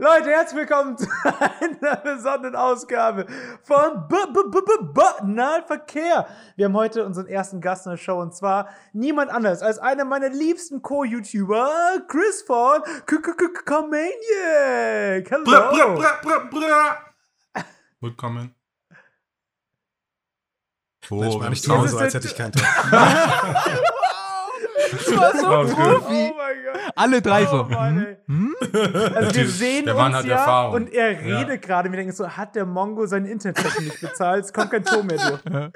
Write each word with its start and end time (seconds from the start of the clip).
Leute, 0.00 0.30
herzlich 0.30 0.60
willkommen 0.60 0.96
zu 0.96 1.06
einer 1.60 1.96
besonderen 1.96 2.56
Ausgabe 2.56 3.26
von 3.62 4.08
Banalverkehr. 4.94 6.26
Wir 6.56 6.64
haben 6.64 6.74
heute 6.74 7.04
unseren 7.04 7.26
ersten 7.26 7.60
Gast 7.60 7.84
in 7.84 7.90
der 7.90 7.96
Show 7.98 8.18
und 8.18 8.34
zwar 8.34 8.70
niemand 8.94 9.30
anders 9.30 9.60
als 9.60 9.78
einer 9.78 10.06
meiner 10.06 10.30
liebsten 10.30 10.80
Co-YouTuber, 10.80 12.00
Chris 12.08 12.40
von 12.40 12.80
Comaniac. 13.66 14.10
Hallo. 15.30 15.44
Willkommen. 18.00 18.54
Oh, 21.10 21.16
Oh, 21.36 21.40
war 21.40 21.50
nicht 21.50 21.62
so, 21.62 21.74
als 21.74 22.14
hätte 22.14 22.26
ich 22.26 22.36
keinen 22.36 22.52
Ton. 22.52 22.62
Das 25.16 25.42
war 25.42 25.66
so 25.66 25.74
gut. 25.76 25.84
Profi. 25.84 26.30
Oh 26.32 26.36
mein 26.36 26.56
Gott. 26.64 26.92
Alle 26.96 27.22
drei 27.22 27.44
Oh 27.46 27.50
so. 27.50 27.64
Mann, 27.64 28.06
ey. 28.06 28.16
Hm? 28.26 28.54
Also 29.14 29.34
wir 29.34 29.48
sehen 29.48 29.84
Der 29.86 29.94
Mann 29.94 30.06
uns 30.08 30.16
hat 30.16 30.24
ja 30.26 30.36
Erfahrung. 30.36 30.74
und 30.74 30.92
er 30.92 31.12
Ja. 31.26 31.38
redet 31.38 31.62
gerade. 31.62 31.90
Wir 31.90 31.96
denken 31.96 32.12
so, 32.14 32.28
hat 32.28 32.54
der 32.56 32.66
Mongo 32.66 33.06
seine 33.06 33.30
Internetrechnung 33.30 33.84
nicht 33.84 34.00
bezahlt? 34.00 34.44
Es 34.44 34.52
kommt 34.52 34.70
kein 34.70 34.84
Ton 34.84 35.06
mehr 35.06 35.18
durch. 35.18 35.70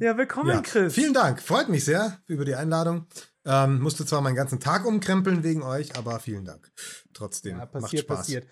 Ja, 0.00 0.16
willkommen, 0.16 0.50
Ja, 0.50 0.60
Chris. 0.62 0.94
vielen 0.94 1.14
Dank. 1.14 1.40
Freut 1.40 1.68
mich 1.68 1.84
sehr 1.84 2.18
über 2.26 2.44
die 2.44 2.54
Einladung. 2.54 3.06
Ähm, 3.44 3.80
musste 3.80 4.06
zwar 4.06 4.20
meinen 4.20 4.36
ganzen 4.36 4.60
Tag 4.60 4.84
umkrempeln 4.84 5.42
wegen 5.42 5.62
euch, 5.62 5.96
aber 5.96 6.18
vielen 6.20 6.44
Dank. 6.44 6.70
Trotzdem. 7.12 7.52
Ja, 7.52 7.58
macht 7.58 7.72
passiert, 7.72 8.02
Spaß. 8.04 8.18
passiert. 8.18 8.46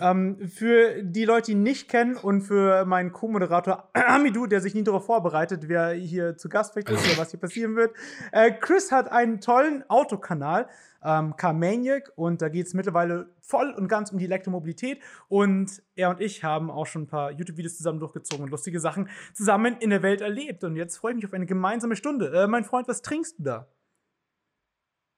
Ähm, 0.00 0.38
für 0.48 1.02
die 1.02 1.24
Leute, 1.24 1.46
die 1.46 1.52
ihn 1.52 1.62
nicht 1.62 1.88
kennen 1.88 2.16
und 2.16 2.42
für 2.42 2.84
meinen 2.84 3.12
Co-Moderator 3.12 3.90
Amidou, 3.94 4.46
der 4.46 4.60
sich 4.60 4.74
nie 4.74 4.84
darauf 4.84 5.06
vorbereitet, 5.06 5.68
wer 5.68 5.90
hier 5.92 6.36
zu 6.36 6.48
Gast 6.48 6.72
vielleicht 6.72 6.90
ist 6.90 7.06
oder 7.06 7.18
was 7.18 7.30
hier 7.30 7.40
passieren 7.40 7.76
wird. 7.76 7.94
Äh, 8.32 8.52
Chris 8.52 8.92
hat 8.92 9.10
einen 9.10 9.40
tollen 9.40 9.88
Autokanal, 9.88 10.68
ähm, 11.02 11.34
Carmaniac, 11.36 12.12
und 12.14 12.42
da 12.42 12.48
geht 12.48 12.66
es 12.66 12.74
mittlerweile 12.74 13.30
voll 13.40 13.70
und 13.70 13.88
ganz 13.88 14.12
um 14.12 14.18
die 14.18 14.26
Elektromobilität. 14.26 15.00
Und 15.28 15.82
er 15.94 16.10
und 16.10 16.20
ich 16.20 16.44
haben 16.44 16.70
auch 16.70 16.86
schon 16.86 17.02
ein 17.02 17.08
paar 17.08 17.32
YouTube-Videos 17.32 17.76
zusammen 17.76 18.00
durchgezogen 18.00 18.44
und 18.44 18.50
lustige 18.50 18.80
Sachen 18.80 19.08
zusammen 19.34 19.76
in 19.80 19.90
der 19.90 20.02
Welt 20.02 20.20
erlebt. 20.20 20.62
Und 20.62 20.76
jetzt 20.76 20.98
freue 20.98 21.12
ich 21.12 21.16
mich 21.16 21.26
auf 21.26 21.32
eine 21.32 21.46
gemeinsame 21.46 21.96
Stunde. 21.96 22.32
Äh, 22.32 22.46
mein 22.46 22.64
Freund, 22.64 22.86
was 22.86 23.02
trinkst 23.02 23.38
du 23.38 23.42
da? 23.44 23.68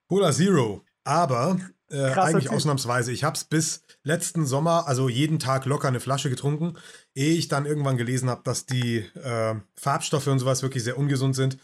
Cola 0.08 0.30
Zero. 0.30 0.82
Aber 1.04 1.56
äh, 1.92 2.12
eigentlich 2.14 2.44
Typ. 2.44 2.54
ausnahmsweise. 2.54 3.12
Ich 3.12 3.22
habe 3.24 3.36
es 3.36 3.44
bis 3.44 3.82
letzten 4.02 4.46
Sommer, 4.46 4.88
also 4.88 5.08
jeden 5.08 5.38
Tag 5.38 5.66
locker 5.66 5.88
eine 5.88 6.00
Flasche 6.00 6.30
getrunken, 6.30 6.74
ehe 7.14 7.34
ich 7.34 7.48
dann 7.48 7.66
irgendwann 7.66 7.96
gelesen 7.96 8.28
habe, 8.30 8.40
dass 8.44 8.66
die 8.66 8.98
äh, 9.22 9.54
Farbstoffe 9.76 10.26
und 10.26 10.38
sowas 10.38 10.62
wirklich 10.62 10.82
sehr 10.84 10.98
ungesund 10.98 11.36
sind. 11.36 11.58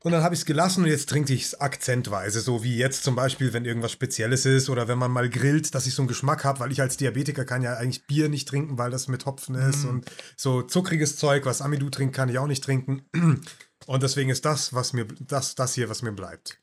Und 0.00 0.12
dann 0.12 0.22
habe 0.22 0.34
ich 0.34 0.42
es 0.42 0.46
gelassen 0.46 0.84
und 0.84 0.90
jetzt 0.90 1.08
trinke 1.08 1.32
ich 1.34 1.42
es 1.46 1.60
akzentweise, 1.60 2.40
so 2.40 2.62
wie 2.62 2.76
jetzt 2.76 3.02
zum 3.02 3.16
Beispiel, 3.16 3.52
wenn 3.52 3.64
irgendwas 3.64 3.90
Spezielles 3.90 4.46
ist 4.46 4.70
oder 4.70 4.86
wenn 4.86 4.98
man 4.98 5.10
mal 5.10 5.28
grillt, 5.28 5.74
dass 5.74 5.86
ich 5.88 5.94
so 5.94 6.02
einen 6.02 6.08
Geschmack 6.08 6.44
habe, 6.44 6.60
weil 6.60 6.70
ich 6.70 6.80
als 6.80 6.96
Diabetiker 6.96 7.44
kann 7.44 7.62
ja 7.62 7.74
eigentlich 7.74 8.06
Bier 8.06 8.28
nicht 8.28 8.46
trinken, 8.46 8.78
weil 8.78 8.92
das 8.92 9.08
mit 9.08 9.26
Hopfen 9.26 9.56
ist 9.56 9.82
Mhm. 9.82 9.88
und 9.90 10.10
so 10.36 10.62
zuckriges 10.62 11.16
Zeug, 11.16 11.44
was 11.44 11.60
Amidu 11.60 11.90
trinkt, 11.90 12.14
kann 12.14 12.28
ich 12.28 12.38
auch 12.38 12.46
nicht 12.46 12.62
trinken. 12.62 13.02
Und 13.86 14.02
deswegen 14.02 14.30
ist 14.30 14.44
das, 14.44 14.74
was 14.74 14.92
mir, 14.94 15.06
das, 15.20 15.54
das 15.54 15.74
hier, 15.74 15.88
was 15.88 16.02
mir 16.02 16.10
bleibt. 16.12 16.58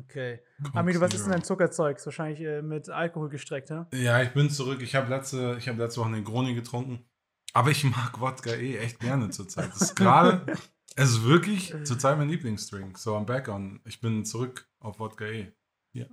Okay. 0.00 0.40
Amidou, 0.72 1.00
was 1.00 1.14
ist 1.14 1.24
denn 1.24 1.32
dein 1.32 1.44
Zuckerzeug? 1.44 1.96
Ist 1.98 2.06
wahrscheinlich 2.06 2.40
äh, 2.40 2.62
mit 2.62 2.88
Alkohol 2.88 3.28
gestreckt, 3.28 3.70
ne? 3.70 3.86
Ja, 3.92 4.22
ich 4.22 4.30
bin 4.30 4.50
zurück. 4.50 4.82
Ich 4.82 4.94
habe 4.94 5.08
letzte, 5.08 5.56
ich 5.58 5.68
hab 5.68 5.78
letzte 5.78 6.00
Woche 6.00 6.08
einen 6.08 6.18
Negroni 6.18 6.54
getrunken. 6.54 7.04
Aber 7.52 7.70
ich 7.70 7.84
mag 7.84 8.20
Wodka 8.20 8.50
eh 8.50 8.78
echt 8.78 9.00
gerne 9.00 9.30
zurzeit. 9.30 9.70
Das 9.70 9.82
ist 9.82 9.96
gerade, 9.96 10.46
es 10.96 11.10
ist 11.10 11.24
wirklich 11.24 11.74
zurzeit 11.84 12.16
mein 12.16 12.28
Lieblingsdrink. 12.28 12.98
So, 12.98 13.16
I'm 13.16 13.24
back 13.24 13.48
on. 13.48 13.80
Ich 13.84 14.00
bin 14.00 14.24
zurück 14.24 14.68
auf 14.78 15.00
Wodka 15.00 15.24
eh. 15.26 15.52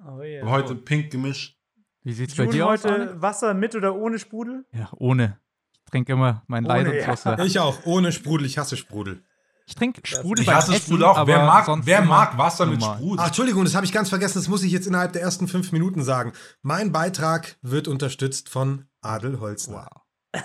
Oh 0.08 0.22
yeah. 0.22 0.42
Aber 0.42 0.52
heute 0.52 0.76
pink 0.76 1.12
gemischt. 1.12 1.58
Wie 2.04 2.14
sieht's 2.14 2.36
bei 2.36 2.44
June 2.44 2.56
dir 2.56 2.68
aus? 2.68 2.84
heute? 2.84 3.22
Wasser 3.22 3.54
mit 3.54 3.76
oder 3.76 3.96
ohne 3.96 4.18
Sprudel? 4.18 4.66
Ja, 4.72 4.90
ohne. 4.96 5.40
Ich 5.74 5.92
trinke 5.92 6.14
immer 6.14 6.44
mein 6.48 6.64
Leidenswasser. 6.64 7.40
Ich 7.46 7.60
auch, 7.60 7.86
ohne 7.86 8.12
Sprudel, 8.12 8.48
ich 8.48 8.58
hasse 8.58 8.78
Sprudel. 8.78 9.24
Ich 9.70 9.76
trinke 9.76 10.02
Sprudel 10.06 10.42
Ich 10.44 10.48
beim 10.48 10.56
hasse 10.56 10.72
Essen, 10.74 10.84
Sprudel 10.86 11.06
auch. 11.06 11.28
Wer 11.28 11.46
mag, 11.46 11.68
wer 11.86 12.02
mag 12.02 12.38
Wasser 12.38 12.66
mit. 12.66 12.82
Sprudel? 12.82 13.18
Ach, 13.20 13.28
Entschuldigung, 13.28 13.66
das 13.66 13.76
habe 13.76 13.86
ich 13.86 13.92
ganz 13.92 14.08
vergessen, 14.08 14.40
das 14.40 14.48
muss 14.48 14.64
ich 14.64 14.72
jetzt 14.72 14.88
innerhalb 14.88 15.12
der 15.12 15.22
ersten 15.22 15.48
fünf 15.50 15.74
Minuten 15.74 16.04
sagen. 16.04 16.32
Mein 16.62 16.94
Beitrag 16.94 17.58
wird 17.62 17.90
unterstützt 17.90 18.48
von 18.48 18.86
Adel 19.02 19.40
Holzner. 19.42 19.90
Wow. 20.34 20.42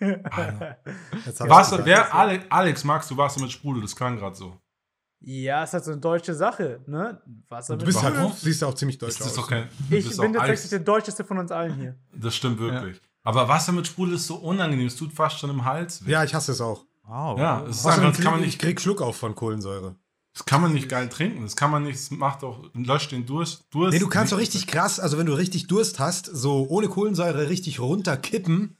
Wasser, 1.40 1.84
wer, 1.84 2.14
Alex, 2.14 2.44
Alex, 2.50 2.84
magst 2.84 3.10
du 3.10 3.16
Wasser 3.16 3.40
mit 3.40 3.50
Sprudel? 3.52 3.82
Das 3.82 3.94
klang 3.96 4.16
gerade 4.16 4.36
so. 4.36 4.56
ja, 5.20 5.64
ist 5.64 5.72
halt 5.72 5.84
so 5.84 5.92
eine 5.92 6.00
deutsche 6.00 6.34
Sache, 6.34 6.80
ne? 6.86 7.20
Wasser 7.48 7.74
Du 7.76 7.78
mit 7.84 7.86
bist 7.86 8.02
halt, 8.02 8.14
Sprudel. 8.14 8.36
siehst 8.36 8.62
ja 8.62 8.68
auch 8.68 8.74
ziemlich 8.74 8.98
deutsch 8.98 9.20
aus. 9.20 9.34
doch 9.34 9.48
kein. 9.48 9.68
Ich 9.90 10.16
bin 10.16 10.32
tatsächlich 10.32 10.70
der 10.70 10.80
deutscheste 10.80 11.24
von 11.24 11.38
uns 11.38 11.50
allen 11.50 11.74
hier. 11.74 11.96
Das 12.14 12.34
stimmt 12.36 12.58
wirklich. 12.60 13.00
Aber 13.24 13.48
Wasser 13.48 13.72
mit 13.72 13.86
Sprudel 13.86 14.14
ist 14.14 14.26
so 14.26 14.36
unangenehm. 14.36 14.86
Es 14.86 14.96
tut 14.96 15.12
fast 15.12 15.38
schon 15.38 15.50
im 15.50 15.64
Hals 15.64 16.04
weh. 16.06 16.10
Ja, 16.12 16.24
ich 16.24 16.34
hasse 16.34 16.52
es 16.52 16.60
auch. 16.60 16.84
Wow. 17.04 17.38
Ja, 17.38 17.62
es 17.62 17.78
ist 17.78 17.86
Außerdem 17.86 18.06
einfach, 18.06 18.16
das 18.16 18.24
kann 18.24 18.32
man 18.32 18.40
krieg, 18.40 18.48
ich 18.48 18.54
nicht, 18.54 18.60
krieg 18.60 18.80
Schluck 18.80 19.02
auf 19.02 19.16
von 19.16 19.34
Kohlensäure. 19.34 19.96
das 20.34 20.44
kann 20.44 20.62
man 20.62 20.72
nicht 20.72 20.88
geil 20.88 21.08
trinken. 21.08 21.42
Das 21.42 21.56
kann 21.56 21.70
man 21.70 21.82
nicht, 21.82 21.98
das 21.98 22.10
macht 22.10 22.44
auch, 22.44 22.64
löscht 22.74 23.12
den 23.12 23.26
Durst. 23.26 23.66
Durst 23.70 23.94
Nee, 23.94 23.98
du 23.98 24.08
kannst 24.08 24.32
doch 24.32 24.38
richtig 24.38 24.66
krass, 24.66 25.00
also 25.00 25.18
wenn 25.18 25.26
du 25.26 25.34
richtig 25.34 25.66
Durst 25.66 25.98
hast, 25.98 26.26
so 26.26 26.66
ohne 26.68 26.88
Kohlensäure 26.88 27.48
richtig 27.48 27.80
runterkippen 27.80 28.76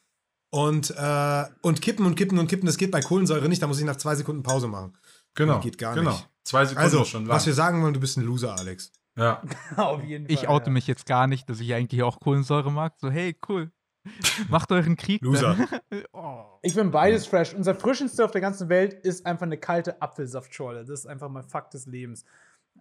und, 0.50 0.91
äh, 0.97 1.44
und 1.62 1.82
kippen 1.82 2.06
und 2.06 2.15
kippen 2.15 2.38
und 2.38 2.47
kippen. 2.47 2.66
Das 2.66 2.77
geht 2.77 2.91
bei 2.91 3.00
Kohlensäure 3.00 3.49
nicht, 3.49 3.62
da 3.62 3.66
muss 3.66 3.78
ich 3.78 3.84
nach 3.84 3.97
zwei 3.97 4.15
Sekunden 4.15 4.43
Pause 4.43 4.69
machen. 4.69 4.97
Genau. 5.34 5.61
Geht 5.61 5.78
gar 5.78 5.94
genau. 5.94 6.11
nicht. 6.11 6.28
Zwei 6.44 6.65
Sekunden 6.65 6.84
Also, 6.84 7.05
schon 7.05 7.27
lang. 7.27 7.34
was 7.34 7.47
wir 7.47 7.55
sagen 7.55 7.82
wollen, 7.82 7.94
du 7.94 8.00
bist 8.00 8.19
ein 8.19 8.25
Loser, 8.25 8.59
Alex. 8.59 8.93
ja. 9.16 9.43
Auf 9.77 10.03
jeden 10.05 10.27
Fall. 10.27 10.34
Ich 10.34 10.49
oute 10.49 10.66
ja. 10.66 10.72
mich 10.72 10.87
jetzt 10.87 11.06
gar 11.06 11.27
nicht, 11.27 11.49
dass 11.49 11.61
ich 11.61 11.72
eigentlich 11.75 12.03
auch 12.03 12.21
Kohlensäure 12.21 12.71
mag. 12.71 12.94
So, 12.99 13.11
hey, 13.11 13.37
cool. 13.49 13.72
Macht 14.49 14.73
euren 14.73 14.97
Krieg. 14.97 15.23
Loser. 15.23 15.57
oh. 16.13 16.45
Ich 16.63 16.75
bin 16.75 16.91
beides 16.91 17.27
fresh. 17.27 17.55
Unser 17.55 17.75
frischendste 17.75 18.25
auf 18.25 18.31
der 18.31 18.41
ganzen 18.41 18.69
Welt 18.69 18.95
ist 18.95 19.27
einfach 19.27 19.47
eine 19.47 19.59
kalte 19.59 20.01
Apfelsaftschorle. 20.03 20.81
Das 20.85 21.01
ist 21.01 21.07
einfach 21.07 21.29
mal 21.29 21.43
Fakt 21.43 21.75
des 21.75 21.87
Lebens. 21.87 22.25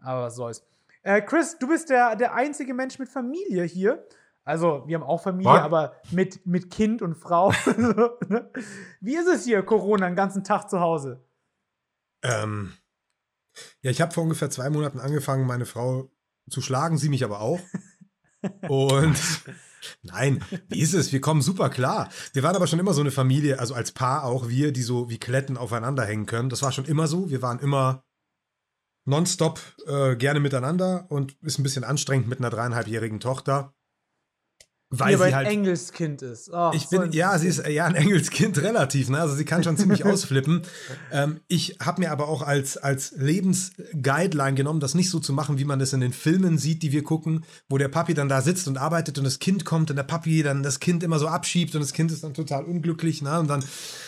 Aber 0.01 0.23
was 0.23 0.35
soll's. 0.35 0.65
Äh, 1.03 1.21
Chris, 1.21 1.57
du 1.59 1.67
bist 1.67 1.89
der, 1.89 2.15
der 2.15 2.33
einzige 2.33 2.73
Mensch 2.73 2.99
mit 2.99 3.09
Familie 3.09 3.63
hier. 3.63 4.05
Also, 4.43 4.83
wir 4.87 4.95
haben 4.95 5.03
auch 5.03 5.21
Familie, 5.21 5.51
What? 5.51 5.61
aber 5.61 5.95
mit, 6.11 6.45
mit 6.45 6.71
Kind 6.71 7.01
und 7.01 7.15
Frau. 7.15 7.53
Ne? 7.77 8.49
Wie 8.99 9.15
ist 9.15 9.27
es 9.27 9.45
hier, 9.45 9.61
Corona, 9.63 10.07
den 10.07 10.15
ganzen 10.15 10.43
Tag 10.43 10.69
zu 10.69 10.79
Hause? 10.79 11.23
Ähm, 12.23 12.73
ja, 13.81 13.91
ich 13.91 14.01
habe 14.01 14.11
vor 14.11 14.23
ungefähr 14.23 14.49
zwei 14.49 14.69
Monaten 14.69 14.99
angefangen, 14.99 15.45
meine 15.45 15.65
Frau 15.65 16.09
zu 16.49 16.61
schlagen, 16.61 16.97
sie 16.97 17.09
mich 17.09 17.23
aber 17.23 17.41
auch. 17.41 17.59
Und 18.67 19.17
nein, 20.01 20.43
wie 20.69 20.79
ist 20.79 20.93
es? 20.93 21.11
Wir 21.11 21.21
kommen 21.21 21.41
super 21.41 21.69
klar. 21.69 22.09
Wir 22.33 22.43
waren 22.43 22.55
aber 22.55 22.67
schon 22.67 22.79
immer 22.79 22.93
so 22.93 23.01
eine 23.01 23.11
Familie, 23.11 23.59
also 23.59 23.73
als 23.73 23.91
Paar 23.91 24.23
auch 24.23 24.49
wir, 24.49 24.71
die 24.71 24.83
so 24.83 25.09
wie 25.09 25.17
Kletten 25.17 25.57
aufeinander 25.57 26.03
hängen 26.03 26.25
können. 26.25 26.49
Das 26.49 26.61
war 26.61 26.71
schon 26.71 26.85
immer 26.85 27.07
so. 27.07 27.29
Wir 27.29 27.41
waren 27.41 27.59
immer 27.59 28.03
nonstop 29.05 29.59
äh, 29.87 30.15
gerne 30.15 30.39
miteinander 30.39 31.05
und 31.09 31.35
ist 31.41 31.59
ein 31.59 31.63
bisschen 31.63 31.83
anstrengend 31.83 32.27
mit 32.27 32.39
einer 32.39 32.49
dreieinhalbjährigen 32.49 33.19
Tochter. 33.19 33.73
Weil 34.93 35.17
sie 35.17 35.23
ein 35.23 35.35
halt 35.35 35.47
Engelskind 35.47 36.21
ist. 36.21 36.53
Ach, 36.53 36.73
ich 36.73 36.83
so 36.83 36.89
bin, 36.89 37.01
ein- 37.03 37.11
ja, 37.13 37.37
sie 37.39 37.47
ist 37.47 37.59
äh, 37.59 37.71
ja 37.71 37.85
ein 37.85 37.95
Engelskind 38.03 38.61
relativ, 38.61 39.09
ne? 39.09 39.21
Also 39.21 39.35
sie 39.35 39.45
kann 39.45 39.63
schon 39.63 39.77
ziemlich 39.77 40.03
ausflippen. 40.05 40.63
Ähm, 41.13 41.39
ich 41.47 41.77
habe 41.81 42.01
mir 42.01 42.11
aber 42.11 42.27
auch 42.27 42.41
als, 42.41 42.75
als 42.75 43.13
Lebensguideline 43.15 44.55
genommen, 44.55 44.79
das 44.79 44.95
nicht 44.95 45.09
so 45.09 45.19
zu 45.19 45.33
machen, 45.33 45.57
wie 45.57 45.65
man 45.65 45.79
das 45.79 45.93
in 45.93 46.01
den 46.01 46.13
Filmen 46.13 46.57
sieht, 46.57 46.83
die 46.83 46.91
wir 46.91 47.03
gucken, 47.03 47.45
wo 47.69 47.77
der 47.77 47.87
Papi 47.87 48.13
dann 48.13 48.29
da 48.29 48.41
sitzt 48.41 48.67
und 48.67 48.77
arbeitet 48.77 49.17
und 49.17 49.23
das 49.23 49.39
Kind 49.39 49.65
kommt 49.65 49.89
und 49.89 49.95
der 49.95 50.03
Papi 50.03 50.43
dann 50.43 50.63
das 50.63 50.79
Kind 50.79 51.03
immer 51.03 51.19
so 51.19 51.27
abschiebt 51.27 51.73
und 51.75 51.81
das 51.81 51.93
Kind 51.93 52.11
ist 52.11 52.23
dann 52.23 52.33
total 52.33 52.65
unglücklich, 52.65 53.21
ne? 53.21 53.39
Und 53.39 53.47
dann, 53.49 53.63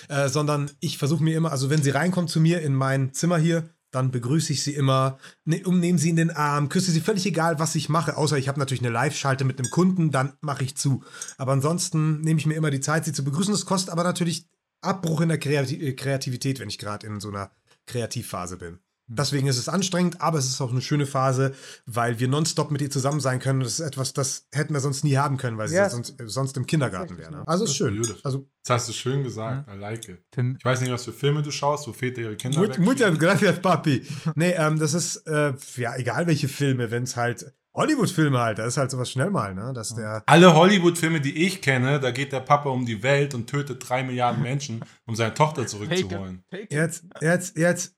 äh, 0.09 0.27
sondern 0.27 0.69
ich 0.79 0.97
versuche 0.97 1.23
mir 1.23 1.37
immer, 1.37 1.51
also 1.51 1.69
wenn 1.69 1.81
sie 1.81 1.91
reinkommt 1.91 2.29
zu 2.29 2.39
mir 2.39 2.61
in 2.61 2.73
mein 2.73 3.13
Zimmer 3.13 3.37
hier, 3.37 3.63
dann 3.93 4.11
begrüße 4.11 4.51
ich 4.53 4.63
sie 4.63 4.73
immer, 4.73 5.19
ne, 5.45 5.63
umnehme 5.63 5.99
sie 5.99 6.09
in 6.09 6.15
den 6.15 6.31
Arm, 6.31 6.69
küsse 6.69 6.91
sie, 6.91 6.99
völlig 6.99 7.25
egal, 7.25 7.59
was 7.59 7.75
ich 7.75 7.89
mache, 7.89 8.17
außer 8.17 8.37
ich 8.37 8.47
habe 8.47 8.59
natürlich 8.59 8.81
eine 8.81 8.91
Live-Schalte 8.91 9.45
mit 9.45 9.59
einem 9.59 9.69
Kunden, 9.69 10.11
dann 10.11 10.33
mache 10.41 10.63
ich 10.63 10.75
zu. 10.75 11.03
Aber 11.37 11.51
ansonsten 11.51 12.21
nehme 12.21 12.39
ich 12.39 12.45
mir 12.45 12.55
immer 12.55 12.71
die 12.71 12.79
Zeit, 12.79 13.05
sie 13.05 13.13
zu 13.13 13.23
begrüßen. 13.23 13.53
Das 13.53 13.65
kostet 13.65 13.91
aber 13.91 14.03
natürlich 14.03 14.49
Abbruch 14.81 15.21
in 15.21 15.29
der 15.29 15.37
Kreati 15.37 15.95
Kreativität, 15.95 16.59
wenn 16.59 16.69
ich 16.69 16.79
gerade 16.79 17.05
in 17.07 17.19
so 17.19 17.29
einer 17.29 17.51
Kreativphase 17.85 18.57
bin. 18.57 18.79
Deswegen 19.17 19.47
ist 19.47 19.57
es 19.57 19.69
anstrengend, 19.69 20.21
aber 20.21 20.37
es 20.37 20.45
ist 20.45 20.59
auch 20.61 20.71
eine 20.71 20.81
schöne 20.81 21.05
Phase, 21.05 21.53
weil 21.85 22.19
wir 22.19 22.27
nonstop 22.27 22.71
mit 22.71 22.81
ihr 22.81 22.89
zusammen 22.89 23.19
sein 23.19 23.39
können. 23.39 23.59
Das 23.59 23.73
ist 23.73 23.79
etwas, 23.79 24.13
das 24.13 24.47
hätten 24.51 24.73
wir 24.73 24.79
sonst 24.79 25.03
nie 25.03 25.17
haben 25.17 25.37
können, 25.37 25.57
weil 25.57 25.67
sie 25.67 25.75
Ja, 25.75 25.83
ja, 25.83 25.89
sonst, 25.89 26.19
äh, 26.19 26.27
sonst 26.27 26.57
im 26.57 26.65
Kindergarten 26.65 27.17
wäre. 27.17 27.31
Ne? 27.31 27.43
Also 27.47 27.65
ist 27.65 27.75
schön. 27.75 28.01
Also 28.23 28.47
Das 28.65 28.81
hast 28.81 28.89
du 28.89 28.93
schön 28.93 29.23
gesagt. 29.23 29.69
I 29.73 29.77
like 29.77 30.07
it. 30.09 30.19
Ich 30.35 30.65
weiß 30.65 30.81
nicht, 30.81 30.91
was 30.91 31.05
für 31.05 31.13
Filme 31.13 31.41
du 31.41 31.51
schaust, 31.51 31.87
wo 31.87 31.93
Väter 31.93 32.21
ihre 32.21 32.35
Kinder 32.35 32.59
Mut. 32.59 32.77
Mutter, 32.79 33.11
gracias, 33.11 33.59
Papi. 33.59 34.05
Nee, 34.35 34.51
ähm, 34.51 34.79
das 34.79 34.93
ist, 34.93 35.27
äh, 35.27 35.53
ja, 35.77 35.95
egal 35.95 36.27
welche 36.27 36.47
Filme, 36.47 36.91
wenn 36.91 37.03
es 37.03 37.15
halt 37.15 37.53
Hollywood-Filme 37.75 38.39
halt, 38.39 38.59
da 38.59 38.65
ist 38.65 38.77
halt 38.77 38.91
sowas 38.91 39.09
schnell 39.09 39.31
mal, 39.31 39.55
ne? 39.55 39.73
Dass 39.73 39.95
der. 39.95 40.21
Alle 40.27 40.53
Hollywood-Filme, 40.53 41.21
die 41.21 41.45
ich 41.45 41.61
kenne, 41.61 41.99
da 41.99 42.11
geht 42.11 42.31
der 42.31 42.41
Papa 42.41 42.69
um 42.69 42.85
die 42.85 43.01
Welt 43.01 43.33
und 43.33 43.49
tötet 43.49 43.87
drei 43.87 44.03
Milliarden 44.03 44.43
Menschen, 44.43 44.85
um 45.05 45.15
seine 45.15 45.33
Tochter 45.33 45.65
zurückzuholen. 45.65 46.43
Jetzt, 46.69 47.05
jetzt, 47.19 47.57
jetzt, 47.57 47.95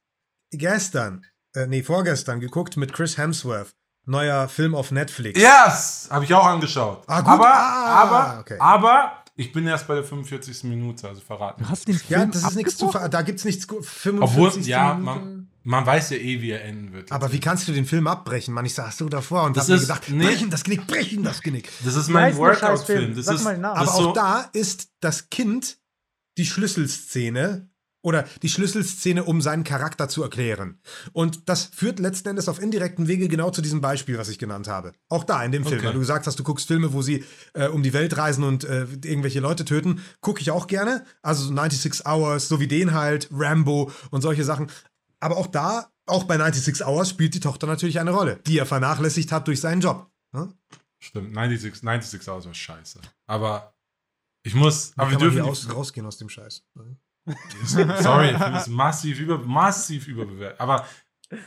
gestern, 0.58 1.26
äh, 1.54 1.68
nee, 1.68 1.84
vorgestern 1.84 2.40
geguckt 2.40 2.78
mit 2.78 2.94
Chris 2.94 3.18
Hemsworth. 3.18 3.76
neuer 4.08 4.48
Film 4.50 4.76
auf 4.76 4.92
Netflix. 4.92 5.42
Yes! 5.42 6.08
Habe 6.12 6.26
ich 6.26 6.34
auch 6.36 6.46
angeschaut. 6.46 7.04
Ah, 7.08 7.22
gut. 7.22 7.30
Aber, 7.32 7.48
Ah, 7.56 7.96
aber, 8.04 8.40
okay. 8.42 8.58
aber, 8.60 9.24
ich 9.36 9.52
bin 9.52 9.66
erst 9.66 9.88
bei 9.88 9.96
der 9.96 10.04
45. 10.04 10.64
Minute, 10.66 11.08
also 11.10 11.22
verraten. 11.22 11.64
Du 11.64 11.70
hast 11.70 11.88
den 11.88 12.00
Ja, 12.08 12.20
Film 12.20 12.32
das 12.32 12.44
ist 12.44 12.56
nichts 12.56 12.78
zu 12.78 12.92
Da 12.92 13.22
gibt's 13.24 13.44
nichts. 13.46 13.68
gu- 13.68 13.78
Obwohl, 13.78 14.52
45. 14.52 14.68
ja, 14.68 14.94
man, 14.94 15.50
man 15.64 15.86
weiß 15.88 16.12
ja 16.12 16.18
eh, 16.18 16.40
wie 16.40 16.52
er 16.52 16.64
enden 16.64 16.94
wird. 16.94 17.12
Aber 17.12 17.32
wie 17.32 17.40
kannst 17.40 17.68
du 17.68 17.72
den 17.72 17.86
Film 17.88 18.06
abbrechen, 18.06 18.54
Mann? 18.54 18.66
Ich 18.66 18.76
saß 18.76 18.96
so 18.96 19.10
davor 19.10 19.42
und 19.46 19.58
Das 19.58 19.64
hab 19.64 19.70
mir 19.70 19.76
ist- 19.78 19.82
gedacht, 19.82 20.04
nee. 20.10 20.24
brechen 20.24 20.52
das 20.52 20.64
Genick, 20.64 20.86
brechen 20.86 21.24
das 21.24 21.42
Genick. 21.42 21.72
Das 21.84 21.96
ist 21.96 22.08
mein 22.10 22.38
Workout-Film. 22.38 23.00
Film? 23.06 23.16
Das 23.16 23.26
Sag 23.26 23.36
ist, 23.38 23.44
mal 23.44 23.58
Namen. 23.58 23.76
Aber 23.76 23.86
das 23.88 23.96
auch 23.96 24.02
so, 24.04 24.14
da 24.14 24.42
ist 24.54 24.90
das 25.00 25.32
Kind 25.32 25.80
die 26.38 26.46
Schlüsselszene 26.46 27.70
oder 28.06 28.24
die 28.44 28.50
Schlüsselszene, 28.50 29.24
um 29.24 29.42
seinen 29.42 29.64
Charakter 29.64 30.08
zu 30.08 30.22
erklären. 30.22 30.80
Und 31.12 31.50
das 31.50 31.66
führt 31.66 32.00
letzten 32.00 32.30
Endes 32.30 32.48
auf 32.48 32.62
indirekten 32.62 33.08
Wege 33.08 33.28
genau 33.28 33.50
zu 33.50 33.64
diesem 33.64 33.82
Beispiel, 33.82 34.20
was 34.20 34.30
ich 34.30 34.38
genannt 34.38 34.68
habe. 34.68 34.94
Auch 35.10 35.24
da 35.24 35.44
in 35.44 35.52
dem 35.52 35.64
Film, 35.64 35.80
Okay. 35.80 35.88
weil 35.88 35.94
du 35.94 36.00
gesagt 36.00 36.28
hast, 36.28 36.38
du 36.38 36.44
guckst 36.44 36.68
Filme, 36.68 36.94
wo 36.94 37.02
sie 37.02 37.26
äh, 37.54 37.68
um 37.68 37.82
die 37.82 37.94
Welt 37.94 38.16
reisen 38.16 38.44
und 38.44 38.64
äh, 38.64 38.84
irgendwelche 39.04 39.40
Leute 39.40 39.66
töten, 39.66 40.04
gucke 40.22 40.40
ich 40.40 40.52
auch 40.52 40.68
gerne. 40.68 41.04
Also 41.24 41.42
so 41.44 41.54
96 41.54 42.06
Hours, 42.06 42.48
so 42.48 42.60
wie 42.60 42.68
den 42.68 42.94
halt, 42.94 43.28
Rambo 43.32 43.92
und 44.12 44.22
solche 44.22 44.44
Sachen. 44.44 44.68
Aber 45.20 45.38
auch 45.38 45.48
da, 45.48 45.90
auch 46.06 46.26
bei 46.26 46.38
96 46.38 46.86
Hours 46.86 47.10
spielt 47.10 47.34
die 47.34 47.40
Tochter 47.40 47.66
natürlich 47.66 48.00
eine 48.00 48.12
Rolle, 48.12 48.40
die 48.46 48.60
er 48.60 48.68
vernachlässigt 48.68 49.32
hat 49.32 49.48
durch 49.48 49.60
seinen 49.60 49.82
Job. 49.82 50.12
Ne? 50.32 50.54
Stimmt, 51.00 51.34
96, 51.34 51.82
96 51.82 52.30
Hours 52.30 52.46
war 52.46 52.54
scheiße. 52.54 53.00
Aber 53.26 53.74
ich 54.44 54.54
muss, 54.54 54.94
aber 54.96 55.10
wir 55.10 55.18
dürfen 55.18 55.42
aus, 55.42 55.68
rausgehen 55.74 56.06
aus 56.06 56.18
dem 56.18 56.30
Scheiß. 56.30 56.64
Ne? 56.76 56.98
Sorry, 57.66 58.30
der 58.30 58.40
Film 58.40 58.56
ist 58.56 58.68
massiv, 58.68 59.20
über, 59.20 59.40
massiv 59.40 60.08
überbewertet. 60.08 60.60
Aber 60.60 60.86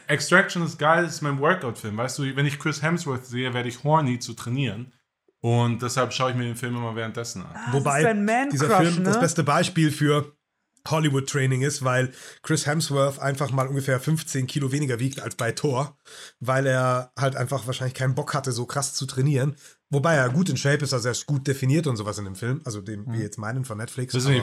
Extraction 0.06 0.64
ist 0.64 0.78
geil, 0.78 1.04
das 1.04 1.14
ist 1.14 1.22
mein 1.22 1.38
Workout-Film. 1.38 1.96
Weißt 1.96 2.18
du, 2.18 2.36
wenn 2.36 2.46
ich 2.46 2.58
Chris 2.58 2.82
Hemsworth 2.82 3.26
sehe, 3.26 3.54
werde 3.54 3.68
ich 3.68 3.84
horny 3.84 4.18
zu 4.18 4.34
trainieren. 4.34 4.92
Und 5.40 5.82
deshalb 5.82 6.12
schaue 6.12 6.32
ich 6.32 6.36
mir 6.36 6.44
den 6.44 6.56
Film 6.56 6.76
immer 6.76 6.96
währenddessen 6.96 7.42
an. 7.42 7.54
Ah, 7.54 7.72
Wobei 7.72 7.90
das 7.90 7.98
ist 7.98 8.04
dein 8.04 8.24
Man 8.24 8.50
dieser 8.50 8.66
Crush, 8.66 8.78
Film 8.78 8.96
ne? 8.96 9.02
das 9.04 9.20
beste 9.20 9.44
Beispiel 9.44 9.92
für 9.92 10.36
Hollywood-Training 10.90 11.62
ist, 11.62 11.84
weil 11.84 12.12
Chris 12.42 12.66
Hemsworth 12.66 13.18
einfach 13.18 13.50
mal 13.50 13.66
ungefähr 13.68 14.00
15 14.00 14.46
Kilo 14.46 14.72
weniger 14.72 14.98
wiegt 14.98 15.20
als 15.20 15.34
bei 15.36 15.52
Thor, 15.52 15.96
weil 16.40 16.66
er 16.66 17.12
halt 17.18 17.36
einfach 17.36 17.66
wahrscheinlich 17.66 17.94
keinen 17.94 18.14
Bock 18.14 18.34
hatte, 18.34 18.52
so 18.52 18.66
krass 18.66 18.94
zu 18.94 19.06
trainieren. 19.06 19.56
Wobei 19.90 20.14
er 20.16 20.28
gut 20.28 20.50
in 20.50 20.56
Shape 20.58 20.84
ist, 20.84 20.92
also 20.92 21.08
er 21.08 21.12
ist 21.12 21.24
gut 21.26 21.46
definiert 21.46 21.86
und 21.86 21.96
sowas 21.96 22.18
in 22.18 22.24
dem 22.26 22.34
Film, 22.34 22.60
also 22.64 22.82
den 22.82 23.10
wir 23.10 23.20
jetzt 23.20 23.38
meinen 23.38 23.64
von 23.64 23.78
Netflix. 23.78 24.12
Das 24.12 24.24
ist 24.24 24.28
mich 24.28 24.42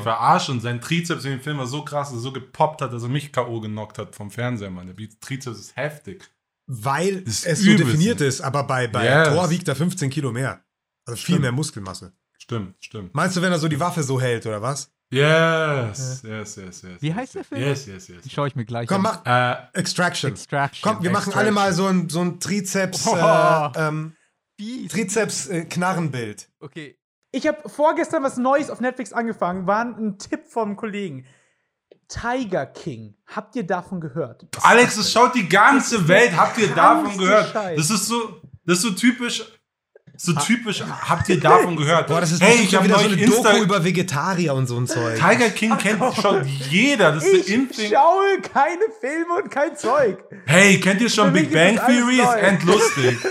und 0.50 0.62
sein 0.62 0.82
Trizeps 0.82 1.24
in 1.26 1.32
dem 1.32 1.42
Film 1.42 1.60
war 1.60 1.68
so 1.68 1.84
krass, 1.86 2.10
dass 2.10 2.18
er 2.18 2.22
so 2.22 2.32
gepoppt 2.32 2.82
hat, 2.82 2.92
dass 2.94 3.04
er 3.04 3.10
mich 3.10 3.32
K.O. 3.32 3.60
genockt 3.62 4.00
hat 4.00 4.16
vom 4.16 4.32
Fernseher, 4.32 4.72
Mann. 4.72 4.88
Der 4.88 4.96
Trizeps 5.20 5.60
ist 5.60 5.76
heftig. 5.76 6.28
weil 6.66 7.18
ist 7.28 7.46
es 7.46 7.60
so 7.62 7.76
definiert 7.76 8.22
ist, 8.22 8.42
aber 8.42 8.64
bei, 8.64 8.88
bei 8.88 9.06
Yes. 9.06 9.30
Thor 9.30 9.50
wiegt 9.52 9.68
er 9.68 9.76
15 9.76 10.10
Kilo 10.10 10.32
mehr. 10.32 10.64
Also 11.06 11.18
viel 11.18 11.24
Stimmt. 11.36 11.42
mehr 11.42 11.52
Muskelmasse. 11.52 12.14
Stimmt, 12.40 12.76
stimmt. 12.80 13.14
Meinst 13.14 13.38
du, 13.38 13.42
wenn 13.44 13.52
er 13.52 13.60
so 13.60 13.68
die 13.68 13.80
Waffe 13.80 14.02
so 14.02 14.20
hält, 14.20 14.46
oder 14.48 14.62
was? 14.64 14.92
Yes, 15.12 16.24
yes, 16.24 16.56
yes, 16.58 16.82
yes. 16.82 17.02
Wie 17.02 17.14
heißt 17.14 17.36
der. 17.36 17.44
Film? 17.44 17.62
Yes, 17.62 17.86
yes, 17.86 18.08
yes. 18.08 18.22
Die 18.24 18.30
schaue 18.30 18.48
ich 18.48 18.56
mir 18.56 18.66
gleich 18.66 18.88
Komm, 18.88 19.06
an. 19.06 19.20
mach 19.24 19.26
Äh, 19.26 19.80
Extraction. 19.80 20.32
Extraction. 20.32 20.82
Komm, 20.94 21.04
wir 21.04 21.12
machen 21.12 21.34
alle 21.34 21.50
Extraction. 21.50 21.54
mal 21.54 21.74
so 21.74 21.88
ein, 21.88 22.10
so 22.10 22.22
ein 22.22 22.40
Trizeps, 22.40 23.08
Oh. 23.08 23.16
äh, 23.16 23.72
ähm? 23.88 24.16
Trizeps-Knarrenbild. 24.90 26.50
Okay. 26.60 26.98
Ich 27.32 27.46
habe 27.48 27.68
vorgestern 27.68 28.24
was 28.24 28.38
Neues 28.38 28.70
auf 28.70 28.80
Netflix 28.80 29.12
angefangen, 29.14 29.68
war 29.68 29.82
ein 29.86 30.18
Tipp 30.18 30.46
vom 30.48 30.76
Kollegen. 30.76 31.26
Tiger 32.08 32.66
King. 32.66 33.16
Habt 33.28 33.56
ihr 33.56 33.66
davon 33.66 34.00
gehört? 34.00 34.46
Alex, 34.62 34.96
das 34.96 35.12
schaut 35.12 35.36
die 35.36 35.48
ganze 35.50 36.08
Welt. 36.08 36.36
Habt 36.38 36.58
ihr 36.58 36.74
davon 36.74 37.18
gehört? 37.18 37.52
Scheiß. 37.52 37.78
Das 37.78 37.90
ist 37.90 38.08
so, 38.08 38.42
das 38.66 38.78
ist 38.78 38.84
so 38.84 38.92
typisch. 38.92 39.44
So 40.18 40.34
typisch, 40.34 40.82
habt 40.82 41.30
ihr 41.30 41.40
davon 41.40 41.76
gehört? 41.78 42.08
Boah, 42.08 42.22
das 42.22 42.32
ist 42.32 42.42
hey, 42.42 42.60
ich 42.64 42.74
habe 42.76 42.86
wieder 42.86 43.00
so 43.00 43.06
eine 43.06 43.16
Insta. 43.16 43.52
Doku 43.52 43.64
über 43.64 43.84
Vegetarier 43.84 44.54
und 44.54 44.68
so 44.68 44.78
ein 44.78 44.88
Zeug. 44.88 45.16
Tiger 45.20 45.50
King 45.50 45.78
kennt 45.78 46.02
schon 46.16 46.46
jeder. 46.70 47.12
Das 47.12 47.26
ist 47.26 47.50
Ich 47.50 47.90
schaue 47.90 48.42
keine 48.42 48.86
Filme 49.00 49.34
und 49.44 49.52
kein 49.52 49.76
Zeug. 49.76 50.24
Hey, 50.46 50.80
kennt 50.80 51.02
ihr 51.02 51.10
schon 51.10 51.28
Für 51.28 51.32
Big 51.32 51.52
Bang 51.52 51.76
Theory? 51.76 52.20
Ist 52.20 52.36
endlustig. 52.36 53.18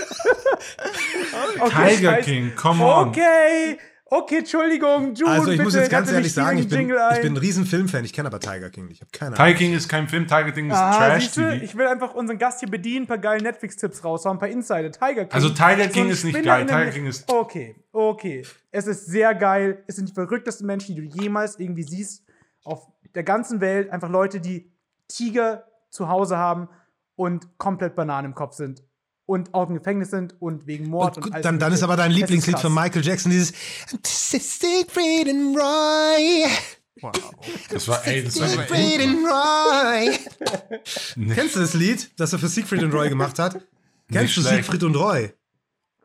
Okay, 1.59 1.95
Tiger. 1.95 2.13
King, 2.21 2.55
come 2.55 2.83
on. 2.83 3.09
Okay, 3.09 3.77
okay, 4.05 4.37
Entschuldigung, 4.39 5.13
June, 5.15 5.31
Also 5.31 5.45
ich 5.51 5.57
bitte, 5.57 5.63
muss 5.63 5.75
jetzt 5.75 5.89
ganz 5.89 6.11
ehrlich 6.11 6.33
sagen, 6.33 6.57
ich 6.59 6.67
bin, 6.67 6.89
ich 6.89 6.95
ein? 6.97 7.21
bin 7.21 7.33
ein 7.33 7.37
riesen 7.37 7.65
Filmfan. 7.65 8.05
Ich 8.05 8.13
kenne 8.13 8.27
aber 8.27 8.39
Tiger 8.39 8.69
King 8.69 8.85
nicht. 8.87 8.97
Ich 8.97 9.01
habe 9.01 9.11
keine 9.11 9.31
Tiger 9.35 9.43
Ahnung. 9.45 9.57
King 9.57 9.73
ist 9.73 9.89
kein 9.89 10.07
Film, 10.07 10.27
Tiger 10.27 10.51
King 10.51 10.69
ist 10.69 10.75
Ah, 10.77 10.95
Trash 10.97 11.31
du, 11.31 11.41
TV. 11.41 11.63
ich 11.63 11.75
will 11.75 11.87
einfach 11.87 12.13
unseren 12.13 12.37
Gast 12.37 12.59
hier 12.59 12.69
bedienen, 12.69 13.05
ein 13.05 13.07
paar 13.07 13.17
geile 13.17 13.41
Netflix-Tipps 13.43 14.03
raushauen, 14.03 14.37
ein 14.37 14.39
paar 14.39 14.49
Insider. 14.49 14.91
Tiger 14.91 15.25
King. 15.25 15.31
Also 15.31 15.49
Tiger 15.49 15.83
So 15.85 15.89
King 15.89 16.05
ein 16.05 16.09
ist 16.11 16.23
nicht 16.23 16.43
geil. 16.43 16.65
Tiger. 16.65 16.91
King 16.91 17.05
ist 17.07 17.31
Okay, 17.31 17.75
okay. 17.91 18.43
Es 18.71 18.87
ist 18.87 19.05
sehr 19.07 19.33
geil. 19.35 19.83
Es 19.87 19.95
sind 19.95 20.09
die 20.09 20.13
verrücktesten 20.13 20.65
Menschen, 20.67 20.95
die 20.95 21.07
du 21.07 21.21
jemals 21.21 21.59
irgendwie 21.59 21.83
siehst 21.83 22.23
auf 22.63 22.87
der 23.15 23.23
ganzen 23.23 23.59
Welt. 23.61 23.89
Einfach 23.89 24.09
Leute, 24.09 24.39
die 24.39 24.71
Tiger 25.07 25.65
zu 25.89 26.09
Hause 26.09 26.37
haben 26.37 26.67
und 27.15 27.57
komplett 27.57 27.95
Bananen 27.95 28.31
im 28.31 28.35
Kopf 28.35 28.53
sind. 28.55 28.83
Und 29.27 29.53
auch 29.55 29.67
im 29.69 29.75
Gefängnis 29.75 30.11
sind 30.11 30.39
und 30.39 30.67
wegen 30.67 30.87
Mord 30.87 31.17
Und 31.17 31.33
und, 31.33 31.43
dann, 31.45 31.57
dann 31.57 31.73
ist 31.73 31.81
aber 31.81 31.95
dein 31.97 32.11
Lieblingslied 32.11 32.59
von. 32.59 32.73
Michael 32.73 33.03
Jackson 33.03 33.31
dieses 33.31 33.53
Siegfried 34.05 35.27
and 35.29 35.57
Roy. 35.57 36.45
Wow. 37.01 37.11
Das 37.69 37.87
war, 37.87 38.05
ey, 38.07 38.23
das 38.23 38.39
war 38.39 38.47
Siegfried 38.47 39.01
and 39.01 39.25
Roy. 39.25 40.19
Nee. 41.15 41.33
Kennst 41.33 41.55
du 41.55 41.59
das 41.59 41.73
Lied, 41.73 42.11
das 42.17 42.33
er 42.33 42.39
für 42.39 42.47
Siegfried 42.47 42.83
und 42.83 42.93
Roy 42.93 43.09
gemacht 43.09 43.39
hat? 43.39 43.59
Kennst 44.11 44.37
du 44.37 44.41
schlecht. 44.41 44.57
Siegfried 44.57 44.83
und 44.83 44.95
Roy? 44.95 45.33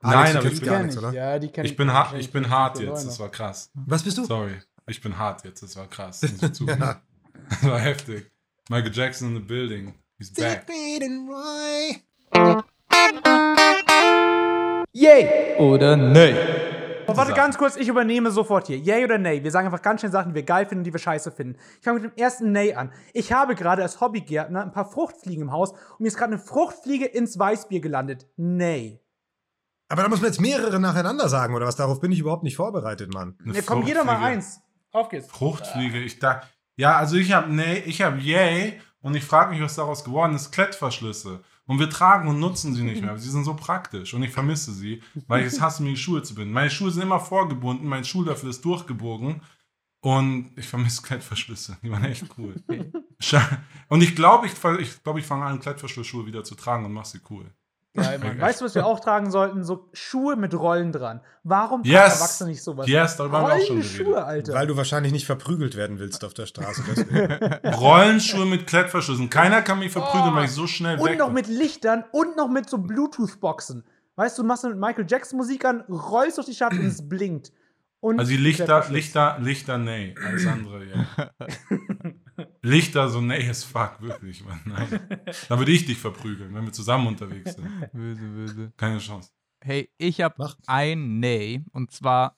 Nein, 0.03 0.15
Alex, 0.15 0.33
du 0.33 0.39
aber 0.39 0.49
kennst 0.49 0.63
ich 0.63 0.67
gar 0.67 0.77
Kenn 0.77 0.87
nichts, 0.87 0.97
ich. 0.97 1.03
oder? 1.05 1.13
Ja, 1.13 1.39
die 1.39 1.49
kenn 1.49 1.65
Ich 1.67 1.77
bin, 1.77 1.93
hart, 1.93 2.11
kenn 2.13 2.21
ich 2.21 2.31
bin 2.33 2.49
hart 2.49 2.79
jetzt, 2.79 2.89
Leute. 2.89 3.05
das 3.05 3.21
war 3.21 3.29
krass. 3.31 3.71
Was 3.75 4.03
bist 4.03 4.17
du? 4.17 4.25
Sorry, 4.25 4.55
ich 4.87 5.01
bin 5.03 5.19
hart 5.19 5.45
jetzt, 5.45 5.63
das 5.63 5.77
war 5.77 5.87
krass. 5.89 6.21
Zugeben. 6.53 6.81
Das 7.51 7.63
war 7.65 7.79
heftig. 7.79 8.31
Michael 8.71 8.93
Jackson 8.95 9.29
in 9.29 9.35
the 9.35 9.41
building. 9.47 9.95
He's 10.19 10.33
back. 10.33 10.65
Siegfried 10.67 11.03
and 11.03 11.29
Roy. 11.29 12.63
Yay! 14.93 15.57
Oder 15.59 15.97
nee? 15.97 16.35
Oh, 17.07 17.17
warte 17.17 17.33
ganz 17.33 17.59
kurz, 17.59 17.77
ich 17.77 17.89
übernehme 17.89 18.31
sofort 18.31 18.69
hier. 18.69 18.79
Yay 18.79 19.05
oder 19.05 19.19
nay? 19.19 19.43
Wir 19.43 19.51
sagen 19.51 19.67
einfach 19.67 19.83
ganz 19.83 20.01
schnell 20.01 20.13
Sachen, 20.13 20.29
die 20.31 20.35
wir 20.37 20.43
geil 20.45 20.67
finden 20.67 20.81
und 20.81 20.85
die 20.85 20.93
wir 20.93 21.01
scheiße 21.01 21.33
finden. 21.33 21.59
Ich 21.79 21.85
fange 21.85 22.01
mit 22.01 22.13
dem 22.13 22.17
ersten 22.17 22.53
Nay 22.53 22.75
an. 22.75 22.93
Ich 23.13 23.33
habe 23.33 23.55
gerade 23.55 23.83
als 23.83 24.01
Hobbygärtner 24.01 24.63
ein 24.63 24.73
paar 24.73 24.85
Fruchtfliegen 24.85 25.43
im 25.43 25.53
Haus 25.53 25.73
und 25.73 26.01
mir 26.01 26.09
ist 26.09 26.17
gerade 26.17 26.35
eine 26.35 26.43
Fruchtfliege 26.43 27.07
ins 27.07 27.39
Weißbier 27.39 27.81
gelandet. 27.81 28.27
Nay. 28.37 29.01
Aber 29.89 30.03
da 30.03 30.09
muss 30.09 30.21
man 30.21 30.31
jetzt 30.31 30.41
mehrere 30.41 30.79
nacheinander 30.79 31.29
sagen, 31.29 31.55
oder 31.55 31.67
was? 31.67 31.75
Darauf 31.75 32.01
bin 32.01 32.13
ich 32.13 32.21
überhaupt 32.21 32.45
nicht 32.45 32.57
vorbereitet, 32.57 33.13
Mann. 33.13 33.37
Eine 33.45 33.55
Ja, 33.55 33.63
komm, 33.67 33.85
jeder 33.85 34.05
mal 34.05 34.19
eins. 34.19 34.61
Auf 34.93 35.09
geht's. 35.09 35.29
Fruchtfliege, 35.29 35.99
ich 35.99 36.21
dachte, 36.21 36.47
ja, 36.77 36.97
also 36.97 37.17
ich 37.17 37.33
habe 37.33 37.53
nee, 37.53 37.79
ich 37.87 38.03
habe 38.03 38.19
yay 38.19 38.81
und 39.03 39.17
ich 39.17 39.25
frage 39.25 39.51
mich, 39.51 39.61
was 39.61 39.75
daraus 39.75 40.05
geworden 40.05 40.37
ist. 40.37 40.53
Klettverschlüsse. 40.53 41.41
Und 41.71 41.79
wir 41.79 41.89
tragen 41.89 42.29
und 42.29 42.41
nutzen 42.41 42.75
sie 42.75 42.83
nicht 42.83 43.01
mehr. 43.01 43.17
Sie 43.17 43.31
sind 43.31 43.45
so 43.45 43.55
praktisch 43.55 44.13
und 44.13 44.25
ich 44.25 44.33
vermisse 44.33 44.73
sie, 44.73 45.05
weil 45.29 45.43
ich 45.43 45.53
es 45.53 45.61
hasse, 45.61 45.85
mir 45.85 45.91
die 45.91 45.97
Schuhe 45.97 46.21
zu 46.21 46.35
binden. 46.35 46.53
Meine 46.53 46.69
Schuhe 46.69 46.91
sind 46.91 47.05
immer 47.05 47.21
vorgebunden, 47.21 47.87
mein 47.87 48.05
Schuhlöffel 48.05 48.51
ist 48.51 48.65
durchgebogen 48.65 49.41
und 50.01 50.51
ich 50.57 50.67
vermisse 50.67 51.01
Klettverschlüsse. 51.03 51.79
Die 51.81 51.89
waren 51.93 52.03
echt 52.03 52.25
cool. 52.37 52.57
Und 53.89 54.03
ich 54.03 54.17
glaube, 54.17 54.47
ich, 54.47 54.55
ich, 54.81 55.03
glaub, 55.05 55.17
ich 55.17 55.25
fange 55.25 55.45
an, 55.45 55.61
Klettverschlussschuhe 55.61 56.27
wieder 56.27 56.43
zu 56.43 56.57
tragen 56.57 56.87
und 56.87 56.93
mache 56.93 57.07
sie 57.07 57.21
cool. 57.31 57.53
Geil, 57.95 58.19
Mann. 58.23 58.41
Weißt 58.41 58.61
du, 58.61 58.65
was 58.65 58.75
wir 58.75 58.87
auch 58.87 59.01
tragen 59.01 59.31
sollten? 59.31 59.65
So 59.65 59.89
Schuhe 59.93 60.37
mit 60.37 60.55
Rollen 60.55 60.93
dran. 60.93 61.21
Warum 61.43 61.83
tragen 61.83 61.93
Yes! 61.95 62.15
Erwachsene 62.21 62.51
nicht 62.51 62.63
sowas? 62.63 62.87
Yes, 62.89 63.17
darüber 63.17 63.39
haben 63.43 63.49
wir 63.49 63.55
auch 63.55 63.67
schon 63.67 63.77
geredet. 63.81 63.91
Schuhe, 63.97 64.25
Alter. 64.25 64.55
Weil 64.55 64.67
du 64.69 64.77
wahrscheinlich 64.77 65.13
nicht 65.13 65.27
verprügelt 65.27 65.77
werden 65.77 65.99
willst 65.99 66.25
auf 66.25 66.33
der 66.35 66.47
Straße. 66.47 66.83
Rollenschuhe 67.65 68.47
mit 68.47 68.67
Klettverschlüssen. 68.67 69.29
Keiner 69.31 69.63
kann 69.63 69.79
mich 69.81 69.91
verprügeln, 69.93 70.33
Oh. 70.33 70.37
weil 70.37 70.45
ich 70.45 70.53
so 70.53 70.67
schnell 70.67 70.99
und 70.99 71.09
weg 71.09 71.19
noch 71.19 71.27
bin. 71.27 71.35
mit 71.35 71.49
Lichtern 71.49 72.05
und 72.13 72.37
noch 72.37 72.49
mit 72.49 72.69
so 72.71 72.79
Bluetooth-Boxen. 72.79 73.85
Weißt 74.17 74.39
du, 74.39 74.43
du 74.43 74.49
machst 74.49 74.65
mit 74.65 74.77
Michael 74.79 75.07
Jackson 75.09 75.39
Musik 75.39 75.65
an, 75.65 75.81
rollst 75.89 76.37
durch 76.37 76.47
die 76.47 76.55
Stadt 76.55 76.73
und 76.73 76.85
es 76.85 77.09
blinkt. 77.09 77.53
Und 78.01 78.19
Also 78.19 78.31
die 78.31 78.37
Lichter. 78.39 78.85
Lichter, 78.91 79.37
Lichter, 79.41 79.79
nee. 79.79 80.15
Alles 80.25 80.47
andere, 80.47 80.85
ja. 80.85 81.07
Lichter 82.63 83.09
so 83.09 83.21
nee 83.21 83.49
as 83.49 83.65
fuck, 83.65 84.01
wirklich, 84.01 84.45
Mann. 84.45 84.61
Nein. 84.67 85.01
Da 85.49 85.59
würde 85.59 85.73
ich 85.73 85.87
dich 85.87 85.99
verprügeln, 85.99 86.55
wenn 86.55 86.65
wir 86.65 86.73
zusammen 86.73 87.07
unterwegs 87.07 87.55
sind. 87.55 87.69
Böse, 87.93 88.21
böse. 88.23 88.73
Keine 88.77 88.99
Chance. 88.99 89.31
Hey, 89.63 89.91
ich 89.99 90.21
habe 90.21 90.35
Mach. 90.39 90.57
ein 90.67 91.19
Nee. 91.21 91.63
Und 91.73 91.91
zwar 91.91 92.37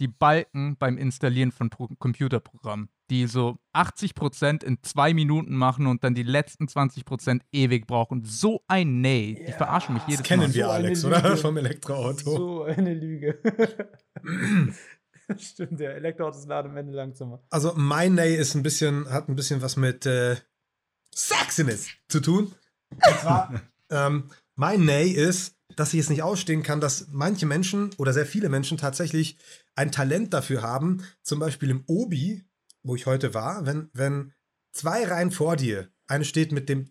die 0.00 0.08
Balken 0.08 0.76
beim 0.78 0.98
Installieren 0.98 1.52
von 1.52 1.70
Pro 1.70 1.86
Computerprogrammen, 1.98 2.88
die 3.10 3.26
so 3.26 3.58
80% 3.74 4.64
in 4.64 4.78
zwei 4.82 5.14
Minuten 5.14 5.54
machen 5.54 5.86
und 5.86 6.02
dann 6.02 6.14
die 6.14 6.22
letzten 6.22 6.64
20% 6.66 7.40
ewig 7.52 7.86
brauchen. 7.86 8.24
So 8.24 8.62
ein 8.68 9.00
Nee. 9.00 9.36
Die 9.38 9.50
Ja, 9.50 9.56
verarschen 9.56 9.94
mich 9.94 10.02
jedes 10.04 10.20
Das 10.20 10.28
kennen 10.28 10.42
Mal. 10.50 10.54
wir, 10.54 10.64
So 10.64 10.70
Alex, 10.70 11.02
Lüge. 11.04 11.16
oder? 11.18 11.36
Vom 11.36 11.56
Elektroauto. 11.56 12.36
So 12.36 12.62
eine 12.64 12.94
Lüge. 12.94 13.38
Stimmt, 15.38 15.80
der 15.80 15.94
Elektroautos 15.96 16.46
laden 16.46 16.72
am 16.72 16.76
Ende 16.76 16.92
langsamer. 16.92 17.42
Also 17.50 17.72
mein 17.76 18.14
Nay 18.14 18.34
ist 18.34 18.54
ein 18.54 18.62
bisschen, 18.62 19.08
hat 19.10 19.28
ein 19.28 19.36
bisschen 19.36 19.62
was 19.62 19.76
mit 19.76 20.06
äh, 20.06 20.36
Sexiness 21.14 21.88
zu 22.08 22.20
tun. 22.20 22.54
Und 22.90 23.20
zwar, 23.20 23.62
ähm, 23.90 24.30
mein 24.54 24.84
Nay 24.84 25.08
ist, 25.10 25.56
dass 25.76 25.94
ich 25.94 26.00
es 26.00 26.10
nicht 26.10 26.22
ausstehen 26.22 26.62
kann, 26.62 26.80
dass 26.80 27.08
manche 27.10 27.46
Menschen 27.46 27.90
oder 27.96 28.12
sehr 28.12 28.26
viele 28.26 28.48
Menschen 28.48 28.78
tatsächlich 28.78 29.38
ein 29.74 29.90
Talent 29.90 30.34
dafür 30.34 30.62
haben, 30.62 31.04
zum 31.22 31.38
Beispiel 31.38 31.70
im 31.70 31.84
Obi, 31.86 32.44
wo 32.82 32.94
ich 32.94 33.06
heute 33.06 33.32
war, 33.34 33.64
wenn, 33.64 33.88
wenn 33.94 34.32
zwei 34.72 35.04
Reihen 35.04 35.30
vor 35.30 35.56
dir, 35.56 35.88
eine 36.06 36.24
steht 36.24 36.52
mit 36.52 36.68
dem 36.68 36.90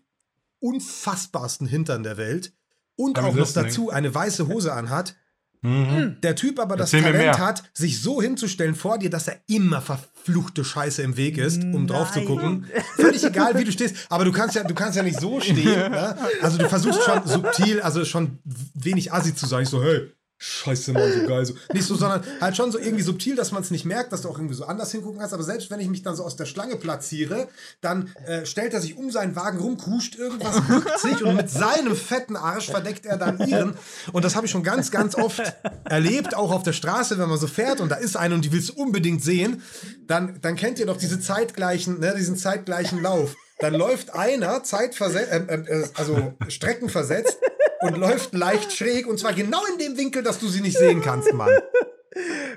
unfassbarsten 0.58 1.66
Hintern 1.66 2.02
der 2.02 2.16
Welt 2.16 2.52
und 2.96 3.18
I'm 3.18 3.22
auch 3.22 3.34
noch 3.34 3.52
dazu 3.52 3.90
eine 3.90 4.14
weiße 4.14 4.48
Hose 4.48 4.72
anhat, 4.72 5.16
Mhm. 5.62 6.16
der 6.22 6.34
Typ 6.34 6.58
aber 6.58 6.76
das 6.76 6.92
Erzähl 6.92 7.12
Talent 7.12 7.38
hat, 7.38 7.62
sich 7.72 8.00
so 8.00 8.20
hinzustellen 8.20 8.74
vor 8.74 8.98
dir, 8.98 9.10
dass 9.10 9.28
er 9.28 9.40
immer 9.48 9.80
verfluchte 9.80 10.64
Scheiße 10.64 11.02
im 11.02 11.16
Weg 11.16 11.38
ist, 11.38 11.62
um 11.62 11.86
drauf 11.86 12.10
zu 12.10 12.18
Nein. 12.18 12.26
gucken. 12.26 12.66
Völlig 12.96 13.22
egal, 13.22 13.56
wie 13.58 13.64
du 13.64 13.70
stehst, 13.70 14.06
aber 14.08 14.24
du 14.24 14.32
kannst 14.32 14.56
ja, 14.56 14.64
du 14.64 14.74
kannst 14.74 14.96
ja 14.96 15.02
nicht 15.02 15.20
so 15.20 15.40
stehen. 15.40 15.62
Ne? 15.92 16.16
Also 16.40 16.58
du 16.58 16.68
versuchst 16.68 17.02
schon 17.02 17.26
subtil, 17.26 17.80
also 17.80 18.04
schon 18.04 18.38
wenig 18.74 19.12
assi 19.12 19.34
zu 19.34 19.46
sein, 19.46 19.66
so 19.66 19.82
hey. 19.82 20.10
Scheiße, 20.44 20.92
Mann, 20.92 21.12
so 21.12 21.24
geil. 21.28 21.46
So. 21.46 21.54
Nicht 21.72 21.86
so, 21.86 21.94
sondern 21.94 22.24
halt 22.40 22.56
schon 22.56 22.72
so 22.72 22.78
irgendwie 22.80 23.04
subtil, 23.04 23.36
dass 23.36 23.52
man 23.52 23.62
es 23.62 23.70
nicht 23.70 23.84
merkt, 23.84 24.12
dass 24.12 24.22
du 24.22 24.28
auch 24.28 24.38
irgendwie 24.38 24.56
so 24.56 24.64
anders 24.64 24.90
hingucken 24.90 25.20
kannst. 25.20 25.32
Aber 25.32 25.44
selbst 25.44 25.70
wenn 25.70 25.78
ich 25.78 25.88
mich 25.88 26.02
dann 26.02 26.16
so 26.16 26.24
aus 26.24 26.34
der 26.34 26.46
Schlange 26.46 26.74
platziere, 26.74 27.46
dann 27.80 28.10
äh, 28.26 28.44
stellt 28.44 28.74
er 28.74 28.80
sich 28.80 28.96
um 28.96 29.12
seinen 29.12 29.36
Wagen 29.36 29.60
rum, 29.60 29.76
kuscht 29.78 30.16
irgendwas, 30.16 30.60
bückt 30.66 30.98
sich 30.98 31.22
und 31.22 31.36
mit 31.36 31.48
seinem 31.48 31.94
fetten 31.94 32.34
Arsch 32.34 32.70
verdeckt 32.70 33.06
er 33.06 33.18
dann 33.18 33.38
ihren. 33.38 33.74
Und 34.10 34.24
das 34.24 34.34
habe 34.34 34.46
ich 34.46 34.50
schon 34.50 34.64
ganz, 34.64 34.90
ganz 34.90 35.14
oft 35.14 35.40
erlebt, 35.84 36.34
auch 36.34 36.50
auf 36.50 36.64
der 36.64 36.72
Straße, 36.72 37.18
wenn 37.18 37.28
man 37.28 37.38
so 37.38 37.46
fährt 37.46 37.80
und 37.80 37.90
da 37.90 37.94
ist 37.94 38.16
eine 38.16 38.34
und 38.34 38.44
die 38.44 38.50
willst 38.50 38.76
unbedingt 38.76 39.22
sehen, 39.22 39.62
dann, 40.08 40.40
dann 40.40 40.56
kennt 40.56 40.80
ihr 40.80 40.86
doch 40.86 40.96
diese 40.96 41.20
zeitgleichen, 41.20 42.00
ne, 42.00 42.16
diesen 42.18 42.36
zeitgleichen 42.36 43.00
Lauf. 43.00 43.36
Dann 43.60 43.74
läuft 43.74 44.12
einer 44.12 44.64
zeitversetzt, 44.64 45.30
äh, 45.30 45.54
äh, 45.54 45.88
also 45.94 46.34
streckenversetzt 46.48 47.38
und 47.82 47.96
läuft 47.98 48.32
leicht 48.34 48.72
schräg 48.72 49.06
und 49.06 49.18
zwar 49.18 49.32
genau 49.32 49.60
in 49.72 49.78
dem 49.78 49.96
Winkel, 49.96 50.22
dass 50.22 50.38
du 50.38 50.48
sie 50.48 50.60
nicht 50.60 50.76
sehen 50.78 51.00
kannst, 51.02 51.32
Mann. 51.32 51.50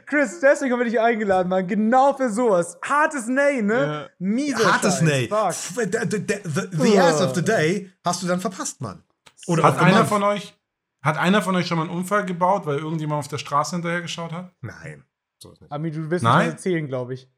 Chris, 0.05 0.39
deswegen 0.41 0.73
haben 0.73 0.79
wir 0.79 0.85
dich 0.85 0.99
eingeladen, 0.99 1.47
Mann. 1.49 1.65
Genau 1.67 2.13
für 2.13 2.29
sowas. 2.29 2.77
Hartes 2.81 3.27
Nay, 3.27 3.61
ne? 3.61 3.73
Ja. 3.73 4.09
Mieser 4.19 4.71
Hartes. 4.73 5.01
Nay. 5.01 5.27
Fuck. 5.29 5.49
F- 5.49 5.73
The, 5.75 5.99
the, 6.09 6.39
the, 6.43 6.61
the 6.71 6.99
ass 6.99 7.21
of 7.21 7.33
the 7.35 7.41
day 7.43 7.89
hast 8.03 8.21
du 8.21 8.27
dann 8.27 8.41
verpasst, 8.41 8.81
Mann. 8.81 9.01
Oder 9.47 9.63
Hat 9.63 9.79
the 9.79 9.85
einer 9.85 10.05
von 10.05 10.23
euch, 10.23 10.57
hat 11.01 11.17
einer 11.17 11.41
von 11.41 11.55
euch 11.55 11.67
schon 11.67 11.77
mal 11.77 11.83
einen 11.87 11.95
Unfall 11.97 12.25
gebaut, 12.25 12.65
weil 12.65 12.79
irgendjemand 12.79 13.19
auf 13.19 13.27
der 13.29 13.37
Straße 13.37 13.75
hinterher 13.77 14.01
geschaut 14.01 14.33
hat? 14.33 14.51
Nein. 14.61 15.03
So 15.41 15.51
ist 15.53 15.61
nicht. 15.61 15.71
Ami, 15.71 15.91
du 15.91 16.09
wirst 16.09 16.23
Nein? 16.23 16.45
nicht 16.47 16.53
erzählen, 16.55 16.87
glaube 16.87 17.13
ich. 17.13 17.29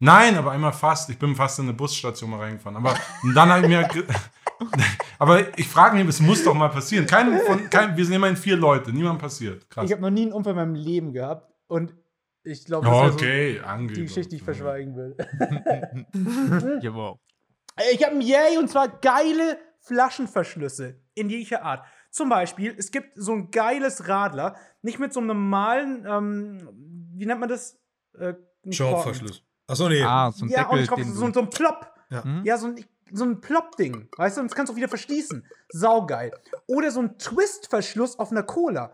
Nein, 0.00 0.36
aber 0.36 0.52
einmal 0.52 0.72
fast. 0.72 1.10
Ich 1.10 1.18
bin 1.18 1.34
fast 1.34 1.58
in 1.58 1.64
eine 1.64 1.72
Busstation 1.72 2.30
mal 2.30 2.38
reingefahren. 2.38 2.76
Aber 2.76 2.94
dann 3.34 3.48
habe 3.48 3.62
ich 3.62 3.68
mir. 3.68 3.88
aber 5.18 5.58
ich 5.58 5.68
frage 5.68 5.96
mich, 5.96 6.06
es 6.08 6.20
muss 6.20 6.42
doch 6.44 6.54
mal 6.54 6.68
passieren. 6.68 7.06
Kein 7.06 7.38
von, 7.40 7.68
kein, 7.70 7.96
wir 7.96 8.04
sind 8.04 8.14
immerhin 8.14 8.36
vier 8.36 8.56
Leute, 8.56 8.92
niemand 8.92 9.18
passiert. 9.20 9.68
Krass. 9.70 9.84
Ich 9.86 9.92
habe 9.92 10.02
noch 10.02 10.10
nie 10.10 10.22
einen 10.22 10.32
Unfall 10.32 10.52
in 10.52 10.56
meinem 10.56 10.74
Leben 10.74 11.12
gehabt 11.12 11.50
und 11.68 11.94
ich 12.44 12.64
glaube, 12.64 12.86
das 12.86 13.14
Okay, 13.14 13.58
so 13.60 13.66
angeblich. 13.66 13.98
die 13.98 14.02
Geschichte, 14.06 14.30
die 14.30 14.36
ich 14.36 14.42
verschweigen 14.42 14.96
will. 14.96 15.16
ja, 16.82 16.94
wow. 16.94 17.18
Ey, 17.76 17.94
Ich 17.94 18.04
habe 18.04 18.14
ein 18.16 18.20
Yay 18.22 18.56
und 18.58 18.68
zwar 18.68 18.88
geile 18.88 19.58
Flaschenverschlüsse 19.80 20.96
in 21.14 21.30
jeglicher 21.30 21.62
Art. 21.64 21.84
Zum 22.10 22.28
Beispiel, 22.30 22.74
es 22.78 22.90
gibt 22.90 23.12
so 23.16 23.32
ein 23.32 23.50
geiles 23.50 24.08
Radler, 24.08 24.56
nicht 24.82 24.98
mit 24.98 25.12
so 25.12 25.20
einem 25.20 25.28
normalen, 25.28 26.06
ähm, 26.08 26.68
wie 27.14 27.26
nennt 27.26 27.40
man 27.40 27.48
das? 27.48 27.78
Äh. 28.18 28.34
Schraubverschluss. 28.70 29.42
Achso, 29.66 29.88
nee. 29.88 30.02
Ah, 30.02 30.32
so 30.32 30.46
ein 30.46 30.48
Ja, 30.50 30.62
und 30.68 30.78
Deckel, 30.78 30.80
ich 30.82 30.88
glaube, 30.88 31.02
den 31.02 31.12
so, 31.12 31.26
du- 31.26 31.32
so 31.34 31.40
ein 31.40 31.50
Plop. 31.50 31.92
Ja. 32.10 32.24
Hm? 32.24 32.42
Ja, 32.44 32.56
so 32.56 32.68
ein, 32.68 32.84
so 33.12 33.24
ein 33.24 33.40
Plop-Ding. 33.40 34.08
Weißt 34.16 34.36
du, 34.36 34.40
und 34.40 34.50
das 34.50 34.56
kannst 34.56 34.70
du 34.70 34.74
auch 34.74 34.76
wieder 34.76 34.88
verschließen. 34.88 35.44
Saugeil. 35.70 36.32
Oder 36.66 36.90
so 36.90 37.00
ein 37.00 37.18
Twist-Verschluss 37.18 38.18
auf 38.18 38.30
einer 38.30 38.42
Cola. 38.42 38.92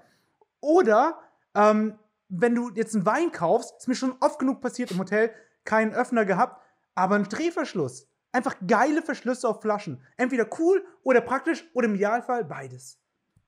Oder, 0.61 1.18
ähm, 1.54 1.99
wenn 2.28 2.54
du 2.54 2.71
jetzt 2.71 2.94
einen 2.94 3.06
Wein 3.06 3.33
kaufst, 3.33 3.75
ist 3.78 3.88
mir 3.88 3.94
schon 3.94 4.16
oft 4.21 4.38
genug 4.38 4.61
passiert 4.61 4.90
im 4.90 4.99
Hotel, 4.99 5.30
keinen 5.64 5.92
Öffner 5.92 6.25
gehabt, 6.25 6.61
aber 6.94 7.16
ein 7.16 7.25
Drehverschluss. 7.25 8.09
Einfach 8.33 8.56
geile 8.66 9.02
Verschlüsse 9.02 9.49
auf 9.49 9.62
Flaschen. 9.62 10.02
Entweder 10.16 10.49
cool 10.59 10.85
oder 11.02 11.21
praktisch 11.21 11.64
oder 11.73 11.87
im 11.87 11.94
Idealfall 11.94 12.44
beides. 12.44 12.99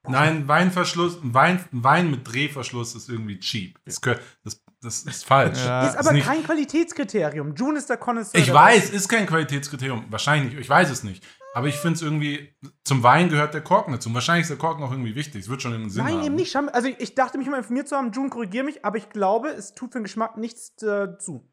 Nein, 0.07 0.47
Weinverschluss, 0.47 1.19
Wein, 1.21 1.63
Wein 1.71 2.09
mit 2.09 2.31
Drehverschluss 2.31 2.95
ist 2.95 3.09
irgendwie 3.09 3.39
cheap. 3.39 3.79
Das, 3.83 3.99
das, 4.43 4.63
das 4.81 5.03
ist 5.03 5.25
falsch. 5.25 5.59
Ja. 5.65 5.87
ist 5.87 5.97
aber 5.97 6.11
nicht- 6.13 6.25
kein 6.25 6.43
Qualitätskriterium. 6.43 7.55
June 7.55 7.77
ist 7.79 7.89
der 7.89 7.97
Connoisseur. 7.97 8.39
Ich 8.39 8.53
weiß, 8.53 8.89
ist 8.91 9.07
kein 9.09 9.25
Qualitätskriterium. 9.25 10.05
Wahrscheinlich, 10.09 10.53
ich 10.57 10.69
weiß 10.69 10.89
es 10.89 11.03
nicht. 11.03 11.25
Aber 11.55 11.67
ich 11.67 11.75
finde 11.75 11.95
es 11.95 12.01
irgendwie, 12.03 12.55
zum 12.83 13.01
Wein 13.01 13.29
gehört 13.29 13.55
der 13.55 13.61
Korken 13.61 13.91
dazu. 13.93 14.09
Und 14.09 14.15
Wahrscheinlich 14.15 14.43
ist 14.43 14.49
der 14.49 14.57
Korken 14.57 14.83
auch 14.83 14.91
irgendwie 14.91 15.15
wichtig. 15.15 15.41
Es 15.41 15.49
wird 15.49 15.61
schon 15.63 15.73
einen 15.73 15.89
Sinn 15.89 16.03
Nein, 16.03 16.15
haben. 16.17 16.23
eben 16.25 16.35
nicht. 16.35 16.51
Scham- 16.51 16.69
Also 16.71 16.87
ich, 16.95 17.15
dachte 17.15 17.37
mich 17.39 17.47
mal 17.47 17.57
informiert 17.57 17.87
zu 17.87 17.95
haben, 17.95 18.11
June, 18.11 18.29
korrigier 18.29 18.63
mich, 18.63 18.85
aber 18.85 18.97
ich 18.97 19.09
glaube, 19.09 19.49
es 19.49 19.73
tut 19.73 19.91
für 19.93 19.99
den 19.99 20.03
Geschmack 20.03 20.37
nichts 20.37 20.79
äh, 20.83 21.17
zu. 21.17 21.51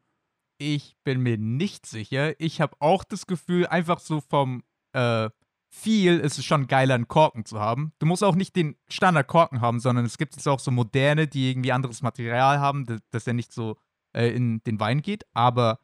Ich 0.59 0.95
bin 1.03 1.21
mir 1.21 1.37
nicht 1.37 1.85
sicher. 1.87 2.39
Ich 2.39 2.61
habe 2.61 2.75
auch 2.79 3.03
das 3.03 3.25
Gefühl, 3.25 3.65
einfach 3.67 3.99
so 3.99 4.21
vom 4.21 4.63
äh, 4.93 5.29
Feel 5.75 6.19
ist 6.19 6.39
es 6.39 6.45
schon 6.45 6.67
geiler, 6.67 6.95
einen 6.95 7.07
Korken 7.07 7.45
zu 7.45 7.59
haben. 7.59 7.91
Du 7.99 8.05
musst 8.05 8.23
auch 8.23 8.35
nicht 8.35 8.55
den 8.55 8.75
Standard-Korken 8.87 9.61
haben, 9.61 9.79
sondern 9.79 10.05
es 10.05 10.17
gibt 10.17 10.35
jetzt 10.35 10.47
auch 10.47 10.59
so 10.59 10.71
moderne, 10.71 11.27
die 11.27 11.51
irgendwie 11.51 11.73
anderes 11.73 12.01
Material 12.01 12.59
haben, 12.59 12.85
dass, 12.85 13.01
dass 13.11 13.27
er 13.27 13.33
nicht 13.33 13.51
so 13.51 13.77
äh, 14.13 14.29
in 14.29 14.63
den 14.63 14.79
Wein 14.79 15.01
geht. 15.01 15.25
Aber 15.33 15.79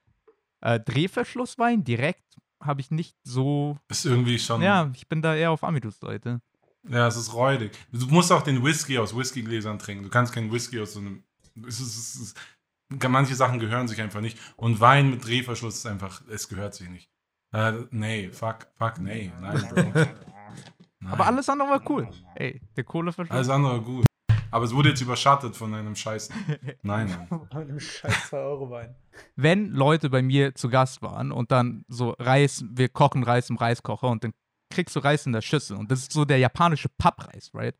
äh, 0.62 0.80
Drehverschlusswein 0.80 1.84
direkt 1.84 2.24
habe 2.62 2.80
ich 2.80 2.90
nicht 2.90 3.18
so. 3.24 3.78
Ist 3.90 4.06
irgendwie 4.06 4.40
schon. 4.40 4.62
Ja, 4.62 4.90
ich 4.96 5.10
bin 5.10 5.22
da 5.22 5.36
eher 5.36 5.52
auf 5.52 5.64
Amidus 5.64 6.00
Seite. 6.00 6.42
Ja, 6.88 7.08
es 7.08 7.18
ist 7.18 7.34
räudig. 7.34 7.78
Du 7.92 8.08
musst 8.08 8.32
auch 8.32 8.42
den 8.42 8.64
Whisky 8.64 8.98
aus 8.98 9.16
Whiskygläsern 9.16 9.78
trinken. 9.78 10.04
Du 10.04 10.10
kannst 10.10 10.34
keinen 10.34 10.52
Whisky 10.52 10.80
aus 10.80 10.94
so 10.94 11.00
einem. 11.00 11.24
Es 11.68 11.80
ist, 11.80 11.98
es 11.98 12.16
ist, 12.16 12.38
manche 13.10 13.36
Sachen 13.36 13.60
gehören 13.60 13.88
sich 13.88 14.02
einfach 14.02 14.22
nicht. 14.22 14.40
Und 14.56 14.80
Wein 14.80 15.12
mit 15.12 15.26
Drehverschluss 15.26 15.76
ist 15.76 15.86
einfach, 15.86 16.22
es 16.30 16.48
gehört 16.48 16.74
sich 16.74 16.90
nicht. 16.90 17.10
Äh, 17.54 17.74
nee, 17.92 18.30
fuck, 18.30 18.68
fuck, 18.78 19.00
nee, 19.00 19.32
nein, 19.42 19.68
Bro. 19.70 19.84
Nein. 21.04 21.14
Aber 21.14 21.26
alles 21.26 21.50
andere 21.50 21.68
war 21.68 21.90
cool. 21.90 22.08
Ey, 22.36 22.62
der 22.76 22.84
Kohleverschluss. 22.84 23.36
Alles 23.36 23.50
andere 23.50 23.82
gut. 23.82 24.06
Aber 24.52 24.66
es 24.66 24.74
wurde 24.74 24.90
jetzt 24.90 25.02
überschattet 25.02 25.56
von 25.56 25.74
einem 25.74 25.96
Scheiß. 25.96 26.30
Nein. 26.84 27.28
Mit 27.30 27.52
einem 27.56 27.80
scheiß 27.80 28.28
2 28.30 28.38
Euro 28.38 28.70
Wein. 28.70 28.96
wenn 29.36 29.70
Leute 29.72 30.10
bei 30.12 30.22
mir 30.22 30.54
zu 30.54 30.70
Gast 30.70 31.02
waren 31.02 31.32
und 31.32 31.52
dann 31.52 31.86
so 31.88 32.12
Reis, 32.20 32.64
wir 32.70 32.90
kochen 32.90 33.24
Reis 33.24 33.50
im 33.50 33.56
Reiskocher 33.56 34.10
und 34.10 34.24
dann 34.24 34.34
kriegst 34.70 34.96
du 34.96 35.00
Reis 35.00 35.26
in 35.26 35.32
der 35.34 35.42
Schüssel 35.42 35.78
und 35.78 35.90
das 35.90 36.02
ist 36.02 36.14
so 36.14 36.24
der 36.24 36.38
japanische 36.38 36.90
Pappreis, 36.90 37.52
right? 37.54 37.76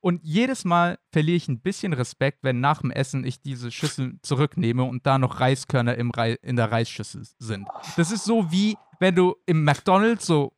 Und 0.00 0.22
jedes 0.22 0.64
Mal 0.66 0.98
verliere 1.12 1.36
ich 1.36 1.48
ein 1.48 1.60
bisschen 1.60 1.94
Respekt, 1.94 2.40
wenn 2.42 2.60
nach 2.60 2.82
dem 2.82 2.90
Essen 2.90 3.24
ich 3.24 3.40
diese 3.40 3.70
Schüssel 3.70 4.18
zurücknehme 4.20 4.84
und 4.84 5.06
da 5.06 5.18
noch 5.18 5.40
Reiskörner 5.40 5.96
im 5.96 6.10
Rei 6.10 6.32
in 6.42 6.56
der 6.56 6.70
Reisschüssel 6.70 7.26
sind. 7.38 7.66
Das 7.96 8.12
ist 8.12 8.24
so 8.24 8.50
wie, 8.52 8.76
wenn 9.00 9.14
du 9.14 9.36
im 9.46 9.64
McDonald's 9.64 10.26
so 10.26 10.52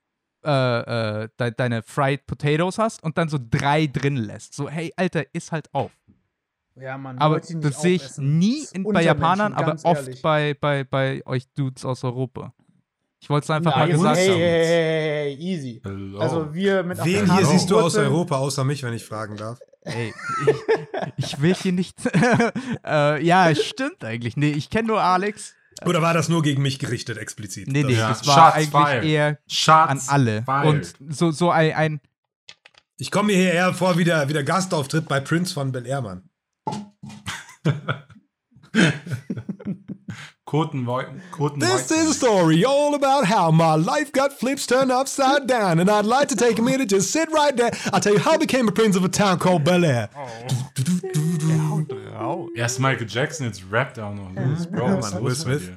äh, 0.44 1.22
äh, 1.22 1.28
de 1.40 1.50
deine 1.50 1.82
Fried 1.82 2.26
Potatoes 2.26 2.78
hast 2.78 3.02
und 3.02 3.18
dann 3.18 3.28
so 3.28 3.38
drei 3.38 3.86
drin 3.86 4.16
lässt. 4.16 4.54
So, 4.54 4.68
hey, 4.68 4.92
Alter, 4.96 5.24
iss 5.32 5.50
halt 5.50 5.68
auf. 5.74 5.90
Ja, 6.76 6.96
Mann. 6.98 7.18
Aber 7.18 7.40
das 7.40 7.82
sehe 7.82 7.96
ich 7.96 8.18
nie 8.18 8.64
in, 8.72 8.84
bei 8.84 9.02
Japanern, 9.02 9.54
aber 9.54 9.72
oft 9.82 10.02
ehrlich. 10.02 10.22
bei, 10.22 10.54
bei, 10.54 10.84
bei 10.84 11.22
euch 11.26 11.48
Dudes 11.54 11.84
aus 11.84 12.04
Europa. 12.04 12.52
Ich 13.18 13.28
wollte 13.30 13.44
es 13.44 13.50
einfach 13.50 13.72
Na, 13.72 13.78
mal 13.78 13.90
gesagt 13.90 14.18
hey, 14.18 14.28
haben. 14.28 14.36
hey, 14.36 14.66
hey, 14.66 15.34
hey, 15.34 15.34
easy. 15.40 15.80
Hello. 15.82 16.18
Also 16.20 16.54
wir 16.54 16.84
mit 16.84 16.98
Wen 16.98 17.04
hier 17.04 17.22
afrikanischen 17.22 17.50
siehst 17.58 17.70
du 17.70 17.80
aus 17.80 17.96
Europa 17.96 18.36
außer 18.36 18.62
mich, 18.62 18.84
wenn 18.84 18.92
ich 18.94 19.04
fragen 19.04 19.36
darf? 19.36 19.58
Ey, 19.80 20.14
ich, 21.16 21.24
ich 21.24 21.42
will 21.42 21.54
hier 21.54 21.72
nicht. 21.72 21.96
äh, 22.84 23.24
ja, 23.24 23.50
es 23.50 23.64
stimmt 23.64 24.04
eigentlich. 24.04 24.36
Nee, 24.36 24.50
ich 24.50 24.70
kenne 24.70 24.86
nur 24.86 25.00
Alex. 25.00 25.55
Oder 25.84 26.00
war 26.00 26.14
das 26.14 26.28
nur 26.28 26.42
gegen 26.42 26.62
mich 26.62 26.78
gerichtet, 26.78 27.18
explizit? 27.18 27.68
Nee, 27.68 27.82
nee, 27.84 27.94
Ja. 27.94 28.08
das 28.08 28.26
war 28.26 28.34
Shots 28.46 28.56
eigentlich 28.56 28.70
fired. 28.70 29.04
eher 29.04 29.38
Schatz. 29.46 29.90
an 29.90 30.00
alle. 30.08 30.42
fired. 30.44 30.66
Und 30.66 31.14
so, 31.14 31.30
so 31.30 31.50
ein, 31.50 31.72
ein 31.74 32.00
Ich 32.98 33.10
komme 33.10 33.26
mir 33.32 33.36
hier 33.36 33.52
eher 33.52 33.74
vor 33.74 33.98
wie 33.98 34.04
der, 34.04 34.28
wie 34.28 34.32
der 34.32 34.44
Gastauftritt 34.44 35.06
bei 35.06 35.20
Prince 35.20 35.52
von 35.52 35.72
Bel 35.72 35.86
Air, 35.86 36.00
Mann. 36.02 36.28
Koten, 40.46 40.84
Koten 41.32 41.58
This 41.58 41.90
is 41.90 42.10
a 42.10 42.14
story 42.14 42.64
all 42.64 42.94
about 42.94 43.24
how 43.26 43.50
my 43.50 43.74
life 43.74 44.12
got 44.12 44.32
flips 44.32 44.64
turned 44.64 44.92
upside 44.92 45.48
down, 45.48 45.80
and 45.80 45.90
I'd 45.90 46.06
like 46.06 46.28
to 46.28 46.36
take 46.36 46.60
a 46.60 46.62
minute 46.62 46.88
to 46.90 47.00
sit 47.02 47.28
right 47.32 47.56
there. 47.56 47.72
I'll 47.92 47.98
tell 48.00 48.12
you 48.12 48.20
how 48.20 48.34
I 48.34 48.36
became 48.36 48.68
a 48.68 48.72
prince 48.72 48.94
of 48.94 49.04
a 49.04 49.08
town 49.08 49.40
called 49.40 49.64
Bel 49.64 49.84
Air. 49.84 50.08
Erst 52.54 52.78
Michael 52.78 53.06
Jackson, 53.08 53.46
jetzt 53.46 53.62
rappt 53.72 53.98
er 53.98 54.06
auch 54.06 54.14
noch. 54.14 54.30
los. 54.34 54.66
Bro, 54.68 54.86
Ja, 54.86 54.96
was 54.98 55.14
Mann, 55.14 55.24
Will 55.24 55.34
Smith. 55.34 55.70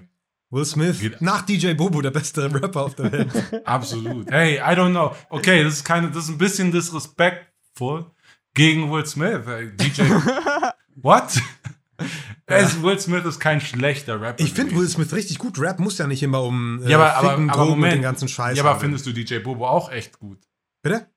Will 0.52 0.66
Smith, 0.66 1.00
Geht- 1.00 1.20
nach 1.22 1.42
DJ 1.44 1.74
Bobo, 1.74 2.02
der 2.02 2.12
beste 2.12 2.44
Rapper 2.54 2.82
auf 2.84 2.96
der 2.96 3.12
Welt. 3.12 3.62
Absolut. 3.66 4.30
Hey, 4.32 4.58
I 4.58 4.76
don't 4.76 4.92
know. 4.92 5.16
Okay, 5.30 5.64
das 5.64 5.74
ist 5.74 5.84
keine, 5.84 6.10
das 6.12 6.26
ist 6.26 6.30
ein 6.30 6.38
bisschen 6.38 6.72
disrespectful 6.72 8.06
gegen 8.54 8.92
Will 8.92 9.06
Smith. 9.06 9.42
DJ. 9.78 10.04
What? 11.02 11.40
Es, 12.50 12.82
Will 12.82 13.00
Smith 13.00 13.26
ist 13.26 13.40
kein 13.40 13.62
schlechter 13.62 14.20
Rapper. 14.22 14.44
Ich 14.44 14.54
finde 14.54 14.76
Will. 14.76 14.88
Smith 14.88 15.14
richtig 15.14 15.38
gut. 15.38 15.60
Rap 15.60 15.80
muss 15.80 15.98
ja 15.98 16.08
nicht 16.08 16.24
immer 16.24 16.44
um 16.44 16.82
äh, 16.84 16.90
ja, 16.90 16.98
aber, 16.98 17.16
aber, 17.16 17.30
Ficken, 17.32 17.50
aber 17.50 17.66
Moment. 17.66 17.94
den 17.94 18.02
ganzen 18.02 18.28
Scheiß 18.28 18.58
ja, 18.58 18.64
aber 18.64 18.72
handeln. 18.80 18.98
findest 18.98 19.06
du 19.08 19.14
DJ 19.14 19.40
Bobo 19.40 19.68
auch 19.68 19.92
echt 19.92 20.20
gut? 20.20 20.40
Bitte? 20.82 21.08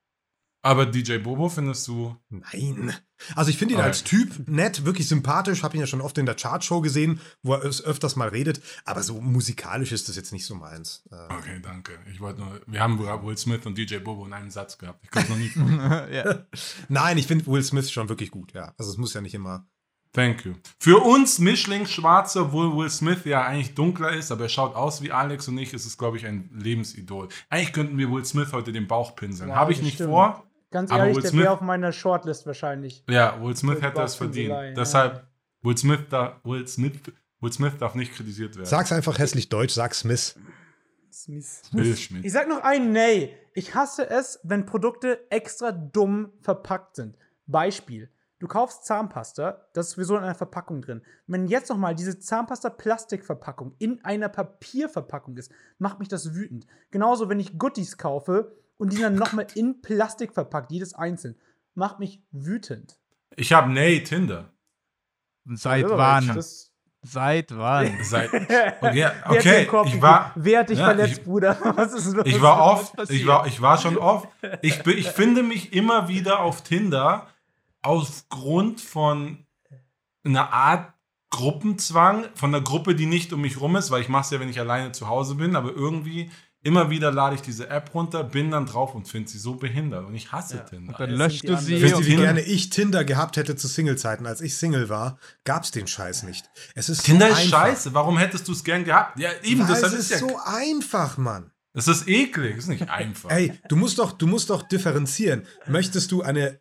Aber 0.65 0.87
DJ 0.87 1.17
Bobo 1.19 1.49
findest 1.49 1.89
du. 1.89 2.17
Nein. 2.29 2.95
Also 3.35 3.51
ich 3.51 3.59
finde 3.59 3.75
ihn 3.75 3.79
Okay. 3.81 3.89
als 3.89 4.05
Typ 4.05 4.49
nett, 4.49 4.85
wirklich 4.85 5.09
sympathisch. 5.09 5.65
Habe 5.65 5.77
ihn 5.77 5.81
ja 5.81 5.89
schon 5.89 6.01
oft 6.01 6.17
in 6.19 6.27
der 6.27 6.37
Chartshow 6.37 6.81
gesehen, 6.81 7.21
wo 7.43 7.55
er 7.55 7.65
es 7.65 7.83
öfters 7.85 8.15
mal 8.15 8.29
redet. 8.29 8.61
Aber 8.85 9.03
so 9.03 9.21
musikalisch 9.21 9.91
ist 9.91 10.09
das 10.09 10.15
jetzt 10.15 10.33
nicht 10.33 10.47
so 10.47 10.55
meins. 10.55 11.03
Äh, 11.11 11.35
Okay, 11.35 11.59
danke. 11.61 11.99
Ich 12.13 12.21
wollte 12.21 12.43
nur. 12.43 12.61
Wir 12.69 12.79
haben 12.79 13.01
Will 13.01 13.37
Smith 13.37 13.67
und 13.67 13.77
DJ 13.77 13.97
Bobo 13.99 14.25
in 14.25 14.33
einem 14.33 14.51
Satz 14.51 14.79
gehabt. 14.79 15.01
Ich 15.03 15.11
kann 15.11 15.25
es 15.25 15.29
noch 15.31 15.37
nie. 15.37 15.51
ja. 16.15 16.47
Nein, 16.89 17.19
ich 17.19 17.27
finde 17.27 17.45
Will 17.49 17.65
Smith 17.65 17.91
schon 17.91 18.09
wirklich 18.09 18.31
gut, 18.31 18.53
ja. 18.53 18.73
Also 18.79 18.93
es 18.93 18.99
muss 18.99 19.15
ja 19.15 19.21
nicht 19.21 19.35
immer. 19.35 19.67
Thank 20.15 20.45
you. 20.45 20.53
Für 20.79 20.99
uns 20.99 21.39
Mischling-Schwarze, 21.39 22.43
obwohl 22.43 22.77
Will 22.77 22.91
Smith 22.91 23.25
ja 23.25 23.45
eigentlich 23.47 23.75
dunkler 23.75 24.13
ist, 24.13 24.31
aber 24.31 24.43
er 24.45 24.49
schaut 24.51 24.75
aus 24.75 25.01
wie 25.03 25.11
Alex 25.11 25.49
und 25.49 25.57
ich, 25.57 25.73
ist 25.73 25.87
es, 25.87 25.97
glaube 25.97 26.19
ich, 26.19 26.27
ein 26.27 26.51
Lebensidol. 26.53 27.29
Eigentlich 27.49 27.73
könnten 27.73 27.97
wir 27.97 28.11
Will 28.13 28.25
Smith 28.25 28.53
heute 28.53 28.73
den 28.73 28.87
Bauch 28.87 29.17
pinseln. 29.17 29.49
Ja, 29.49 29.57
Habe 29.57 29.73
ich 29.73 29.81
nicht 29.81 29.95
stimmt. 29.95 30.11
vor. 30.11 30.45
Ganz 30.71 30.91
Aber 30.91 31.01
ehrlich, 31.01 31.17
Will 31.17 31.23
der 31.23 31.31
Smith- 31.31 31.43
wäre 31.45 31.53
auf 31.55 31.61
meiner 31.63 31.93
Shortlist 31.93 32.47
wahrscheinlich. 32.47 33.05
Ja, 33.09 33.43
Will 33.43 33.57
Smith 33.57 33.77
Mit 33.77 33.85
hätte 33.85 33.97
das 34.01 34.15
verdient. 34.17 34.51
Ja. 34.51 34.71
Deshalb, 34.73 35.27
Will 35.63 35.77
Smith, 35.79 36.01
da, 36.11 36.41
Will, 36.45 36.67
Smith, 36.69 36.93
Will 37.41 37.53
Smith 37.53 37.73
darf 37.79 37.95
nicht 37.95 38.13
kritisiert 38.15 38.55
werden. 38.57 38.67
Sag's 38.67 38.93
einfach 38.93 39.19
hässlich 39.19 39.49
deutsch, 39.49 39.73
sag 39.73 39.95
Smith. 39.95 40.35
Smith. 41.11 41.63
Will 41.73 41.97
Schmidt. 41.97 42.25
Ich 42.25 42.33
sag 42.33 42.49
noch 42.49 42.63
ein 42.63 42.93
Nee. 42.93 43.35
Ich 43.55 43.75
hasse 43.75 44.09
es, 44.09 44.41
wenn 44.45 44.65
Produkte 44.65 45.21
extra 45.31 45.73
dumm 45.73 46.33
verpackt 46.41 46.97
sind. 46.97 47.17
Beispiel. 47.47 48.11
Du 48.43 48.49
kaufst 48.49 48.85
Zahnpasta, 48.85 49.69
das 49.73 49.87
ist 49.87 49.93
sowieso 49.93 50.17
in 50.17 50.25
einer 50.25 50.35
Verpackung 50.35 50.83
drin. 50.83 51.03
Wenn 51.29 51.47
jetzt 51.47 51.69
noch 51.71 51.77
mal 51.77 51.95
diese 51.95 52.19
Zahnpasta-Plastikverpackung 52.19 53.77
in 53.79 54.05
einer 54.05 54.29
Papierverpackung 54.29 55.37
ist, 55.37 55.53
macht 55.79 56.01
mich 56.01 56.09
das 56.09 56.35
wütend. 56.35 56.67
Genauso, 56.91 57.29
wenn 57.29 57.39
ich 57.39 57.57
Goodies 57.57 57.99
kaufe 57.99 58.57
und 58.79 58.93
die 58.93 58.99
dann 59.01 59.15
noch 59.15 59.33
mal 59.33 59.47
in 59.55 59.81
Plastik 59.81 60.35
verpackt, 60.35 60.73
jedes 60.73 60.93
einzeln, 60.93 61.37
macht 61.75 62.01
mich 62.01 62.21
wütend. 62.33 62.99
Ich 63.37 63.53
habe 63.53 63.73
Nay 63.73 64.03
Tinder. 64.03 64.53
Seit 65.45 65.89
Ja, 65.89 65.97
wann? 65.97 66.43
Seit 67.05 67.57
wann? 67.57 67.97
Seit, 68.03 68.35
okay, 68.35 68.73
Wer 68.81 68.83
hat 68.85 68.95
dir 68.95 69.31
okay 69.31 69.69
ich 69.87 70.03
war, 70.03 70.33
Wer 70.35 70.59
hat 70.59 70.69
dich 70.69 70.81
Ja, 70.81 70.87
verletzt, 70.87 71.19
ich- 71.19 71.23
Bruder? 71.25 71.57
Was 71.77 71.93
ist 71.93 72.13
los? 72.13 72.27
ich 72.27 72.43
war 72.43 72.61
oft, 72.61 73.09
ich 73.09 73.25
war, 73.25 73.47
ich 73.47 73.63
war 73.63 73.79
schon 73.79 73.97
oft. 73.99 74.29
Ich, 74.63 74.85
ich 74.85 75.09
finde 75.11 75.45
mich 75.45 75.73
immer 75.73 76.09
wieder 76.09 76.41
auf 76.41 76.63
Tinder 76.63 77.29
aufgrund 77.83 78.81
von 78.81 79.47
einer 80.25 80.53
Art 80.53 80.95
Gruppenzwang, 81.31 82.27
von 82.35 82.55
einer 82.55 82.63
Gruppe, 82.63 82.95
die 82.95 83.07
nicht 83.07 83.33
um 83.33 83.41
mich 83.41 83.61
rum 83.61 83.77
ist, 83.77 83.91
weil 83.91 84.03
ich 84.03 84.09
mache 84.09 84.23
es 84.25 84.31
ja, 84.31 84.41
wenn 84.41 84.49
ich 84.51 84.61
alleine 84.61 84.93
zu 84.93 85.09
Hause 85.09 85.35
bin, 85.37 85.57
aber 85.57 85.73
irgendwie 85.73 86.31
immer 86.63 86.91
wieder 86.91 87.11
lade 87.11 87.35
ich 87.35 87.43
diese 87.43 87.69
App 87.71 87.93
runter, 87.95 88.23
bin 88.23 88.51
dann 88.51 88.67
drauf 88.67 88.95
und 88.95 89.09
finde 89.09 89.29
sie 89.31 89.39
so 89.39 89.55
behindert 89.55 90.07
und 90.07 90.15
ich 90.15 90.31
hasse 90.31 90.59
Ja. 90.59 90.63
Tinder. 90.63 90.95
Dann 90.97 91.11
Das 91.11 91.19
löscht 91.19 91.49
du 91.49 91.57
sie. 91.57 91.81
Wisst 91.83 91.99
ihr, 91.99 92.07
wie 92.07 92.17
gerne 92.17 92.43
ich 92.43 92.71
Tinder 92.71 93.05
gehabt 93.05 93.37
hätte 93.37 93.57
zu 93.57 93.67
Single-Zeiten? 93.67 94.27
Als 94.27 94.41
ich 94.43 94.57
Single 94.57 94.89
war, 94.89 95.19
gab's 95.45 95.71
den 95.73 95.87
Scheiß 95.89 96.23
nicht. 96.23 96.49
Es 96.75 96.89
ist 96.89 97.03
Tinder 97.05 97.29
so 97.29 97.33
ist 97.33 97.39
einfach. 97.41 97.67
scheiße, 97.67 97.95
warum 97.95 98.19
hättest 98.19 98.47
du 98.47 98.53
es 98.53 98.63
gern 98.63 98.85
gehabt? 98.85 99.19
Ja, 99.19 99.31
eben, 99.43 99.63
es 99.63 99.83
ist 99.83 99.93
ist 99.95 100.11
ja, 100.11 100.19
so 100.19 100.39
einfach, 100.45 101.17
Mann. 101.19 101.51
es 101.73 101.89
ist 101.89 102.07
eklig, 102.07 102.59
es 102.59 102.65
ist 102.65 102.69
nicht 102.69 102.89
einfach. 102.91 103.31
Ey, 103.31 103.59
du 103.69 103.75
musst 103.75 103.99
doch, 103.99 104.13
du 104.13 104.27
musst 104.29 104.51
doch 104.51 104.63
differenzieren. 104.63 105.45
Möchtest 105.67 106.13
du 106.13 106.23
eine 106.23 106.61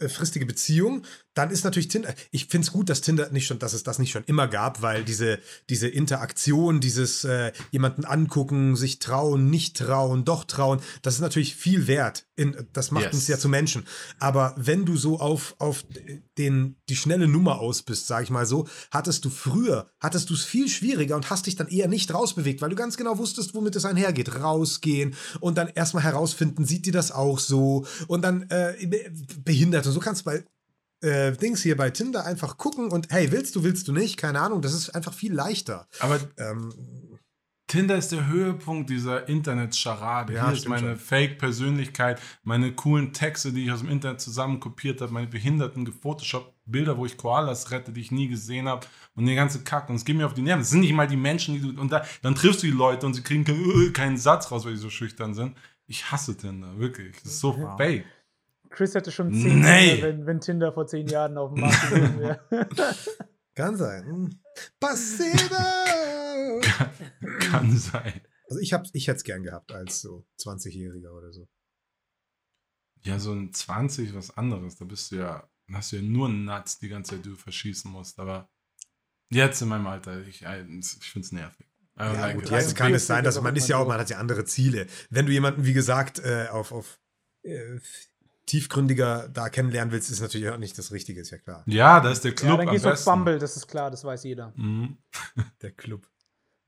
langfristige 0.00 0.46
Beziehung, 0.46 1.06
dann 1.36 1.50
ist 1.50 1.62
natürlich 1.64 1.88
Tinder. 1.88 2.12
Ich 2.30 2.46
finde 2.46 2.66
es 2.66 2.72
gut, 2.72 2.88
dass 2.88 3.02
Tinder 3.02 3.30
nicht 3.30 3.46
schon, 3.46 3.58
dass 3.58 3.74
es 3.74 3.82
das 3.84 3.98
nicht 3.98 4.10
schon 4.10 4.24
immer 4.24 4.48
gab, 4.48 4.82
weil 4.82 5.04
diese, 5.04 5.38
diese 5.68 5.86
Interaktion, 5.86 6.80
dieses 6.80 7.24
äh, 7.24 7.52
jemanden 7.70 8.04
angucken, 8.04 8.74
sich 8.74 8.98
trauen, 8.98 9.50
nicht 9.50 9.76
trauen, 9.76 10.24
doch 10.24 10.44
trauen, 10.44 10.80
das 11.02 11.14
ist 11.14 11.20
natürlich 11.20 11.54
viel 11.54 11.86
wert. 11.86 12.26
In, 12.36 12.56
das 12.72 12.90
macht 12.90 13.04
Yes. 13.04 13.14
uns 13.14 13.28
ja 13.28 13.38
zu 13.38 13.48
Menschen. 13.48 13.84
Aber 14.18 14.54
wenn 14.56 14.84
du 14.84 14.96
so 14.96 15.20
auf, 15.20 15.54
auf 15.58 15.84
den, 16.38 16.76
die 16.88 16.96
schnelle 16.96 17.28
Nummer 17.28 17.60
aus 17.60 17.82
bist, 17.82 18.06
sag 18.06 18.24
ich 18.24 18.30
mal 18.30 18.46
so, 18.46 18.66
hattest 18.90 19.24
du 19.24 19.30
früher, 19.30 19.90
hattest 20.00 20.30
du 20.30 20.34
es 20.34 20.44
viel 20.44 20.68
schwieriger 20.68 21.16
und 21.16 21.30
hast 21.30 21.46
dich 21.46 21.56
dann 21.56 21.68
eher 21.68 21.88
nicht 21.88 22.12
rausbewegt, 22.12 22.62
weil 22.62 22.70
du 22.70 22.76
ganz 22.76 22.96
genau 22.96 23.18
wusstest, 23.18 23.54
womit 23.54 23.76
es 23.76 23.84
einhergeht. 23.84 24.34
Rausgehen 24.40 25.14
und 25.40 25.58
dann 25.58 25.68
erstmal 25.68 26.02
herausfinden, 26.02 26.64
sieht 26.64 26.86
die 26.86 26.90
das 26.90 27.12
auch 27.12 27.38
so 27.38 27.86
und 28.08 28.22
dann 28.22 28.42
äh, 28.48 28.74
be- 28.86 29.12
behindert. 29.44 29.86
Und 29.86 29.92
so 29.92 30.00
kannst 30.00 30.22
du 30.22 30.24
bei 30.24 30.44
äh, 31.02 31.32
Dings 31.32 31.62
hier 31.62 31.76
bei 31.76 31.90
Tinder 31.90 32.24
einfach 32.24 32.56
gucken 32.58 32.90
und 32.90 33.08
hey, 33.10 33.30
willst 33.32 33.54
du, 33.56 33.62
willst 33.64 33.86
du 33.88 33.92
nicht? 33.92 34.16
Keine 34.16 34.40
Ahnung, 34.40 34.62
das 34.62 34.72
ist 34.74 34.90
einfach 34.90 35.12
viel 35.14 35.32
leichter. 35.32 35.86
Aber 36.00 36.18
Ähm, 36.38 36.72
Tinder 37.68 37.96
ist 37.96 38.12
der 38.12 38.28
Höhepunkt 38.28 38.88
dieser 38.90 39.28
Internet-Scharade. 39.28 40.34
Ja, 40.34 40.46
Hier 40.46 40.56
ist 40.56 40.68
meine. 40.68 40.96
Fake-Persönlichkeit, 40.96 42.20
meine 42.44 42.72
coolen 42.72 43.12
Texte, 43.12 43.52
die 43.52 43.64
ich 43.64 43.72
aus 43.72 43.80
dem 43.80 43.88
Internet 43.88 44.20
zusammenkopiert 44.20 45.00
habe, 45.00 45.12
meine 45.12 45.26
behinderten 45.26 45.84
Gefotoshop-Bilder, 45.84 46.96
wo 46.96 47.06
ich 47.06 47.16
Koalas 47.16 47.72
rette, 47.72 47.90
die 47.92 48.00
ich 48.02 48.12
nie 48.12 48.28
gesehen 48.28 48.68
habe 48.68 48.86
und 49.16 49.26
den 49.26 49.34
ganzen 49.34 49.64
Kack. 49.64 49.88
Und 49.88 49.96
es 49.96 50.04
geht 50.04 50.16
mir 50.16 50.26
auf 50.26 50.34
die 50.34 50.42
Nerven. 50.42 50.60
Das 50.60 50.70
sind 50.70 50.80
nicht 50.80 50.92
mal 50.92 51.08
die 51.08 51.16
Menschen, 51.16 51.54
die 51.54 51.60
du. 51.74 51.80
Und 51.80 51.90
da, 51.90 52.04
dann 52.22 52.36
triffst 52.36 52.62
du 52.62 52.66
die 52.68 52.72
Leute 52.72 53.04
und 53.04 53.14
sie 53.14 53.22
kriegen 53.22 53.44
keinen, 53.44 53.92
keinen 53.92 54.16
Satz 54.16 54.50
raus, 54.52 54.64
weil 54.64 54.74
die 54.74 54.78
so 54.78 54.90
schüchtern 54.90 55.34
sind. 55.34 55.56
Ich 55.88 56.10
hasse 56.12 56.36
Tinder, 56.36 56.78
wirklich. 56.78 57.16
Das 57.22 57.32
ist 57.32 57.40
so 57.40 57.56
Wow. 57.56 57.76
fake. 57.76 58.04
Chris 58.76 58.94
hätte 58.94 59.10
schon 59.10 59.32
zehn 59.32 59.60
Nee. 59.60 59.92
Kinder, 59.94 60.08
wenn, 60.08 60.26
wenn 60.26 60.40
Tinder 60.40 60.72
vor 60.72 60.86
zehn 60.86 61.06
Jahren 61.06 61.38
auf 61.38 61.52
dem 61.54 61.62
Markt 61.62 61.88
gewesen 61.90 62.20
wäre. 62.20 62.40
kann 63.54 63.74
sein. 63.76 64.04
Hm. 64.04 64.40
Passivo! 64.78 66.60
Kann 67.40 67.76
sein. 67.76 68.20
Also 68.48 68.60
ich, 68.60 68.72
hab- 68.74 68.86
ich 68.92 69.08
hätte 69.08 69.16
es 69.16 69.24
gern 69.24 69.42
gehabt 69.42 69.72
als 69.72 70.00
so 70.02 70.26
20-Jähriger 70.40 71.10
oder 71.10 71.32
so. 71.32 71.48
Ja, 73.02 73.18
so 73.18 73.32
ein 73.32 73.52
20 73.52 74.14
was 74.14 74.36
anderes. 74.36 74.76
Da 74.76 74.84
bist 74.84 75.10
du 75.10 75.16
ja, 75.16 75.48
hast 75.72 75.92
du 75.92 75.96
ja 75.96 76.02
nur 76.02 76.28
Nuts 76.28 76.78
die 76.78 76.88
ganze 76.88 77.12
Zeit, 77.16 77.24
die 77.24 77.30
du 77.30 77.36
verschießen 77.36 77.90
musst. 77.90 78.18
Aber 78.18 78.50
jetzt 79.30 79.60
in 79.62 79.68
meinem 79.68 79.86
Alter, 79.86 80.20
ich, 80.26 80.42
ich 80.42 81.10
finde 81.10 81.24
es 81.26 81.32
nervig. 81.32 81.66
Ja, 81.98 82.12
like 82.12 82.34
gut, 82.34 82.44
jetzt 82.44 82.52
Also 82.52 82.74
kann 82.74 82.88
big 82.88 82.96
es 82.96 83.06
sein, 83.06 83.24
dass 83.24 83.40
man 83.40 83.56
ist 83.56 83.68
ja 83.68 83.78
auch, 83.78 83.88
man 83.88 83.98
hat 83.98 84.10
ja 84.10 84.18
andere 84.18 84.44
Ziele. 84.44 84.86
Wenn 85.08 85.24
du 85.26 85.32
jemanden, 85.32 85.64
wie 85.64 85.72
gesagt, 85.72 86.18
äh, 86.18 86.48
auf, 86.50 86.72
auf 86.72 87.00
äh, 87.42 87.78
tiefgründiger 88.46 89.28
da 89.32 89.48
kennenlernen 89.48 89.92
willst, 89.92 90.10
ist 90.10 90.20
natürlich 90.20 90.48
auch 90.48 90.58
nicht 90.58 90.78
das 90.78 90.92
Richtige, 90.92 91.20
ist 91.20 91.30
ja 91.30 91.38
klar. 91.38 91.62
Ja, 91.66 92.00
da 92.00 92.10
ist 92.10 92.22
der 92.24 92.30
ja, 92.30 92.36
Club 92.36 92.58
dann 92.58 92.68
am 92.68 92.72
gehst 92.74 92.84
du 92.84 92.90
auf. 92.92 93.04
Bumble, 93.04 93.38
das 93.38 93.56
ist 93.56 93.66
klar, 93.66 93.90
das 93.90 94.04
weiß 94.04 94.24
jeder. 94.24 94.52
Mhm. 94.56 94.96
Der 95.62 95.72
Club. 95.72 96.06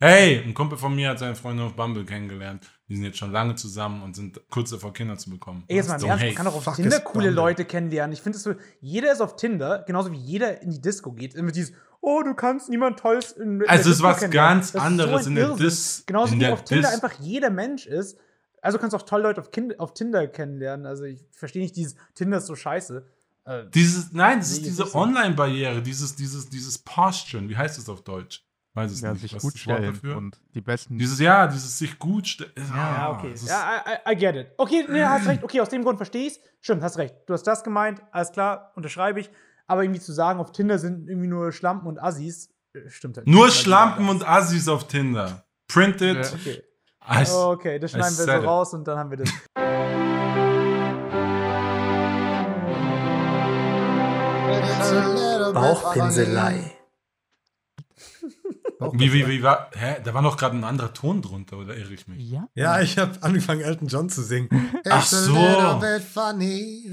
Hey, 0.01 0.39
ein 0.45 0.55
Kumpel 0.55 0.79
von 0.79 0.95
mir 0.95 1.09
hat 1.11 1.19
seine 1.19 1.35
Freundin 1.35 1.67
auf 1.67 1.75
Bumble 1.75 2.05
kennengelernt. 2.05 2.65
Die 2.89 2.95
sind 2.95 3.05
jetzt 3.05 3.19
schon 3.19 3.33
lange 3.33 3.57
zusammen 3.57 4.03
und 4.05 4.15
sind 4.15 4.41
kurz 4.49 4.71
davor, 4.71 4.93
Kinder 4.93 5.19
zu 5.19 5.29
bekommen. 5.31 5.65
Ey, 5.67 5.77
jetzt 5.77 5.89
mal 5.89 5.95
im 5.97 6.01
So, 6.01 6.07
Ernst, 6.07 6.23
hey, 6.23 6.31
man 6.31 6.37
kann 6.37 6.47
doch 6.47 6.55
auf 6.67 6.77
Tinder 6.77 7.01
coole 7.01 7.27
Bumble. 7.27 7.31
Leute 7.35 7.65
kennenlernen. 7.65 8.13
Ich 8.13 8.23
finde 8.23 8.37
es 8.37 8.45
so, 8.45 8.55
jeder 8.81 9.11
ist 9.13 9.21
auf 9.21 9.35
Tinder, 9.35 9.83
genauso 9.89 10.13
wie 10.13 10.17
jeder 10.17 10.63
in 10.63 10.71
die 10.71 10.81
Disco 10.81 11.11
geht. 11.13 11.35
Immer 11.35 11.51
dieses, 11.51 11.73
oh, 12.01 12.23
du 12.23 12.35
kannst 12.35 12.69
niemand 12.69 13.01
Tolles 13.01 13.33
in 13.33 13.59
der 13.59 13.69
Also 13.69 13.91
es 13.91 13.97
ist 13.97 14.03
was 14.05 14.31
ganz 14.31 14.77
anderes 14.77 15.27
ein 15.27 15.31
in 15.31 15.35
der. 15.35 15.57
Dis- 15.57 16.05
Genauso 16.07 16.33
in 16.33 16.39
wie 16.39 16.45
der 16.45 16.53
auf 16.53 16.63
Tinder 16.65 16.89
Dis- 16.91 16.95
einfach 16.95 17.19
jeder 17.21 17.51
Mensch 17.51 17.87
ist. 17.87 18.19
Also 18.63 18.79
kannst 18.79 18.93
du 18.93 18.97
auch 18.99 19.03
tolle 19.03 19.23
Leute 19.25 19.41
auf, 19.41 19.51
kind, 19.51 19.79
auf 19.81 19.95
Tinder 19.95 20.27
kennenlernen. 20.27 20.87
Also 20.87 21.05
ich 21.05 21.25
verstehe 21.33 21.63
nicht 21.63 21.77
dieses, 21.77 21.97
Tinder 22.15 22.39
ist 22.39 22.47
so 22.47 22.57
scheiße. 22.57 23.05
Äh, 23.45 23.65
Dieses, 23.73 24.13
nein, 24.13 24.39
das 24.41 24.51
ist 24.53 24.65
diese. 24.67 24.95
Online-Barriere, 24.95 25.81
dieses, 25.83 26.15
dieses, 26.17 26.49
dieses 26.51 26.79
Posturen. 26.79 27.49
Wie 27.49 27.57
heißt 27.57 27.79
es 27.79 27.89
auf 27.89 28.03
Deutsch? 28.03 28.45
Weiß 28.75 28.93
es 28.93 29.01
Ja, 29.01 29.13
nicht. 29.13 29.23
sich 29.23 29.35
Was 29.35 29.43
gut 29.43 29.55
ist 29.55 29.61
stellen 29.61 29.95
dafür? 29.95 30.17
und 30.19 30.39
die 30.55 30.61
besten. 30.61 30.99
Dieses, 30.99 31.19
ja, 31.19 31.47
dieses 31.47 31.79
sich 31.79 31.99
gut 31.99 32.29
stellen. 32.29 32.53
ja, 32.57 33.13
okay. 33.19 33.33
es 33.33 33.43
ist- 33.43 33.49
Ja, 33.49 33.83
I, 34.07 34.13
I, 34.13 34.17
get 34.17 34.37
it. 34.37 34.49
Okay, 34.59 34.85
nee, 34.89 35.03
hast 35.03 35.27
recht. 35.27 35.43
Okay, 35.43 35.61
aus 35.61 35.69
dem 35.71 35.83
Grund 35.83 35.97
verstehe 35.97 36.27
ich 36.29 36.39
Stimmt, 36.61 36.83
hast 36.83 36.99
recht. 36.99 37.15
Du 37.27 37.33
hast 37.35 37.45
das 37.45 37.63
gemeint, 37.65 38.03
alles 38.11 38.33
klar, 38.33 38.73
unterschreibe 38.77 39.21
ich. 39.21 39.31
Aber 39.67 39.83
irgendwie 39.85 40.01
zu 40.01 40.13
sagen, 40.13 40.41
auf 40.41 40.53
Tinder 40.53 40.79
sind 40.79 41.09
irgendwie 41.09 41.29
nur 41.29 41.53
Schlampen 41.53 41.87
und 41.89 41.99
Assis, 42.03 42.51
äh, 42.75 42.89
stimmt 42.89 43.17
halt. 43.17 43.27
Nur. 43.27 43.51
Schlampen 43.51 44.09
und 44.09 44.29
Assis 44.29 44.69
auf 44.69 44.89
Tinder. 44.89 45.45
Printed. 45.69 46.17
Ja. 46.25 46.33
Okay. 46.33 46.63
As- 47.09 47.33
Okay, 47.35 47.79
das 47.79 47.93
schneiden 47.93 48.19
wir 48.19 48.25
so 48.25 48.33
it. 48.33 48.45
raus 48.45 48.75
und 48.75 48.87
dann 48.87 48.99
haben 48.99 49.11
wir 49.11 49.17
das. 49.19 49.31
Bauchpinselei. 55.55 56.75
Wie, 58.93 59.13
wie, 59.13 59.27
wie 59.27 59.43
war. 59.43 59.71
Hä? 59.75 59.97
Da 60.05 60.15
war 60.15 60.23
noch 60.23 60.37
gerade 60.37 60.57
ein 60.57 60.63
anderer 60.63 60.93
Ton 60.93 61.21
drunter, 61.21 61.59
oder 61.59 61.77
irre 61.77 61.93
ich 61.95 62.07
mich? 62.07 62.31
Ja? 62.31 62.49
Ja, 62.55 62.81
ich 62.81 62.97
habe 62.97 63.21
angefangen, 63.23 63.61
Elton 63.61 63.89
John 63.89 64.09
zu 64.09 64.23
singen. 64.23 64.49
Ach 64.89 65.05
so. 65.05 65.35
funny, 66.13 66.85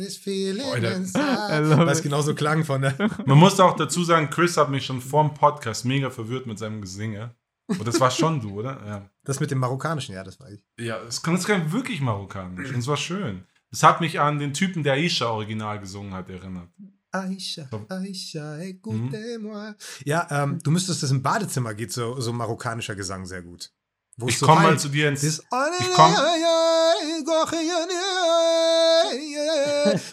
it. 2.00 2.04
genauso 2.04 2.34
klang 2.34 2.64
von 2.66 2.82
der. 2.82 2.96
Man 3.26 3.38
muss 3.38 3.60
auch 3.60 3.76
dazu 3.76 4.04
sagen, 4.04 4.32
Chris 4.32 4.58
hat 4.58 4.70
mich 4.72 4.86
schon 4.86 5.00
vorm 5.00 5.36
Podcast 5.36 5.86
mega 5.86 6.10
verwirrt 6.10 6.48
mit 6.48 6.58
seinem 6.58 6.82
Gesinge. 6.82 7.36
Und 7.68 7.88
das 7.88 8.00
war 8.00 8.12
schon 8.12 8.42
du, 8.42 8.60
oder? 8.60 8.80
Ja. 8.86 9.10
Das 9.24 9.40
mit 9.40 9.50
dem 9.52 9.58
Marokkanischen, 9.60 10.14
ja, 10.14 10.24
das 10.24 10.40
war 10.40 10.50
ich. 10.52 10.64
Ja, 10.80 11.00
es 11.02 11.22
kann, 11.24 11.42
kann 11.42 11.72
wirklich 11.72 12.00
marokkanisch. 12.02 12.70
Und 12.70 12.78
es 12.80 12.88
war 12.88 12.98
schön. 12.98 13.44
Es 13.72 13.82
hat 13.84 14.02
mich 14.02 14.20
an 14.20 14.40
den 14.40 14.54
Typen, 14.54 14.84
der 14.84 14.94
Aisha 14.94 15.28
original 15.30 15.80
gesungen 15.80 16.14
hat, 16.14 16.30
erinnert. 16.30 16.70
Aisha. 17.12 17.68
Aisha, 17.90 18.58
écoute-moi. 18.58 19.74
Ja, 20.06 20.28
ähm, 20.30 20.60
du 20.62 20.70
müsstest 20.72 21.02
das 21.02 21.12
im 21.12 21.22
Badezimmer 21.24 21.74
geht 21.74 21.92
so, 21.92 22.20
so 22.20 22.32
marokkanischer 22.34 22.96
Gesang 22.96 23.26
sehr 23.26 23.42
gut. 23.42 23.72
Wo 24.18 24.28
Ich 24.28 24.38
so 24.38 24.46
komme 24.46 24.62
mal 24.62 24.80
zu 24.80 24.90
dir 24.90 25.10
ins. 25.10 25.22
Das- 25.22 25.40
Ich 25.40 25.94
komm- 25.94 26.14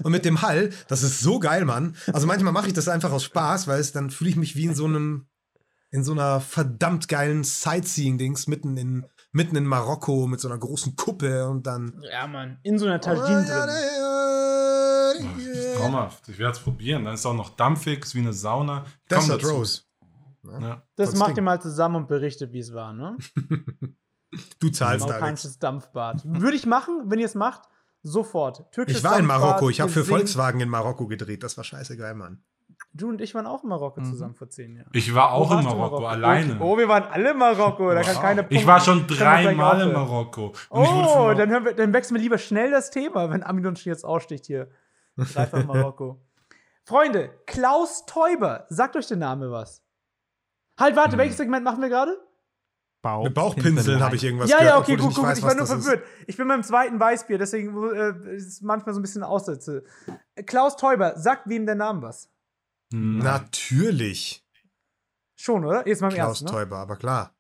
Und 0.05 0.13
mit 0.13 0.25
dem 0.25 0.43
Hall, 0.43 0.71
das 0.89 1.03
ist 1.03 1.21
so 1.21 1.39
geil, 1.39 1.65
Mann. 1.65 1.97
Also 2.13 2.27
manchmal 2.27 2.53
mache 2.53 2.67
ich 2.69 2.73
das 2.73 2.89
einfach 2.89 3.11
aus 3.13 3.25
Spaß, 3.25 3.67
weil 3.69 3.81
es 3.81 3.93
dann 3.93 4.11
fühle 4.11 4.31
ich 4.31 4.37
mich 4.37 4.57
wie 4.57 4.65
in 4.67 4.75
so 4.75 4.85
einem, 4.85 5.27
in 5.93 6.03
so 6.03 6.13
einer 6.13 6.41
verdammt 6.41 7.07
geilen 7.07 7.45
Sightseeing-Dings 7.45 8.47
mitten 8.49 8.77
in, 8.79 9.07
mitten 9.31 9.55
in 9.57 9.67
Marokko 9.67 10.27
mit 10.27 10.41
so 10.41 10.49
einer 10.49 10.59
großen 10.59 10.97
Kuppe 10.97 11.49
und 11.49 11.67
dann. 11.67 12.03
Ja, 12.11 12.27
Mann. 12.27 12.59
In 12.63 12.79
so 12.79 12.87
einer 12.87 13.01
Tagine 13.01 13.45
drin. 13.45 13.69
Traumhaft. 15.77 16.29
Ich 16.31 16.39
werde 16.39 16.57
es 16.57 16.61
probieren. 16.61 17.05
Dann 17.05 17.15
ist 17.15 17.27
auch 17.27 17.35
noch 17.35 17.51
dampfig, 17.51 18.03
ist 18.05 18.15
wie 18.15 18.21
eine 18.21 18.33
Sauna. 18.33 18.85
Ich 18.87 19.17
Desert. 19.17 19.45
Rose. 19.45 19.83
Ja. 20.45 20.83
Das 20.97 21.11
Das 21.11 21.19
macht 21.19 21.37
ihr 21.37 21.43
mal 21.43 21.61
zusammen 21.61 21.97
und 21.97 22.09
berichtet, 22.09 22.53
wie 22.53 22.61
es 22.61 22.73
war, 22.73 22.93
ne? 22.93 23.17
Du 24.59 24.71
zahlst, 24.71 25.05
Alex. 25.05 25.07
Marokkanisches 25.07 25.59
Dampfbad. 25.59 26.23
Würde 26.25 26.57
ich 26.57 26.65
machen, 26.65 27.03
wenn 27.09 27.19
ihr 27.19 27.27
es 27.27 27.35
macht. 27.35 27.69
Sofort. 28.03 28.73
Türkisches 28.73 29.03
Ich 29.03 29.05
war 29.05 29.19
in 29.19 29.27
Marokko. 29.27 29.69
Ich 29.69 29.83
habe 29.83 29.91
für 29.91 30.07
Volkswagen 30.07 30.59
in 30.61 30.71
Marokko 30.71 31.07
gedreht. 31.07 31.43
Das 31.43 31.59
war 31.59 31.65
scheiße 31.65 31.99
geil, 31.99 32.15
Mann. 32.15 32.43
Du 32.95 33.09
und 33.09 33.21
ich 33.23 33.35
waren 33.35 33.47
auch 33.47 33.63
in 33.63 33.71
Marokko 33.71 34.01
Mhm. 34.01 34.05
zusammen 34.05 34.35
vor 34.35 34.49
zehn 34.51 34.77
Jahren. 34.77 34.91
Ich 34.93 35.15
war 35.15 35.33
auch 35.33 35.49
Wo 35.51 35.55
in 35.55 35.61
du 35.65 35.75
Marokko, 35.77 36.07
alleine. 36.07 36.59
Oh, 36.61 36.77
wir 36.77 36.89
waren 36.89 37.05
alle 37.05 37.31
in 37.31 37.39
Marokko. 37.39 37.91
Da 37.95 38.03
kann 38.03 38.17
keine 38.17 38.47
Ich 38.51 38.67
war 38.67 38.81
schon 38.81 39.07
dreimal 39.07 39.81
in. 39.81 39.93
Marokko. 39.93 40.53
Oh, 40.71 41.33
dann, 41.37 41.49
hören 41.51 41.65
wir, 41.65 41.73
dann 41.75 41.93
wechseln 41.95 42.17
wir 42.17 42.23
lieber 42.23 42.37
schnell 42.39 42.71
das 42.71 42.91
Thema, 42.91 43.31
wenn 43.31 43.43
Amidon 43.43 43.75
jetzt 43.77 44.05
aussticht 44.05 44.45
hier. 44.47 44.69
Dreifach 45.17 45.65
Marokko. 45.65 46.21
Freunde, 46.85 47.31
Klaus 47.47 48.05
Teuber. 48.07 48.67
Sagt 48.69 48.97
euch 48.97 49.07
der 49.07 49.17
Name 49.17 49.51
was? 49.51 49.83
Halt, 50.79 50.97
warte, 50.97 51.13
Hm. 51.13 51.19
welches 51.19 51.37
Segment 51.39 51.65
machen 51.65 51.81
wir 51.81 51.89
gerade? 51.89 52.17
Bauch, 53.03 53.25
Mit 53.25 53.35
Bauchpinseln 53.35 54.01
habe 54.03 54.17
ich 54.17 54.23
irgendwas 54.25 54.49
Ja, 54.51 54.59
gehört. 54.59 54.75
ja, 54.75 54.79
okay, 54.81 54.97
gut, 54.97 55.11
ich 55.11 55.17
gut. 55.17 55.25
weiß, 55.25 55.39
ich 55.39 55.45
war 55.45 55.55
nur 55.55 55.61
das 55.67 55.71
ist. 55.71 55.85
verwirrt. 55.85 56.05
Ich 56.27 56.37
bin 56.37 56.47
beim 56.47 56.63
zweiten 56.63 57.01
Weißbier, 57.01 57.37
deswegen 57.39 57.75
äh, 57.95 58.35
ist 58.37 58.47
es 58.49 58.61
manchmal 58.63 58.95
so 58.95 59.01
ein 59.01 59.03
bisschen 59.03 59.23
Aussätze. 59.25 59.83
Klaus 60.47 60.77
Teuber, 60.77 61.17
sagt 61.19 61.49
wem 61.49 61.67
der 61.67 61.75
Name 61.75 62.03
was? 62.03 62.29
Nein. 62.93 63.19
Natürlich. 63.19 64.45
Schon, 65.37 65.65
oder? 65.65 65.87
Jetzt 65.87 66.01
mal 66.01 66.09
im 66.09 66.15
Klaus 66.15 66.41
Ernst, 66.41 66.43
ne? 66.45 66.51
Teuber, 66.51 66.79
aber 66.79 66.97
klar. 66.97 67.37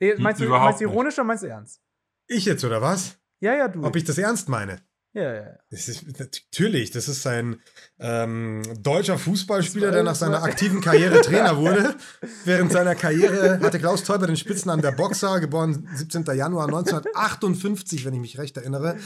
Eh, 0.00 0.14
Meinst 0.18 0.40
du, 0.40 0.44
Überhaupt 0.44 0.64
meinst 0.66 0.80
du 0.80 0.84
nicht. 0.86 0.92
ironisch 0.94 1.14
oder 1.14 1.24
meinst 1.24 1.42
du 1.42 1.48
ernst? 1.48 1.80
Ich 2.28 2.44
jetzt, 2.44 2.64
oder 2.64 2.80
was? 2.80 3.18
Ja, 3.40 3.54
ja, 3.54 3.68
du. 3.68 3.82
Ob 3.84 3.96
ich 3.96 4.04
das 4.04 4.18
ernst 4.18 4.48
meine? 4.48 4.80
ja, 5.14 5.22
ja, 5.22 5.34
ja. 5.34 5.58
Das 5.70 5.88
ist, 5.88 6.18
natürlich, 6.20 6.90
das 6.92 7.08
ist 7.08 7.26
ein 7.26 7.60
ähm, 7.98 8.62
deutscher 8.80 9.18
Fußballspieler, 9.18 9.90
der 9.90 10.04
nach 10.04 10.14
seiner 10.14 10.44
aktiven 10.44 10.80
Karriere 10.80 11.20
Trainer 11.22 11.56
wurde. 11.56 11.96
Während 12.44 12.70
seiner 12.70 12.94
Karriere 12.94 13.58
hatte 13.60 13.80
Klaus 13.80 14.04
Teuber 14.04 14.28
den 14.28 14.36
Spitznamen 14.36 14.82
der 14.82 14.92
Boxer, 14.92 15.40
geboren 15.40 15.88
17. 15.94 16.24
Januar 16.36 16.66
1958, 16.66 18.04
wenn 18.04 18.14
ich 18.14 18.20
mich 18.20 18.38
recht 18.38 18.56
erinnere. 18.58 18.96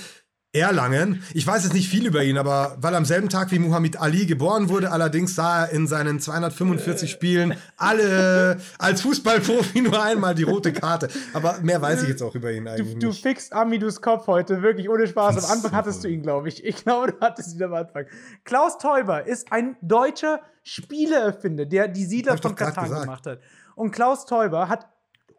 Erlangen. 0.54 1.22
Ich 1.32 1.46
weiß 1.46 1.64
jetzt 1.64 1.72
nicht 1.72 1.88
viel 1.88 2.06
über 2.06 2.22
ihn, 2.22 2.36
aber 2.36 2.76
weil 2.78 2.94
am 2.94 3.06
selben 3.06 3.30
Tag 3.30 3.50
wie 3.52 3.58
Muhammad 3.58 3.96
Ali 4.00 4.26
geboren 4.26 4.68
wurde, 4.68 4.92
allerdings 4.92 5.34
sah 5.34 5.64
er 5.64 5.70
in 5.72 5.86
seinen 5.86 6.20
245 6.20 7.10
Spielen 7.10 7.54
alle 7.78 8.58
als 8.78 9.00
Fußballprofi 9.00 9.80
nur 9.80 10.02
einmal 10.02 10.34
die 10.34 10.42
rote 10.42 10.74
Karte. 10.74 11.08
Aber 11.32 11.58
mehr 11.62 11.80
weiß 11.80 12.02
ich 12.02 12.10
jetzt 12.10 12.22
auch 12.22 12.34
über 12.34 12.52
ihn 12.52 12.66
Du, 12.66 12.70
eigentlich 12.70 12.98
du 12.98 13.06
nicht. 13.08 13.22
fixst 13.22 13.54
Amidus 13.54 14.02
Kopf 14.02 14.26
heute, 14.26 14.60
wirklich 14.60 14.90
ohne 14.90 15.06
Spaß. 15.06 15.42
Am 15.42 15.50
Anfang 15.50 15.72
hattest 15.72 16.04
du 16.04 16.08
ihn, 16.08 16.20
glaube 16.20 16.48
ich. 16.48 16.62
Ich 16.64 16.84
glaube, 16.84 17.12
du 17.12 17.20
hattest 17.22 17.54
ihn 17.56 17.62
am 17.62 17.72
Anfang. 17.72 18.04
Klaus 18.44 18.76
Teuber 18.76 19.26
ist 19.26 19.50
ein 19.52 19.76
deutscher 19.80 20.40
Spieleerfinder, 20.64 21.64
der 21.64 21.88
die 21.88 22.04
Siedler 22.04 22.36
von 22.36 22.54
Katan 22.54 22.84
gesagt. 22.84 23.02
gemacht 23.04 23.26
hat. 23.26 23.40
Und 23.74 23.90
Klaus 23.92 24.26
Teuber 24.26 24.68
hat 24.68 24.86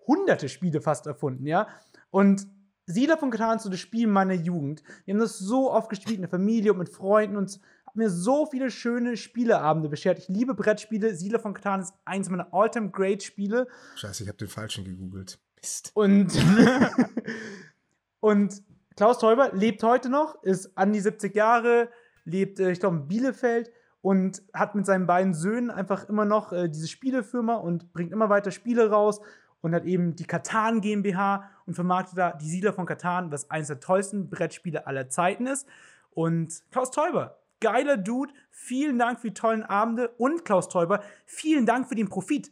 hunderte 0.08 0.50
Spiele 0.50 0.82
fast 0.82 1.06
erfunden, 1.06 1.46
ja. 1.46 1.68
Und 2.10 2.48
Siedler 2.86 3.18
von 3.18 3.32
Katan 3.32 3.58
ist 3.58 3.64
so 3.64 3.70
das 3.70 3.80
Spiel 3.80 4.08
meiner 4.08 4.34
Jugend. 4.34 4.84
Wir 5.06 5.14
haben 5.14 5.22
das 5.22 5.40
so 5.40 5.72
oft 5.72 5.90
gespielt 5.90 6.16
in 6.16 6.22
der 6.22 6.30
Familie 6.30 6.74
und 6.74 6.80
mit 6.80 6.90
Freunden 6.90 7.38
und 7.38 7.60
hat 7.86 7.96
mir 7.96 8.10
so 8.10 8.46
viele 8.46 8.72
schöne 8.72 9.16
Spieleabende 9.16 9.88
beschert. 9.88 10.20
Ich 10.20 10.28
liebe 10.28 10.54
Brettspiele. 10.54 11.16
Siedler 11.16 11.40
von 11.40 11.54
Katan 11.54 11.82
ist 11.82 11.94
eins 12.04 12.30
meiner 12.30 12.54
all-time 12.54 12.90
great 12.90 13.24
Spiele. 13.24 13.68
Scheiße, 13.96 14.24
ich 14.24 14.30
habe 14.30 14.38
den 14.38 14.50
falschen 14.50 14.84
gegoogelt. 14.84 15.40
Mist. 15.64 15.92
Und, 15.94 16.34
und 18.20 18.62
Klaus 18.98 19.18
Teuber 19.18 19.52
lebt 19.54 19.82
heute 19.84 20.10
noch, 20.10 20.44
ist 20.44 20.78
an 20.78 20.92
die 20.92 21.00
70 21.00 21.34
Jahre, 21.34 21.90
lebt, 22.26 22.60
äh, 22.60 22.72
ich 22.72 22.80
glaube, 22.80 22.98
in 22.98 23.08
Bielefeld 23.08 23.72
und 24.02 24.44
hat 24.54 24.76
mit 24.76 24.86
seinen 24.86 25.08
beiden 25.08 25.34
Söhnen 25.34 25.72
einfach 25.72 26.10
immer 26.10 26.26
noch 26.26 26.52
äh, 26.52 26.68
diese 26.68 26.90
Spielefirma 26.90 27.56
und 27.56 27.94
bringt 27.94 28.12
immer 28.12 28.30
weiter 28.30 28.52
Spiele 28.52 28.90
raus 28.90 29.22
und 29.62 29.74
hat 29.74 29.86
eben 29.86 30.16
die 30.16 30.26
Katan 30.26 30.82
GmbH 30.82 31.50
und 31.66 31.76
vermarktet 31.76 32.18
da 32.18 32.32
die 32.34 32.50
Siedler 32.50 32.74
von 32.74 32.86
Katan, 32.86 33.32
was 33.32 33.50
eines 33.50 33.68
der 33.68 33.80
tollsten 33.80 34.30
Brettspiele 34.30 34.88
aller 34.88 35.10
Zeiten 35.10 35.48
ist. 35.48 35.68
Und 36.12 36.64
Klaus 36.72 36.92
Teuber, 36.92 37.40
geiler 37.60 37.98
Dude, 37.98 38.34
vielen 38.50 39.00
Dank 39.00 39.20
für 39.20 39.28
die 39.28 39.34
tollen 39.34 39.64
Abende 39.64 40.10
und 40.18 40.46
Klaus 40.46 40.70
Teuber, 40.70 41.04
vielen 41.26 41.66
Dank 41.66 41.88
für 41.88 41.96
den 41.96 42.10
Profit. 42.10 42.52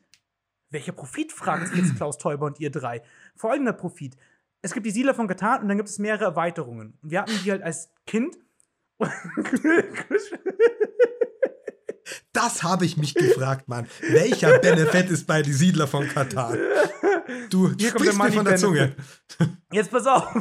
Welcher 0.69 0.93
Profit, 0.93 1.32
fragen 1.32 1.65
sich 1.65 1.78
jetzt 1.78 1.95
Klaus 1.97 2.17
Teuber 2.17 2.45
und 2.45 2.60
ihr 2.60 2.71
drei. 2.71 3.02
Folgender 3.36 3.74
Profit. 3.74 4.15
Es 4.62 4.74
gibt 4.74 4.86
die 4.86 4.91
Siedler 4.91 5.13
von 5.13 5.28
Katan 5.28 5.63
und 5.63 5.67
dann 5.67 5.78
gibt 5.78 5.89
es 5.89 6.00
mehrere 6.00 6.26
Erweiterungen. 6.26 6.97
Wir 7.02 7.21
hatten 7.21 7.38
die 7.43 7.52
halt 7.52 7.62
als 7.62 7.91
Kind. 8.06 8.38
Das 12.34 12.63
habe 12.63 12.86
ich 12.86 12.97
mich 12.97 13.13
gefragt, 13.13 13.67
Mann. 13.67 13.88
Welcher 14.10 14.60
Benefit 14.60 15.10
ist 15.10 15.28
bei 15.28 15.41
die 15.41 15.54
Siedler 15.54 15.88
von 15.88 16.08
Katar? 16.08 16.56
Du 17.50 17.70
Hier 17.78 17.91
kommt 17.91 18.06
der 18.06 18.13
sprichst 18.13 18.20
mir 18.20 18.32
von 18.32 18.46
der 18.46 18.58
Zunge. 18.58 18.96
Jetzt 19.72 19.91
pass 19.91 20.08
auf. 20.08 20.36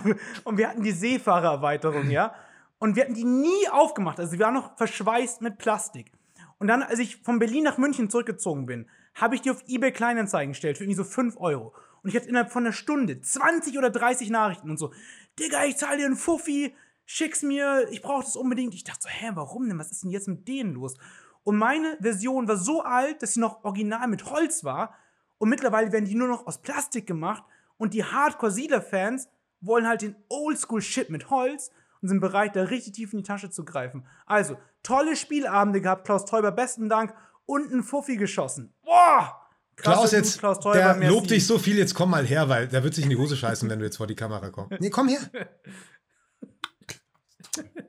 Und 0.44 0.59
wir 0.59 0.68
hatten 0.68 0.83
die 0.83 0.92
Seefahrererweiterung, 0.92 2.11
ja. 2.11 2.35
Und 2.79 2.96
wir 2.96 3.05
hatten 3.05 3.14
die 3.14 3.24
nie 3.24 3.68
aufgemacht. 3.70 4.18
Also 4.18 4.33
wir 4.33 4.40
waren 4.40 4.55
noch 4.55 4.76
verschweißt 4.76 5.42
mit 5.42 5.59
Plastik. 5.59 6.12
Und 6.59 6.68
dann, 6.68 6.83
als 6.83 6.98
ich 6.98 7.22
von 7.22 7.38
Berlin 7.38 7.64
nach 7.64 7.79
München 7.79 8.11
zurückgezogen 8.11 8.66
bin, 8.66 8.87
habe 9.14 9.35
ich 9.35 9.40
die 9.40 9.50
auf 9.50 9.62
eBay 9.66 9.92
Kleinanzeigen 9.92 10.53
gestellt 10.53 10.79
für 10.79 10.85
irgendwie 10.85 10.96
so 10.96 11.05
5 11.05 11.37
Euro. 11.38 11.74
Und 12.03 12.11
ich 12.11 12.16
hatte 12.16 12.29
innerhalb 12.29 12.53
von 12.53 12.64
einer 12.64 12.72
Stunde 12.72 13.20
20 13.20 13.76
oder 13.79 13.90
30 13.90 14.31
Nachrichten 14.31 14.70
und 14.70 14.79
so. 14.79 14.92
Digga, 15.38 15.64
ich 15.64 15.76
zahle 15.76 15.98
dir 15.98 16.07
einen 16.07 16.16
Fuffi, 16.16 16.74
schick's 17.05 17.42
mir, 17.42 17.87
ich 17.90 18.03
brauche 18.03 18.24
das 18.24 18.37
unbedingt. 18.37 18.74
Ich 18.74 18.85
dachte 18.85 19.03
so, 19.03 19.09
hä, 19.09 19.31
warum 19.35 19.68
denn? 19.68 19.79
Was 19.79 19.90
ist 19.90 20.03
denn 20.03 20.11
jetzt 20.11 20.29
mit 20.29 20.48
denen 20.48 20.74
los? 20.74 20.96
Und 21.42 21.57
meine 21.57 21.96
Version 22.00 22.48
war 22.48 22.57
so 22.57 22.83
alt, 22.83 23.22
dass 23.22 23.35
sie 23.35 23.40
noch 23.40 23.64
original 23.64 24.07
mit 24.09 24.26
Holz 24.26 24.64
war. 24.64 24.94
Und 25.40 25.48
mittlerweile 25.48 25.90
werden 25.90 26.05
die 26.05 26.14
nur 26.14 26.29
noch 26.29 26.46
aus 26.46 26.61
Plastik 26.61 27.07
gemacht. 27.07 27.42
Und 27.79 27.94
die 27.94 28.05
Hardcore-Siedler-Fans 28.05 29.29
wollen 29.62 29.88
halt 29.88 30.03
den 30.03 30.14
Oldschool-Shit 30.29 31.09
mit 31.09 31.31
Holz 31.31 31.70
und 32.03 32.09
sind 32.09 32.20
bereit, 32.20 32.57
da 32.57 32.64
richtig 32.64 32.92
tief 32.92 33.14
in 33.14 33.20
die 33.20 33.24
Tasche 33.24 33.48
zu 33.48 33.64
greifen. 33.64 34.07
Also, 34.26 34.59
tolle 34.83 35.16
Spielabende 35.16 35.81
gehabt, 35.81 36.05
Klaus 36.05 36.26
Teuber, 36.26 36.53
besten 36.53 36.90
Dank. 36.90 37.14
Und 37.46 37.72
einen 37.72 37.83
Fuffi 37.83 38.16
geschossen. 38.16 38.74
Boah! 38.83 39.35
Klaus, 39.76 40.12
jetzt, 40.12 40.38
Klaus 40.38 40.61
Teuber, 40.61 40.76
der 40.76 40.94
merci. 40.96 41.14
lobt 41.14 41.31
dich 41.31 41.46
so 41.46 41.59
viel, 41.59 41.79
jetzt 41.79 41.94
komm 41.94 42.11
mal 42.11 42.26
her, 42.26 42.50
weil 42.50 42.68
der 42.68 42.85
wird 42.85 42.94
sich 42.94 43.05
in 43.05 43.11
die 43.11 43.16
Hose 43.16 43.35
scheißen, 43.35 43.68
wenn 43.70 43.79
du 43.79 43.87
jetzt 43.87 43.96
vor 43.96 44.07
die 44.07 44.14
Kamera 44.14 44.50
kommst. 44.50 44.79
Nee, 44.79 44.90
komm 44.90 45.09
her. 45.09 45.20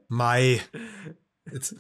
Mai. 0.08 0.62
Jetzt, 1.52 1.76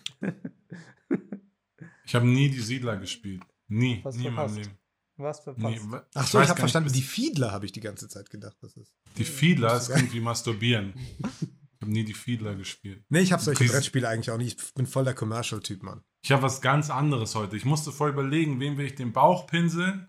Ich 2.03 2.13
habe 2.13 2.27
nie 2.27 2.49
die 2.49 2.59
Siedler 2.59 2.97
gespielt. 2.97 3.43
Nie. 3.69 4.01
Was 4.03 4.17
nie 4.17 4.27
in 4.27 4.33
meinem. 4.33 4.55
Leben. 4.55 4.80
Was 5.21 5.39
verpasst. 5.41 5.65
Nie. 5.85 5.97
ach 6.15 6.27
so, 6.27 6.37
weiß 6.39 6.45
ich 6.45 6.49
habe 6.49 6.49
nicht, 6.49 6.59
verstanden, 6.59 6.85
was- 6.89 6.93
die 6.93 7.01
Fiedler 7.01 7.51
habe 7.51 7.65
ich 7.65 7.71
die 7.71 7.79
ganze 7.81 8.07
Zeit 8.09 8.29
gedacht. 8.29 8.57
Das 8.61 8.75
ist. 8.77 8.93
Die 9.17 9.23
Fiedler, 9.25 9.69
das 9.69 9.89
klingt 9.91 10.13
wie 10.13 10.19
Masturbieren. 10.21 10.93
Ich 11.81 11.85
habe 11.85 11.93
nie 11.93 12.03
die 12.03 12.13
Fiedler 12.13 12.53
gespielt. 12.53 13.03
Nee, 13.09 13.21
ich 13.21 13.31
habe 13.31 13.41
solche 13.41 13.63
Dies- 13.63 13.71
Brettspiele 13.71 14.07
eigentlich 14.07 14.29
auch 14.29 14.37
nicht. 14.37 14.61
Ich 14.61 14.73
bin 14.75 14.85
voll 14.85 15.03
der 15.03 15.15
Commercial-Typ, 15.15 15.81
Mann. 15.81 16.03
Ich 16.23 16.31
habe 16.31 16.43
was 16.43 16.61
ganz 16.61 16.91
anderes 16.91 17.33
heute. 17.33 17.57
Ich 17.57 17.65
musste 17.65 17.91
voll 17.91 18.11
überlegen, 18.11 18.59
wem 18.59 18.77
will 18.77 18.85
ich 18.85 18.93
den 18.93 19.11
Bauch 19.13 19.47
pinseln 19.47 20.07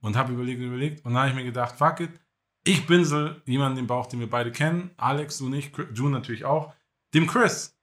und 0.00 0.16
habe 0.16 0.32
überlegt, 0.32 0.60
überlegt 0.60 1.04
und 1.04 1.12
dann 1.14 1.20
habe 1.22 1.28
ich 1.28 1.36
mir 1.36 1.44
gedacht, 1.44 1.76
fuck 1.78 2.00
it, 2.00 2.10
ich 2.64 2.88
pinsel 2.88 3.40
jemanden 3.46 3.76
den 3.76 3.86
Bauch, 3.86 4.06
den 4.06 4.18
wir 4.18 4.28
beide 4.28 4.50
kennen. 4.50 4.90
Alex, 4.96 5.38
du 5.38 5.48
nicht, 5.48 5.72
du 5.94 6.08
natürlich 6.08 6.44
auch. 6.44 6.74
Dem 7.14 7.28
Chris, 7.28 7.78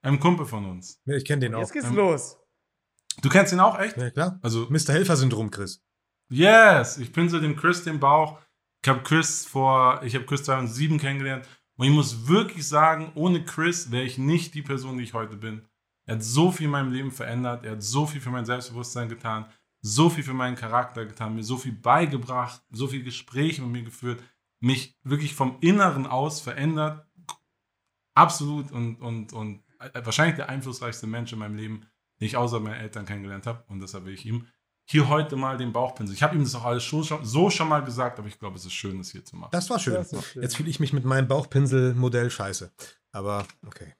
einem 0.00 0.18
Kumpel 0.18 0.46
von 0.46 0.64
uns. 0.64 1.02
Ja, 1.04 1.16
Ich 1.16 1.26
kenne 1.26 1.40
den 1.40 1.54
auch. 1.54 1.60
Jetzt 1.60 1.74
geht's 1.74 1.88
Ähm, 1.88 1.96
los. 1.96 2.38
Du 3.20 3.28
kennst 3.28 3.52
ihn 3.52 3.60
auch 3.60 3.78
echt? 3.78 3.98
Ja, 3.98 4.08
klar. 4.08 4.38
Also 4.40 4.68
Mr. 4.70 4.94
Helfer-Syndrom, 4.94 5.50
Chris. 5.50 5.82
Yes, 6.34 6.98
ich 6.98 7.12
pinsel 7.12 7.40
dem 7.40 7.54
Chris 7.54 7.84
den 7.84 8.00
Bauch. 8.00 8.40
Ich 8.82 8.88
habe 8.88 9.04
Chris 9.04 9.46
vor, 9.46 10.02
ich 10.02 10.16
habe 10.16 10.24
Chris 10.24 10.42
2007 10.42 10.98
kennengelernt 10.98 11.48
und 11.76 11.86
ich 11.86 11.92
muss 11.92 12.26
wirklich 12.26 12.66
sagen, 12.66 13.12
ohne 13.14 13.44
Chris 13.44 13.92
wäre 13.92 14.02
ich 14.02 14.18
nicht 14.18 14.52
die 14.54 14.62
Person, 14.62 14.98
die 14.98 15.04
ich 15.04 15.14
heute 15.14 15.36
bin. 15.36 15.62
Er 16.06 16.16
hat 16.16 16.24
so 16.24 16.50
viel 16.50 16.64
in 16.64 16.72
meinem 16.72 16.90
Leben 16.90 17.12
verändert, 17.12 17.64
er 17.64 17.72
hat 17.72 17.84
so 17.84 18.04
viel 18.04 18.20
für 18.20 18.30
mein 18.30 18.46
Selbstbewusstsein 18.46 19.08
getan, 19.08 19.46
so 19.80 20.10
viel 20.10 20.24
für 20.24 20.34
meinen 20.34 20.56
Charakter 20.56 21.06
getan, 21.06 21.36
mir 21.36 21.44
so 21.44 21.56
viel 21.56 21.70
beigebracht, 21.70 22.60
so 22.72 22.88
viel 22.88 23.04
Gespräche 23.04 23.62
mit 23.62 23.70
mir 23.70 23.82
geführt, 23.84 24.20
mich 24.58 24.98
wirklich 25.04 25.36
vom 25.36 25.58
Inneren 25.60 26.04
aus 26.04 26.40
verändert. 26.40 27.06
Absolut 28.14 28.72
und, 28.72 28.96
und, 28.96 29.32
und 29.32 29.62
wahrscheinlich 30.02 30.34
der 30.34 30.48
einflussreichste 30.48 31.06
Mensch 31.06 31.32
in 31.32 31.38
meinem 31.38 31.54
Leben, 31.54 31.86
den 32.18 32.26
ich 32.26 32.36
außer 32.36 32.58
meinen 32.58 32.80
Eltern 32.80 33.06
kennengelernt 33.06 33.46
habe 33.46 33.62
und 33.68 33.78
deshalb 33.78 34.04
will 34.04 34.14
ich 34.14 34.26
ihm 34.26 34.48
hier 34.86 35.08
heute 35.08 35.36
mal 35.36 35.56
den 35.56 35.72
Bauchpinsel. 35.72 36.14
Ich 36.14 36.22
habe 36.22 36.34
ihm 36.34 36.42
das 36.42 36.54
auch 36.54 36.64
alles 36.64 36.82
schon, 36.82 37.02
so 37.02 37.50
schon 37.50 37.68
mal 37.68 37.82
gesagt, 37.82 38.18
aber 38.18 38.28
ich 38.28 38.38
glaube, 38.38 38.56
es 38.56 38.64
ist 38.64 38.72
schön, 38.72 38.98
das 38.98 39.10
hier 39.10 39.24
zu 39.24 39.36
machen. 39.36 39.50
Das 39.52 39.70
war 39.70 39.78
schön. 39.78 39.94
Das 39.94 40.10
schön. 40.24 40.42
Jetzt 40.42 40.56
fühle 40.56 40.68
ich 40.68 40.80
mich 40.80 40.92
mit 40.92 41.04
meinem 41.04 41.26
Bauchpinsel-Modell 41.28 42.30
scheiße. 42.30 42.70
Aber 43.12 43.46
okay. 43.66 43.94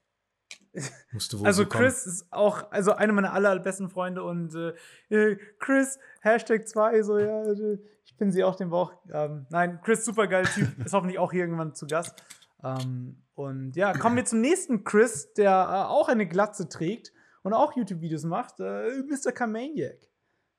Musste 1.12 1.38
wohl 1.38 1.46
Also 1.46 1.62
so. 1.62 1.68
Chris 1.68 2.06
ist 2.06 2.26
auch 2.32 2.70
also 2.70 2.92
einer 2.92 3.12
meiner 3.12 3.32
allerbesten 3.32 3.88
Freunde 3.88 4.24
und 4.24 4.54
äh, 4.54 4.74
äh, 5.08 5.38
Chris, 5.60 5.98
Hashtag 6.20 6.68
2, 6.68 7.02
so 7.02 7.18
ja, 7.18 7.44
äh, 7.44 7.78
ich 8.04 8.16
bin 8.16 8.32
sie 8.32 8.42
auch 8.42 8.56
den 8.56 8.70
Bauch. 8.70 8.92
Ähm, 9.12 9.46
nein, 9.50 9.80
Chris, 9.82 10.04
super 10.04 10.26
geiler 10.26 10.48
Typ, 10.48 10.68
ist 10.84 10.92
hoffentlich 10.92 11.18
auch 11.18 11.32
hier 11.32 11.42
irgendwann 11.42 11.74
zu 11.74 11.86
Gast. 11.86 12.22
Ähm, 12.62 13.22
und 13.34 13.76
ja, 13.76 13.92
kommen 13.92 14.16
wir 14.16 14.24
zum 14.24 14.40
nächsten 14.40 14.84
Chris, 14.84 15.32
der 15.34 15.50
äh, 15.50 15.90
auch 15.90 16.08
eine 16.08 16.26
Glatze 16.26 16.68
trägt 16.68 17.12
und 17.42 17.52
auch 17.52 17.76
YouTube-Videos 17.76 18.24
macht, 18.24 18.58
äh, 18.60 19.02
Mr. 19.08 19.32
Kamaniac. 19.32 19.98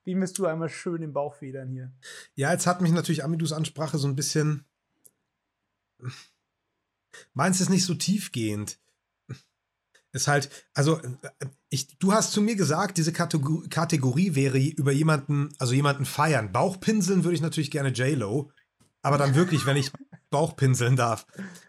Wie 0.05 0.15
misst 0.15 0.37
du 0.37 0.45
einmal 0.45 0.69
schön 0.69 1.01
den 1.01 1.13
Bauch 1.13 1.35
federn 1.35 1.69
hier? 1.69 1.91
Ja, 2.35 2.51
jetzt 2.51 2.67
hat 2.67 2.79
mich 2.79 2.91
natürlich 2.91 3.23
Amidus 3.23 3.51
Ansprache 3.51 3.97
so 3.97 4.07
ein 4.07 4.15
bisschen. 4.15 4.63
Meins 7.33 7.59
ist 7.59 7.69
nicht 7.69 7.85
so 7.85 7.95
tiefgehend. 7.95 8.77
Ist 10.11 10.27
halt, 10.27 10.49
also, 10.73 11.01
ich, 11.69 11.97
du 11.97 12.13
hast 12.13 12.31
zu 12.31 12.41
mir 12.41 12.55
gesagt, 12.55 12.97
diese 12.97 13.11
Kategor 13.11 13.67
Kategorie 13.67 14.35
wäre 14.35 14.59
über 14.59 14.93
jemanden, 14.93 15.49
also 15.57 15.73
jemanden 15.73 16.05
feiern. 16.05 16.53
Bauchpinseln 16.53 17.23
würde 17.23 17.35
ich 17.35 17.41
natürlich 17.41 17.71
gerne 17.71 17.89
J-Lo, 17.89 18.51
aber 19.01 19.17
dann 19.17 19.35
wirklich, 19.35 19.65
wenn 19.65 19.75
ich 19.75 19.91
Bauchpinseln 20.29 20.95
darf. 20.95 21.25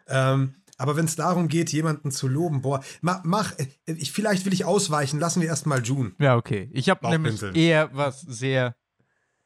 Ähm, 0.07 0.55
aber 0.77 0.97
wenn 0.97 1.07
es 1.07 1.17
darum 1.17 1.49
geht, 1.49 1.73
jemanden 1.73 2.11
zu 2.11 2.29
loben, 2.29 2.63
boah, 2.63 2.83
mach, 3.01 3.25
mach 3.25 3.53
ich, 3.87 4.13
vielleicht 4.13 4.45
will 4.45 4.53
ich 4.53 4.65
ausweichen, 4.65 5.19
lassen 5.19 5.41
wir 5.41 5.49
erstmal 5.49 5.83
June. 5.83 6.13
Ja, 6.19 6.37
okay. 6.37 6.69
Ich 6.73 6.91
habe 6.91 7.09
nämlich 7.09 7.43
eher 7.55 7.91
was 7.95 8.21
sehr 8.21 8.77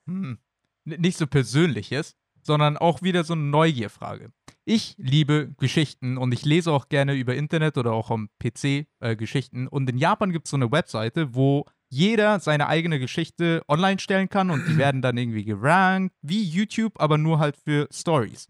hm, 0.06 0.38
nicht 0.84 1.18
so 1.18 1.26
Persönliches, 1.26 2.16
sondern 2.42 2.76
auch 2.76 3.02
wieder 3.02 3.24
so 3.24 3.34
eine 3.34 3.42
Neugierfrage. 3.42 4.32
Ich 4.64 4.94
liebe 4.98 5.52
Geschichten 5.58 6.16
und 6.16 6.32
ich 6.32 6.44
lese 6.44 6.72
auch 6.72 6.88
gerne 6.88 7.14
über 7.14 7.34
Internet 7.34 7.78
oder 7.78 7.92
auch 7.92 8.10
am 8.10 8.28
PC 8.38 8.86
äh, 9.00 9.16
Geschichten. 9.16 9.68
Und 9.68 9.88
in 9.90 9.98
Japan 9.98 10.32
gibt 10.32 10.46
es 10.46 10.50
so 10.50 10.56
eine 10.56 10.70
Webseite, 10.70 11.34
wo 11.34 11.66
jeder 11.88 12.38
seine 12.40 12.68
eigene 12.68 12.98
Geschichte 12.98 13.62
online 13.68 13.98
stellen 13.98 14.28
kann 14.28 14.50
und 14.50 14.66
die 14.66 14.76
werden 14.78 15.02
dann 15.02 15.16
irgendwie 15.16 15.44
gerankt, 15.44 16.14
wie 16.22 16.42
YouTube, 16.42 17.00
aber 17.00 17.18
nur 17.18 17.38
halt 17.38 17.56
für 17.56 17.88
Stories. 17.92 18.48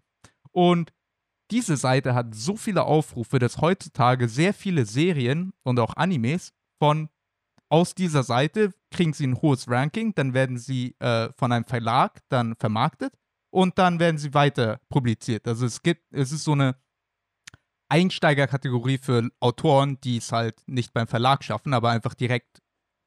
Und 0.52 0.92
diese 1.50 1.76
Seite 1.76 2.14
hat 2.14 2.34
so 2.34 2.56
viele 2.56 2.84
Aufrufe, 2.84 3.38
dass 3.38 3.58
heutzutage 3.58 4.28
sehr 4.28 4.54
viele 4.54 4.86
Serien 4.86 5.52
und 5.62 5.78
auch 5.80 5.96
Animes 5.96 6.52
von 6.78 7.08
aus 7.68 7.94
dieser 7.94 8.24
Seite 8.24 8.72
kriegen 8.90 9.12
sie 9.12 9.26
ein 9.26 9.40
hohes 9.40 9.68
Ranking, 9.68 10.14
dann 10.14 10.34
werden 10.34 10.58
sie 10.58 10.96
äh, 10.98 11.30
von 11.36 11.52
einem 11.52 11.64
Verlag 11.64 12.20
dann 12.28 12.56
vermarktet 12.56 13.14
und 13.50 13.78
dann 13.78 14.00
werden 14.00 14.18
sie 14.18 14.34
weiter 14.34 14.80
publiziert. 14.88 15.46
Also 15.46 15.66
es 15.66 15.82
gibt, 15.82 16.12
es 16.12 16.32
ist 16.32 16.44
so 16.44 16.52
eine 16.52 16.76
Einsteigerkategorie 17.88 18.98
für 18.98 19.30
Autoren, 19.40 20.00
die 20.02 20.18
es 20.18 20.32
halt 20.32 20.56
nicht 20.66 20.92
beim 20.92 21.06
Verlag 21.06 21.44
schaffen, 21.44 21.74
aber 21.74 21.90
einfach 21.90 22.14
direkt 22.14 22.60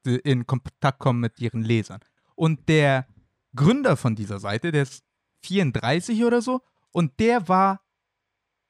äh, 0.06 0.16
in 0.24 0.48
Kontakt 0.48 1.00
kommen 1.00 1.20
mit 1.20 1.40
ihren 1.40 1.64
Lesern. 1.64 2.00
Und 2.36 2.68
der 2.70 3.08
Gründer 3.56 3.98
von 3.98 4.16
dieser 4.16 4.40
Seite, 4.40 4.72
der 4.72 4.84
ist 4.84 5.04
34 5.44 6.24
oder 6.24 6.42
so, 6.42 6.62
und 6.92 7.20
der 7.20 7.48
war 7.48 7.83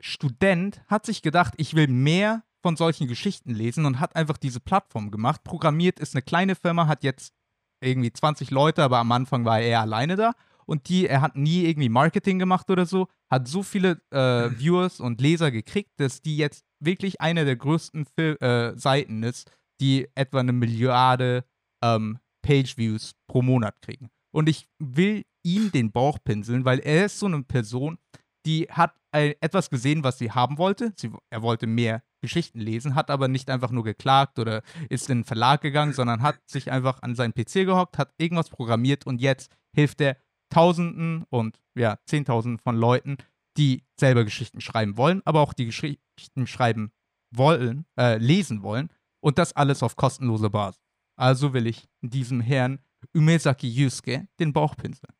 Student, 0.03 0.81
hat 0.87 1.05
sich 1.05 1.21
gedacht, 1.21 1.53
ich 1.57 1.75
will 1.75 1.87
mehr 1.87 2.43
von 2.61 2.75
solchen 2.75 3.07
Geschichten 3.07 3.51
lesen 3.53 3.85
und 3.85 4.01
hat 4.01 4.17
einfach 4.17 4.37
diese 4.37 4.59
Plattform 4.59 5.11
gemacht. 5.11 5.43
Programmiert 5.45 5.99
ist 5.99 6.13
eine 6.13 6.21
kleine 6.21 6.55
Firma, 6.55 6.87
hat 6.87 7.03
jetzt 7.03 7.33
irgendwie 7.81 8.11
20 8.11 8.51
Leute, 8.51 8.83
aber 8.83 8.97
am 8.97 9.11
Anfang 9.13 9.45
war 9.45 9.61
er 9.61 9.79
alleine 9.79 10.17
da. 10.17 10.33
Und 10.65 10.89
die, 10.89 11.07
er 11.07 11.21
hat 11.21 11.37
nie 11.37 11.65
irgendwie 11.65 11.89
Marketing 11.89 12.37
gemacht 12.37 12.69
oder 12.69 12.85
so, 12.85 13.07
hat 13.29 13.47
so 13.47 13.63
viele 13.63 14.01
äh, 14.11 14.49
Viewers 14.49 14.99
und 14.99 15.21
Leser 15.21 15.51
gekriegt, 15.51 15.91
dass 15.97 16.21
die 16.21 16.37
jetzt 16.37 16.65
wirklich 16.79 17.21
eine 17.21 17.45
der 17.45 17.55
größten 17.55 18.05
Fil 18.05 18.37
äh, 18.41 18.77
Seiten 18.77 19.23
ist, 19.23 19.51
die 19.79 20.07
etwa 20.15 20.39
eine 20.39 20.53
Milliarde 20.53 21.45
ähm, 21.81 22.19
Page-Views 22.41 23.13
pro 23.27 23.41
Monat 23.41 23.81
kriegen. 23.81 24.09
Und 24.31 24.49
ich 24.49 24.67
will 24.79 25.23
ihm 25.43 25.71
den 25.71 25.91
Bauch 25.91 26.17
pinseln, 26.23 26.65
weil 26.65 26.79
er 26.79 27.05
ist 27.05 27.19
so 27.19 27.25
eine 27.25 27.43
Person, 27.43 27.97
die 28.45 28.67
hat 28.69 28.95
äh, 29.11 29.35
etwas 29.41 29.69
gesehen, 29.69 30.03
was 30.03 30.17
sie 30.17 30.31
haben 30.31 30.57
wollte. 30.57 30.93
Sie, 30.97 31.11
er 31.29 31.41
wollte 31.41 31.67
mehr 31.67 32.03
Geschichten 32.21 32.59
lesen, 32.59 32.95
hat 32.95 33.09
aber 33.09 33.27
nicht 33.27 33.49
einfach 33.49 33.71
nur 33.71 33.83
geklagt 33.83 34.39
oder 34.39 34.63
ist 34.89 35.09
in 35.09 35.19
den 35.19 35.23
Verlag 35.25 35.61
gegangen, 35.61 35.93
sondern 35.93 36.21
hat 36.21 36.39
sich 36.45 36.71
einfach 36.71 37.01
an 37.01 37.15
seinen 37.15 37.33
PC 37.33 37.65
gehockt, 37.65 37.97
hat 37.97 38.13
irgendwas 38.17 38.49
programmiert 38.49 39.05
und 39.05 39.21
jetzt 39.21 39.51
hilft 39.75 40.01
er 40.01 40.17
Tausenden 40.49 41.25
und 41.29 41.59
ja, 41.75 41.97
Zehntausenden 42.05 42.59
von 42.59 42.77
Leuten, 42.77 43.17
die 43.57 43.83
selber 43.99 44.23
Geschichten 44.23 44.61
schreiben 44.61 44.97
wollen, 44.97 45.21
aber 45.25 45.41
auch 45.41 45.53
die 45.53 45.65
Geschichten 45.65 46.47
schreiben 46.47 46.91
wollen, 47.31 47.85
äh, 47.99 48.17
lesen 48.17 48.63
wollen 48.63 48.89
und 49.19 49.37
das 49.37 49.53
alles 49.53 49.83
auf 49.83 49.95
kostenlose 49.95 50.49
Basis. 50.49 50.81
Also 51.15 51.53
will 51.53 51.67
ich 51.67 51.87
diesem 52.01 52.39
Herrn 52.39 52.79
Umesaki 53.13 53.67
Yusuke 53.67 54.27
den 54.39 54.53
Bauch 54.53 54.75
pinseln. 54.75 55.13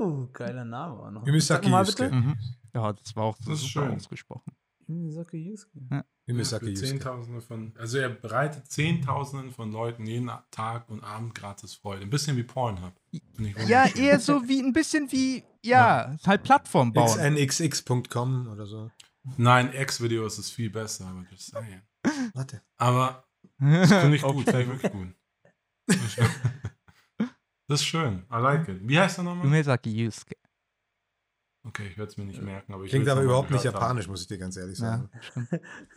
Oh, 0.00 0.28
geiler 0.32 0.64
Name. 0.64 0.94
auch 0.98 1.10
noch. 1.10 1.24
Mal 1.26 1.32
Yusuke. 1.34 1.60
bitte. 1.86 2.10
Mhm. 2.10 2.38
Ja, 2.74 2.92
das 2.92 3.14
war 3.16 3.24
auch 3.24 3.36
so 3.38 3.50
Das 3.50 3.60
ist 3.62 3.72
super 3.72 3.86
schön. 3.86 3.96
ausgesprochen. 3.96 4.52
Umisaki 4.88 5.36
Yusuke. 5.36 6.04
Umisaki 6.28 6.64
Für 6.64 6.70
Yusuke. 6.70 6.88
Zehntausende 6.88 7.40
von, 7.40 7.74
also 7.78 7.98
er 7.98 8.08
bereitet 8.08 8.66
Zehntausenden 8.70 9.52
von 9.52 9.70
Leuten 9.72 10.06
jeden 10.06 10.30
Tag 10.50 10.88
und 10.88 11.04
Abend 11.04 11.34
gratis 11.34 11.74
Freude. 11.74 12.02
Ein 12.02 12.10
bisschen 12.10 12.36
wie 12.36 12.42
Pornhub. 12.42 12.92
Ja, 13.66 13.86
eher 13.86 14.18
so 14.18 14.48
wie 14.48 14.60
ein 14.62 14.72
bisschen 14.72 15.10
wie, 15.12 15.44
ja, 15.64 16.16
halt 16.26 16.42
Plattform 16.42 16.92
bauen. 16.92 17.06
xnxx.com 17.18 18.48
oder 18.48 18.66
so. 18.66 18.90
Nein, 19.36 19.72
X-Videos 19.74 20.38
ist 20.38 20.50
viel 20.50 20.70
besser, 20.70 21.06
aber 21.06 21.24
just 21.30 21.50
saying. 21.50 21.82
Warte. 22.34 22.62
Aber 22.78 23.24
das 23.58 23.92
finde 23.92 24.16
ich 24.16 24.22
gut, 24.22 24.44
finde 24.44 24.62
ich 24.62 24.68
wirklich 24.68 24.92
gut. 24.92 25.14
Das 27.70 27.80
ist 27.80 27.86
schön. 27.86 28.26
I 28.32 28.36
like 28.40 28.68
it. 28.68 28.80
Wie 28.82 28.98
heißt 28.98 29.18
er 29.18 29.24
nochmal? 29.24 29.46
Umesaki 29.46 29.90
Yusuke. 29.90 30.34
Okay, 31.66 31.86
ich 31.90 31.98
werde 31.98 32.10
es 32.10 32.16
mir 32.16 32.24
nicht 32.24 32.42
merken, 32.42 32.72
aber 32.72 32.84
ich 32.84 32.90
Klingt 32.90 33.08
aber 33.08 33.22
überhaupt 33.22 33.50
nicht 33.50 33.62
gehört 33.62 33.76
haben. 33.76 33.82
japanisch, 33.82 34.08
muss 34.08 34.22
ich 34.22 34.26
dir 34.28 34.38
ganz 34.38 34.56
ehrlich 34.56 34.78
Ja, 34.78 34.86
sagen. 34.86 35.10
stimmt. 35.20 35.48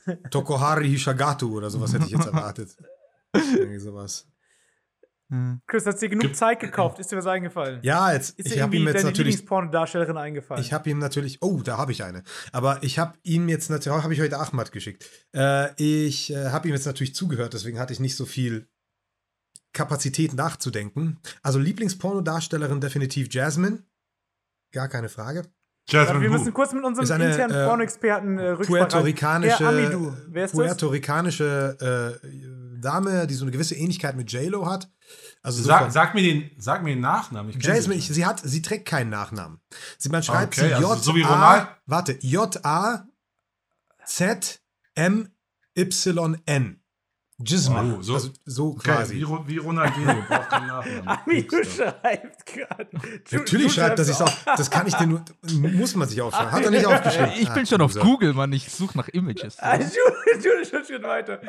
Tokohari 0.31 0.87
Hishagatu 0.89 1.55
oder 1.57 1.69
sowas 1.69 1.93
hätte 1.93 2.05
ich 2.05 2.11
jetzt 2.11 2.27
erwartet. 2.33 2.75
Irgendwie 3.33 3.79
sowas. 3.79 4.27
Hm. 5.31 5.61
Chris, 5.65 5.85
hast 5.85 5.99
dir 6.01 6.09
genug 6.09 6.21
Gibt- 6.23 6.35
Zeit 6.35 6.59
gekauft? 6.59 6.99
Ist 6.99 7.11
dir 7.11 7.17
was 7.17 7.25
eingefallen? 7.25 7.79
Ja, 7.81 8.11
jetzt, 8.13 8.37
Ist 8.37 8.47
ich 8.47 8.53
dir 8.53 8.61
habe 8.63 8.75
ihm 8.75 8.83
jetzt 8.83 8.95
deine 8.97 9.05
natürlich 9.05 9.35
Lieblingspornodarstellerin 9.35 10.17
eingefallen? 10.17 10.61
Ich 10.61 10.73
habe 10.73 10.89
ihm 10.89 10.99
natürlich, 10.99 11.41
oh, 11.41 11.61
da 11.63 11.77
habe 11.77 11.91
ich 11.93 12.03
eine. 12.03 12.23
Aber 12.51 12.83
ich 12.83 12.99
habe 12.99 13.17
ihm 13.23 13.47
jetzt 13.49 13.69
natürlich, 13.71 14.03
habe 14.03 14.13
ich 14.13 14.19
heute 14.21 14.37
Ahmad 14.37 14.71
geschickt. 14.73 15.09
Äh, 15.33 15.69
ich 15.81 16.31
äh, 16.31 16.49
habe 16.49 16.67
ihm 16.67 16.73
jetzt 16.75 16.85
natürlich 16.85 17.15
zugehört, 17.15 17.53
deswegen 17.53 17.79
hatte 17.79 17.93
ich 17.93 17.99
nicht 18.01 18.15
so 18.17 18.25
viel 18.25 18.67
Kapazität 19.73 20.33
nachzudenken. 20.33 21.19
Also 21.41 21.59
Lieblingspornodarstellerin 21.59 22.79
definitiv 22.79 23.33
Jasmine. 23.33 23.83
Gar 24.71 24.87
keine 24.87 25.09
Frage. 25.09 25.43
Jasmine 25.89 26.21
wir 26.21 26.29
müssen 26.29 26.53
kurz 26.53 26.71
mit 26.71 26.83
unserem 26.83 27.11
eine, 27.11 27.31
internen 27.31 27.53
äh, 27.55 27.67
Pornoexperten 27.67 28.39
äh. 28.39 28.55
Puerto-ricanische? 28.55 30.07
Puerto-ricanische 30.51 32.21
äh, 32.23 32.79
Dame, 32.79 33.27
die 33.27 33.33
so 33.33 33.43
eine 33.43 33.51
gewisse 33.51 33.75
Ähnlichkeit 33.75 34.15
mit 34.15 34.31
J-Lo 34.31 34.65
hat. 34.65 34.89
Also 35.41 35.61
so 35.61 35.67
Sag, 35.67 35.91
sag, 35.91 36.13
mir 36.15 36.21
den, 36.21 36.51
sag 36.57 36.83
mir 36.83 36.91
den 36.91 37.01
Nachnamen. 37.01 37.49
Ich 37.49 37.61
Jasmine, 37.65 37.99
sie 37.99 38.07
ich, 38.07 38.15
sie 38.15 38.25
hat, 38.25 38.39
sie 38.43 38.61
trägt 38.61 38.87
keinen 38.87 39.09
Nachnamen. 39.09 39.59
Sie, 39.97 40.07
man 40.09 40.23
schreibt 40.23 40.57
Okay, 40.57 40.69
sie 40.69 40.73
also 40.73 40.93
J 40.93 41.03
so 41.03 41.15
wie 41.15 41.25
A, 41.25 41.33
Ronald- 41.33 41.67
warte, 41.85 42.17
J 42.21 42.65
Jasmine. 47.45 47.97
Oh, 47.99 48.01
so- 48.01 48.13
also 48.15 48.29
so 48.45 48.67
Okay, 48.69 48.91
quasi. 48.91 49.15
wie, 49.15 49.27
wie 49.47 49.57
Ronaldinho 49.57 50.13
braucht 50.27 50.51
den 50.51 50.67
Nachnamen. 50.67 51.19
Buchstaben. 51.25 51.93
schreibt 52.01 52.45
gerade. 52.45 52.87
Natürlich 53.31 53.67
du 53.67 53.73
schreibt 53.73 53.99
er 53.99 54.05
sich 54.05 54.21
auf. 54.21 54.45
Das 54.45 54.69
kann 54.71 54.87
ich 54.87 54.95
dir 54.95 55.07
nur. 55.07 55.23
Muss 55.53 55.95
man 55.95 56.07
sich 56.07 56.21
aufschreiben. 56.21 56.51
Hat 56.51 56.63
er 56.63 56.71
nicht 56.71 56.85
aufgeschrieben. 56.85 57.31
Ich 57.39 57.49
bin 57.49 57.63
Ah, 57.63 57.65
schon 57.65 57.81
auf. 57.81 57.93
Google, 57.95 58.33
Mann. 58.33 58.51
Ich 58.53 58.71
suche 58.71 58.97
nach 58.97 59.07
Images. 59.09 59.57
Ah, 59.59 59.75
Jude, 59.75 59.89
Jude, 60.43 60.85
schon 60.85 61.03
weiter. 61.03 61.39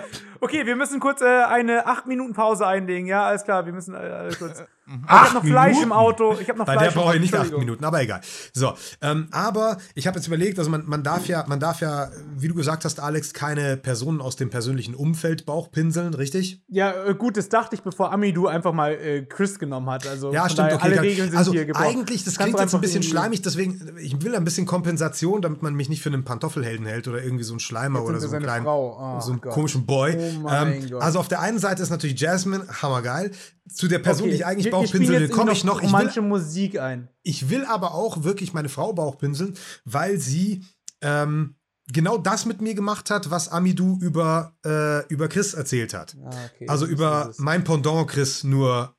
Okay, 0.40 0.66
wir 0.66 0.76
müssen 0.76 1.00
kurz 1.00 1.20
äh, 1.20 1.44
eine 1.44 1.87
8 1.87 2.07
Minuten 2.07 2.33
Pause 2.35 2.66
einlegen. 2.66 3.07
Ja, 3.07 3.24
alles 3.26 3.44
klar, 3.44 3.66
wir 3.66 3.72
müssen 3.72 3.94
äh, 3.94 4.30
kurz. 4.87 5.03
Ich 5.05 5.11
habe 5.11 5.35
noch 5.35 5.44
Fleisch 5.44 5.68
Minuten? 5.75 5.85
im 5.85 5.92
Auto. 5.92 6.37
Ich 6.40 6.49
habe 6.49 6.59
noch 6.59 6.66
Bei 6.66 6.75
Fleisch 6.75 6.92
der 6.94 7.01
brauche 7.01 7.14
ich 7.14 7.20
nicht 7.20 7.35
acht 7.35 7.57
Minuten, 7.57 7.85
aber 7.85 8.03
egal. 8.03 8.20
So, 8.53 8.75
ähm, 9.01 9.29
aber 9.31 9.79
ich 9.94 10.07
habe 10.07 10.18
jetzt 10.18 10.27
überlegt, 10.27 10.59
also 10.59 10.70
man, 10.70 10.85
man 10.87 11.03
darf 11.03 11.27
ja, 11.27 11.44
man 11.47 11.61
darf 11.61 11.81
ja, 11.81 12.11
wie 12.37 12.49
du 12.49 12.55
gesagt 12.55 12.85
hast, 12.85 13.01
Alex, 13.01 13.33
keine 13.33 13.77
Personen 13.77 14.20
aus 14.20 14.37
dem 14.37 14.51
persönlichen 14.51 14.94
Umfeld 14.94 15.47
Bauchpinseln, 15.47 16.14
richtig? 16.14 16.62
Ja, 16.68 16.92
äh, 17.07 17.14
gut, 17.14 17.37
das 17.37 17.49
dachte 17.49 17.75
ich, 17.77 17.83
bevor 17.83 18.12
Amidu 18.12 18.47
einfach 18.47 18.73
mal 18.73 18.92
äh, 18.92 19.23
Chris 19.23 19.59
genommen 19.59 19.88
hat. 19.90 20.07
Also 20.07 20.33
Ja, 20.33 20.44
stimmt, 20.49 20.59
daher, 20.68 20.75
okay. 20.77 20.85
alle 20.85 20.94
kann- 20.97 21.05
Regeln 21.05 21.29
sind 21.31 21.38
also 21.38 21.53
hier 21.53 21.64
gebrochen. 21.64 21.87
eigentlich, 21.87 22.25
das 22.25 22.35
Kannst 22.35 22.38
klingt 22.47 22.59
du 22.59 22.62
jetzt 22.62 22.75
ein 22.75 22.81
bisschen 22.81 23.03
schleimig, 23.03 23.42
deswegen, 23.42 23.97
ich 23.99 24.20
will 24.23 24.35
ein 24.35 24.44
bisschen 24.44 24.66
Kompensation, 24.66 25.42
damit 25.42 25.62
man 25.62 25.75
mich 25.75 25.88
nicht 25.88 26.03
für 26.03 26.11
einen 26.11 26.25
Pantoffelhelden 26.25 26.87
hält 26.87 27.09
oder 27.09 27.23
irgendwie 27.23 27.44
so 27.44 27.53
einen 27.55 27.61
Schleimer 27.61 28.01
Jetzt 28.01 28.09
oder 28.09 28.20
so 28.20 28.29
einen 28.35 28.44
kleinen. 28.44 28.66
Oh 28.66 29.18
so 29.20 29.31
einen 29.33 29.40
Gott. 29.40 29.53
komischen 29.53 29.87
Boy. 29.87 30.16
Oh 30.44 30.49
ähm, 30.49 30.88
also 31.01 31.18
auf 31.20 31.29
der 31.29 31.40
einen 31.40 31.59
Seite 31.59 31.83
ist 31.83 31.90
natürlich 31.90 32.20
Jasmine, 32.20 32.64
hammergeil. 32.83 33.31
Zu 33.72 33.88
der 33.88 33.98
Person, 33.98 34.29
die 34.29 34.37
ich 34.37 34.46
eigentlich 34.46 34.70
Bauchpinsel 34.70 35.20
will, 35.20 35.29
komme 35.29 35.53
ich 35.53 35.64
noch. 35.64 35.79
Ich 35.79 35.85
will, 35.85 35.90
romantische 35.94 36.22
Musik 36.22 36.79
ein. 36.79 37.09
ich 37.22 37.48
will 37.48 37.64
aber 37.64 37.94
auch 37.94 38.22
wirklich 38.22 38.53
meine 38.53 38.68
Frau 38.68 38.92
Bauchpinseln, 38.92 39.57
weil 39.85 40.18
sie 40.18 40.64
ähm, 41.00 41.57
genau 41.92 42.18
das 42.18 42.44
mit 42.44 42.61
mir 42.61 42.74
gemacht 42.74 43.11
hat, 43.11 43.31
was 43.31 43.48
Amidou 43.48 43.98
über, 44.00 44.55
äh, 44.64 45.07
über 45.09 45.29
Chris 45.29 45.55
erzählt 45.55 45.94
hat. 45.94 46.16
Ah, 46.24 46.31
okay, 46.55 46.68
Also 46.68 46.87
über 46.87 47.33
mein 47.38 47.64
Pendant 47.64 48.09
Chris 48.09 48.44
nur 48.44 48.94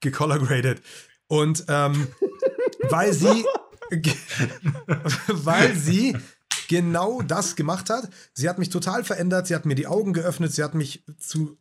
gecolorgraded. 0.00 0.80
Und 1.26 1.64
ähm, 1.68 2.08
weil 2.88 3.12
sie 3.12 3.44
weil 5.28 5.74
sie 5.74 6.16
genau 6.68 7.22
das 7.22 7.56
gemacht 7.56 7.90
hat. 7.90 8.08
Sie 8.34 8.48
hat 8.48 8.58
mich 8.58 8.68
total 8.68 9.04
verändert, 9.04 9.46
sie 9.46 9.54
hat 9.54 9.64
mir 9.66 9.74
die 9.74 9.86
Augen 9.86 10.12
geöffnet, 10.12 10.52
sie 10.52 10.62
hat 10.62 10.74
mich 10.74 11.04
zu 11.18 11.56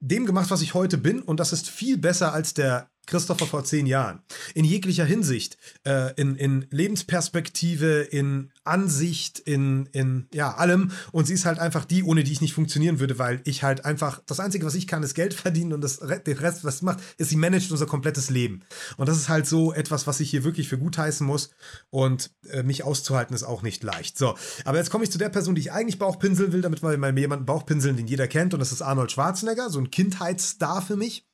dem 0.00 0.26
gemacht, 0.26 0.50
was 0.50 0.62
ich 0.62 0.74
heute 0.74 0.98
bin. 0.98 1.22
Und 1.22 1.40
das 1.40 1.52
ist 1.52 1.68
viel 1.68 1.98
besser 1.98 2.32
als 2.32 2.54
der 2.54 2.90
Christopher 3.06 3.46
vor 3.46 3.64
zehn 3.64 3.86
Jahren. 3.86 4.20
In 4.54 4.64
jeglicher 4.64 5.04
Hinsicht. 5.04 5.58
Äh, 5.84 6.14
in, 6.14 6.36
in 6.36 6.66
Lebensperspektive, 6.70 8.02
in 8.02 8.52
Ansicht, 8.64 9.38
in, 9.40 9.86
in 9.92 10.28
ja, 10.32 10.54
allem. 10.54 10.92
Und 11.12 11.26
sie 11.26 11.34
ist 11.34 11.44
halt 11.44 11.58
einfach 11.58 11.84
die, 11.84 12.04
ohne 12.04 12.22
die 12.22 12.32
ich 12.32 12.40
nicht 12.40 12.54
funktionieren 12.54 13.00
würde, 13.00 13.18
weil 13.18 13.40
ich 13.44 13.62
halt 13.62 13.84
einfach, 13.84 14.20
das 14.26 14.38
Einzige, 14.38 14.64
was 14.64 14.74
ich 14.74 14.86
kann, 14.86 15.02
ist 15.02 15.14
Geld 15.14 15.34
verdienen 15.34 15.72
und 15.72 15.80
das, 15.80 15.98
den 15.98 16.38
Rest, 16.38 16.64
was 16.64 16.78
sie 16.78 16.84
macht, 16.84 17.00
ist, 17.18 17.30
sie 17.30 17.36
managt 17.36 17.70
unser 17.72 17.86
komplettes 17.86 18.30
Leben. 18.30 18.62
Und 18.96 19.08
das 19.08 19.16
ist 19.16 19.28
halt 19.28 19.46
so 19.46 19.72
etwas, 19.72 20.06
was 20.06 20.20
ich 20.20 20.30
hier 20.30 20.44
wirklich 20.44 20.68
für 20.68 20.78
gut 20.78 20.98
heißen 20.98 21.26
muss. 21.26 21.50
Und 21.90 22.30
äh, 22.50 22.62
mich 22.62 22.84
auszuhalten 22.84 23.34
ist 23.34 23.42
auch 23.42 23.62
nicht 23.62 23.82
leicht. 23.82 24.18
So, 24.18 24.36
aber 24.64 24.78
jetzt 24.78 24.90
komme 24.90 25.04
ich 25.04 25.10
zu 25.10 25.18
der 25.18 25.30
Person, 25.30 25.54
die 25.54 25.62
ich 25.62 25.72
eigentlich 25.72 25.98
Bauchpinseln 25.98 26.52
will, 26.52 26.62
damit 26.62 26.82
wir 26.82 26.96
mal 26.96 27.18
jemanden 27.18 27.46
Bauchpinseln, 27.46 27.96
den 27.96 28.06
jeder 28.06 28.28
kennt. 28.28 28.54
Und 28.54 28.60
das 28.60 28.72
ist 28.72 28.82
Arnold 28.82 29.10
Schwarzenegger, 29.10 29.70
so 29.70 29.80
ein 29.80 29.90
Kindheitsstar 29.90 30.82
für 30.82 30.96
mich. 30.96 31.26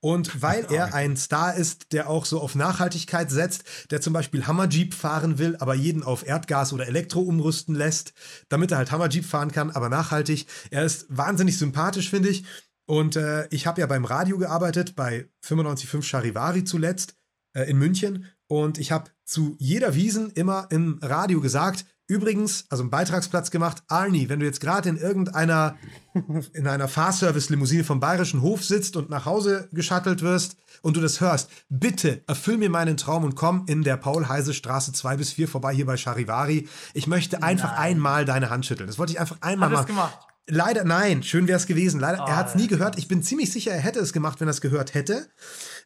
Und 0.00 0.42
weil 0.42 0.66
er 0.70 0.94
ein 0.94 1.16
Star 1.24 1.54
ist, 1.54 1.92
der 1.92 2.08
auch 2.08 2.24
so 2.24 2.40
auf 2.40 2.54
Nachhaltigkeit 2.54 3.30
setzt, 3.30 3.64
der 3.90 4.00
zum 4.00 4.12
Beispiel 4.12 4.46
Hammerjeep 4.46 4.94
fahren 4.94 5.38
will, 5.38 5.56
aber 5.58 5.74
jeden 5.74 6.02
auf 6.02 6.26
Erdgas 6.26 6.72
oder 6.72 6.86
Elektro 6.86 7.20
umrüsten 7.20 7.74
lässt, 7.74 8.12
damit 8.48 8.70
er 8.70 8.78
halt 8.78 8.90
Hammerjeep 8.90 9.24
fahren 9.24 9.52
kann, 9.52 9.70
aber 9.70 9.88
nachhaltig. 9.88 10.46
Er 10.70 10.84
ist 10.84 11.06
wahnsinnig 11.08 11.58
sympathisch, 11.58 12.10
finde 12.10 12.28
ich. 12.28 12.44
Und 12.86 13.16
äh, 13.16 13.46
ich 13.50 13.66
habe 13.66 13.80
ja 13.80 13.86
beim 13.86 14.04
Radio 14.04 14.38
gearbeitet, 14.38 14.96
bei 14.96 15.28
95.5 15.44 16.02
Charivari 16.02 16.64
zuletzt 16.64 17.14
äh, 17.52 17.64
in 17.64 17.78
München. 17.78 18.26
Und 18.46 18.78
ich 18.78 18.92
habe 18.92 19.10
zu 19.24 19.56
jeder 19.58 19.94
Wiesen 19.94 20.30
immer 20.30 20.66
im 20.70 20.98
Radio 21.02 21.40
gesagt, 21.40 21.86
übrigens, 22.06 22.66
also 22.68 22.82
einen 22.82 22.90
Beitragsplatz 22.90 23.50
gemacht, 23.50 23.82
Arnie, 23.88 24.28
wenn 24.28 24.40
du 24.40 24.46
jetzt 24.46 24.60
gerade 24.60 24.88
in 24.88 24.98
irgendeiner, 24.98 25.76
in 26.52 26.66
einer 26.66 26.88
Fahrservice-Limousine 26.88 27.84
vom 27.84 28.00
Bayerischen 28.00 28.42
Hof 28.42 28.62
sitzt 28.62 28.96
und 28.96 29.08
nach 29.08 29.24
Hause 29.24 29.68
geschattelt 29.72 30.20
wirst 30.20 30.56
und 30.82 30.96
du 30.96 31.00
das 31.00 31.20
hörst, 31.20 31.48
bitte 31.70 32.22
erfüll 32.26 32.58
mir 32.58 32.68
meinen 32.68 32.98
Traum 32.98 33.24
und 33.24 33.34
komm 33.34 33.64
in 33.66 33.82
der 33.82 33.96
Paul-Heise-Straße 33.96 34.92
2 34.92 35.16
bis 35.16 35.32
4 35.32 35.48
vorbei 35.48 35.74
hier 35.74 35.86
bei 35.86 35.96
Charivari. 35.96 36.68
Ich 36.92 37.06
möchte 37.06 37.42
einfach 37.42 37.78
einmal 37.78 38.26
deine 38.26 38.50
Hand 38.50 38.66
schütteln. 38.66 38.88
Das 38.88 38.98
wollte 38.98 39.12
ich 39.12 39.20
einfach 39.20 39.38
einmal 39.40 39.70
Hat 39.70 39.72
er 39.72 39.80
machen. 39.80 39.86
gemacht? 39.86 40.18
Leider, 40.48 40.84
nein, 40.84 41.22
schön 41.22 41.46
wäre 41.46 41.56
es 41.56 41.66
gewesen. 41.66 42.00
Leider, 42.00 42.18
er 42.18 42.36
hat 42.36 42.48
es 42.48 42.54
nie 42.56 42.66
gehört. 42.66 42.98
Ich 42.98 43.06
bin 43.06 43.22
ziemlich 43.22 43.52
sicher, 43.52 43.70
er 43.70 43.80
hätte 43.80 44.00
es 44.00 44.12
gemacht, 44.12 44.40
wenn 44.40 44.48
er 44.48 44.50
es 44.50 44.60
gehört 44.60 44.92
hätte. 44.92 45.28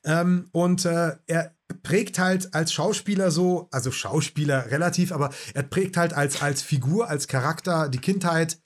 Ähm, 0.04 0.48
und 0.52 0.84
äh, 0.84 1.16
er 1.26 1.54
prägt 1.82 2.18
halt 2.18 2.54
als 2.54 2.72
Schauspieler 2.72 3.30
so, 3.30 3.68
also 3.70 3.90
Schauspieler 3.90 4.70
relativ, 4.70 5.12
aber 5.12 5.30
er 5.54 5.62
prägt 5.62 5.96
halt 5.96 6.14
als, 6.14 6.42
als 6.42 6.62
Figur, 6.62 7.08
als 7.08 7.28
Charakter 7.28 7.88
die 7.88 7.98
Kindheit 7.98 8.58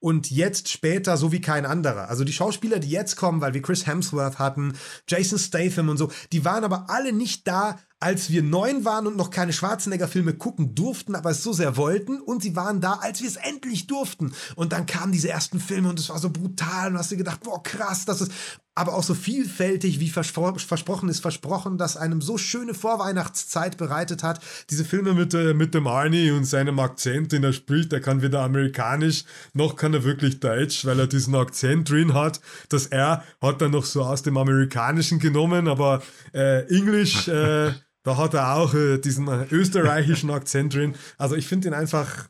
und 0.00 0.30
jetzt 0.30 0.68
später 0.68 1.16
so 1.16 1.32
wie 1.32 1.40
kein 1.40 1.66
anderer. 1.66 2.08
Also 2.08 2.24
die 2.24 2.32
Schauspieler, 2.32 2.78
die 2.78 2.90
jetzt 2.90 3.16
kommen, 3.16 3.40
weil 3.40 3.54
wir 3.54 3.62
Chris 3.62 3.86
Hemsworth 3.86 4.38
hatten, 4.38 4.74
Jason 5.08 5.38
Statham 5.38 5.88
und 5.88 5.96
so, 5.96 6.10
die 6.32 6.44
waren 6.44 6.64
aber 6.64 6.88
alle 6.88 7.12
nicht 7.12 7.48
da, 7.48 7.78
als 8.00 8.30
wir 8.30 8.44
neun 8.44 8.84
waren 8.84 9.08
und 9.08 9.16
noch 9.16 9.30
keine 9.30 9.52
Schwarzenegger-Filme 9.52 10.34
gucken 10.34 10.76
durften, 10.76 11.16
aber 11.16 11.30
es 11.30 11.42
so 11.42 11.52
sehr 11.52 11.76
wollten. 11.76 12.20
Und 12.20 12.42
sie 12.42 12.54
waren 12.54 12.80
da, 12.80 12.92
als 12.94 13.22
wir 13.22 13.28
es 13.28 13.36
endlich 13.36 13.88
durften. 13.88 14.32
Und 14.54 14.72
dann 14.72 14.86
kamen 14.86 15.10
diese 15.10 15.30
ersten 15.30 15.58
Filme 15.58 15.88
und 15.88 15.98
es 15.98 16.08
war 16.08 16.18
so 16.20 16.30
brutal 16.30 16.92
und 16.92 16.98
hast 16.98 17.10
du 17.10 17.16
gedacht, 17.16 17.40
boah, 17.42 17.60
krass, 17.60 18.04
das 18.04 18.20
ist 18.20 18.32
aber 18.78 18.94
auch 18.94 19.02
so 19.02 19.14
vielfältig, 19.14 19.98
wie 19.98 20.08
verspro 20.08 20.54
versprochen 20.56 21.08
ist 21.08 21.20
versprochen, 21.20 21.78
dass 21.78 21.96
einem 21.96 22.20
so 22.20 22.38
schöne 22.38 22.74
Vorweihnachtszeit 22.74 23.76
bereitet 23.76 24.22
hat. 24.22 24.40
Diese 24.70 24.84
Filme 24.84 25.14
mit, 25.14 25.34
äh, 25.34 25.52
mit 25.52 25.74
dem 25.74 25.88
Arnie 25.88 26.30
und 26.30 26.44
seinem 26.44 26.78
Akzent, 26.78 27.32
den 27.32 27.42
er 27.42 27.52
spricht, 27.52 27.90
der 27.90 28.00
kann 28.00 28.22
weder 28.22 28.42
amerikanisch, 28.42 29.24
noch 29.52 29.74
kann 29.74 29.94
er 29.94 30.04
wirklich 30.04 30.38
Deutsch, 30.38 30.86
weil 30.86 31.00
er 31.00 31.08
diesen 31.08 31.34
Akzent 31.34 31.90
drin 31.90 32.14
hat. 32.14 32.40
Das 32.68 32.86
R 32.86 33.24
hat 33.42 33.60
er 33.60 33.68
noch 33.68 33.84
so 33.84 34.04
aus 34.04 34.22
dem 34.22 34.36
Amerikanischen 34.36 35.18
genommen, 35.18 35.66
aber 35.66 36.00
äh, 36.32 36.64
Englisch, 36.72 37.26
äh, 37.26 37.72
da 38.04 38.16
hat 38.16 38.34
er 38.34 38.54
auch 38.54 38.74
äh, 38.74 38.98
diesen 38.98 39.26
äh, 39.26 39.46
österreichischen 39.50 40.30
Akzent 40.30 40.74
drin. 40.74 40.94
Also 41.16 41.34
ich 41.34 41.48
finde 41.48 41.68
ihn 41.68 41.74
einfach, 41.74 42.28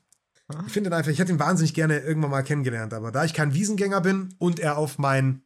ich 0.67 0.73
finde 0.73 0.89
ihn 0.89 0.95
einfach, 0.95 1.11
ich 1.11 1.19
hätte 1.19 1.33
ihn 1.33 1.39
wahnsinnig 1.39 1.75
gerne 1.75 1.99
irgendwann 1.99 2.31
mal 2.31 2.43
kennengelernt, 2.43 2.95
aber 2.95 3.13
da 3.13 3.25
ich 3.27 3.35
kein 3.35 3.53
Wiesengänger 3.53 4.01
bin 4.01 4.35
und 4.39 4.61
er 4.61 4.79
auf 4.79 4.99
mein, 4.99 5.43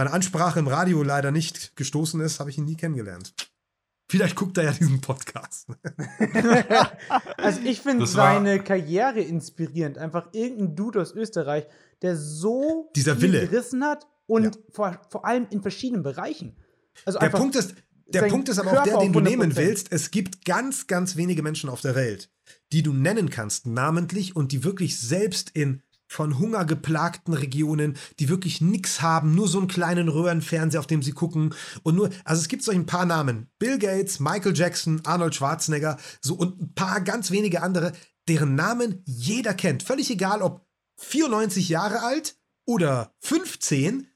meine 0.00 0.14
Ansprache 0.14 0.58
im 0.58 0.66
Radio 0.66 1.02
leider 1.02 1.30
nicht 1.30 1.76
gestoßen 1.76 2.22
ist, 2.22 2.40
habe 2.40 2.48
ich 2.48 2.56
ihn 2.56 2.64
nie 2.64 2.74
kennengelernt. 2.76 3.34
Vielleicht 4.10 4.34
guckt 4.34 4.56
er 4.56 4.64
ja 4.64 4.72
diesen 4.72 5.02
Podcast. 5.02 5.66
Also 7.36 7.60
ich 7.64 7.80
finde 7.80 8.06
seine 8.06 8.62
Karriere 8.62 9.20
inspirierend. 9.20 9.98
Einfach 9.98 10.28
irgendein 10.32 10.74
Dude 10.74 11.02
aus 11.02 11.12
Österreich, 11.12 11.66
der 12.00 12.16
so 12.16 12.90
Dieser 12.96 13.14
viel 13.14 13.32
Wille. 13.32 13.46
gerissen 13.48 13.84
hat 13.84 14.06
und 14.26 14.44
Ja. 14.44 14.50
vor, 14.70 15.00
vor 15.10 15.24
allem 15.26 15.46
in 15.50 15.60
verschiedenen 15.60 16.02
Bereichen. 16.02 16.56
Also 17.04 17.18
Der 17.18 17.28
Punkt 17.28 17.54
ist, 17.56 17.74
der 18.06 18.22
Punkt 18.22 18.48
ist 18.48 18.58
aber 18.58 18.80
auch 18.80 18.84
der, 18.84 18.98
den 18.98 19.12
du 19.12 19.18
100%. 19.20 19.22
nehmen 19.22 19.56
willst. 19.56 19.92
Es 19.92 20.10
gibt 20.10 20.46
ganz, 20.46 20.86
ganz 20.86 21.16
wenige 21.16 21.42
Menschen 21.42 21.68
auf 21.68 21.82
der 21.82 21.94
Welt, 21.94 22.30
die 22.72 22.82
du 22.82 22.94
nennen 22.94 23.28
kannst, 23.28 23.66
namentlich 23.66 24.34
und 24.34 24.52
die 24.52 24.64
wirklich 24.64 24.98
selbst 24.98 25.50
in 25.50 25.82
von 26.10 26.40
Hunger 26.40 26.64
geplagten 26.64 27.34
Regionen, 27.34 27.96
die 28.18 28.28
wirklich 28.28 28.60
nichts 28.60 29.00
haben, 29.00 29.36
nur 29.36 29.46
so 29.46 29.58
einen 29.58 29.68
kleinen 29.68 30.08
Röhrenfernseher, 30.08 30.80
auf 30.80 30.88
dem 30.88 31.04
sie 31.04 31.12
gucken. 31.12 31.54
Und 31.84 31.94
nur, 31.94 32.10
also 32.24 32.42
es 32.42 32.48
gibt 32.48 32.64
solch 32.64 32.76
ein 32.76 32.86
paar 32.86 33.06
Namen, 33.06 33.48
Bill 33.60 33.78
Gates, 33.78 34.18
Michael 34.18 34.56
Jackson, 34.56 35.00
Arnold 35.04 35.36
Schwarzenegger, 35.36 35.98
so 36.20 36.34
und 36.34 36.60
ein 36.60 36.74
paar 36.74 37.00
ganz 37.00 37.30
wenige 37.30 37.62
andere, 37.62 37.92
deren 38.26 38.56
Namen 38.56 39.04
jeder 39.06 39.54
kennt, 39.54 39.84
völlig 39.84 40.10
egal 40.10 40.42
ob 40.42 40.66
94 40.98 41.68
Jahre 41.68 42.02
alt 42.02 42.36
oder 42.66 43.14
15, 43.20 44.09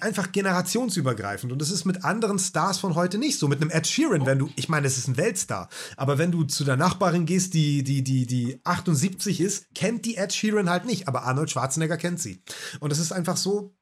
einfach 0.00 0.32
generationsübergreifend. 0.32 1.52
Und 1.52 1.60
das 1.62 1.70
ist 1.70 1.84
mit 1.84 2.04
anderen 2.04 2.38
Stars 2.38 2.78
von 2.78 2.94
heute 2.94 3.16
nicht 3.18 3.38
so. 3.38 3.46
Mit 3.48 3.60
einem 3.60 3.70
Ed 3.70 3.86
Sheeran, 3.86 4.26
wenn 4.26 4.38
du, 4.38 4.50
ich 4.56 4.68
meine, 4.68 4.86
es 4.86 4.98
ist 4.98 5.08
ein 5.08 5.16
Weltstar. 5.16 5.68
Aber 5.96 6.18
wenn 6.18 6.32
du 6.32 6.44
zu 6.44 6.64
der 6.64 6.76
Nachbarin 6.76 7.26
gehst, 7.26 7.54
die, 7.54 7.82
die, 7.84 8.02
die, 8.02 8.26
die 8.26 8.60
78 8.64 9.40
ist, 9.40 9.72
kennt 9.74 10.04
die 10.04 10.16
Ed 10.16 10.32
Sheeran 10.32 10.68
halt 10.68 10.84
nicht. 10.84 11.06
Aber 11.08 11.22
Arnold 11.24 11.50
Schwarzenegger 11.50 11.96
kennt 11.96 12.20
sie. 12.20 12.42
Und 12.80 12.90
das 12.90 12.98
ist 12.98 13.12
einfach 13.12 13.36
so, 13.36 13.74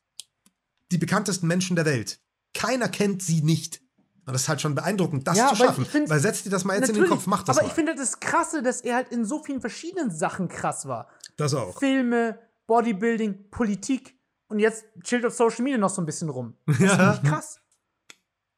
die 0.93 0.99
bekanntesten 0.99 1.47
Menschen 1.47 1.77
der 1.77 1.87
Welt. 1.87 2.21
Keiner 2.55 2.89
kennt 2.89 3.23
sie 3.23 3.41
nicht. 3.43 3.81
Und 4.27 4.33
das 4.33 4.43
ist 4.43 4.49
halt 4.49 4.61
schon 4.61 4.75
beeindruckend, 4.75 5.27
das 5.27 5.39
Ja, 5.39 5.49
zu 5.51 5.57
schaffen. 5.57 5.87
find's- 5.87 6.11
Weil 6.11 6.21
setz 6.21 6.43
dir 6.43 6.51
das 6.51 6.65
mal 6.65 6.77
jetzt 6.79 6.89
in 6.89 6.97
den 6.97 7.07
Kopf, 7.07 7.27
mach 7.27 7.43
das 7.45 7.57
aber 7.57 7.65
mal. 7.67 7.71
ich 7.71 7.75
finde 7.75 7.95
das 7.95 8.19
Krasse, 8.19 8.61
dass 8.63 8.81
er 8.81 8.97
halt 8.97 9.11
in 9.11 9.25
so 9.25 9.43
vielen 9.43 9.61
verschiedenen 9.61 10.11
Sachen 10.11 10.49
krass 10.49 10.87
war. 10.87 11.09
das 11.37 11.55
auch. 11.55 11.79
Filme, 11.79 12.39
Bodybuilding, 12.67 13.51
Politik 13.51 14.16
und 14.49 14.59
jetzt 14.59 14.85
chillt 15.03 15.25
auf 15.27 15.35
Social 15.35 15.63
Media 15.63 15.79
noch 15.79 15.91
so 15.91 16.01
ein 16.03 16.07
bisschen 16.07 16.29
rum. 16.29 16.55
Das 16.67 16.79
Ja. 16.81 16.97
finde 16.97 17.21
ich 17.23 17.31
krass. 17.31 17.59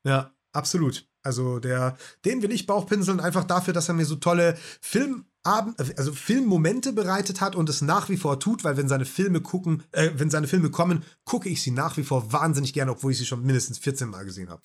Ja, 0.04 0.32
absolut. 0.52 1.06
Also 1.22 1.58
der, 1.58 1.96
den 2.24 2.42
will 2.42 2.52
ich 2.52 2.66
Bauchpinseln 2.66 3.20
einfach 3.20 3.44
dafür, 3.44 3.74
dass 3.74 3.88
er 3.88 3.94
mir 3.94 4.06
so 4.06 4.16
tolle 4.16 4.56
Filmabend, 4.80 5.78
also 5.98 6.12
Filmmomente 6.12 6.92
bereitet 6.92 7.40
hat 7.40 7.56
und 7.56 7.68
es 7.68 7.82
nach 7.82 8.08
wie 8.08 8.16
vor 8.16 8.38
tut, 8.40 8.64
weil 8.64 8.76
wenn 8.76 8.88
seine 8.88 9.04
Filme 9.04 9.40
gucken, 9.42 9.82
äh, 9.92 10.10
wenn 10.14 10.30
seine 10.30 10.46
Filme 10.46 10.70
kommen, 10.70 11.04
gucke 11.24 11.48
ich 11.48 11.62
sie 11.62 11.72
nach 11.72 11.96
wie 11.96 12.04
vor 12.04 12.32
wahnsinnig 12.32 12.72
gerne, 12.72 12.92
obwohl 12.92 13.12
ich 13.12 13.18
sie 13.18 13.26
schon 13.26 13.42
mindestens 13.42 13.78
14 13.78 14.08
Mal 14.08 14.24
gesehen 14.24 14.48
habe. 14.48 14.62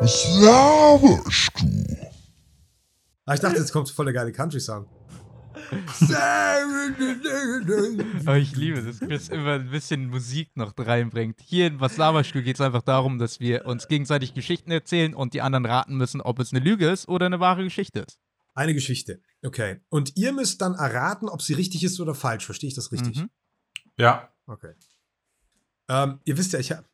Was 0.00 0.28
laberst 0.40 1.50
du? 1.60 1.96
Aber 3.24 3.34
ich 3.34 3.40
dachte, 3.40 3.58
jetzt 3.58 3.72
kommt 3.72 3.88
voll 3.90 4.04
der 4.04 4.14
geile 4.14 4.32
Country-Song. 4.32 4.86
Oh, 8.26 8.32
ich 8.32 8.56
liebe 8.56 8.82
das, 8.82 9.00
Chris 9.00 9.28
immer 9.28 9.54
ein 9.54 9.70
bisschen 9.70 10.08
Musik 10.08 10.56
noch 10.56 10.74
reinbringt. 10.76 11.40
Hier 11.40 11.68
in 11.68 11.80
Was 11.80 11.96
laberst 11.96 12.34
du 12.34 12.42
geht 12.42 12.56
es 12.56 12.60
einfach 12.60 12.82
darum, 12.82 13.18
dass 13.18 13.40
wir 13.40 13.66
uns 13.66 13.88
gegenseitig 13.88 14.34
Geschichten 14.34 14.70
erzählen 14.70 15.14
und 15.14 15.34
die 15.34 15.42
anderen 15.42 15.66
raten 15.66 15.96
müssen, 15.96 16.20
ob 16.20 16.38
es 16.40 16.52
eine 16.52 16.64
Lüge 16.64 16.88
ist 16.88 17.08
oder 17.08 17.26
eine 17.26 17.40
wahre 17.40 17.64
Geschichte 17.64 18.00
ist. 18.00 18.18
Eine 18.54 18.74
Geschichte. 18.74 19.20
Okay. 19.44 19.80
Und 19.88 20.16
ihr 20.16 20.32
müsst 20.32 20.62
dann 20.62 20.74
erraten, 20.74 21.28
ob 21.28 21.42
sie 21.42 21.54
richtig 21.54 21.84
ist 21.84 22.00
oder 22.00 22.14
falsch. 22.14 22.46
Verstehe 22.46 22.68
ich 22.68 22.74
das 22.74 22.90
richtig? 22.90 23.18
Mhm. 23.18 23.30
Ja. 23.98 24.32
Okay. 24.46 24.72
Ähm, 25.88 26.20
ihr 26.24 26.38
wisst 26.38 26.52
ja, 26.52 26.58
ich 26.58 26.72
habe 26.72 26.84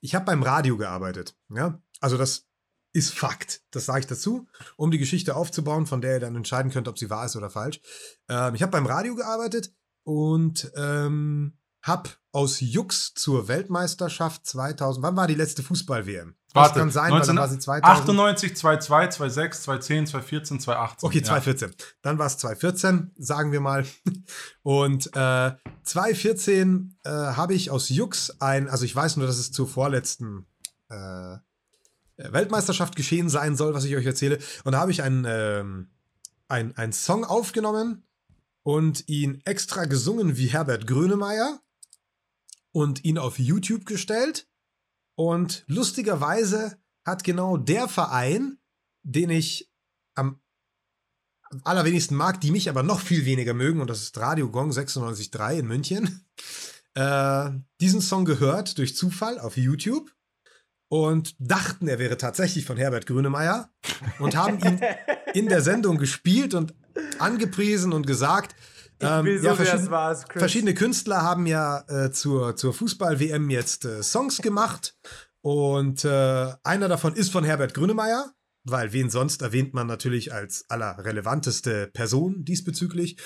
ich 0.00 0.14
hab 0.14 0.26
beim 0.26 0.42
Radio 0.42 0.76
gearbeitet. 0.76 1.36
Ja? 1.48 1.82
Also 2.00 2.16
das 2.16 2.49
ist 2.92 3.14
Fakt. 3.14 3.62
Das 3.70 3.86
sage 3.86 4.00
ich 4.00 4.06
dazu, 4.06 4.46
um 4.76 4.90
die 4.90 4.98
Geschichte 4.98 5.36
aufzubauen, 5.36 5.86
von 5.86 6.00
der 6.00 6.14
ihr 6.14 6.20
dann 6.20 6.36
entscheiden 6.36 6.70
könnt, 6.70 6.88
ob 6.88 6.98
sie 6.98 7.10
wahr 7.10 7.26
ist 7.26 7.36
oder 7.36 7.50
falsch. 7.50 7.80
Ähm, 8.28 8.54
ich 8.54 8.62
habe 8.62 8.72
beim 8.72 8.86
Radio 8.86 9.14
gearbeitet 9.14 9.72
und 10.04 10.70
ähm, 10.76 11.56
habe 11.82 12.10
aus 12.32 12.60
Jux 12.60 13.14
zur 13.14 13.48
Weltmeisterschaft 13.48 14.46
2000. 14.46 15.02
Wann 15.02 15.16
war 15.16 15.26
die 15.26 15.34
letzte 15.34 15.62
Fußball-WM? 15.62 16.34
Warte, 16.52 16.80
kann 16.80 16.90
sein, 16.90 17.12
weil 17.12 17.20
dann 17.22 17.36
war 17.36 17.48
sie 17.48 17.58
2000. 17.58 18.00
98, 18.00 18.56
22, 18.56 19.18
26, 19.18 19.64
2010, 19.64 20.06
2014, 20.06 20.60
2018. 20.60 21.06
Okay, 21.06 21.18
ja. 21.18 21.24
2014. 21.24 21.74
Dann 22.02 22.18
war 22.18 22.26
es 22.26 22.38
2014, 22.38 23.12
sagen 23.16 23.52
wir 23.52 23.60
mal. 23.60 23.86
Und 24.62 25.06
äh, 25.14 25.52
2014 25.84 26.98
äh, 27.04 27.10
habe 27.10 27.54
ich 27.54 27.70
aus 27.70 27.88
Jux 27.88 28.40
ein, 28.40 28.68
also 28.68 28.84
ich 28.84 28.94
weiß 28.94 29.16
nur, 29.16 29.26
dass 29.26 29.38
es 29.38 29.52
zur 29.52 29.68
vorletzten 29.68 30.46
äh, 30.88 31.36
Weltmeisterschaft 32.30 32.96
geschehen 32.96 33.28
sein 33.28 33.56
soll, 33.56 33.74
was 33.74 33.84
ich 33.84 33.96
euch 33.96 34.06
erzähle. 34.06 34.38
Und 34.64 34.72
da 34.72 34.80
habe 34.80 34.90
ich 34.90 35.02
einen 35.02 35.24
ähm, 35.26 35.88
ein, 36.50 36.76
ein 36.76 36.92
Song 36.92 37.24
aufgenommen 37.24 38.04
und 38.62 39.08
ihn 39.08 39.40
extra 39.44 39.84
gesungen 39.84 40.36
wie 40.36 40.48
Herbert 40.48 40.86
Grönemeyer 40.86 41.62
und 42.72 43.04
ihn 43.04 43.18
auf 43.18 43.38
YouTube 43.38 43.86
gestellt. 43.86 44.48
Und 45.14 45.64
lustigerweise 45.66 46.78
hat 47.04 47.24
genau 47.24 47.56
der 47.56 47.88
Verein, 47.88 48.58
den 49.02 49.30
ich 49.30 49.70
am 50.14 50.40
allerwenigsten 51.64 52.16
mag, 52.16 52.40
die 52.40 52.50
mich 52.50 52.68
aber 52.68 52.82
noch 52.82 53.00
viel 53.00 53.24
weniger 53.24 53.54
mögen, 53.54 53.80
und 53.80 53.88
das 53.88 54.02
ist 54.02 54.18
Radio 54.18 54.50
Gong 54.50 54.70
96.3 54.70 55.58
in 55.60 55.66
München, 55.66 56.26
äh, 56.94 57.50
diesen 57.80 58.00
Song 58.00 58.24
gehört 58.24 58.78
durch 58.78 58.96
Zufall 58.96 59.38
auf 59.38 59.56
YouTube 59.56 60.12
und 60.90 61.36
dachten, 61.38 61.86
er 61.88 61.98
wäre 61.98 62.16
tatsächlich 62.16 62.64
von 62.66 62.76
Herbert 62.76 63.06
Grönemeyer 63.06 63.70
und 64.18 64.34
haben 64.36 64.58
ihn 64.58 64.80
in 65.34 65.48
der 65.48 65.62
Sendung 65.62 65.98
gespielt 65.98 66.52
und 66.52 66.74
angepriesen 67.20 67.92
und 67.92 68.06
gesagt, 68.08 68.56
Ich 68.98 69.08
ähm, 69.08 69.24
will 69.24 69.38
so, 69.38 69.46
ja, 69.46 69.54
verschieden- 69.54 69.84
es 69.84 69.90
war, 69.90 70.10
es 70.10 70.24
Chris. 70.26 70.40
Verschiedene 70.40 70.74
Künstler 70.74 71.22
haben 71.22 71.46
ja 71.46 71.84
äh, 71.88 72.10
zur, 72.10 72.56
zur 72.56 72.74
Fußball-WM 72.74 73.50
jetzt 73.50 73.84
äh, 73.84 74.02
Songs 74.02 74.38
gemacht. 74.38 74.96
Und 75.42 76.04
äh, 76.04 76.52
einer 76.64 76.88
davon 76.88 77.14
ist 77.14 77.30
von 77.32 77.44
Herbert 77.44 77.72
Grönemeyer, 77.72 78.32
weil 78.64 78.92
wen 78.92 79.10
sonst 79.10 79.42
erwähnt 79.42 79.72
man 79.72 79.86
natürlich 79.86 80.34
als 80.34 80.68
allerrelevanteste 80.68 81.86
Person 81.94 82.44
diesbezüglich. 82.44 83.16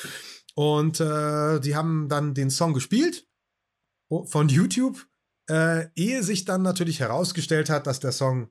Und 0.54 1.00
äh, 1.00 1.60
die 1.60 1.74
haben 1.74 2.08
dann 2.10 2.34
den 2.34 2.50
Song 2.50 2.74
gespielt 2.74 3.26
von 4.26 4.48
YouTube, 4.48 5.06
äh, 5.49 5.88
ehe 5.95 6.22
sich 6.22 6.45
dann 6.45 6.62
natürlich 6.62 7.01
herausgestellt 7.01 7.70
hat, 7.70 7.86
dass 7.86 8.01
der 8.01 8.12
Song 8.12 8.51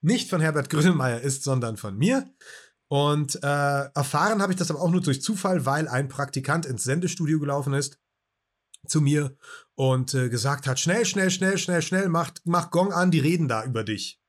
nicht 0.00 0.30
von 0.30 0.40
Herbert 0.40 0.70
Grönemeyer 0.70 1.20
ist, 1.20 1.44
sondern 1.44 1.76
von 1.76 1.96
mir. 1.96 2.32
Und 2.88 3.36
äh, 3.42 3.90
erfahren 3.94 4.40
habe 4.40 4.52
ich 4.52 4.58
das 4.58 4.70
aber 4.70 4.80
auch 4.80 4.90
nur 4.90 5.02
durch 5.02 5.22
Zufall, 5.22 5.66
weil 5.66 5.88
ein 5.88 6.08
Praktikant 6.08 6.64
ins 6.64 6.84
Sendestudio 6.84 7.38
gelaufen 7.38 7.74
ist 7.74 8.00
zu 8.86 9.00
mir 9.00 9.36
und 9.74 10.14
äh, 10.14 10.28
gesagt 10.28 10.66
hat, 10.66 10.80
schnell, 10.80 11.04
schnell, 11.04 11.30
schnell, 11.30 11.58
schnell, 11.58 11.82
schnell, 11.82 12.08
mach, 12.08 12.30
mach 12.44 12.70
Gong 12.70 12.92
an, 12.92 13.10
die 13.10 13.20
reden 13.20 13.48
da 13.48 13.64
über 13.64 13.84
dich. 13.84 14.20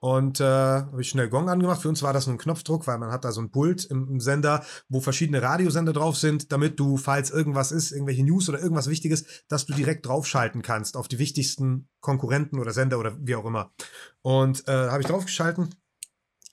Und 0.00 0.40
äh, 0.40 0.44
habe 0.44 1.00
ich 1.00 1.08
schnell 1.08 1.28
Gong 1.28 1.48
angemacht. 1.48 1.82
Für 1.82 1.88
uns 1.88 2.02
war 2.02 2.12
das 2.12 2.26
nur 2.26 2.36
ein 2.36 2.38
Knopfdruck, 2.38 2.86
weil 2.86 2.98
man 2.98 3.10
hat 3.10 3.24
da 3.24 3.32
so 3.32 3.40
ein 3.40 3.50
Pult 3.50 3.84
im, 3.86 4.08
im 4.08 4.20
Sender, 4.20 4.64
wo 4.88 5.00
verschiedene 5.00 5.42
Radiosender 5.42 5.92
drauf 5.92 6.16
sind, 6.16 6.52
damit 6.52 6.78
du, 6.78 6.96
falls 6.96 7.30
irgendwas 7.30 7.72
ist, 7.72 7.90
irgendwelche 7.90 8.24
News 8.24 8.48
oder 8.48 8.60
irgendwas 8.60 8.88
Wichtiges, 8.88 9.24
dass 9.48 9.66
du 9.66 9.74
direkt 9.74 10.06
draufschalten 10.06 10.62
kannst 10.62 10.96
auf 10.96 11.08
die 11.08 11.18
wichtigsten 11.18 11.88
Konkurrenten 12.00 12.60
oder 12.60 12.72
Sender 12.72 13.00
oder 13.00 13.16
wie 13.20 13.34
auch 13.34 13.44
immer. 13.44 13.72
Und 14.22 14.68
äh, 14.68 14.72
habe 14.72 15.00
ich 15.00 15.08
draufgeschalten. 15.08 15.74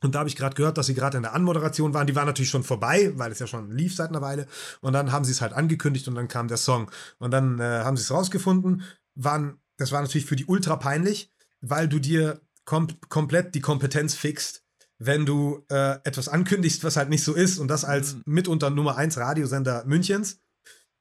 Und 0.01 0.13
da 0.13 0.19
habe 0.19 0.29
ich 0.29 0.35
gerade 0.35 0.55
gehört, 0.55 0.77
dass 0.77 0.87
sie 0.87 0.93
gerade 0.93 1.17
in 1.17 1.23
der 1.23 1.33
Anmoderation 1.33 1.93
waren. 1.93 2.05
Die 2.07 2.15
war 2.15 2.25
natürlich 2.25 2.49
schon 2.49 2.63
vorbei, 2.63 3.11
weil 3.15 3.31
es 3.31 3.39
ja 3.39 3.47
schon 3.47 3.71
lief 3.71 3.95
seit 3.95 4.09
einer 4.09 4.21
Weile. 4.21 4.47
Und 4.81 4.93
dann 4.93 5.11
haben 5.11 5.23
sie 5.23 5.31
es 5.31 5.41
halt 5.41 5.53
angekündigt 5.53 6.07
und 6.07 6.15
dann 6.15 6.27
kam 6.27 6.47
der 6.47 6.57
Song. 6.57 6.91
Und 7.17 7.31
dann 7.31 7.59
äh, 7.59 7.63
haben 7.83 7.95
sie 7.95 8.03
es 8.03 8.11
rausgefunden. 8.11 8.83
Waren, 9.15 9.59
das 9.77 9.91
war 9.91 10.01
natürlich 10.01 10.25
für 10.25 10.35
die 10.35 10.45
ultra 10.45 10.75
peinlich, 10.75 11.31
weil 11.61 11.87
du 11.87 11.99
dir 11.99 12.41
kom 12.65 12.87
komplett 13.09 13.55
die 13.55 13.61
Kompetenz 13.61 14.15
fixt, 14.15 14.63
wenn 14.97 15.25
du 15.25 15.63
äh, 15.69 15.99
etwas 16.03 16.27
ankündigst, 16.27 16.83
was 16.83 16.97
halt 16.97 17.09
nicht 17.09 17.23
so 17.23 17.33
ist. 17.33 17.59
Und 17.59 17.67
das 17.67 17.85
als 17.85 18.15
Mhm. 18.15 18.21
mitunter 18.25 18.69
Nummer 18.69 18.97
1 18.97 19.17
Radiosender 19.17 19.83
Münchens. 19.85 20.39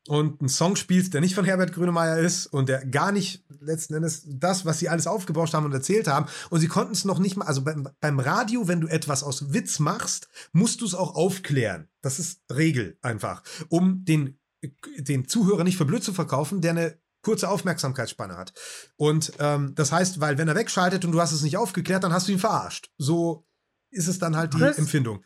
Und 0.07 0.41
einen 0.43 0.51
Song 0.51 0.77
spielst, 0.77 1.15
der 1.15 1.23
nicht 1.23 1.35
von 1.35 1.47
Herbert 1.47 1.73
Grönemeyer 1.73 2.19
ist 2.19 2.47
und 2.47 2.69
der 2.69 2.85
gar 2.85 3.11
nicht 3.11 3.43
letzten 3.61 3.95
Endes 3.95 4.23
das, 4.27 4.67
was 4.67 4.79
sie 4.79 4.91
alles 4.91 5.07
aufgebauscht 5.07 5.55
haben 5.55 5.65
und 5.65 5.73
erzählt 5.73 6.09
haben. 6.09 6.27
Und 6.51 6.61
sie 6.61 6.69
konnten 6.69 6.93
es 6.93 7.07
noch 7.07 7.19
nicht 7.19 7.39
mal, 7.39 7.47
also 7.47 7.63
beim, 7.63 7.89
beim 8.01 8.21
Radio, 8.21 8.69
wenn 8.69 8.83
du 8.83 8.87
etwas 8.87 9.23
aus 9.23 9.55
Witz 9.55 9.79
machst, 9.79 10.29
musst 10.53 10.83
du 10.83 10.85
es 10.85 10.95
auch 10.95 11.15
aufklären. 11.15 11.89
Das 12.03 12.19
ist 12.19 12.43
Regel 12.53 12.99
einfach. 13.01 13.43
Um 13.71 14.05
den, 14.05 14.39
den 14.99 15.27
Zuhörer 15.27 15.65
nicht 15.65 15.79
für 15.79 15.87
blöd 15.87 16.05
zu 16.05 16.13
verkaufen, 16.13 16.61
der 16.61 16.73
eine 16.73 16.99
kurze 17.25 17.49
Aufmerksamkeitsspanne 17.49 18.37
hat. 18.37 18.53
Und 18.97 19.33
ähm, 19.41 19.75
das 19.75 19.91
heißt, 19.91 20.21
weil 20.21 20.39
wenn 20.39 20.47
er 20.47 20.55
wegschaltet 20.55 21.05
und 21.05 21.13
du 21.13 21.21
hast 21.21 21.33
es 21.33 21.43
nicht 21.43 21.57
aufgeklärt, 21.57 22.05
dann 22.05 22.13
hast 22.13 22.29
du 22.29 22.33
ihn 22.33 22.39
verarscht. 22.39 22.91
So 22.99 23.47
ist 23.91 24.07
es 24.07 24.19
dann 24.19 24.37
halt 24.37 24.55
die 24.55 24.59
Chris, 24.59 24.79
Empfindung. 24.79 25.25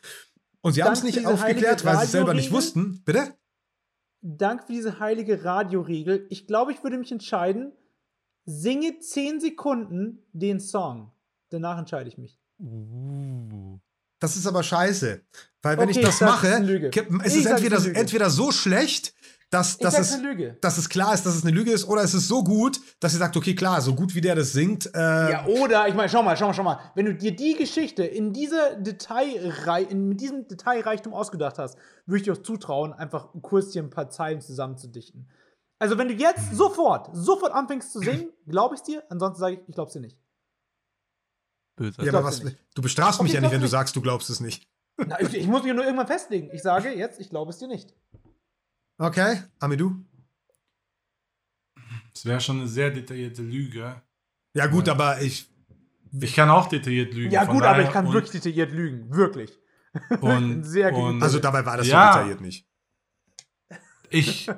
Und 0.61 0.73
sie 0.73 0.83
haben 0.83 0.93
es 0.93 1.03
nicht 1.03 1.25
aufgeklärt, 1.25 1.85
weil 1.85 1.97
sie 1.97 2.05
es 2.05 2.11
selber 2.11 2.33
nicht 2.33 2.51
wussten. 2.51 3.03
Bitte? 3.05 3.35
Dank 4.21 4.65
für 4.65 4.73
diese 4.73 4.99
heilige 4.99 5.43
Radioregel. 5.43 6.25
Ich 6.29 6.47
glaube, 6.47 6.71
ich 6.71 6.83
würde 6.83 6.97
mich 6.97 7.11
entscheiden, 7.11 7.71
singe 8.45 8.99
10 8.99 9.39
Sekunden 9.39 10.19
den 10.33 10.59
Song. 10.59 11.11
Danach 11.49 11.77
entscheide 11.77 12.09
ich 12.09 12.17
mich. 12.17 12.39
Uh. 12.59 13.79
Das 14.19 14.35
ist 14.35 14.45
aber 14.45 14.63
scheiße. 14.63 15.21
Weil 15.61 15.77
wenn 15.77 15.89
Okay, 15.89 15.99
ich 15.99 16.05
das 16.05 16.19
sag's, 16.19 16.43
mache, 16.43 16.47
ist 16.47 16.95
es 17.25 17.35
ist 17.35 17.43
sag's, 17.43 17.61
entweder, 17.61 17.95
entweder 17.95 18.29
so 18.29 18.51
schlecht, 18.51 19.13
dass, 19.49 19.77
dass, 19.79 19.97
es, 19.97 20.13
eine 20.13 20.27
Lüge. 20.29 20.57
dass 20.61 20.77
es 20.77 20.89
klar 20.89 21.13
ist, 21.13 21.25
dass 21.25 21.35
es 21.35 21.43
eine 21.43 21.51
Lüge 21.51 21.71
ist, 21.71 21.87
oder 21.87 22.03
es 22.03 22.13
ist 22.13 22.27
so 22.27 22.43
gut, 22.43 22.79
dass 22.99 23.13
ihr 23.13 23.19
sagt, 23.19 23.35
okay, 23.35 23.55
klar, 23.55 23.81
so 23.81 23.95
gut 23.95 24.13
wie 24.13 24.21
der 24.21 24.35
das 24.35 24.51
singt. 24.53 24.85
Äh, 24.93 25.31
Ja, 25.31 25.45
oder, 25.47 25.87
ich 25.87 25.95
meine, 25.95 26.07
schau 26.07 26.21
mal, 26.21 26.37
schau 26.37 26.47
mal, 26.47 26.53
schau 26.53 26.63
mal. 26.63 26.79
Wenn 26.93 27.05
du 27.05 27.15
dir 27.15 27.35
die 27.35 27.55
Geschichte 27.55 28.03
in 28.03 28.31
dieser 28.31 28.75
Detailrei 28.75 29.81
in, 29.83 30.07
mit 30.07 30.21
diesem 30.21 30.47
Detailreichtum 30.47 31.13
ausgedacht 31.13 31.57
hast, 31.57 31.77
würde 32.05 32.17
ich 32.17 32.23
dir 32.23 32.33
auch 32.33 32.43
zutrauen, 32.43 32.93
einfach 32.93 33.29
kurz 33.41 33.71
dir 33.71 33.81
ein 33.81 33.89
paar 33.89 34.09
Zeilen 34.09 34.39
zusammenzudichten. 34.41 35.27
Also, 35.79 35.97
wenn 35.97 36.09
du 36.09 36.13
jetzt 36.13 36.53
sofort, 36.53 37.09
sofort 37.13 37.51
anfängst 37.53 37.91
zu 37.93 37.99
singen, 37.99 38.29
glaube 38.47 38.75
ich 38.75 38.81
dir. 38.81 39.01
Ansonsten 39.09 39.39
sage 39.39 39.53
ich, 39.55 39.61
ich 39.67 39.73
glaube 39.75 39.87
es 39.87 39.93
dir 39.93 40.01
nicht. 40.01 40.17
Böser. 41.75 42.03
ja, 42.03 42.13
aber 42.13 42.25
was, 42.25 42.41
du 42.41 42.81
bestrafst 42.81 43.19
Okay, 43.19 43.23
mich 43.23 43.33
ja 43.33 43.41
nicht, 43.41 43.51
wenn 43.51 43.59
du 43.59 43.61
du 43.61 43.63
nicht. 43.65 43.71
sagst, 43.71 43.95
du 43.95 44.01
glaubst 44.01 44.29
es 44.29 44.41
nicht. 44.41 44.67
Na, 44.97 45.19
ich, 45.21 45.33
ich 45.33 45.47
muss 45.47 45.63
mich 45.63 45.73
nur 45.73 45.85
irgendwann 45.85 46.07
festlegen. 46.07 46.49
Ich 46.53 46.61
sage 46.61 46.89
jetzt, 46.93 47.19
ich 47.21 47.29
glaube 47.29 47.51
es 47.51 47.57
dir 47.57 47.67
nicht. 47.69 47.95
Okay, 48.99 49.41
Amidou? 49.59 49.95
Das 52.13 52.25
wäre 52.25 52.41
schon 52.41 52.59
eine 52.59 52.67
sehr 52.67 52.91
detaillierte 52.91 53.41
Lüge. 53.41 54.01
Ja, 54.53 54.67
gut, 54.67 54.87
Ja. 54.87 54.93
aber 54.93 55.21
ich. 55.21 55.49
Ich 56.19 56.33
kann 56.35 56.49
auch 56.49 56.67
detailliert 56.67 57.13
lügen. 57.13 57.31
Ja, 57.31 57.45
gut, 57.45 57.61
aber 57.63 57.83
ich 57.83 57.91
kann 57.91 58.07
und, 58.07 58.13
wirklich 58.13 58.31
detailliert 58.31 58.71
lügen. 58.71 59.09
Wirklich. 59.11 59.57
Und, 60.21 60.63
sehr 60.63 60.93
und 60.93 61.21
Also 61.23 61.39
dabei 61.39 61.65
war 61.65 61.77
das 61.77 61.87
Ja. 61.87 62.11
so 62.11 62.17
detailliert 62.19 62.41
nicht. 62.41 62.67
ich, 64.11 64.49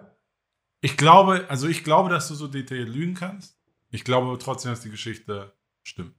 ich 0.81 0.97
glaube, 0.97 1.45
also 1.49 1.67
ich 1.67 1.83
glaube, 1.85 2.09
dass 2.09 2.27
du 2.27 2.35
so 2.35 2.47
detailliert 2.47 2.89
lügen 2.89 3.13
kannst. 3.13 3.57
Ich 3.91 4.03
glaube 4.03 4.27
aber 4.27 4.39
trotzdem, 4.39 4.71
dass 4.71 4.81
die 4.81 4.89
Geschichte 4.89 5.53
stimmt. 5.83 6.15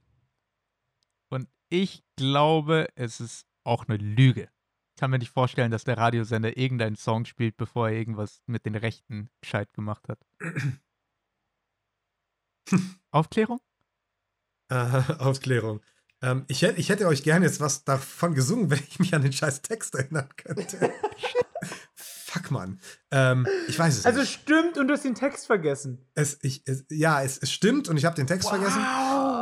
Und 1.29 1.47
ich 1.69 2.03
glaube, 2.15 2.87
es 2.95 3.19
ist 3.19 3.45
auch 3.63 3.87
eine 3.87 3.97
Lüge. 3.97 4.49
Ich 4.95 4.99
kann 4.99 5.09
mir 5.09 5.17
nicht 5.17 5.31
vorstellen, 5.31 5.71
dass 5.71 5.83
der 5.85 5.97
Radiosender 5.97 6.55
irgendeinen 6.55 6.95
Song 6.95 7.25
spielt, 7.25 7.57
bevor 7.57 7.89
er 7.89 7.95
irgendwas 7.97 8.41
mit 8.45 8.65
den 8.65 8.75
Rechten 8.75 9.31
gescheit 9.41 9.73
gemacht 9.73 10.07
hat. 10.07 10.19
Aufklärung? 13.11 13.59
Äh, 14.69 14.75
Aufklärung. 15.19 15.81
Ähm, 16.21 16.45
ich, 16.47 16.61
hätt, 16.61 16.77
ich 16.77 16.89
hätte 16.89 17.07
euch 17.07 17.23
gerne 17.23 17.45
jetzt 17.45 17.59
was 17.59 17.83
davon 17.83 18.35
gesungen, 18.35 18.69
wenn 18.71 18.79
ich 18.87 18.99
mich 18.99 19.13
an 19.15 19.23
den 19.23 19.33
scheiß 19.33 19.61
Text 19.63 19.95
erinnern 19.95 20.29
könnte. 20.37 20.93
Fuck, 21.95 22.51
Mann. 22.51 22.79
Ähm, 23.11 23.47
ich 23.67 23.77
weiß 23.77 23.97
es 23.97 24.05
Also 24.05 24.21
nicht. 24.21 24.41
stimmt 24.41 24.77
und 24.77 24.87
du 24.87 24.93
hast 24.93 25.05
den 25.05 25.15
Text 25.15 25.45
vergessen. 25.47 26.05
Es, 26.15 26.39
ich, 26.41 26.63
es, 26.65 26.85
ja, 26.89 27.21
es, 27.21 27.37
es 27.37 27.51
stimmt 27.51 27.89
und 27.89 27.97
ich 27.97 28.05
habe 28.05 28.15
den 28.15 28.25
Text 28.27 28.49
vergessen. 28.49 28.79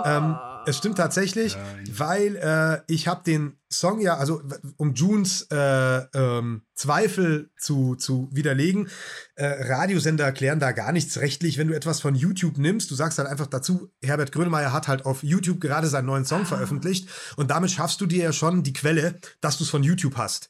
Ähm, 0.05 0.37
Es 0.65 0.77
stimmt 0.77 0.97
tatsächlich, 0.97 1.53
Ja, 1.53 1.59
weil 1.97 2.35
äh, 2.35 2.81
ich 2.87 3.07
habe 3.07 3.23
den 3.23 3.57
Song 3.71 4.01
ja, 4.01 4.17
also 4.17 4.41
um 4.77 4.93
Junes 4.93 5.47
äh, 5.49 5.55
ähm, 5.55 6.63
Zweifel 6.75 7.51
zu, 7.57 7.95
zu 7.95 8.29
widerlegen, 8.31 8.89
äh, 9.35 9.45
Radiosender 9.45 10.25
erklären 10.25 10.59
da 10.59 10.71
gar 10.71 10.91
nichts 10.91 11.17
rechtlich, 11.19 11.57
wenn 11.57 11.67
du 11.67 11.75
etwas 11.75 12.01
von 12.01 12.15
YouTube 12.15 12.57
nimmst. 12.57 12.91
Du 12.91 12.95
sagst 12.95 13.17
halt 13.17 13.29
einfach 13.29 13.47
dazu, 13.47 13.91
Herbert 14.03 14.31
Grönemeyer 14.31 14.73
hat 14.73 14.87
halt 14.87 15.05
auf 15.05 15.23
YouTube 15.23 15.61
gerade 15.61 15.87
seinen 15.87 16.05
neuen 16.05 16.25
Song 16.25 16.45
veröffentlicht 16.45 17.09
und 17.37 17.49
damit 17.49 17.71
schaffst 17.71 18.01
du 18.01 18.05
dir 18.05 18.23
ja 18.25 18.33
schon 18.33 18.63
die 18.63 18.73
Quelle, 18.73 19.19
dass 19.39 19.57
du 19.57 19.63
es 19.63 19.69
von 19.69 19.83
YouTube 19.83 20.17
hast. 20.17 20.49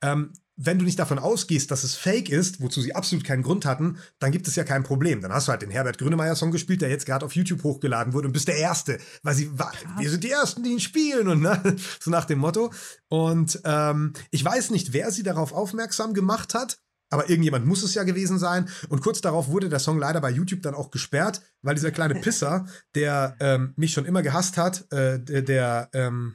Ähm, 0.00 0.32
wenn 0.56 0.78
du 0.78 0.84
nicht 0.84 0.98
davon 0.98 1.18
ausgehst, 1.18 1.70
dass 1.70 1.82
es 1.84 1.94
fake 1.96 2.28
ist, 2.28 2.60
wozu 2.60 2.80
sie 2.80 2.94
absolut 2.94 3.24
keinen 3.24 3.42
Grund 3.42 3.66
hatten, 3.66 3.98
dann 4.20 4.30
gibt 4.30 4.46
es 4.46 4.54
ja 4.54 4.64
kein 4.64 4.84
Problem. 4.84 5.20
Dann 5.20 5.32
hast 5.32 5.48
du 5.48 5.52
halt 5.52 5.62
den 5.62 5.70
Herbert 5.70 5.98
Grönemeyer-Song 5.98 6.52
gespielt, 6.52 6.80
der 6.80 6.90
jetzt 6.90 7.06
gerade 7.06 7.26
auf 7.26 7.34
YouTube 7.34 7.64
hochgeladen 7.64 8.12
wurde 8.12 8.28
und 8.28 8.32
bist 8.32 8.46
der 8.48 8.56
Erste, 8.56 8.98
weil 9.22 9.34
sie, 9.34 9.58
wa- 9.58 9.72
wir 9.98 10.10
sind 10.10 10.22
die 10.22 10.30
Ersten, 10.30 10.62
die 10.62 10.70
ihn 10.70 10.80
spielen 10.80 11.26
und 11.28 11.42
ne, 11.42 11.60
so 12.00 12.10
nach 12.10 12.24
dem 12.24 12.38
Motto. 12.38 12.72
Und 13.08 13.60
ähm, 13.64 14.12
ich 14.30 14.44
weiß 14.44 14.70
nicht, 14.70 14.92
wer 14.92 15.10
sie 15.10 15.22
darauf 15.24 15.52
aufmerksam 15.52 16.14
gemacht 16.14 16.54
hat. 16.54 16.78
Aber 17.10 17.28
irgendjemand 17.28 17.64
muss 17.66 17.82
es 17.84 17.94
ja 17.94 18.02
gewesen 18.02 18.38
sein. 18.38 18.68
Und 18.88 19.00
kurz 19.00 19.20
darauf 19.20 19.48
wurde 19.48 19.68
der 19.68 19.78
Song 19.78 19.98
leider 19.98 20.20
bei 20.20 20.30
YouTube 20.30 20.62
dann 20.62 20.74
auch 20.74 20.90
gesperrt, 20.90 21.42
weil 21.62 21.74
dieser 21.76 21.92
kleine 21.92 22.14
Pisser, 22.16 22.66
der 22.96 23.36
ähm, 23.40 23.72
mich 23.76 23.92
schon 23.92 24.04
immer 24.04 24.22
gehasst 24.22 24.56
hat, 24.56 24.90
äh, 24.92 25.20
der, 25.20 25.42
der 25.42 25.88
ähm, 25.92 26.34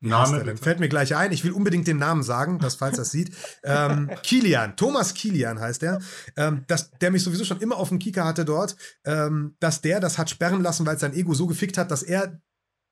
Name. 0.00 0.56
Fällt 0.56 0.80
mir 0.80 0.88
gleich 0.88 1.14
ein. 1.14 1.32
Ich 1.32 1.44
will 1.44 1.52
unbedingt 1.52 1.86
den 1.86 1.98
Namen 1.98 2.22
sagen, 2.22 2.58
dass 2.58 2.74
falls 2.76 2.98
er 2.98 3.02
es 3.02 3.10
sieht. 3.10 3.36
Ähm, 3.62 4.10
Kilian, 4.22 4.76
Thomas 4.76 5.14
Kilian 5.14 5.60
heißt 5.60 5.82
er. 5.82 6.00
Ähm, 6.36 6.64
dass, 6.68 6.90
der 6.92 7.10
mich 7.10 7.22
sowieso 7.22 7.44
schon 7.44 7.60
immer 7.60 7.76
auf 7.76 7.90
dem 7.90 7.98
Kieker 7.98 8.24
hatte 8.24 8.44
dort. 8.44 8.76
Ähm, 9.04 9.56
dass 9.60 9.82
der 9.82 10.00
das 10.00 10.16
hat 10.16 10.30
sperren 10.30 10.62
lassen, 10.62 10.86
weil 10.86 10.98
sein 10.98 11.14
Ego 11.14 11.34
so 11.34 11.46
gefickt 11.46 11.76
hat, 11.76 11.90
dass 11.90 12.02
er 12.02 12.40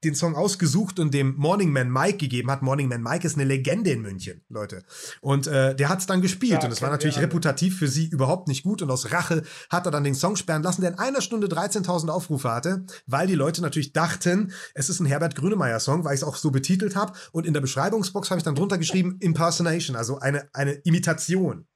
den 0.05 0.15
Song 0.15 0.37
ausgesucht 0.37 1.01
und 1.01 1.13
dem 1.13 1.35
Morning 1.37 1.73
Man 1.73 1.91
Mike 1.91 2.19
gegeben 2.19 2.51
hat. 2.51 2.63
Morning 2.63 2.89
Man 2.89 3.03
Mike 3.03 3.27
ist 3.27 3.35
eine 3.35 3.45
Legende 3.45 3.91
in 3.91 4.03
München, 4.03 4.43
Leute. 4.49 4.85
Und 5.21 5.47
äh, 5.47 5.75
der 5.75 5.89
hat 5.89 5.99
es 6.01 6.07
dann 6.07 6.23
gespielt 6.23 6.63
Ja, 6.63 6.65
und 6.65 6.73
es 6.73 6.83
war 6.83 6.91
natürlich 6.91 7.19
reputativ 7.19 7.79
für 7.79 7.89
sie 7.89 8.07
überhaupt 8.07 8.47
nicht 8.47 8.63
gut 8.63 8.81
und 8.83 8.91
aus 8.91 9.11
Rache 9.13 9.43
hat 9.71 9.87
er 9.87 9.91
dann 9.91 10.05
den 10.05 10.15
Song 10.15 10.37
sperren 10.37 10.63
lassen, 10.63 10.83
der 10.83 10.93
in 10.93 10.99
einer 10.99 11.21
Stunde 11.21 11.49
13.000 11.49 12.09
Aufrufe 12.09 12.51
hatte, 12.51 12.85
weil 13.07 13.27
die 13.27 13.35
Leute 13.35 13.61
natürlich 13.61 13.93
dachten, 13.93 14.53
es 14.75 14.89
ist 14.89 15.01
ein 15.01 15.07
Herbert 15.07 15.35
Grönemeyer 15.35 15.81
Song, 15.81 16.05
weil 16.05 16.15
ich 16.15 16.21
es 16.21 16.25
auch 16.27 16.37
so 16.37 16.51
betitelt 16.51 16.95
habe 16.95 17.13
und 17.33 17.47
in 17.47 17.53
der 17.53 17.61
Beschreibungsbox 17.61 18.31
habe 18.31 18.39
ich 18.39 18.45
dann 18.45 18.55
drunter 18.55 18.79
geschrieben 18.79 19.17
Impersonation, 19.21 19.97
also 19.97 20.19
eine, 20.21 20.49
eine 20.53 20.73
Imitation. 20.73 21.67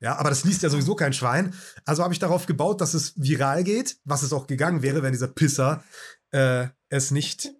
Ja, 0.00 0.16
aber 0.16 0.28
das 0.28 0.44
liest 0.44 0.62
ja 0.62 0.68
sowieso 0.68 0.94
kein 0.94 1.12
Schwein. 1.12 1.54
Also 1.86 2.02
habe 2.02 2.12
ich 2.12 2.20
darauf 2.20 2.46
gebaut, 2.46 2.80
dass 2.80 2.94
es 2.94 3.14
viral 3.16 3.64
geht, 3.64 3.96
was 4.04 4.22
es 4.22 4.32
auch 4.32 4.46
gegangen 4.46 4.82
wäre, 4.82 5.02
wenn 5.02 5.12
dieser 5.12 5.28
Pisser 5.28 5.82
äh, 6.30 6.66
es 6.90 7.10
nicht 7.10 7.54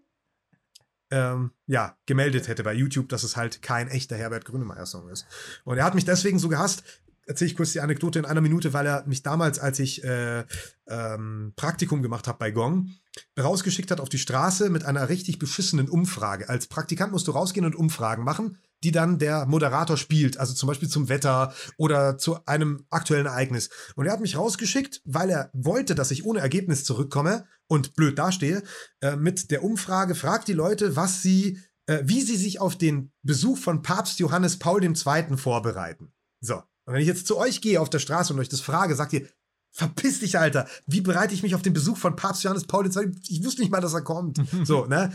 ähm, 1.10 1.50
ja, 1.66 1.96
gemeldet 2.06 2.48
hätte 2.48 2.64
bei 2.64 2.74
YouTube, 2.74 3.08
dass 3.08 3.24
es 3.24 3.36
halt 3.36 3.62
kein 3.62 3.88
echter 3.88 4.16
Herbert 4.16 4.44
Grönemeyer-Song 4.44 5.08
ist. 5.08 5.26
Und 5.64 5.78
er 5.78 5.84
hat 5.84 5.94
mich 5.94 6.04
deswegen 6.04 6.38
so 6.38 6.48
gehasst. 6.48 6.82
Erzähle 7.26 7.50
ich 7.50 7.56
kurz 7.56 7.72
die 7.72 7.80
Anekdote 7.80 8.18
in 8.18 8.26
einer 8.26 8.42
Minute, 8.42 8.72
weil 8.74 8.86
er 8.86 9.06
mich 9.06 9.22
damals, 9.22 9.58
als 9.58 9.78
ich 9.78 10.04
äh, 10.04 10.44
ähm, 10.86 11.54
Praktikum 11.56 12.02
gemacht 12.02 12.28
habe 12.28 12.38
bei 12.38 12.50
Gong, 12.50 12.90
rausgeschickt 13.40 13.90
hat 13.90 14.00
auf 14.00 14.10
die 14.10 14.18
Straße 14.18 14.68
mit 14.68 14.84
einer 14.84 15.08
richtig 15.08 15.38
beschissenen 15.38 15.88
Umfrage. 15.88 16.48
Als 16.48 16.66
Praktikant 16.66 17.12
musst 17.12 17.26
du 17.26 17.32
rausgehen 17.32 17.64
und 17.64 17.76
Umfragen 17.76 18.24
machen, 18.24 18.58
die 18.82 18.92
dann 18.92 19.18
der 19.18 19.46
Moderator 19.46 19.96
spielt. 19.96 20.38
Also 20.38 20.52
zum 20.52 20.66
Beispiel 20.66 20.88
zum 20.88 21.08
Wetter 21.08 21.54
oder 21.78 22.18
zu 22.18 22.44
einem 22.44 22.84
aktuellen 22.90 23.26
Ereignis. 23.26 23.70
Und 23.96 24.06
er 24.06 24.12
hat 24.12 24.20
mich 24.20 24.36
rausgeschickt, 24.36 25.00
weil 25.04 25.30
er 25.30 25.50
wollte, 25.54 25.94
dass 25.94 26.10
ich 26.10 26.24
ohne 26.26 26.40
Ergebnis 26.40 26.84
zurückkomme 26.84 27.46
und 27.66 27.94
blöd 27.94 28.18
dastehe, 28.18 28.62
äh, 29.00 29.16
mit 29.16 29.50
der 29.50 29.64
Umfrage 29.64 30.14
fragt 30.14 30.48
die 30.48 30.52
Leute, 30.52 30.96
was 30.96 31.22
sie, 31.22 31.58
äh, 31.86 32.00
wie 32.04 32.22
sie 32.22 32.36
sich 32.36 32.60
auf 32.60 32.76
den 32.76 33.12
Besuch 33.22 33.58
von 33.58 33.82
Papst 33.82 34.18
Johannes 34.18 34.58
Paul 34.58 34.82
II. 34.82 35.36
vorbereiten. 35.36 36.12
So. 36.40 36.56
Und 36.86 36.94
wenn 36.94 37.00
ich 37.00 37.08
jetzt 37.08 37.26
zu 37.26 37.38
euch 37.38 37.60
gehe 37.60 37.80
auf 37.80 37.88
der 37.88 37.98
Straße 37.98 38.32
und 38.32 38.40
euch 38.40 38.50
das 38.50 38.60
frage, 38.60 38.94
sagt 38.94 39.14
ihr, 39.14 39.26
verpiss 39.74 40.20
dich, 40.20 40.38
Alter. 40.38 40.68
Wie 40.86 41.00
bereite 41.00 41.34
ich 41.34 41.42
mich 41.42 41.54
auf 41.54 41.62
den 41.62 41.72
Besuch 41.72 41.96
von 41.96 42.14
Papst 42.14 42.44
Johannes 42.44 42.64
Paul 42.64 42.86
II? 42.86 43.10
Ich 43.28 43.44
wusste 43.44 43.60
nicht 43.60 43.70
mal, 43.70 43.80
dass 43.80 43.92
er 43.92 44.02
kommt. 44.02 44.40
So, 44.64 44.86
ne? 44.86 45.12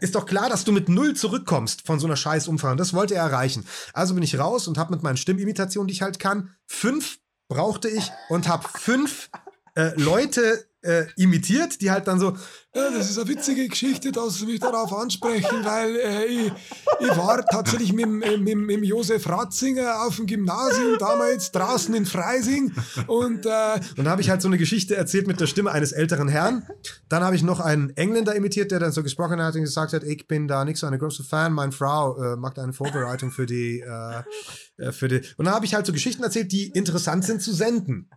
Ist 0.00 0.14
doch 0.14 0.26
klar, 0.26 0.48
dass 0.48 0.64
du 0.64 0.72
mit 0.72 0.88
null 0.88 1.14
zurückkommst 1.14 1.82
von 1.86 1.98
so 1.98 2.06
einer 2.06 2.16
scheiß 2.16 2.48
Umfrage. 2.48 2.76
Das 2.76 2.92
wollte 2.92 3.14
er 3.14 3.24
erreichen. 3.24 3.64
Also 3.92 4.14
bin 4.14 4.22
ich 4.22 4.38
raus 4.38 4.68
und 4.68 4.78
habe 4.78 4.92
mit 4.92 5.02
meinen 5.02 5.16
Stimmimitationen, 5.16 5.88
die 5.88 5.94
ich 5.94 6.02
halt 6.02 6.18
kann, 6.18 6.50
fünf 6.66 7.18
brauchte 7.48 7.88
ich 7.88 8.10
und 8.28 8.46
habe 8.46 8.68
fünf 8.78 9.30
äh, 9.74 9.98
Leute 10.00 10.66
äh, 10.84 11.06
imitiert, 11.16 11.80
die 11.80 11.90
halt 11.90 12.06
dann 12.06 12.20
so, 12.20 12.36
Ja, 12.76 12.90
das 12.90 13.08
ist 13.08 13.18
eine 13.18 13.28
witzige 13.28 13.68
Geschichte, 13.68 14.10
dass 14.10 14.38
Sie 14.38 14.46
mich 14.46 14.58
darauf 14.58 14.92
ansprechen, 14.92 15.64
weil 15.64 15.94
äh, 15.94 16.24
ich, 16.24 16.52
ich 16.98 17.16
war 17.16 17.40
tatsächlich 17.46 17.92
mit, 17.92 18.08
mit, 18.08 18.58
mit 18.58 18.84
Josef 18.84 19.28
Ratzinger 19.28 20.02
auf 20.04 20.16
dem 20.16 20.26
Gymnasium, 20.26 20.98
damals 20.98 21.52
draußen 21.52 21.94
in 21.94 22.04
Freising. 22.04 22.72
Und 23.06 23.46
äh, 23.46 23.78
dann 23.94 24.08
habe 24.08 24.22
ich 24.22 24.30
halt 24.30 24.42
so 24.42 24.48
eine 24.48 24.58
Geschichte 24.58 24.96
erzählt 24.96 25.28
mit 25.28 25.38
der 25.38 25.46
Stimme 25.46 25.70
eines 25.70 25.92
älteren 25.92 26.26
Herrn. 26.26 26.66
Dann 27.08 27.22
habe 27.22 27.36
ich 27.36 27.44
noch 27.44 27.60
einen 27.60 27.90
Engländer 27.90 28.34
imitiert, 28.34 28.72
der 28.72 28.80
dann 28.80 28.90
so 28.90 29.04
gesprochen 29.04 29.40
hat 29.40 29.54
und 29.54 29.60
gesagt 29.60 29.92
hat, 29.92 30.02
ich 30.02 30.26
bin 30.26 30.48
da 30.48 30.64
nicht 30.64 30.78
so 30.78 30.88
eine 30.88 30.98
große 30.98 31.22
Fan, 31.22 31.52
meine 31.52 31.70
Frau 31.70 32.20
äh, 32.20 32.36
macht 32.36 32.58
eine 32.58 32.72
Vorbereitung 32.72 33.30
für 33.30 33.46
die, 33.46 33.84
äh, 33.86 34.84
äh, 34.84 34.90
für 34.90 35.06
die. 35.06 35.20
Und 35.36 35.44
dann 35.44 35.54
habe 35.54 35.64
ich 35.64 35.76
halt 35.76 35.86
so 35.86 35.92
Geschichten 35.92 36.24
erzählt, 36.24 36.50
die 36.50 36.70
interessant 36.70 37.24
sind 37.24 37.40
zu 37.40 37.54
senden. 37.54 38.10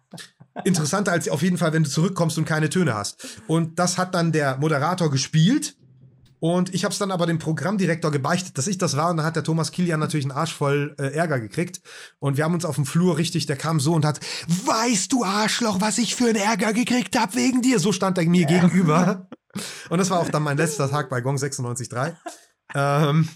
Interessanter 0.63 1.11
als 1.11 1.29
auf 1.29 1.43
jeden 1.43 1.57
Fall, 1.57 1.73
wenn 1.73 1.83
du 1.83 1.89
zurückkommst 1.89 2.37
und 2.39 2.45
keine 2.45 2.69
Töne 2.69 2.95
hast. 2.95 3.39
Und 3.45 3.77
das 3.77 3.99
hat 3.99 4.15
dann 4.15 4.31
der 4.31 4.46
Moderator 4.55 5.11
gespielt. 5.11 5.75
Und 6.39 6.73
ich 6.73 6.83
habe 6.85 6.93
es 6.93 6.99
dann 6.99 7.11
aber 7.11 7.25
dem 7.25 7.39
Programmdirektor 7.39 8.11
gebeichtet, 8.11 8.57
dass 8.57 8.67
ich 8.67 8.77
das 8.77 8.95
war. 8.95 9.09
Und 9.09 9.17
dann 9.17 9.25
hat 9.25 9.35
der 9.35 9.43
Thomas 9.43 9.71
Kilian 9.71 9.99
natürlich 9.99 10.25
einen 10.25 10.37
Arsch 10.37 10.53
voll 10.53 10.95
äh, 10.99 11.07
Ärger 11.07 11.39
gekriegt. 11.39 11.81
Und 12.19 12.37
wir 12.37 12.43
haben 12.43 12.53
uns 12.53 12.63
auf 12.63 12.75
dem 12.75 12.85
Flur 12.85 13.17
richtig, 13.17 13.47
der 13.47 13.55
kam 13.55 13.79
so 13.79 13.93
und 13.93 14.05
hat, 14.05 14.19
weißt 14.47 15.11
du 15.11 15.23
Arschloch, 15.23 15.81
was 15.81 15.97
ich 15.97 16.15
für 16.15 16.25
einen 16.29 16.35
Ärger 16.35 16.73
gekriegt 16.73 17.19
hab 17.19 17.35
wegen 17.35 17.63
dir? 17.63 17.79
So 17.79 17.91
stand 17.91 18.19
er 18.19 18.25
mir 18.25 18.45
gegenüber. 18.45 19.27
Und 19.89 19.97
das 19.97 20.11
war 20.11 20.19
auch 20.19 20.29
dann 20.29 20.43
mein 20.43 20.57
letzter 20.57 20.89
Tag 20.89 21.09
bei 21.09 21.21
Gong 21.21 21.37
96.3. 21.37 22.15
Ähm, 22.75 23.27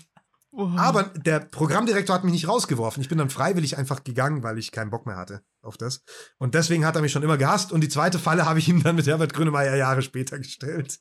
aber 0.54 1.04
der 1.04 1.40
Programmdirektor 1.40 2.14
hat 2.16 2.24
mich 2.24 2.34
nicht 2.34 2.48
rausgeworfen. 2.48 3.02
Ich 3.02 3.10
bin 3.10 3.18
dann 3.18 3.30
freiwillig 3.30 3.78
einfach 3.78 4.04
gegangen, 4.04 4.44
weil 4.44 4.58
ich 4.58 4.72
keinen 4.72 4.90
Bock 4.90 5.06
mehr 5.06 5.16
hatte 5.16 5.42
auf 5.62 5.78
das. 5.78 6.04
Und 6.38 6.56
deswegen 6.56 6.86
hat 6.86 6.96
er 6.96 7.02
mich 7.02 7.12
schon 7.12 7.24
immer 7.24 7.38
gehasst. 7.38 7.72
Und 7.72 7.82
die 7.82 7.90
zweite 7.90 8.20
Falle 8.20 8.46
habe 8.46 8.60
ich 8.60 8.68
ihm 8.68 8.84
dann 8.84 8.96
mit 8.98 9.08
Herbert 9.08 9.34
Grönemeyer 9.34 9.76
Jahre 9.76 10.02
später 10.02 10.38
gestellt. 10.38 11.00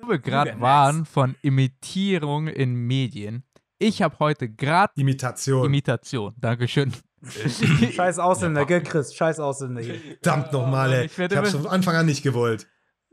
Wo 0.00 0.08
wir 0.08 0.18
gerade 0.18 0.60
waren 0.60 1.04
von 1.04 1.34
Imitierung 1.42 2.46
in 2.46 2.74
Medien. 2.74 3.42
Ich 3.78 4.02
habe 4.02 4.16
heute 4.20 4.48
gerade 4.48 4.92
Imitation. 4.96 5.66
Imitation. 5.66 6.34
Dankeschön. 6.38 6.92
Scheiß 7.92 8.18
Ausländer, 8.20 8.64
gell, 8.64 8.82
Chris? 8.82 9.14
Scheiß 9.14 9.40
Ausländer 9.40 9.82
hier. 9.82 9.96
Verdammt 10.22 10.52
nochmal, 10.52 10.92
ey. 10.92 11.06
Ich 11.06 11.18
Ich, 11.18 11.36
hab's 11.36 11.52
immer- 11.54 11.62
von 11.64 11.70
Anfang 11.72 11.96
an 11.96 12.06
nicht 12.06 12.22
gewollt. 12.22 12.68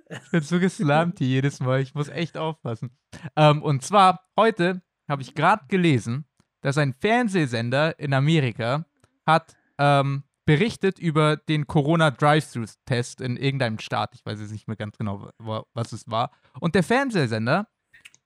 Ich 0.07 0.32
bin 0.32 0.41
so 0.41 0.59
geslammt 0.59 1.17
hier 1.17 1.28
jedes 1.28 1.59
Mal. 1.59 1.82
Ich 1.82 1.95
muss 1.95 2.09
echt 2.09 2.38
aufpassen. 2.38 2.95
Ähm, 3.36 3.63
und 3.63 3.84
zwar, 3.84 4.21
heute 4.38 4.84
habe 5.07 5.21
ich 5.21 5.35
gerade 5.35 5.65
gelesen, 5.67 6.25
dass 6.61 6.77
ein 6.77 6.93
Fernsehsender 6.93 7.99
in 7.99 8.13
Amerika 8.13 8.85
hat 9.25 9.55
ähm, 9.77 10.23
berichtet 10.45 10.99
über 10.99 11.37
den 11.37 11.67
Corona-Drive-Thru-Test 11.67 13.21
in 13.21 13.37
irgendeinem 13.37 13.79
Staat. 13.79 14.15
Ich 14.15 14.25
weiß 14.25 14.39
jetzt 14.39 14.51
nicht 14.51 14.67
mehr 14.67 14.77
ganz 14.77 14.97
genau, 14.97 15.29
wa- 15.37 15.65
was 15.73 15.91
es 15.91 16.07
war. 16.09 16.31
Und 16.59 16.75
der 16.75 16.83
Fernsehsender, 16.83 17.67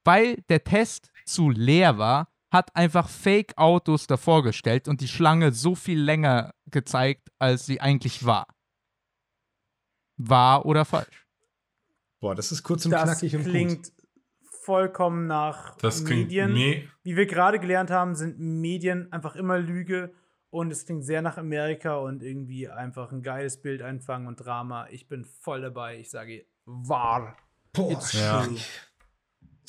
weil 0.04 0.36
der 0.50 0.64
Test 0.64 1.12
zu 1.26 1.50
leer 1.50 1.98
war, 1.98 2.28
hat 2.52 2.76
einfach 2.76 3.08
Fake-Autos 3.08 4.08
davor 4.08 4.44
gestellt 4.44 4.88
und 4.88 5.02
die 5.02 5.08
Schlange 5.08 5.52
so 5.52 5.76
viel 5.76 6.00
länger 6.02 6.54
gezeigt, 6.66 7.30
als 7.40 7.66
sie 7.66 7.80
eigentlich 7.80 8.26
war. 8.26 8.48
Wahr 10.18 10.66
oder 10.66 10.84
falsch? 10.86 11.26
Boah, 12.20 12.36
das 12.36 12.52
ist 12.52 12.64
kurz 12.64 12.86
und 12.86 12.92
Das 12.92 13.04
knackig 13.04 13.36
und 13.36 13.46
gut. 13.46 13.92
Vollkommen 14.70 15.26
nach 15.26 15.76
Das 15.78 16.04
Medien. 16.04 16.54
me 16.54 16.84
Wie 17.02 17.16
wir 17.16 17.26
gerade 17.26 17.58
gelernt 17.58 17.90
haben, 17.90 18.14
sind 18.14 18.38
Medien 18.40 19.12
einfach 19.12 19.36
immer 19.36 19.58
Lüge 19.58 20.14
und 20.52 20.72
es 20.72 20.86
klingt 20.86 21.04
sehr 21.04 21.24
nach 21.24 21.40
Amerika 21.40 21.96
und 21.96 22.22
irgendwie 22.22 22.70
einfach 22.70 23.12
ein 23.12 23.24
geiles 23.24 23.60
Bild 23.60 23.82
einfangen 23.82 24.28
und 24.28 24.36
Drama. 24.36 24.88
Ich 24.92 25.08
bin 25.08 25.26
voll 25.26 25.62
dabei. 25.62 25.98
Ich 25.98 26.12
sage 26.12 26.46
wahr. 26.66 27.36
Boah, 27.74 27.92
It's 27.94 28.14
Ja. 28.14 28.48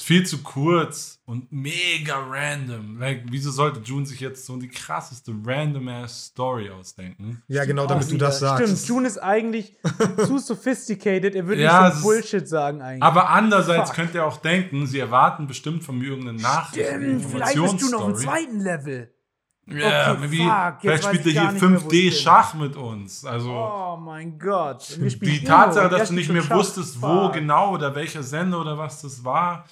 Viel 0.03 0.25
zu 0.27 0.39
kurz 0.43 1.21
und 1.27 1.51
mega 1.53 2.17
random. 2.29 2.99
Like, 2.99 3.25
wieso 3.31 3.51
sollte 3.51 3.81
June 3.81 4.07
sich 4.07 4.21
jetzt 4.21 4.47
so 4.47 4.57
die 4.57 4.69
krasseste 4.69 5.33
random-ass 5.45 6.27
Story 6.27 6.71
ausdenken? 6.71 7.43
Ja, 7.49 7.65
genau, 7.65 7.87
damit 7.87 8.11
du 8.11 8.17
das 8.17 8.41
sagst. 8.41 8.65
Stimmt, 8.65 8.89
June 8.89 9.07
ist 9.07 9.19
eigentlich 9.19 9.77
zu 10.27 10.39
sophisticated. 10.39 11.35
Er 11.35 11.47
würde 11.47 11.63
Ja, 11.63 11.89
nicht 11.89 11.97
so 11.99 12.03
Bullshit 12.03 12.49
sagen 12.49 12.83
eigentlich. 12.83 13.03
Aber 13.03 13.29
andererseits 13.29 13.91
Fuck. 13.91 13.97
könnt 13.97 14.15
ihr 14.15 14.25
auch 14.25 14.39
denken, 14.39 14.87
sie 14.87 14.99
erwarten 14.99 15.47
bestimmt 15.47 15.85
von 15.85 15.99
mir 15.99 16.09
irgendeine 16.11 16.41
Nachricht, 16.41 16.89
eine 16.89 17.19
Stimmt, 17.19 17.33
vielleicht 17.33 17.61
bist 17.61 17.83
du 17.83 17.91
noch 17.91 18.09
im 18.09 18.15
zweiten 18.17 18.61
Level. 18.61 19.13
Ja, 19.67 20.13
Okay, 20.13 20.31
wie, 20.31 20.39
fuck, 20.39 20.49
jetzt 20.49 20.81
vielleicht 20.83 21.05
spielt 21.05 21.27
er 21.27 21.33
hier 21.43 21.53
nicht 21.53 21.63
mehr, 21.63 21.71
wo 21.85 21.91
ich 21.91 21.95
5D 21.95 22.11
bin. 22.11 22.13
Schach 22.13 22.55
mit 22.55 22.77
uns. 22.77 23.25
Also 23.25 23.51
Oh 23.53 23.97
mein 24.01 24.37
Gott. 24.39 24.99
Die 24.99 25.45
Tatsache, 25.45 25.89
dass 25.89 26.09
du 26.09 26.15
nicht 26.15 26.33
mehr 26.33 26.43
Schach. 26.43 26.57
wusstest, 26.57 27.01
wo 27.01 27.27
Fuck. 27.27 27.35
genau 27.35 27.75
oder 27.75 27.95
welcher 27.95 28.23
Sender 28.25 28.61
oder 28.61 28.77
was 28.79 29.03
das 29.03 29.23
war. 29.23 29.67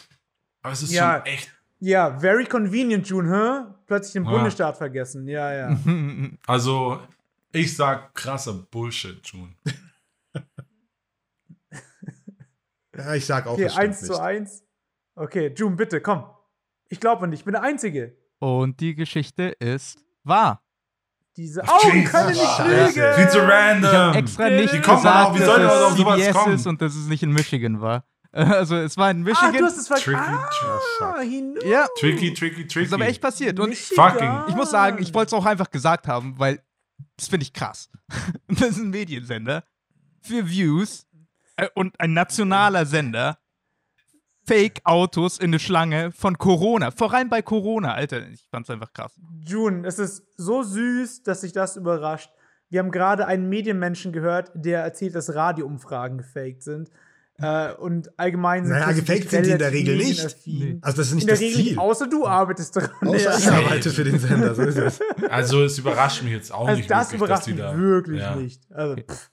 Aber 0.63 0.73
es 0.73 0.83
ist 0.83 0.93
Ja. 0.93 1.17
schon 1.19 1.27
echt. 1.27 1.51
Ja, 1.81 2.19
very 2.19 2.45
convenient, 2.45 3.07
June, 3.09 3.31
hä? 3.31 3.73
Plötzlich 3.87 4.15
den 4.15 4.25
Ja. 4.25 4.31
Bundesstaat 4.31 4.77
vergessen. 4.77 5.29
Ja, 5.29 5.53
ja. 5.53 5.79
Also, 6.47 7.01
ich 7.53 7.77
sag 7.77 8.15
krasser 8.15 8.55
Bullshit, 8.71 9.21
June. 9.27 9.55
Ja, 12.97 13.15
ich 13.15 13.27
sag 13.27 13.47
auch, 13.47 13.53
Okay, 13.53 13.65
das 13.65 13.73
stimmt 13.75 13.89
1 13.89 14.01
zu 14.01 14.13
nicht. 14.13 14.21
1. 14.21 14.65
Okay, 15.15 15.53
June, 15.57 15.77
bitte, 15.77 16.01
komm. 16.01 16.25
Ich 16.89 16.99
glaube 16.99 17.23
an 17.25 17.31
dich, 17.31 17.41
ich 17.41 17.45
bin 17.45 17.53
der 17.53 17.63
Einzige. 17.63 18.17
Und 18.41 18.81
die 18.81 18.95
Geschichte 18.95 19.55
ist 19.61 20.05
wahr. 20.25 20.65
Diese 21.37 21.63
Augen 21.63 21.93
Jesus. 21.99 22.11
können 22.11 22.31
nicht 22.31 22.59
lügen. 22.59 23.15
Viel 23.15 23.29
zu 23.29 23.39
random. 23.47 24.15
Extra 24.15 24.47
Wie 24.51 24.57
nicht 24.57 24.73
man 24.73 24.83
gesagt, 24.97 25.29
auf- 25.31 25.39
wie 25.39 25.45
soll 25.45 25.61
dass 25.61 25.83
auf 25.83 25.91
es 25.93 25.97
sowas 25.99 26.31
kommen? 26.33 26.55
ist 26.57 26.67
und 26.67 26.83
dass 26.83 26.97
es 26.97 27.07
nicht 27.07 27.23
in 27.23 27.33
Michigan 27.33 27.81
war. 27.81 28.05
Also 28.33 28.76
es 28.76 28.97
war 28.97 29.11
in 29.11 29.22
Ah, 29.22 29.24
Michigan. 29.24 29.53
du 29.57 29.64
hast 29.64 29.79
es 29.79 29.87
Tricky. 29.87 30.14
Ah, 31.01 31.20
he 31.20 31.41
knew. 31.41 31.64
ja, 31.66 31.87
Tricky, 31.99 32.35
tricky, 32.35 32.66
tricky. 32.66 32.85
ist 32.87 32.93
aber 32.93 33.07
echt 33.09 33.22
passiert. 33.22 33.59
Und 33.59 33.70
Michigan. 33.70 34.11
Fucking. 34.12 34.41
ich 34.49 34.55
muss 34.55 34.70
sagen, 34.70 34.99
ich 35.01 35.14
wollte 35.14 35.29
es 35.29 35.33
auch 35.33 35.47
einfach 35.47 35.70
gesagt 35.70 36.07
haben, 36.09 36.39
weil 36.39 36.62
das 37.16 37.29
finde 37.29 37.45
ich 37.45 37.53
krass. 37.53 37.89
Das 38.49 38.70
ist 38.70 38.79
ein 38.79 38.91
Mediensender 38.91 39.64
für 40.20 40.49
Views 40.49 41.07
äh, 41.57 41.68
und 41.74 41.99
ein 42.01 42.12
nationaler 42.12 42.85
Sender. 42.87 43.39
Fake-Autos 44.47 45.39
in 45.39 45.51
eine 45.51 45.59
Schlange 45.59 46.11
von 46.11 46.39
Corona. 46.39 46.91
Vor 46.91 47.12
allem 47.12 47.29
bei 47.29 47.43
Corona, 47.43 47.93
Alter. 47.93 48.26
Ich 48.29 48.47
fand's 48.51 48.70
einfach 48.70 48.93
krass. 48.95 49.12
June, 49.45 49.87
es 49.87 49.99
ist 49.99 50.22
so 50.39 50.62
süß, 50.62 51.22
dass 51.22 51.43
sich 51.43 51.53
das 51.53 51.76
überrascht. 51.76 52.31
Wir 52.70 52.81
haben 52.81 52.91
gerade 52.91 53.26
einen 53.26 53.49
Medienmenschen 53.51 54.11
gehört, 54.12 54.51
der 54.55 54.83
erzählt, 54.83 55.14
dass 55.14 55.35
Radioumfragen 55.35 56.18
gefaked 56.18 56.62
sind. 56.62 56.91
Äh, 57.41 57.72
und 57.74 58.18
allgemein 58.18 58.64
sind 58.66 58.74
Naja, 58.74 58.93
gefaked 58.93 59.30
sind 59.30 59.47
die 59.47 59.51
in 59.51 59.59
der 59.59 59.70
Regel 59.72 59.97
nicht. 59.97 60.09
medienaffin. 60.24 60.78
Also 60.82 60.97
das 60.97 61.07
ist 61.07 61.12
In 61.12 61.16
nicht 61.18 61.28
der 61.28 61.34
das 61.36 61.41
Regel 61.43 61.64
Ziel. 61.64 61.78
außer 61.78 62.07
du 62.09 62.26
arbeitest 62.26 62.74
dran. 62.76 62.91
Außer 63.01 63.39
ich 63.39 63.49
arbeite 63.51 63.91
für 63.91 64.05
den 64.05 64.18
Sender, 64.18 64.55
so 64.55 64.62
ist 64.62 64.76
es. 64.76 65.01
Also, 65.28 65.62
es 65.62 65.78
überrascht 65.78 66.22
mich 66.24 66.32
jetzt 66.32 66.53
auch 66.53 66.66
Also 66.66 66.78
nicht 66.78 66.91
das 66.91 67.12
wirklich, 67.12 67.18
überrascht 67.20 67.39
dass 67.41 67.45
die 67.47 67.53
mich 67.53 67.61
da. 67.62 67.78
wirklich 67.78 68.20
ja. 68.20 68.34
nicht. 68.36 68.62
Also, 68.72 68.97
pff. 68.97 69.30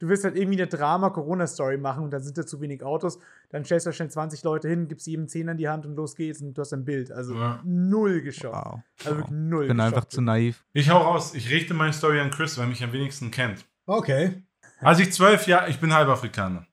Du 0.00 0.06
willst 0.08 0.22
halt 0.22 0.36
irgendwie 0.36 0.58
eine 0.60 0.68
Drama-Corona-Story 0.68 1.76
machen 1.76 2.04
und 2.04 2.12
dann 2.12 2.22
sind 2.22 2.38
da 2.38 2.46
zu 2.46 2.60
wenig 2.60 2.84
Autos. 2.84 3.18
Dann 3.50 3.64
stellst 3.64 3.84
du 3.86 3.92
schnell 3.92 4.08
20 4.10 4.44
Leute 4.44 4.68
hin, 4.68 4.86
gibst 4.86 5.08
jedem 5.08 5.26
10 5.26 5.48
in 5.48 5.56
die 5.56 5.68
Hand 5.68 5.86
und 5.86 5.96
los 5.96 6.14
geht's 6.14 6.40
und 6.40 6.54
du 6.54 6.60
hast 6.60 6.72
ein 6.72 6.84
Bild. 6.84 7.10
Also 7.10 7.34
Ja. 7.34 7.60
null 7.64 8.20
geschockt. 8.20 8.54
Wow. 8.54 8.80
Also 9.04 9.16
wirklich 9.16 9.30
null 9.36 9.62
Ich 9.64 9.68
bin 9.68 9.80
einfach 9.80 10.04
zu 10.04 10.20
naiv. 10.20 10.64
Ich 10.72 10.90
hau 10.90 10.98
raus. 10.98 11.34
Ich 11.34 11.50
richte 11.50 11.74
meine 11.74 11.92
Story 11.92 12.20
an 12.20 12.30
Chris, 12.30 12.56
weil 12.58 12.66
er 12.66 12.68
mich 12.68 12.84
am 12.84 12.92
wenigsten 12.92 13.32
kennt. 13.32 13.64
Okay. 13.86 14.44
Als 14.80 15.00
ich 15.00 15.12
zwölf 15.12 15.48
Jahre, 15.48 15.68
ich 15.68 15.80
bin 15.80 15.92
halb 15.92 16.08
Afrikaner. 16.08 16.64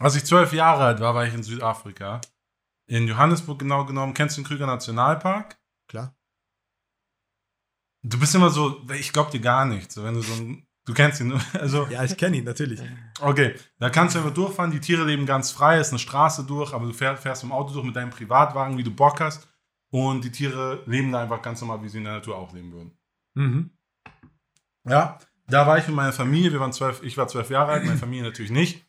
Als 0.00 0.16
ich 0.16 0.24
zwölf 0.24 0.54
Jahre 0.54 0.84
alt 0.84 1.00
war, 1.00 1.14
war 1.14 1.26
ich 1.26 1.34
in 1.34 1.42
Südafrika. 1.42 2.22
In 2.86 3.06
Johannesburg 3.06 3.58
genau 3.58 3.84
genommen. 3.84 4.14
Kennst 4.14 4.36
du 4.36 4.40
den 4.40 4.46
Krüger 4.48 4.66
Nationalpark? 4.66 5.58
Klar. 5.88 6.16
Du 8.02 8.18
bist 8.18 8.34
immer 8.34 8.48
so, 8.48 8.82
ich 8.98 9.12
glaub 9.12 9.30
dir 9.30 9.40
gar 9.40 9.66
nicht. 9.66 9.92
So, 9.92 10.02
wenn 10.02 10.14
du 10.14 10.22
so 10.22 10.32
ein, 10.32 10.66
du 10.86 10.94
kennst 10.94 11.20
ihn, 11.20 11.28
nur. 11.28 11.40
also, 11.52 11.86
Ja, 11.90 12.02
ich 12.02 12.16
kenne 12.16 12.38
ihn 12.38 12.44
natürlich. 12.44 12.80
okay. 13.20 13.54
Da 13.78 13.90
kannst 13.90 14.14
du 14.14 14.20
einfach 14.20 14.32
durchfahren. 14.32 14.70
Die 14.70 14.80
Tiere 14.80 15.04
leben 15.04 15.26
ganz 15.26 15.50
frei. 15.50 15.76
Es 15.76 15.88
ist 15.88 15.92
eine 15.92 15.98
Straße 15.98 16.44
durch, 16.44 16.72
aber 16.72 16.86
du 16.86 16.94
fährst, 16.94 17.22
fährst 17.22 17.42
im 17.44 17.52
Auto 17.52 17.74
durch 17.74 17.84
mit 17.84 17.94
deinem 17.94 18.10
Privatwagen, 18.10 18.78
wie 18.78 18.82
du 18.84 18.90
Bock 18.90 19.20
hast. 19.20 19.48
Und 19.90 20.24
die 20.24 20.32
Tiere 20.32 20.82
leben 20.86 21.12
da 21.12 21.20
einfach 21.22 21.42
ganz 21.42 21.60
normal, 21.60 21.82
wie 21.82 21.90
sie 21.90 21.98
in 21.98 22.04
der 22.04 22.14
Natur 22.14 22.38
auch 22.38 22.54
leben 22.54 22.72
würden. 22.72 22.98
Mhm. 23.34 23.70
Ja, 24.88 25.18
da 25.46 25.66
war 25.66 25.76
ich 25.76 25.86
mit 25.86 25.96
meiner 25.96 26.14
Familie. 26.14 26.52
Wir 26.52 26.60
waren 26.60 26.72
zwölf, 26.72 27.02
ich 27.02 27.18
war 27.18 27.28
zwölf 27.28 27.50
Jahre 27.50 27.72
alt, 27.72 27.84
meine 27.84 27.98
Familie 27.98 28.24
natürlich 28.24 28.50
nicht. 28.50 28.86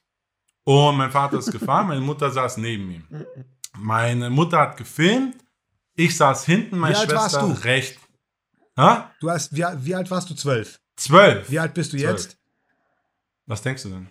Und 0.64 0.98
mein 0.98 1.12
Vater 1.12 1.40
ist 1.40 1.52
gefahren, 1.52 1.88
meine 1.88 2.02
Mutter 2.02 2.30
saß 2.32 2.58
neben 2.58 2.90
ihm. 2.92 3.26
Meine 3.78 4.30
Mutter 4.30 4.60
hat 4.60 4.78
gefilmt, 4.78 5.38
ich 5.96 6.16
saß 6.16 6.46
hinten, 6.46 6.78
meine 6.78 6.96
Wie 6.96 7.00
alt 7.00 7.12
warst 7.14 7.36
Schwester 7.36 7.48
du? 7.48 7.64
rechts. 7.64 8.02
Hä? 8.78 8.98
Du 9.20 9.30
hast, 9.30 9.56
wie, 9.56 9.64
wie 9.86 9.96
alt 9.96 10.10
warst 10.12 10.30
du? 10.30 10.36
Zwölf. 10.36 10.80
Zwölf. 10.96 11.50
Wie 11.50 11.60
alt 11.60 11.74
bist 11.74 11.94
du 11.94 11.98
Zwölf. 11.98 12.12
jetzt? 12.12 12.38
Was 13.48 13.62
denkst 13.62 13.84
du 13.84 13.90
denn? 13.90 14.10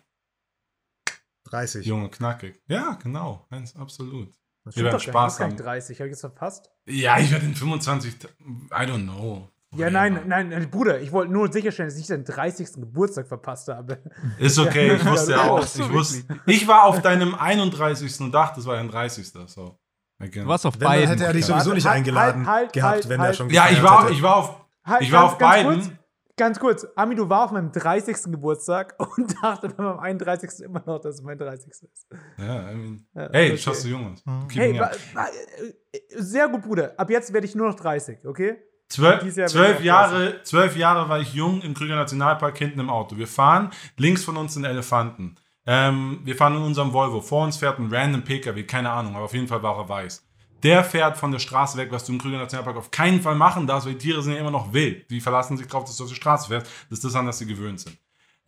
30. 1.44 1.86
Junge, 1.86 2.08
knackig. 2.10 2.60
Ja, 2.68 2.98
genau. 3.02 3.46
Ganz 3.50 3.74
absolut. 3.74 4.32
Das 4.64 4.76
Wir 4.76 4.84
werden 4.84 5.00
Spaß 5.00 5.40
haben. 5.40 5.50
nicht 5.52 5.60
30. 5.64 5.98
Habe 5.98 6.08
ich 6.08 6.12
das 6.12 6.20
verpasst? 6.20 6.70
Ja, 6.86 7.18
ich 7.18 7.30
werde 7.30 7.46
in 7.46 7.54
25. 7.54 8.14
I 8.24 8.28
don't 8.72 9.02
know. 9.04 9.48
Ja, 9.76 9.88
nein, 9.88 10.20
nein, 10.26 10.48
nein, 10.48 10.68
Bruder, 10.70 11.00
ich 11.00 11.12
wollte 11.12 11.32
nur 11.32 11.52
sicherstellen, 11.52 11.88
dass 11.88 11.98
ich 11.98 12.06
deinen 12.08 12.24
30. 12.24 12.72
Geburtstag 12.74 13.28
verpasst 13.28 13.68
habe. 13.68 13.98
Ist 14.38 14.58
okay, 14.58 14.94
ich 14.96 15.06
wusste 15.06 15.30
ja 15.32 15.44
Ja, 15.44 15.50
auch. 15.50 15.62
Ich, 15.64 15.92
wusste, 15.92 16.24
ich 16.46 16.66
war 16.66 16.84
auf 16.84 17.00
deinem 17.02 17.34
31. 17.36 18.20
und 18.20 18.32
dachte, 18.32 18.58
es 18.60 18.66
war 18.66 18.74
dein 18.76 18.88
30. 18.88 19.28
So. 19.46 19.78
Du 20.18 20.46
warst 20.46 20.66
auf 20.66 20.74
Wenn, 20.74 20.80
dann 20.80 20.90
beiden. 20.90 21.08
hätte 21.08 21.24
er 21.24 21.32
dich 21.32 21.46
sowieso 21.46 21.66
Warte, 21.66 21.74
nicht 21.76 21.86
halt, 21.86 21.96
eingeladen 21.98 22.46
halt, 22.46 22.56
halt, 22.64 22.72
gehabt, 22.72 22.94
halt, 22.94 23.08
wenn 23.08 23.20
er 23.20 23.26
halt. 23.26 23.36
schon 23.36 23.50
ja, 23.50 23.68
ich 23.70 23.82
war, 23.82 24.02
hätte. 24.04 24.12
ich 24.12 24.22
war 24.22 24.36
auf, 24.36 24.66
Halt, 24.84 25.02
ich 25.02 25.12
war 25.12 25.20
ganz- 25.22 25.32
auf 25.32 25.38
ganz 25.38 25.54
beiden. 25.54 25.74
Kurz, 25.80 25.90
ganz 26.36 26.58
kurz, 26.58 26.86
Ami, 26.96 27.14
du 27.14 27.28
war 27.28 27.44
auf 27.44 27.52
meinem 27.52 27.70
30. 27.70 28.16
Geburtstag 28.32 28.96
und 29.16 29.34
dachte 29.42 29.68
bei 29.68 29.82
meinem 29.84 29.98
31. 30.00 30.64
immer 30.64 30.82
noch, 30.84 30.98
dass 31.00 31.14
es 31.14 31.22
mein 31.22 31.38
30. 31.38 31.68
ist. 31.70 32.06
Ja, 32.38 32.70
I 32.70 32.74
mean, 32.74 33.06
Ja, 33.14 33.28
hey, 33.32 33.46
okay. 33.46 33.50
du 33.52 33.58
schaust 33.58 33.82
so 33.82 33.88
jung 33.88 34.12
aus. 34.12 34.22
Keep 34.48 34.60
Hey, 34.60 34.76
äh, 34.78 36.00
sehr 36.16 36.48
gut, 36.48 36.62
Bruder. 36.62 36.92
Ab 36.96 37.08
jetzt 37.08 37.32
werde 37.32 37.46
ich 37.46 37.54
nur 37.54 37.68
noch 37.68 37.76
30, 37.76 38.26
okay? 38.26 38.58
Zwölf, 38.90 39.36
Jahr 39.36 39.46
zwölf, 39.46 39.84
Jahre, 39.84 40.42
zwölf 40.42 40.76
Jahre 40.76 41.08
war 41.08 41.20
ich 41.20 41.32
jung 41.32 41.62
im 41.62 41.74
Krüger 41.74 41.94
Nationalpark 41.94 42.58
hinten 42.58 42.80
im 42.80 42.90
Auto. 42.90 43.16
Wir 43.16 43.28
fahren, 43.28 43.70
links 43.96 44.24
von 44.24 44.36
uns 44.36 44.54
sind 44.54 44.64
Elefanten. 44.64 45.36
Ähm, 45.64 46.18
wir 46.24 46.34
fahren 46.34 46.56
in 46.56 46.62
unserem 46.62 46.92
Volvo. 46.92 47.20
Vor 47.20 47.44
uns 47.44 47.56
fährt 47.56 47.78
ein 47.78 47.88
random 47.88 48.22
PKW, 48.22 48.64
keine 48.64 48.90
Ahnung, 48.90 49.14
aber 49.14 49.26
auf 49.26 49.32
jeden 49.32 49.46
Fall 49.46 49.62
war 49.62 49.78
er 49.78 49.88
weiß. 49.88 50.26
Der 50.64 50.82
fährt 50.82 51.16
von 51.16 51.30
der 51.30 51.38
Straße 51.38 51.78
weg, 51.78 51.92
was 51.92 52.04
du 52.04 52.12
im 52.12 52.18
Krüger 52.18 52.38
Nationalpark 52.38 52.76
auf 52.76 52.90
keinen 52.90 53.22
Fall 53.22 53.36
machen 53.36 53.68
darfst, 53.68 53.86
weil 53.86 53.94
die 53.94 54.00
Tiere 54.00 54.22
sind 54.22 54.32
ja 54.32 54.40
immer 54.40 54.50
noch 54.50 54.72
wild. 54.72 55.08
Die 55.08 55.20
verlassen 55.20 55.56
sich 55.56 55.68
drauf, 55.68 55.84
dass 55.84 55.96
du 55.96 56.02
auf 56.02 56.10
die 56.10 56.16
Straße 56.16 56.48
fährst. 56.48 56.66
Das 56.90 56.98
ist 56.98 57.04
das, 57.04 57.14
an 57.14 57.26
das 57.26 57.38
sie 57.38 57.46
gewöhnt 57.46 57.78
sind. 57.78 57.96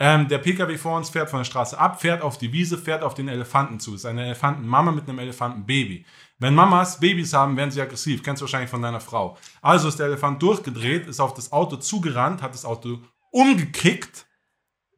Ähm, 0.00 0.26
der 0.26 0.38
PKW 0.38 0.76
vor 0.76 0.96
uns 0.96 1.10
fährt 1.10 1.30
von 1.30 1.38
der 1.38 1.44
Straße 1.44 1.78
ab, 1.78 2.00
fährt 2.00 2.22
auf 2.22 2.36
die 2.36 2.52
Wiese, 2.52 2.76
fährt 2.76 3.04
auf 3.04 3.14
den 3.14 3.28
Elefanten 3.28 3.78
zu. 3.78 3.92
Das 3.92 4.00
ist 4.00 4.06
eine 4.06 4.24
Elefantenmama 4.24 4.90
mit 4.90 5.08
einem 5.08 5.20
Elefantenbaby. 5.20 6.04
Wenn 6.42 6.56
Mamas 6.56 6.98
Babys 6.98 7.34
haben, 7.34 7.56
werden 7.56 7.70
sie 7.70 7.80
aggressiv. 7.80 8.20
Kennst 8.20 8.42
du 8.42 8.46
wahrscheinlich 8.46 8.68
von 8.68 8.82
deiner 8.82 8.98
Frau. 8.98 9.38
Also 9.60 9.86
ist 9.86 10.00
der 10.00 10.06
Elefant 10.06 10.42
durchgedreht, 10.42 11.06
ist 11.06 11.20
auf 11.20 11.34
das 11.34 11.52
Auto 11.52 11.76
zugerannt, 11.76 12.42
hat 12.42 12.52
das 12.52 12.64
Auto 12.64 12.98
umgekickt, 13.30 14.26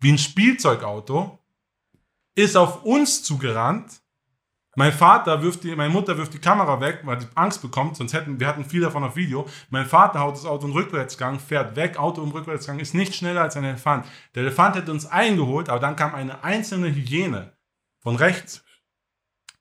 wie 0.01 0.13
ein 0.13 0.17
Spielzeugauto, 0.17 1.39
ist 2.35 2.57
auf 2.57 2.83
uns 2.85 3.23
zugerannt. 3.23 4.01
Mein 4.77 4.95
Vater 4.95 5.43
wirft 5.43 5.65
die, 5.65 5.77
meine 5.77 5.93
Mutter 5.93 6.17
wirft 6.17 6.33
die 6.33 6.39
Kamera 6.39 6.81
weg, 6.81 7.01
weil 7.05 7.19
die 7.19 7.27
Angst 7.35 7.61
bekommt, 7.61 7.99
sonst 7.99 8.15
hätten 8.15 8.41
wir 8.41 8.47
hatten 8.47 8.65
viel 8.65 8.81
davon 8.81 9.05
auf 9.05 9.15
Video. 9.15 9.47
Mein 9.69 9.85
Vater 9.85 10.21
haut 10.21 10.37
das 10.37 10.47
Auto 10.47 10.67
im 10.67 10.73
Rückwärtsgang, 10.73 11.39
fährt 11.39 11.77
weg, 11.77 11.99
Auto 11.99 12.23
im 12.23 12.31
Rückwärtsgang, 12.31 12.81
ist 12.81 12.95
nicht 12.95 13.15
schneller 13.15 13.43
als 13.43 13.55
ein 13.55 13.65
Elefant. 13.65 14.07
Der 14.35 14.45
Elefant 14.45 14.77
hätte 14.77 14.91
uns 14.91 15.05
eingeholt, 15.05 15.69
aber 15.69 15.81
dann 15.81 15.95
kam 15.95 16.15
eine 16.15 16.43
einzelne 16.43 16.89
Hyäne 16.89 17.53
von 18.01 18.17
rechts 18.17 18.65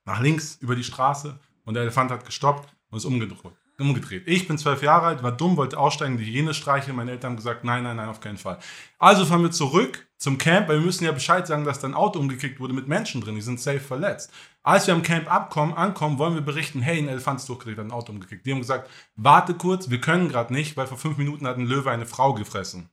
nach 0.06 0.22
links 0.22 0.56
über 0.62 0.78
die 0.78 0.86
Straße 0.86 1.38
und 1.66 1.74
der 1.74 1.84
Elefant 1.84 2.12
hat 2.12 2.26
gestoppt 2.26 2.74
und 2.90 2.98
ist 2.98 3.06
umgedreht. 3.06 3.40
umgedreht. 3.80 4.24
Ich 4.28 4.48
bin 4.48 4.58
zwölf 4.58 4.84
Jahre 4.84 5.08
alt, 5.08 5.24
war 5.24 5.32
dumm, 5.32 5.58
wollte 5.58 5.78
aussteigen, 5.78 6.18
die 6.18 6.26
Hyäne 6.26 6.54
streicheln. 6.54 6.96
Meine 6.96 7.12
Eltern 7.12 7.32
haben 7.32 7.38
gesagt, 7.38 7.64
nein, 7.64 7.84
nein, 7.84 7.98
nein, 7.98 8.10
auf 8.10 8.20
keinen 8.20 8.38
Fall. 8.38 8.60
Also 9.00 9.26
fahren 9.26 9.42
wir 9.42 9.52
zurück 9.52 10.08
zum 10.18 10.38
Camp, 10.38 10.70
weil 10.70 10.78
wir 10.78 10.86
müssen 10.86 11.04
ja 11.04 11.12
Bescheid 11.12 11.48
sagen, 11.48 11.66
dass 11.66 11.80
da 11.80 11.88
ein 11.88 11.94
Auto 11.94 12.20
umgekickt 12.20 12.60
wurde 12.60 12.74
mit 12.74 12.88
Menschen 12.88 13.22
drin. 13.22 13.36
Die 13.36 13.42
sind 13.42 13.60
safe 13.60 13.80
verletzt. 13.80 14.32
Als 14.62 14.88
wir 14.88 14.94
am 14.94 15.04
Camp 15.04 15.30
abkommen, 15.30 15.74
ankommen, 15.74 16.18
wollen 16.18 16.36
wir 16.36 16.42
berichten, 16.42 16.82
hey, 16.82 17.00
ein 17.00 17.10
Elefant 17.10 17.40
ist 17.40 17.50
durchgedreht, 17.50 17.78
hat 17.78 17.86
ein 17.86 17.92
Auto 17.92 18.12
umgekickt. 18.14 18.46
Die 18.46 18.52
haben 18.52 18.60
gesagt, 18.60 18.90
warte 19.16 19.56
kurz, 19.56 19.90
wir 19.90 20.00
können 20.00 20.30
gerade 20.30 20.54
nicht, 20.54 20.78
weil 20.78 20.88
vor 20.88 20.98
fünf 20.98 21.18
Minuten 21.18 21.48
hat 21.48 21.58
ein 21.58 21.66
Löwe 21.66 21.92
eine 21.92 22.06
Frau 22.06 22.34
gefressen. 22.34 22.90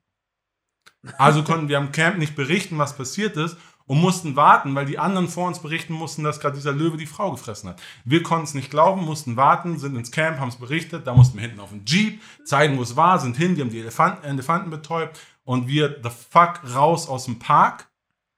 Also 1.17 1.43
konnten 1.45 1.69
wir 1.69 1.79
am 1.79 1.93
Camp 1.93 2.19
nicht 2.19 2.37
berichten, 2.37 2.77
was 2.79 2.97
passiert 2.97 3.37
ist 3.37 3.57
und 3.91 4.01
mussten 4.01 4.37
warten, 4.37 4.77
weil 4.77 4.87
die 4.87 5.01
anderen 5.01 5.27
vor 5.27 5.49
uns 5.49 5.59
berichten 5.59 5.95
mussten, 5.95 6.23
dass 6.23 6.39
gerade 6.39 6.55
dieser 6.55 6.71
Löwe 6.71 6.97
die 6.97 7.07
Frau 7.07 7.33
gefressen 7.33 7.71
hat. 7.71 7.83
Wir 8.05 8.23
konnten 8.23 8.45
es 8.45 8.55
nicht 8.55 8.71
glauben, 8.71 9.05
mussten 9.05 9.37
warten, 9.37 9.81
sind 9.81 9.97
ins 9.97 10.13
Camp, 10.13 10.39
haben 10.39 10.51
es 10.51 10.59
berichtet, 10.59 11.09
da 11.09 11.13
mussten 11.13 11.37
wir 11.37 11.43
hinten 11.43 11.59
auf 11.59 11.71
den 11.71 11.85
Jeep, 11.85 12.23
zeigen, 12.45 12.79
wo 12.79 12.83
es 12.83 12.95
war, 12.95 13.19
sind 13.19 13.37
hin, 13.37 13.57
die 13.57 13.63
haben 13.63 13.71
die 13.71 13.81
Elefanten, 13.81 14.25
Elefanten 14.25 14.71
betäubt 14.71 15.19
und 15.43 15.67
wir 15.67 15.99
the 16.05 16.09
fuck 16.09 16.61
raus 16.73 17.09
aus 17.09 17.25
dem 17.25 17.41
Park. 17.41 17.91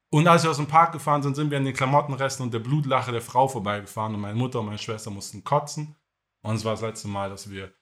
Und 0.09 0.27
als 0.27 0.43
wir 0.43 0.51
aus 0.51 0.57
dem 0.57 0.69
Park 0.69 0.93
gefahren 0.93 1.23
sind, 1.23 1.35
sind 1.35 1.51
wir 1.51 1.59
an 1.59 1.67
den 1.67 1.75
Klamottenresten 1.75 2.47
und 2.47 2.55
der 2.55 2.61
Blutlache 2.61 3.13
der 3.13 3.21
Frau 3.21 3.47
vorbeigefahren 3.47 4.15
und 4.15 4.23
meine 4.23 4.39
Mutter 4.39 4.61
und 4.61 4.67
meine 4.67 4.79
Schwester 4.79 5.11
mussten 5.11 5.45
kotzen. 5.45 5.95
Und 6.41 6.55
es 6.55 6.65
war 6.65 6.73
das 6.73 6.81
letzte 6.81 7.09
Mal, 7.09 7.29
dass 7.29 7.51
wir 7.51 7.75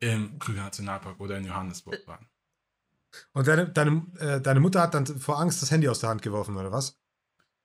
im 0.00 0.40
Krüger 0.40 0.62
Nationalpark 0.62 1.20
oder 1.20 1.38
in 1.38 1.44
Johannesburg 1.44 2.04
waren. 2.08 2.26
Und 3.32 3.46
deine, 3.46 3.68
deine, 3.68 4.06
äh, 4.18 4.40
deine 4.40 4.58
Mutter 4.58 4.82
hat 4.82 4.94
dann 4.94 5.06
vor 5.06 5.38
Angst 5.38 5.62
das 5.62 5.70
Handy 5.70 5.88
aus 5.88 6.00
der 6.00 6.10
Hand 6.10 6.22
geworfen, 6.22 6.56
oder 6.56 6.72
was? 6.72 7.00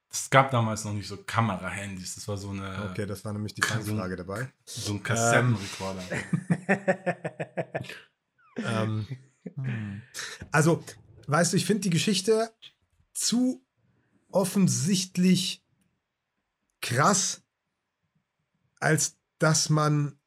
Es 0.09 0.29
gab 0.29 0.51
damals 0.51 0.85
noch 0.85 0.93
nicht 0.93 1.07
so 1.07 1.17
Kamera-Handys, 1.17 2.15
das 2.15 2.27
war 2.27 2.37
so 2.37 2.49
eine 2.49 2.89
Okay, 2.91 3.05
das 3.05 3.25
war 3.25 3.33
nämlich 3.33 3.53
die 3.53 3.61
Fangfrage 3.61 4.15
dabei. 4.15 4.51
so 4.65 4.93
ein 4.93 5.03
Kassettenrekorder. 5.03 6.03
ähm, 8.57 9.05
Hm. 9.55 10.01
also, 10.51 10.83
weißt 11.27 11.53
du, 11.53 11.57
ich 11.57 11.65
finde 11.65 11.81
die 11.81 11.89
Geschichte 11.89 12.53
zu 13.13 13.65
offensichtlich 14.29 15.63
krass, 16.81 17.43
als 18.79 19.17
dass 19.39 19.69
man 19.69 20.19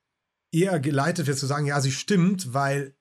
eher 0.53 0.81
geleitet 0.81 1.27
wird 1.27 1.39
zu 1.39 1.47
sagen, 1.47 1.67
ja, 1.67 1.81
sie 1.81 1.93
stimmt, 1.93 2.55
weil 2.55 2.97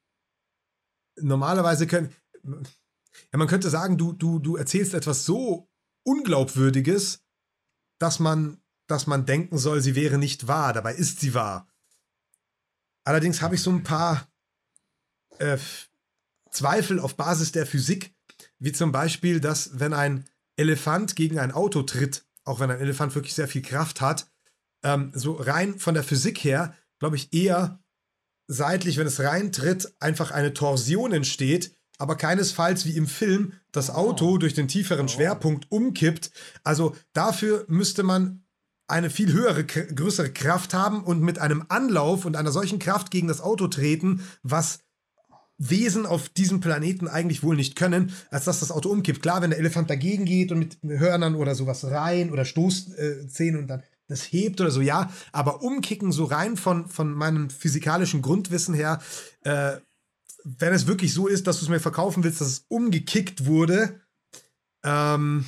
normalerweise 1.16 1.88
können, 1.88 2.14
ja, 2.44 3.38
man 3.38 3.48
könnte 3.48 3.70
sagen, 3.70 3.98
du, 3.98 4.14
du, 4.14 4.40
du 4.40 4.56
erzählst 4.56 4.94
etwas 4.94 5.26
so 5.26 5.69
Unglaubwürdiges, 6.04 7.24
dass 8.00 8.20
man, 8.20 8.62
dass 8.88 9.08
man 9.08 9.26
denken 9.26 9.58
soll, 9.58 9.82
sie 9.82 9.96
wäre 9.96 10.18
nicht 10.18 10.48
wahr. 10.48 10.74
Dabei 10.74 10.96
ist 10.96 11.20
sie 11.20 11.34
wahr. 11.34 11.68
Allerdings 13.04 13.42
habe 13.42 13.56
ich 13.56 13.62
so 13.62 13.72
ein 13.72 13.84
paar 13.84 14.30
äh, 15.40 15.58
Zweifel 16.52 17.00
auf 17.00 17.16
Basis 17.16 17.52
der 17.52 17.66
Physik, 17.66 18.14
wie 18.60 18.72
zum 18.72 18.92
Beispiel, 18.92 19.40
dass 19.40 19.80
wenn 19.80 19.94
ein 19.94 20.26
Elefant 20.58 21.16
gegen 21.16 21.40
ein 21.40 21.52
Auto 21.52 21.84
tritt, 21.84 22.26
auch 22.44 22.60
wenn 22.60 22.72
ein 22.72 22.80
Elefant 22.80 23.16
wirklich 23.16 23.34
sehr 23.34 23.48
viel 23.48 23.62
Kraft 23.62 24.02
hat, 24.02 24.30
ähm, 24.84 25.12
so 25.14 25.34
rein 25.34 25.80
von 25.80 25.94
der 25.94 26.04
Physik 26.04 26.44
her, 26.44 26.76
glaube 27.00 27.16
ich, 27.16 27.34
eher 27.34 27.82
seitlich, 28.48 28.98
wenn 28.98 29.08
es 29.08 29.20
reintritt, 29.20 29.94
einfach 30.00 30.32
eine 30.32 30.54
Torsion 30.54 31.14
entsteht, 31.14 31.76
aber 32.00 32.16
keinesfalls 32.16 32.86
wie 32.86 32.98
im 32.98 33.06
Film 33.06 33.54
das 33.72 33.92
Auto 33.92 34.38
durch 34.40 34.56
den 34.56 34.68
tieferen 34.68 35.08
Schwerpunkt 35.08 35.72
umkippt. 35.72 36.32
Also 36.64 36.96
dafür 37.14 37.66
müsste 37.68 38.02
man 38.02 38.44
eine 38.88 39.12
viel 39.12 39.32
höhere, 39.32 39.66
größere 39.66 40.32
Kraft 40.32 40.74
haben 40.74 41.04
und 41.04 41.22
mit 41.22 41.38
einem 41.38 41.66
Anlauf 41.70 42.26
und 42.26 42.36
einer 42.36 42.52
solchen 42.52 42.80
Kraft 42.80 43.12
gegen 43.12 43.28
das 43.28 43.42
Auto 43.42 43.68
treten, 43.68 44.24
was 44.42 44.80
Wesen 45.60 46.06
auf 46.06 46.30
diesem 46.30 46.62
Planeten 46.62 47.08
eigentlich 47.08 47.44
wohl 47.44 47.58
nicht 47.58 47.76
können, 47.76 48.14
als 48.32 48.46
dass 48.46 48.62
das 48.62 48.72
Auto 48.72 48.90
umkippt. 48.90 49.22
Klar, 49.22 49.42
wenn 49.42 49.50
der 49.50 49.60
Elefant 49.60 49.90
dagegen 49.90 50.24
geht 50.26 50.52
und 50.52 50.60
mit 50.60 50.78
Hörnern 50.82 51.36
oder 51.36 51.54
sowas 51.54 51.84
rein 51.84 52.32
oder 52.32 52.46
Stoßzähnen 52.46 53.60
und 53.60 53.68
dann 53.68 53.84
das 54.08 54.24
hebt 54.24 54.60
oder 54.60 54.72
so, 54.72 54.82
ja, 54.82 55.12
aber 55.34 55.62
umkicken 55.62 56.12
so 56.12 56.24
rein 56.24 56.58
von, 56.58 56.88
von 56.88 57.14
meinem 57.14 57.50
physikalischen 57.50 58.22
Grundwissen 58.24 58.74
her, 58.74 59.02
äh, 59.42 59.74
wenn 60.44 60.74
es 60.74 60.88
wirklich 60.88 61.14
so 61.14 61.28
ist, 61.28 61.48
dass 61.48 61.60
du 61.60 61.66
es 61.66 61.70
mir 61.70 61.80
verkaufen 61.80 62.24
willst, 62.24 62.42
dass 62.42 62.48
es 62.48 62.66
umgekickt 62.68 63.46
wurde, 63.46 64.02
ähm, 64.84 65.46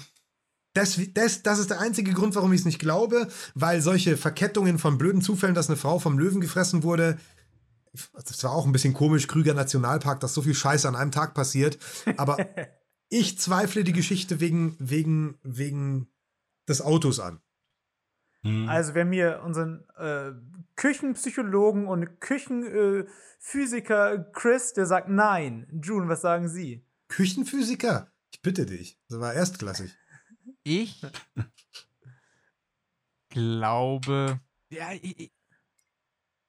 das, 0.74 1.00
das, 1.14 1.44
das 1.44 1.60
ist 1.60 1.70
der 1.70 1.82
einzige 1.82 2.14
Grund, 2.14 2.36
warum 2.36 2.54
ich 2.54 2.62
es 2.62 2.66
nicht 2.66 2.80
glaube, 2.80 3.28
weil 3.56 3.82
solche 3.82 4.16
Verkettungen 4.16 4.80
von 4.80 4.98
blöden 4.98 5.22
Zufällen, 5.22 5.56
dass 5.56 5.70
eine 5.70 5.78
Frau 5.78 6.00
vom 6.00 6.18
Löwen 6.18 6.40
gefressen 6.40 6.84
wurde, 6.84 7.18
das 8.14 8.42
war 8.44 8.52
auch 8.52 8.66
ein 8.66 8.72
bisschen 8.72 8.94
komisch, 8.94 9.28
Krüger 9.28 9.54
Nationalpark, 9.54 10.22
dass 10.22 10.34
so 10.34 10.42
viel 10.42 10.56
Scheiße 10.56 10.88
an 10.88 10.96
einem 10.96 11.12
Tag 11.12 11.34
passiert. 11.34 11.78
Aber 12.16 12.38
ich 13.10 13.38
zweifle 13.38 13.84
die 13.84 13.92
Geschichte 13.92 14.40
wegen, 14.40 14.78
wegen, 14.80 15.38
wegen 15.44 16.08
des 16.70 16.82
Autos 16.82 17.20
an. 17.20 17.42
Hm. 18.44 18.70
Also, 18.70 18.94
wenn 18.94 19.10
mir 19.10 19.42
unseren 19.44 19.84
äh, 19.98 20.32
Küchenpsychologen 20.76 21.88
und 21.88 22.20
Küchenphysiker 22.22 24.20
Chris, 24.34 24.74
der 24.74 24.86
sagt 24.86 25.10
nein. 25.10 25.68
June, 25.84 26.08
was 26.08 26.22
sagen 26.22 26.48
Sie? 26.50 26.86
Küchenphysiker? 27.08 28.12
Ich 28.32 28.42
bitte 28.42 28.66
dich. 28.66 28.98
Das 29.10 29.20
war 29.20 29.34
erstklassig. 29.34 29.92
Ich 30.64 31.02
glaube, 33.30 34.40
ja, 34.70 34.92
ich, 34.94 35.20
ich- 35.20 35.32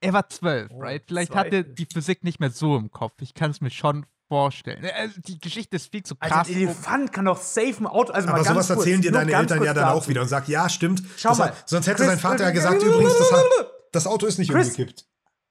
er 0.00 0.12
war 0.12 0.28
zwölf, 0.28 0.68
Oh, 0.72 0.80
right? 0.80 1.02
Vielleicht 1.06 1.32
hat 1.34 1.46
er 1.46 1.62
Zweifel. 1.62 1.74
die 1.74 1.86
Physik 1.86 2.24
nicht 2.24 2.40
mehr 2.40 2.50
so 2.50 2.76
im 2.76 2.90
Kopf. 2.90 3.14
Ich 3.20 3.34
kann 3.34 3.52
es 3.52 3.60
mir 3.60 3.70
schon 3.70 4.04
vorstellen. 4.26 4.84
Also 4.96 5.20
die 5.20 5.38
Geschichte 5.38 5.76
ist 5.76 5.92
viel 5.92 6.02
zu 6.02 6.16
Also, 6.18 6.34
krass. 6.34 6.48
ein 6.48 6.54
Elefant 6.54 7.12
kann 7.12 7.24
doch 7.26 7.40
safe 7.40 7.76
ein 7.78 7.86
Auto. 7.86 8.12
Also 8.12 8.26
Aber 8.28 8.38
mal 8.38 8.44
ganz 8.44 8.48
sowas 8.66 8.70
erzählen 8.70 8.96
kurz, 8.96 9.02
dir 9.06 9.10
nur 9.12 9.20
deine 9.20 9.32
Eltern 9.34 9.62
ja 9.62 9.74
dann 9.74 9.90
auch 9.90 10.08
wieder 10.08 10.22
und 10.22 10.28
sagt, 10.28 10.48
ja, 10.48 10.68
stimmt. 10.68 11.02
Schau 11.16 11.36
mal, 11.36 11.52
Sonst 11.66 11.86
hätte 11.86 11.98
Chris- 11.98 12.06
sein 12.08 12.18
Vater 12.18 12.44
ja 12.44 12.50
gesagt, 12.50 12.82
übrigens, 12.82 13.16
das, 13.16 13.30
hat, 13.32 13.44
das 13.92 14.06
Auto 14.06 14.26
ist 14.26 14.38
nicht 14.38 14.50
Chris- 14.50 14.68
umgekippt. 14.70 15.06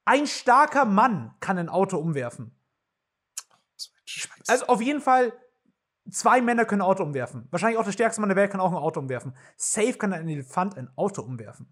Ein 0.06 0.28
starker 0.28 0.86
Mann 0.86 1.34
kann 1.40 1.58
ein 1.58 1.70
Auto 1.70 1.98
umwerfen. 1.98 2.56
Also 4.48 4.66
auf 4.66 4.82
jeden 4.82 5.00
Fall, 5.02 5.32
zwei 6.10 6.42
Männer 6.42 6.66
können 6.66 6.82
ein 6.82 6.88
Auto 6.88 7.04
umwerfen. 7.04 7.48
Wahrscheinlich 7.52 7.78
auch 7.80 7.86
der 7.86 7.92
stärkste 7.92 8.20
Mann 8.20 8.30
der 8.30 8.36
Welt 8.36 8.52
kann 8.52 8.60
auch 8.60 8.72
ein 8.72 8.78
Auto 8.78 9.00
umwerfen. 9.00 9.36
Safe 9.56 9.94
kann 9.94 10.12
ein 10.12 10.28
Elefant 10.28 10.76
ein 10.76 10.90
Auto 10.98 11.22
umwerfen. 11.22 11.72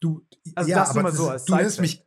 Du, 0.00 0.26
Also 0.54 0.70
ja, 0.70 0.78
das 0.78 0.96
aber 0.96 1.12
so 1.12 1.24
das- 1.26 1.32
als 1.32 1.44
du 1.44 1.54
nennst 1.54 1.80
mich 1.80 2.06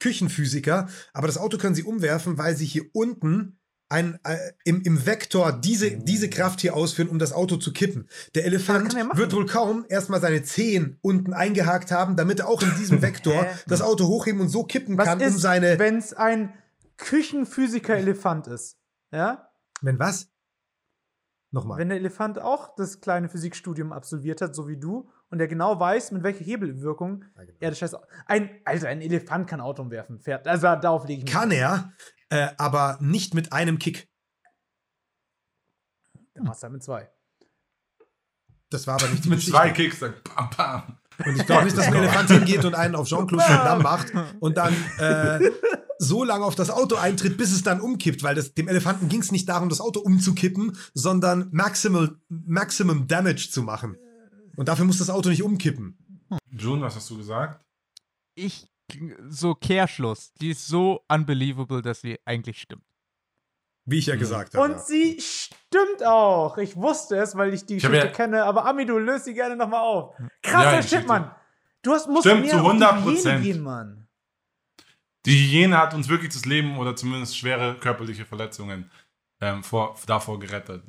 Küchenphysiker, 0.00 0.88
aber 1.12 1.26
das 1.26 1.36
Auto 1.38 1.58
können 1.58 1.74
sie 1.74 1.84
umwerfen, 1.84 2.38
weil 2.38 2.56
sie 2.56 2.66
hier 2.66 2.84
unten 2.94 3.59
ein, 3.90 4.18
äh, 4.24 4.36
im, 4.64 4.82
im 4.82 5.04
Vektor 5.04 5.52
diese, 5.52 5.90
diese 5.98 6.30
Kraft 6.30 6.60
hier 6.60 6.74
ausführen, 6.74 7.08
um 7.08 7.18
das 7.18 7.32
Auto 7.32 7.56
zu 7.56 7.72
kippen. 7.72 8.08
Der 8.34 8.44
Elefant 8.44 8.94
er 8.94 9.16
wird 9.16 9.34
wohl 9.34 9.46
kaum 9.46 9.84
erstmal 9.88 10.20
seine 10.20 10.42
Zehen 10.42 10.98
unten 11.02 11.32
eingehakt 11.32 11.90
haben, 11.90 12.16
damit 12.16 12.38
er 12.38 12.48
auch 12.48 12.62
in 12.62 12.72
diesem 12.78 13.02
Vektor 13.02 13.46
das 13.66 13.82
Auto 13.82 14.06
hochheben 14.06 14.40
und 14.40 14.48
so 14.48 14.64
kippen 14.64 14.96
Was 14.96 15.06
kann, 15.06 15.20
ist, 15.20 15.34
um 15.34 15.38
seine. 15.40 15.78
wenn 15.78 15.98
es 15.98 16.14
ein 16.14 16.54
Küchenphysiker-Elefant 16.98 18.46
ist? 18.46 18.78
Ja? 19.10 19.50
Wenn 19.82 19.98
was? 19.98 20.30
Nochmal. 21.50 21.78
Wenn 21.78 21.88
der 21.88 21.98
Elefant 21.98 22.38
auch 22.38 22.76
das 22.76 23.00
kleine 23.00 23.28
Physikstudium 23.28 23.92
absolviert 23.92 24.40
hat, 24.40 24.54
so 24.54 24.68
wie 24.68 24.76
du, 24.76 25.10
und 25.30 25.38
der 25.38 25.48
genau 25.48 25.78
weiß, 25.78 26.12
mit 26.12 26.22
welcher 26.22 26.44
Hebelwirkung 26.44 27.24
Ja, 27.36 27.44
genau. 27.44 27.56
er 27.60 27.70
das 27.70 27.78
Scheiß. 27.78 27.96
Ein, 28.26 28.50
Alter, 28.64 28.88
ein 28.88 29.00
Elefant 29.00 29.48
kann 29.48 29.60
Auto 29.60 29.82
umwerfen. 29.82 30.20
Fährt. 30.20 30.46
Also 30.46 30.62
darauf 30.62 31.06
lege 31.06 31.20
ich 31.20 31.24
mich. 31.24 31.32
kann 31.32 31.50
er, 31.50 31.92
äh, 32.30 32.48
aber 32.56 32.98
nicht 33.00 33.34
mit 33.34 33.52
einem 33.52 33.78
Kick. 33.78 34.08
Dann 36.34 36.44
machst 36.44 36.62
du 36.62 36.64
halt 36.64 36.72
mit 36.72 36.82
zwei. 36.82 37.10
Das 38.70 38.86
war 38.86 38.94
aber 38.94 39.08
nicht 39.08 39.24
die 39.24 39.28
Mit 39.28 39.38
Geschichte. 39.38 39.58
zwei 39.58 39.70
Kicks, 39.70 39.98
dann 39.98 40.14
bam, 40.24 40.50
bam. 40.56 40.98
Und 41.26 41.36
ich 41.36 41.44
glaube 41.44 41.64
nicht, 41.64 41.76
dass 41.76 41.86
ein 41.86 41.94
Elefant 42.02 42.30
hingeht 42.30 42.64
und 42.64 42.74
einen 42.74 42.94
auf 42.94 43.06
Jean-Claude 43.08 43.44
Van 43.44 43.64
Damme 43.64 43.82
macht 43.82 44.12
und 44.40 44.56
dann 44.56 44.74
äh, 44.98 45.50
so 45.98 46.24
lange 46.24 46.44
auf 46.44 46.54
das 46.54 46.70
Auto 46.70 46.96
eintritt, 46.96 47.36
bis 47.36 47.52
es 47.52 47.62
dann 47.62 47.80
umkippt, 47.80 48.22
weil 48.22 48.34
das, 48.34 48.54
dem 48.54 48.68
Elefanten 48.68 49.08
ging 49.08 49.20
es 49.20 49.32
nicht 49.32 49.48
darum, 49.48 49.68
das 49.68 49.82
Auto 49.82 50.00
umzukippen, 50.00 50.78
sondern 50.94 51.48
maximal, 51.52 52.16
Maximum 52.28 53.06
Damage 53.06 53.50
zu 53.50 53.62
machen. 53.62 53.98
Und 54.56 54.68
dafür 54.68 54.86
muss 54.86 54.98
das 54.98 55.10
Auto 55.10 55.28
nicht 55.28 55.42
umkippen. 55.42 55.98
June, 56.50 56.80
was 56.80 56.96
hast 56.96 57.10
du 57.10 57.18
gesagt? 57.18 57.64
ich, 58.34 58.66
so 59.28 59.54
Kehrschluss, 59.54 60.32
die 60.40 60.50
ist 60.50 60.66
so 60.66 61.04
unbelievable, 61.08 61.82
dass 61.82 62.00
sie 62.00 62.18
eigentlich 62.24 62.60
stimmt. 62.60 62.84
Wie 63.86 63.98
ich 63.98 64.06
ja 64.06 64.14
Mhm. 64.14 64.18
gesagt 64.20 64.54
habe. 64.54 64.72
Und 64.72 64.80
sie 64.80 65.18
stimmt 65.20 66.04
auch. 66.04 66.58
Ich 66.58 66.76
wusste 66.76 67.16
es, 67.16 67.34
weil 67.36 67.52
ich 67.54 67.64
die 67.66 67.76
Ich 67.76 67.82
Geschichte 67.82 68.06
ja- 68.06 68.12
kenne. 68.12 68.44
Aber 68.44 68.66
Ami, 68.66 68.84
du 68.86 68.98
löst 68.98 69.24
sie 69.24 69.34
gerne 69.34 69.56
nochmal 69.56 69.80
auf. 69.80 70.14
Krasser 70.42 70.74
Ja, 70.76 70.82
Shit, 70.82 71.06
Mann. 71.08 71.30
Du 71.82 71.92
hast, 71.92 72.08
musst 72.08 72.26
Stimmt, 72.26 72.42
mehr 72.42 72.50
zu 72.50 72.56
auf 72.58 72.62
die 72.72 72.78
100%. 72.78 73.38
Hygiene 73.38 73.40
gehen, 73.40 73.62
Mann. 73.62 74.06
Die 75.26 75.32
Hygiene 75.36 75.76
hat 75.78 75.94
uns 75.94 76.08
wirklich 76.08 76.32
das 76.32 76.44
Leben 76.44 76.78
oder 76.78 76.94
zumindest 76.96 77.36
schwere 77.36 77.78
körperliche 77.78 78.24
Verletzungen 78.24 78.90
ähm, 79.42 79.62
vor, 79.64 79.96
davor 80.06 80.38
gerettet. 80.38 80.82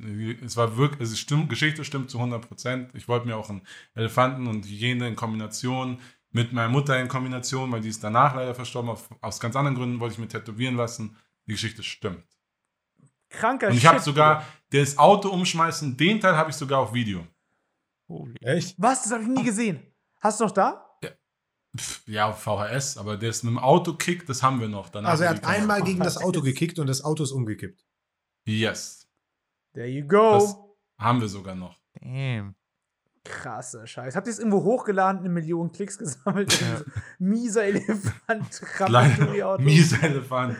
Es 0.43 0.57
war 0.57 0.75
wirklich, 0.75 0.99
also 0.99 1.13
es 1.13 1.19
stimmt, 1.19 1.49
Geschichte 1.49 1.85
stimmt 1.85 2.09
zu 2.09 2.19
100%. 2.19 2.89
Ich 2.93 3.07
wollte 3.07 3.25
mir 3.25 3.37
auch 3.37 3.49
einen 3.49 3.65
Elefanten 3.95 4.47
und 4.47 4.65
Hygiene 4.65 5.07
in 5.07 5.15
Kombination 5.15 5.99
mit 6.31 6.53
meiner 6.53 6.69
Mutter 6.69 6.99
in 6.99 7.07
Kombination, 7.07 7.71
weil 7.71 7.81
die 7.81 7.89
ist 7.89 8.03
danach 8.03 8.35
leider 8.35 8.55
verstorben, 8.55 8.89
auf, 8.91 9.09
aus 9.21 9.39
ganz 9.39 9.55
anderen 9.55 9.75
Gründen 9.75 9.99
wollte 9.99 10.13
ich 10.13 10.19
mir 10.19 10.27
tätowieren 10.27 10.75
lassen. 10.75 11.17
Die 11.47 11.51
Geschichte 11.53 11.83
stimmt. 11.83 12.23
Kranker 13.29 13.67
Und 13.67 13.73
ich 13.75 13.85
habe 13.85 13.99
sogar 13.99 14.45
das 14.71 14.97
Auto 14.97 15.29
umschmeißen, 15.29 15.95
den 15.97 16.19
Teil 16.19 16.35
habe 16.35 16.49
ich 16.49 16.55
sogar 16.55 16.79
auf 16.79 16.93
Video. 16.93 17.25
Holy. 18.07 18.35
Echt? 18.41 18.75
Was? 18.77 19.03
Das 19.03 19.11
habe 19.13 19.23
ich 19.23 19.29
nie 19.29 19.43
gesehen. 19.43 19.81
Hast 20.19 20.39
du 20.39 20.45
noch 20.45 20.51
da? 20.51 20.87
Pff, 21.77 22.05
ja, 22.05 22.27
auf 22.27 22.43
VHS, 22.43 22.97
aber 22.97 23.15
das 23.15 23.43
mit 23.43 23.51
dem 23.51 23.57
Autokick, 23.57 24.25
das 24.25 24.43
haben 24.43 24.59
wir 24.59 24.67
noch. 24.67 24.89
Danach 24.89 25.11
Also 25.11 25.23
er 25.23 25.29
hat 25.29 25.45
einmal 25.45 25.81
gegen 25.81 25.99
das 26.01 26.17
Auto 26.17 26.41
gekickt 26.41 26.79
und 26.79 26.87
das 26.87 27.01
Auto 27.01 27.23
ist 27.23 27.31
umgekippt. 27.31 27.85
Yes, 28.45 29.07
There 29.73 29.87
you 29.87 30.05
go. 30.05 30.33
Das- 30.33 30.57
haben 30.97 31.21
wir 31.21 31.29
sogar 31.29 31.55
noch. 31.55 31.79
Damn. 32.01 32.55
Krasser 33.23 33.85
Scheiß. 33.85 34.15
Habt 34.15 34.27
ihr 34.27 34.31
es 34.33 34.39
irgendwo 34.39 34.63
hochgeladen, 34.63 35.19
eine 35.19 35.29
Million 35.29 35.71
Klicks 35.71 35.97
gesammelt? 35.97 36.51
So 36.51 36.65
Mieser 37.19 37.63
Elefant, 37.65 38.61
Leider, 38.87 39.57
mieser 39.59 40.01
Elefant. 40.03 40.57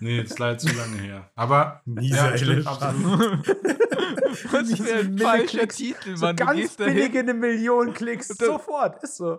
Nee, 0.00 0.22
das 0.22 0.32
ist 0.32 0.38
leider 0.38 0.58
zu 0.58 0.68
lange 0.76 0.98
her. 0.98 1.30
Aber 1.34 1.80
Mieser 1.86 2.36
stimmt, 2.36 2.52
Elefant. 2.52 2.82
absolut. 2.82 3.48
Was 4.52 4.74
für 4.74 4.94
ein 4.94 5.18
falscher. 5.18 5.68
Titel, 5.68 6.16
So 6.16 6.26
Mann. 6.26 6.36
du 6.36 6.44
ganz 6.44 6.76
billige 6.76 7.20
eine 7.20 7.34
Million 7.34 7.92
Klicks. 7.94 8.28
Sofort, 8.38 9.02
ist 9.02 9.16
so. 9.16 9.38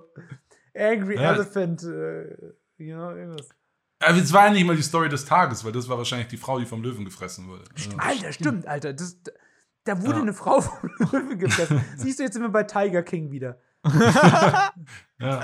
Angry 0.76 1.16
Ja. 1.16 1.34
Elephant, 1.34 1.84
äh, 1.84 2.24
you 2.78 2.96
know, 2.96 3.12
irgendwas. 3.12 3.50
Aber 4.00 4.18
es 4.18 4.34
war 4.34 4.48
ja 4.48 4.52
nicht 4.52 4.66
mal 4.66 4.76
die 4.76 4.82
Story 4.84 5.10
des 5.10 5.26
Tages, 5.26 5.64
weil 5.64 5.72
das 5.72 5.88
war 5.88 5.98
wahrscheinlich 5.98 6.28
die 6.28 6.38
Frau, 6.38 6.60
die 6.60 6.66
vom 6.66 6.82
Löwen 6.84 7.06
gefressen 7.06 7.48
wurde. 7.48 7.64
Alter, 7.98 8.32
stimmt, 8.34 8.68
Alter. 8.68 8.94
Das, 8.94 9.18
da 9.86 10.02
wurde 10.02 10.16
Ja. 10.16 10.22
eine 10.22 10.34
Frau 10.34 10.62
vom 10.62 10.90
Löwen 11.12 11.38
gefressen. 11.40 11.84
Siehst 11.98 12.20
du, 12.20 12.24
jetzt 12.24 12.34
sind 12.34 12.42
wir 12.44 12.50
bei 12.50 12.64
Tiger 12.64 13.04
King 13.04 13.32
wieder. 13.32 13.60
Ja. 15.20 15.42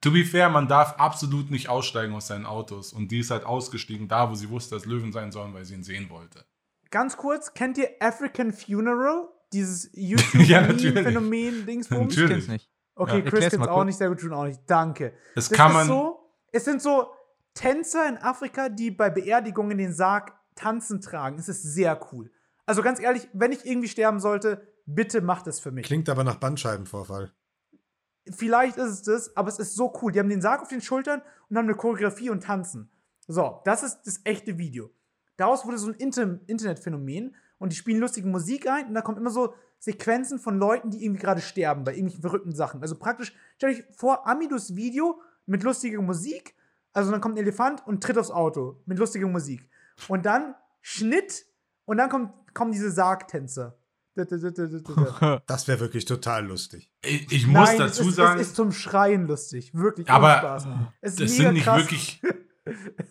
To 0.00 0.10
be 0.12 0.24
fair, 0.24 0.48
man 0.48 0.68
darf 0.68 0.94
absolut 0.98 1.50
nicht 1.50 1.68
aussteigen 1.68 2.14
aus 2.14 2.28
seinen 2.28 2.46
Autos. 2.46 2.92
Und 2.92 3.10
die 3.10 3.18
ist 3.20 3.30
halt 3.32 3.44
ausgestiegen, 3.44 4.06
da 4.06 4.30
wo 4.30 4.34
sie 4.34 4.48
wusste, 4.48 4.76
dass 4.76 4.84
Löwen 4.84 5.12
sein 5.12 5.32
sollen, 5.32 5.52
weil 5.54 5.64
sie 5.64 5.74
ihn 5.74 5.82
sehen 5.82 6.08
wollte. 6.10 6.44
Ganz 6.90 7.16
kurz, 7.16 7.52
kennt 7.54 7.78
ihr 7.78 7.88
African 8.00 8.52
Funeral? 8.52 9.28
Dieses 9.52 9.90
Ja, 9.94 10.60
natürlich. 10.60 11.06
Ich 11.06 11.90
Natürlich. 11.90 12.28
kenn's 12.30 12.48
nicht. 12.48 12.70
Okay, 12.94 13.18
Ja. 13.24 13.30
Chris 13.30 13.40
kennt's 13.40 13.58
mal 13.58 13.68
auch 13.70 13.84
nicht, 13.84 13.96
sehr 13.98 14.08
gut, 14.08 14.22
June 14.22 14.36
auch 14.36 14.44
nicht. 14.44 14.60
Danke. 14.66 15.14
Das, 15.34 15.48
Das 15.48 15.56
kann 15.58 15.70
ist 15.72 15.74
man. 15.78 15.86
so, 15.88 16.20
es 16.52 16.64
sind 16.64 16.80
so 16.80 17.08
Tänzer 17.54 18.08
in 18.08 18.18
Afrika, 18.18 18.68
die 18.68 18.90
bei 18.90 19.10
Beerdigungen 19.10 19.78
den 19.78 19.92
Sarg 19.92 20.32
tanzen 20.54 21.00
tragen. 21.00 21.38
Es 21.38 21.48
ist 21.48 21.62
sehr 21.62 21.98
cool. 22.12 22.30
Also 22.66 22.82
ganz 22.82 23.00
ehrlich, 23.00 23.28
wenn 23.32 23.52
ich 23.52 23.66
irgendwie 23.66 23.88
sterben 23.88 24.20
sollte, 24.20 24.66
bitte 24.86 25.20
macht 25.20 25.46
es 25.46 25.60
für 25.60 25.70
mich. 25.70 25.86
Klingt 25.86 26.08
aber 26.08 26.24
nach 26.24 26.36
Bandscheibenvorfall. 26.36 27.32
Vielleicht 28.30 28.76
ist 28.76 28.90
es 28.90 29.02
das, 29.02 29.36
aber 29.36 29.48
es 29.48 29.58
ist 29.58 29.74
so 29.74 29.92
cool. 30.00 30.12
Die 30.12 30.20
haben 30.20 30.28
den 30.28 30.42
Sarg 30.42 30.62
auf 30.62 30.68
den 30.68 30.80
Schultern 30.80 31.22
und 31.48 31.56
haben 31.58 31.66
eine 31.66 31.74
Choreografie 31.74 32.30
und 32.30 32.44
tanzen. 32.44 32.88
So, 33.26 33.60
das 33.64 33.82
ist 33.82 34.02
das 34.04 34.20
echte 34.24 34.58
Video. 34.58 34.90
Daraus 35.36 35.66
wurde 35.66 35.78
so 35.78 35.88
ein 35.88 35.94
Inter 35.94 36.38
Internetphänomen 36.46 37.34
und 37.58 37.72
die 37.72 37.76
spielen 37.76 38.00
lustige 38.00 38.28
Musik 38.28 38.68
ein 38.68 38.88
und 38.88 38.94
da 38.94 39.02
kommen 39.02 39.18
immer 39.18 39.30
so 39.30 39.54
Sequenzen 39.78 40.38
von 40.38 40.58
Leuten, 40.58 40.90
die 40.90 41.04
irgendwie 41.04 41.20
gerade 41.20 41.40
sterben 41.40 41.82
bei 41.82 41.92
irgendwelchen 41.92 42.22
verrückten 42.22 42.54
Sachen. 42.54 42.80
Also 42.82 42.96
praktisch, 42.96 43.34
stell 43.56 43.70
euch 43.70 43.84
vor, 43.96 44.26
Amidus 44.28 44.76
Video 44.76 45.20
mit 45.46 45.64
lustiger 45.64 46.00
Musik. 46.00 46.54
Also 46.92 47.10
dann 47.10 47.20
kommt 47.20 47.34
ein 47.34 47.42
Elefant 47.42 47.84
und 47.86 48.02
tritt 48.02 48.18
aufs 48.18 48.30
Auto 48.30 48.80
mit 48.86 48.98
lustiger 48.98 49.26
Musik. 49.26 49.68
Und 50.06 50.26
dann 50.26 50.54
Schnitt 50.80 51.46
und 51.84 51.96
dann 51.98 52.08
kommt, 52.10 52.30
kommen 52.54 52.72
diese 52.72 52.90
Sargtänzer. 52.90 53.76
Das 55.46 55.68
wäre 55.68 55.80
wirklich 55.80 56.04
total 56.04 56.44
lustig. 56.46 56.90
Ich, 57.02 57.32
ich 57.32 57.46
muss 57.46 57.70
Nein, 57.70 57.78
dazu 57.78 58.08
es 58.10 58.16
sagen, 58.16 58.38
Es 58.40 58.48
ist 58.48 58.56
zum 58.56 58.70
Schreien 58.70 59.26
lustig. 59.26 59.72
Wirklich. 59.74 60.08
aber 60.10 60.38
Spaß. 60.38 60.66
Es 61.00 61.18
mega 61.18 61.28
sind 61.30 61.52
nicht 61.54 61.64
krass. 61.64 61.78
wirklich. 61.80 62.22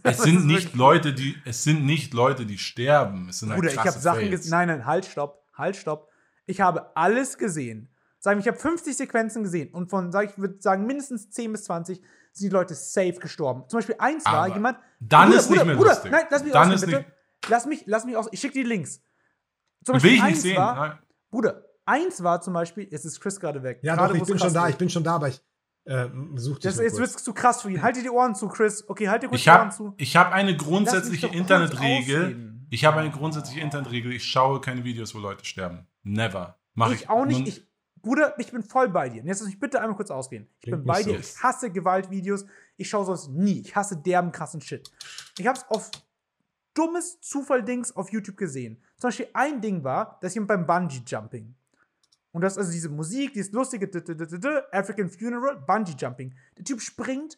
Es 0.04 0.20
sind 0.20 0.38
ist 0.38 0.46
nicht 0.46 0.58
wirklich- 0.68 0.76
Leute, 0.76 1.14
die. 1.14 1.36
Es 1.44 1.64
sind 1.64 1.86
nicht 1.86 2.14
Leute, 2.14 2.46
die 2.46 2.58
sterben. 2.58 3.28
Es 3.30 3.40
sind 3.40 3.50
halt 3.50 3.60
Bruder, 3.60 3.74
ich 3.74 3.80
habe 3.80 3.92
Sachen 3.92 4.30
gesehen. 4.32 4.50
Nein, 4.52 4.68
nein, 4.70 4.86
halt, 4.86 5.06
stopp. 5.06 5.44
Halt, 5.54 5.76
stopp. 5.76 6.08
Ich 6.46 6.62
habe 6.62 6.96
alles 6.96 7.38
gesehen. 7.38 7.90
Sagen 8.20 8.38
wir, 8.38 8.42
ich 8.44 8.48
habe 8.48 8.58
50 8.60 8.96
Sequenzen 8.96 9.44
gesehen 9.44 9.74
und 9.74 9.90
von, 9.90 10.12
sag 10.14 10.30
ich 10.30 10.38
würde 10.38 10.56
sagen, 10.62 10.86
mindestens 10.86 11.32
10 11.32 11.52
bis 11.52 11.64
20 11.66 11.98
sind 12.32 12.50
die 12.50 12.54
Leute 12.54 12.76
safe 12.76 13.16
gestorben. 13.20 13.64
Zum 13.68 13.80
Beispiel 13.80 13.96
eins 14.00 14.24
war 14.26 14.46
Aber 14.46 14.54
jemand. 14.54 14.78
dann 15.02 15.26
Bruder, 15.30 15.40
ist 15.40 15.50
nicht 15.50 15.58
Bruder, 15.60 15.66
mehr 15.66 15.76
Bruder, 15.76 15.90
lustig. 15.90 16.12
Nein, 16.12 16.26
lass 16.30 16.44
mich 16.44 16.54
Dann 16.54 16.62
ausreden, 16.72 16.76
ist 16.76 16.86
bitte. 16.86 16.98
nicht- 17.00 17.21
Lass 17.50 17.66
mich, 17.66 17.84
lass 17.86 18.06
mich 18.06 18.16
aus. 18.16 18.28
Ich 18.32 18.40
schicke 18.40 18.54
die 18.54 18.64
Links. 18.64 19.02
Zum 19.84 20.02
Will 20.02 20.14
ich 20.14 20.22
eins 20.22 20.32
nicht 20.34 20.42
sehen. 20.42 20.58
War. 20.58 21.00
Bruder, 21.32 21.66
eins 21.86 22.22
war 22.24 22.42
zum 22.42 22.54
Beispiel, 22.54 22.88
jetzt 22.92 23.06
ist 23.06 23.20
Chris 23.20 23.40
gerade 23.40 23.64
weg. 23.64 23.80
Ja, 23.82 23.96
Gerade, 23.96 24.14
doch, 24.14 24.22
ich 24.22 24.28
bin 24.28 24.38
schon 24.40 24.54
da, 24.54 24.70
ich 24.70 24.78
bin 24.78 24.90
schon 24.90 25.04
da, 25.04 25.16
aber 25.16 25.30
ich 25.30 25.42
äh, 25.86 26.08
suche 26.36 26.60
dich 26.60 26.64
Das, 26.64 26.78
jetzt 26.78 26.98
wird 26.98 27.10
es 27.10 27.24
zu 27.24 27.34
krass 27.34 27.62
für 27.64 27.72
ihn. 27.72 27.82
Halt 27.82 27.96
dir 27.96 28.04
die 28.04 28.10
Ohren 28.10 28.36
zu, 28.36 28.48
Chris. 28.48 28.88
Okay, 28.88 29.10
halt 29.10 29.24
dir 29.24 29.28
kurz 29.30 29.40
Ich 29.40 29.44
die 29.46 29.50
Ohren 29.50 29.60
habe 29.60 29.72
zu. 29.72 29.94
ich 29.98 30.16
hab 30.16 30.32
eine 30.32 30.56
grundsätzliche 30.56 31.28
Internetregel. 31.28 32.52
Ich 32.70 32.86
habe 32.86 33.00
eine 33.00 33.12
grundsätzliche 33.12 33.60
Internetregel. 33.62 34.14
Ich 34.14 34.24
schaue 34.26 34.62
keine 34.62 34.84
Videos, 34.84 35.14
wo 35.16 35.20
Leute 35.20 35.44
sterben. 35.46 35.88
Never. 36.04 36.58
Mach 36.74 36.92
ich, 36.92 37.02
Ich 37.02 37.10
auch 37.10 37.26
nicht. 37.26 37.48
Ich, 37.48 37.68
Bruder, 38.02 38.34
ich 38.40 38.52
bin 38.52 38.64
voll 38.64 38.90
bei 38.90 39.10
dir. 39.10 39.22
Und 39.22 39.28
Jetzt 39.28 39.40
lass 39.42 39.50
mich 39.50 39.60
bitte 39.60 39.82
einmal 39.82 39.96
kurz 39.96 40.10
ausgehen. 40.10 40.48
Ich 40.56 40.62
Klingt 40.62 40.78
bin 40.80 40.86
bei 40.86 41.04
dir. 41.04 41.14
so. 41.16 41.20
Ich 41.20 41.44
hasse 41.44 41.72
Gewaltvideos. 41.72 42.46
Ich 42.78 42.90
schaue 42.90 43.06
sonst 43.06 43.30
nie. 43.30 43.62
Ich 43.62 43.76
hasse 43.76 43.98
derben 43.98 44.32
krassen 44.32 44.62
Shit. 44.62 44.90
Ich 45.38 45.46
habe 45.48 45.58
es 45.58 45.66
auf 45.70 45.92
dummes 46.74 47.20
Zufall-Dings 47.22 47.96
auf 47.96 48.12
YouTube 48.12 48.38
gesehen. 48.38 48.82
Zum 48.98 49.10
Beispiel 49.10 49.28
ein 49.34 49.62
Ding 49.62 49.84
war, 49.84 50.18
dass 50.22 50.34
jemand 50.34 50.48
beim 50.50 50.66
Bungee-Jumping. 50.68 51.54
Und 52.34 52.42
das 52.42 52.54
ist 52.54 52.60
also 52.60 52.72
diese 52.72 52.90
Musik, 52.90 53.34
dieses 53.34 53.52
lustige 53.52 53.90
African 54.72 55.10
Funeral, 55.10 55.58
Bungee-Jumping. 55.68 56.34
Der 56.58 56.64
Typ 56.64 56.82
springt, 56.82 57.38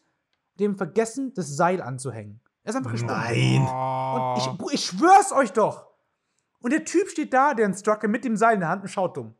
dem 0.60 0.76
vergessen, 0.76 1.32
das 1.34 1.56
Seil 1.56 1.82
anzuhängen. 1.82 2.40
Er 2.62 2.70
ist 2.70 2.76
einfach 2.76 2.92
gesprungen. 2.92 3.16
Nein. 3.16 3.60
Und 3.66 4.68
ich, 4.70 4.74
ich 4.74 4.84
schwör's 4.86 5.32
euch 5.32 5.52
doch. 5.52 5.86
Und 6.60 6.72
der 6.72 6.84
Typ 6.84 7.08
steht 7.08 7.32
da, 7.34 7.52
der 7.54 7.66
Instructor, 7.66 8.08
mit 8.08 8.24
dem 8.24 8.36
Seil 8.36 8.54
in 8.54 8.60
der 8.60 8.68
Hand 8.70 8.82
und 8.82 8.88
schaut 8.88 9.16
dumm. 9.16 9.34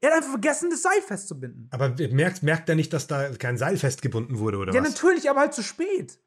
Er 0.00 0.10
hat 0.10 0.18
einfach 0.18 0.30
vergessen, 0.30 0.70
das 0.70 0.82
Seil 0.82 1.00
festzubinden. 1.00 1.68
Aber 1.72 1.88
merkt, 2.10 2.42
merkt 2.42 2.68
er 2.68 2.74
nicht, 2.74 2.92
dass 2.92 3.06
da 3.06 3.30
kein 3.30 3.56
Seil 3.56 3.76
festgebunden 3.78 4.38
wurde, 4.38 4.58
oder 4.58 4.72
Ja, 4.74 4.82
was? 4.82 4.90
natürlich, 4.90 5.30
aber 5.30 5.40
halt 5.40 5.54
zu 5.54 5.62
spät. 5.62 6.20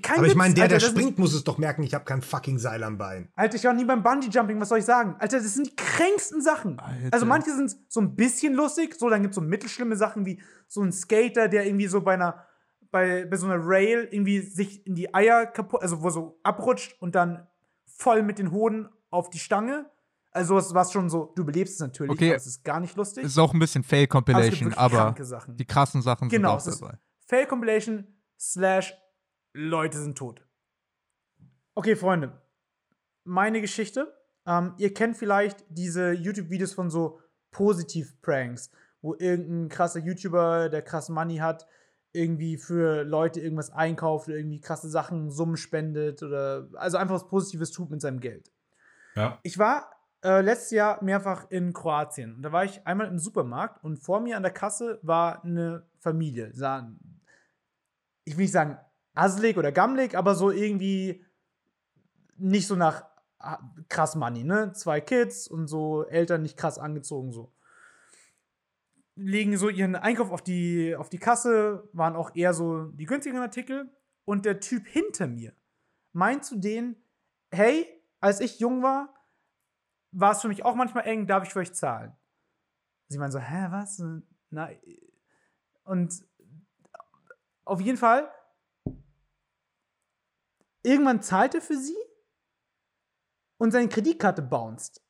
Kein 0.00 0.18
Aber 0.18 0.26
ich 0.26 0.34
meine, 0.34 0.54
der, 0.54 0.64
Alter, 0.64 0.78
der 0.78 0.86
springt, 0.86 1.18
muss 1.18 1.34
es 1.34 1.44
doch 1.44 1.58
merken, 1.58 1.82
ich 1.82 1.92
habe 1.92 2.04
kein 2.06 2.22
fucking 2.22 2.58
Seil 2.58 2.82
am 2.82 2.96
Bein. 2.96 3.28
Alter, 3.34 3.56
ich 3.56 3.64
war 3.64 3.74
nie 3.74 3.84
beim 3.84 4.02
Bungee-Jumping, 4.02 4.58
was 4.58 4.70
soll 4.70 4.78
ich 4.78 4.86
sagen? 4.86 5.16
Alter, 5.18 5.38
das 5.38 5.52
sind 5.52 5.66
die 5.66 5.76
kränksten 5.76 6.40
Sachen. 6.40 6.78
Alter. 6.78 7.08
Also 7.12 7.26
manche 7.26 7.54
sind 7.54 7.76
so 7.88 8.00
ein 8.00 8.16
bisschen 8.16 8.54
lustig, 8.54 8.94
so, 8.98 9.10
dann 9.10 9.20
gibt 9.20 9.32
es 9.32 9.36
so 9.36 9.42
mittelschlimme 9.42 9.96
Sachen 9.96 10.24
wie 10.24 10.40
so 10.66 10.80
ein 10.82 10.92
Skater, 10.92 11.48
der 11.48 11.66
irgendwie 11.66 11.88
so 11.88 12.00
bei 12.00 12.14
einer, 12.14 12.42
bei, 12.90 13.26
bei 13.26 13.36
so 13.36 13.46
einer 13.46 13.58
Rail 13.62 14.08
irgendwie 14.10 14.40
sich 14.40 14.86
in 14.86 14.94
die 14.94 15.12
Eier 15.14 15.44
kaputt, 15.44 15.82
also 15.82 16.02
wo 16.02 16.08
so 16.08 16.38
abrutscht 16.42 16.96
und 17.02 17.14
dann 17.14 17.46
voll 17.84 18.22
mit 18.22 18.38
den 18.38 18.50
Hoden 18.50 18.88
auf 19.10 19.28
die 19.28 19.38
Stange. 19.38 19.90
Also 20.30 20.56
es 20.56 20.72
war 20.72 20.86
schon 20.86 21.10
so, 21.10 21.34
du 21.36 21.42
überlebst 21.42 21.74
es 21.74 21.80
natürlich, 21.80 22.12
Okay. 22.12 22.28
aber 22.28 22.36
es 22.36 22.46
ist 22.46 22.64
gar 22.64 22.80
nicht 22.80 22.96
lustig. 22.96 23.24
Ist 23.24 23.38
auch 23.38 23.52
ein 23.52 23.58
bisschen 23.58 23.84
Fail-Compilation, 23.84 24.72
aber 24.72 25.14
Sachen. 25.22 25.54
die 25.58 25.66
krassen 25.66 26.00
Sachen 26.00 26.30
Genau, 26.30 26.58
sind 26.58 26.72
es 26.72 26.82
auch 26.82 26.86
dabei. 26.86 26.98
Fail 27.26 27.46
Compilation 27.46 28.06
slash 28.40 28.94
Leute 29.52 29.98
sind 29.98 30.16
tot. 30.16 30.44
Okay, 31.74 31.96
Freunde. 31.96 32.40
Meine 33.24 33.60
Geschichte. 33.60 34.12
Ähm, 34.46 34.74
ihr 34.78 34.92
kennt 34.92 35.16
vielleicht 35.16 35.64
diese 35.68 36.12
YouTube-Videos 36.12 36.74
von 36.74 36.90
so 36.90 37.20
Positiv-Pranks, 37.52 38.70
wo 39.00 39.14
irgendein 39.14 39.68
krasser 39.68 40.00
YouTuber, 40.00 40.68
der 40.68 40.82
krass 40.82 41.08
Money 41.08 41.36
hat, 41.36 41.66
irgendwie 42.12 42.56
für 42.56 43.04
Leute 43.04 43.40
irgendwas 43.40 43.70
einkauft 43.70 44.28
oder 44.28 44.36
irgendwie 44.36 44.60
krasse 44.60 44.88
Sachen, 44.88 45.30
Summen 45.30 45.56
spendet 45.56 46.22
oder 46.22 46.68
also 46.74 46.98
einfach 46.98 47.14
was 47.14 47.28
Positives 47.28 47.70
tut 47.70 47.90
mit 47.90 48.00
seinem 48.00 48.20
Geld. 48.20 48.50
Ja. 49.14 49.38
Ich 49.42 49.58
war 49.58 49.90
äh, 50.24 50.40
letztes 50.40 50.72
Jahr 50.72 51.02
mehrfach 51.02 51.50
in 51.50 51.72
Kroatien. 51.72 52.34
Und 52.34 52.42
da 52.42 52.52
war 52.52 52.64
ich 52.64 52.86
einmal 52.86 53.06
im 53.06 53.18
Supermarkt 53.18 53.82
und 53.84 53.98
vor 53.98 54.20
mir 54.20 54.36
an 54.36 54.42
der 54.42 54.52
Kasse 54.52 54.98
war 55.02 55.44
eine 55.44 55.86
Familie. 56.00 56.52
Sah, 56.52 56.90
ich 58.24 58.36
will 58.36 58.44
nicht 58.44 58.52
sagen 58.52 58.78
asselig 59.14 59.56
oder 59.56 59.72
gammelig, 59.72 60.16
aber 60.16 60.34
so 60.34 60.50
irgendwie 60.50 61.24
nicht 62.36 62.66
so 62.66 62.76
nach 62.76 63.04
ah, 63.38 63.60
krass 63.88 64.16
Money, 64.16 64.44
ne? 64.44 64.72
Zwei 64.72 65.00
Kids 65.00 65.48
und 65.48 65.68
so 65.68 66.04
Eltern 66.06 66.42
nicht 66.42 66.56
krass 66.56 66.78
angezogen, 66.78 67.32
so. 67.32 67.52
Legen 69.14 69.56
so 69.58 69.68
ihren 69.68 69.94
Einkauf 69.94 70.30
auf 70.30 70.42
die, 70.42 70.96
auf 70.96 71.10
die 71.10 71.18
Kasse, 71.18 71.88
waren 71.92 72.16
auch 72.16 72.34
eher 72.34 72.54
so 72.54 72.84
die 72.86 73.04
günstigen 73.04 73.38
Artikel. 73.38 73.90
Und 74.24 74.44
der 74.44 74.60
Typ 74.60 74.86
hinter 74.86 75.26
mir 75.26 75.52
meint 76.12 76.44
zu 76.44 76.56
denen, 76.56 76.96
hey, 77.50 77.86
als 78.20 78.40
ich 78.40 78.60
jung 78.60 78.82
war, 78.82 79.12
war 80.12 80.32
es 80.32 80.42
für 80.42 80.48
mich 80.48 80.64
auch 80.64 80.74
manchmal 80.74 81.06
eng, 81.06 81.26
darf 81.26 81.44
ich 81.44 81.52
für 81.52 81.60
euch 81.60 81.74
zahlen? 81.74 82.16
Sie 83.08 83.18
meinen 83.18 83.32
so, 83.32 83.38
hä, 83.38 83.66
was? 83.70 84.02
Na, 84.50 84.70
und 85.84 86.24
auf 87.64 87.80
jeden 87.80 87.98
Fall, 87.98 88.30
irgendwann 90.82 91.22
zahlt 91.22 91.54
er 91.54 91.60
für 91.62 91.76
sie 91.76 91.96
und 93.58 93.70
seine 93.72 93.88
Kreditkarte 93.88 94.42
bounced. 94.42 95.00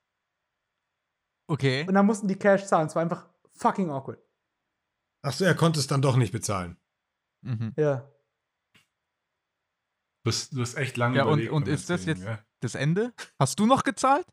Okay. 1.48 1.86
Und 1.86 1.94
dann 1.94 2.06
mussten 2.06 2.28
die 2.28 2.36
Cash 2.38 2.66
zahlen. 2.66 2.86
Es 2.86 2.94
war 2.94 3.02
einfach 3.02 3.28
fucking 3.54 3.90
awkward. 3.90 4.22
Achso, 5.22 5.44
er 5.44 5.54
konnte 5.54 5.78
es 5.80 5.86
dann 5.86 6.02
doch 6.02 6.16
nicht 6.16 6.32
bezahlen. 6.32 6.76
Mhm. 7.42 7.72
Ja. 7.76 8.08
Du 10.24 10.30
hast, 10.30 10.52
du 10.52 10.60
hast 10.60 10.74
echt 10.76 10.96
lange 10.96 11.16
Ja, 11.16 11.24
und- 11.24 11.30
überlegt. 11.34 11.52
und 11.52 11.64
beim 11.64 11.74
ist 11.74 11.90
das 11.90 12.04
jetzt- 12.06 12.22
gell? 12.22 12.38
Das 12.60 12.74
Ende? 12.76 13.12
Hast 13.40 13.58
du 13.58 13.66
noch 13.66 13.82
gezahlt? 13.82 14.26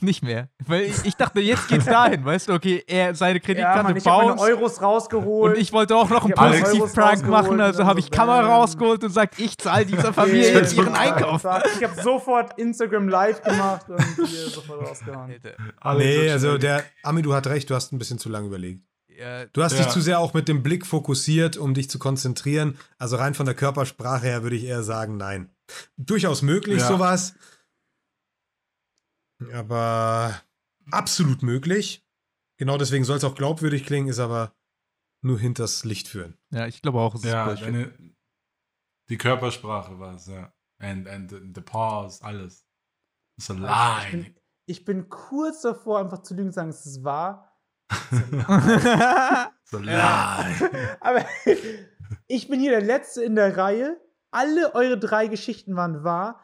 Nicht 0.00 0.22
mehr. 0.22 0.48
Weil 0.66 0.82
ich, 0.82 1.04
ich 1.04 1.14
dachte, 1.16 1.40
jetzt 1.40 1.68
geht's 1.68 1.84
dahin, 1.84 2.24
weißt 2.24 2.48
du, 2.48 2.52
okay, 2.54 2.82
er 2.86 3.14
seine 3.14 3.38
Ja, 3.38 3.44
Kreditkarte 3.44 3.82
Mann, 3.84 3.96
ich 3.96 4.06
habe 4.06 4.26
meine 4.26 4.40
Euros 4.40 4.80
rausgeholt. 4.82 5.54
und 5.54 5.60
ich 5.60 5.72
wollte 5.72 5.94
auch 5.96 6.08
noch 6.10 6.24
einen 6.24 6.34
Positiv-Prank 6.34 7.26
machen, 7.28 7.60
also 7.60 7.84
habe 7.84 8.00
ich 8.00 8.10
Kamera 8.10 8.40
rausgeholt 8.56 9.04
und 9.04 9.10
sagt, 9.10 9.38
ich 9.38 9.56
zahle 9.58 9.86
dieser 9.86 10.12
Familie 10.12 10.48
Okay, 10.48 10.58
jetzt 10.58 10.74
ihren 10.74 10.94
Einkauf. 10.94 11.44
Ich 11.76 11.84
habe 11.88 12.02
sofort 12.02 12.58
Instagram 12.58 13.08
live 13.08 13.42
gemacht 13.42 13.88
und 13.88 14.00
hier 14.28 14.48
sofort 14.48 14.88
rausgehauen. 14.88 15.34
Alle 15.80 15.98
nee, 15.98 16.26
so 16.28 16.32
also 16.32 16.58
der 16.58 16.84
Ami, 17.02 17.22
du 17.22 17.34
hast 17.34 17.46
recht, 17.46 17.68
du 17.70 17.74
hast 17.74 17.92
ein 17.92 17.98
bisschen 17.98 18.18
zu 18.18 18.28
lange 18.28 18.46
überlegt. 18.46 18.82
Ja, 19.08 19.44
Du 19.52 19.62
hast 19.62 19.72
Ja. 19.72 19.84
dich 19.84 19.88
zu 19.88 20.00
sehr 20.00 20.18
auch 20.20 20.32
mit 20.34 20.48
dem 20.48 20.62
Blick 20.62 20.86
fokussiert, 20.86 21.56
um 21.56 21.74
dich 21.74 21.90
zu 21.90 21.98
konzentrieren. 21.98 22.78
Also 22.98 23.16
rein 23.16 23.34
von 23.34 23.44
der 23.46 23.54
Körpersprache 23.54 24.26
her 24.26 24.42
würde 24.42 24.56
ich 24.56 24.64
eher 24.64 24.82
sagen, 24.82 25.16
nein. 25.16 25.50
Durchaus 25.96 26.42
möglich, 26.42 26.80
Ja. 26.80 26.88
sowas. 26.88 27.34
Aber 29.52 30.40
absolut 30.90 31.42
möglich. 31.42 32.04
Genau 32.58 32.78
deswegen 32.78 33.04
soll 33.04 33.16
es 33.16 33.24
auch 33.24 33.34
glaubwürdig 33.34 33.84
klingen, 33.86 34.08
ist 34.08 34.18
aber 34.20 34.54
nur 35.22 35.38
hinters 35.38 35.84
Licht 35.84 36.08
führen. 36.08 36.36
ja, 36.50 36.66
ich 36.66 36.82
glaube 36.82 37.00
auch, 37.00 37.14
es 37.14 37.24
ist 37.24 37.30
Ja, 37.30 37.54
deine, 37.54 37.92
die 39.08 39.18
Körpersprache 39.18 39.98
war 39.98 40.14
es, 40.14 40.26
ja. 40.26 40.52
And, 40.78 41.08
and 41.08 41.30
the, 41.30 41.38
the 41.54 41.60
pause, 41.60 42.24
alles. 42.24 42.66
It's 43.38 43.50
a 43.50 43.54
Ich 43.54 43.60
lie. 43.60 44.10
bin, 44.22 44.36
ich 44.66 44.84
bin 44.84 45.08
kurz 45.08 45.62
davor, 45.62 46.00
einfach 46.00 46.22
zu 46.22 46.34
lügen 46.34 46.48
und 46.48 46.52
zu 46.52 46.56
sagen, 46.56 46.70
es 46.70 46.86
ist 46.86 47.04
wahr. 47.04 47.48
So 49.64 49.78
lie. 49.78 49.94
Aber 51.00 51.24
ich 52.26 52.48
bin 52.48 52.60
hier 52.60 52.72
der 52.72 52.82
Letzte 52.82 53.22
in 53.24 53.34
der 53.36 53.56
Reihe. 53.56 53.98
Alle 54.30 54.74
eure 54.74 54.98
drei 54.98 55.28
Geschichten 55.28 55.76
waren 55.76 56.04
wahr. 56.04 56.40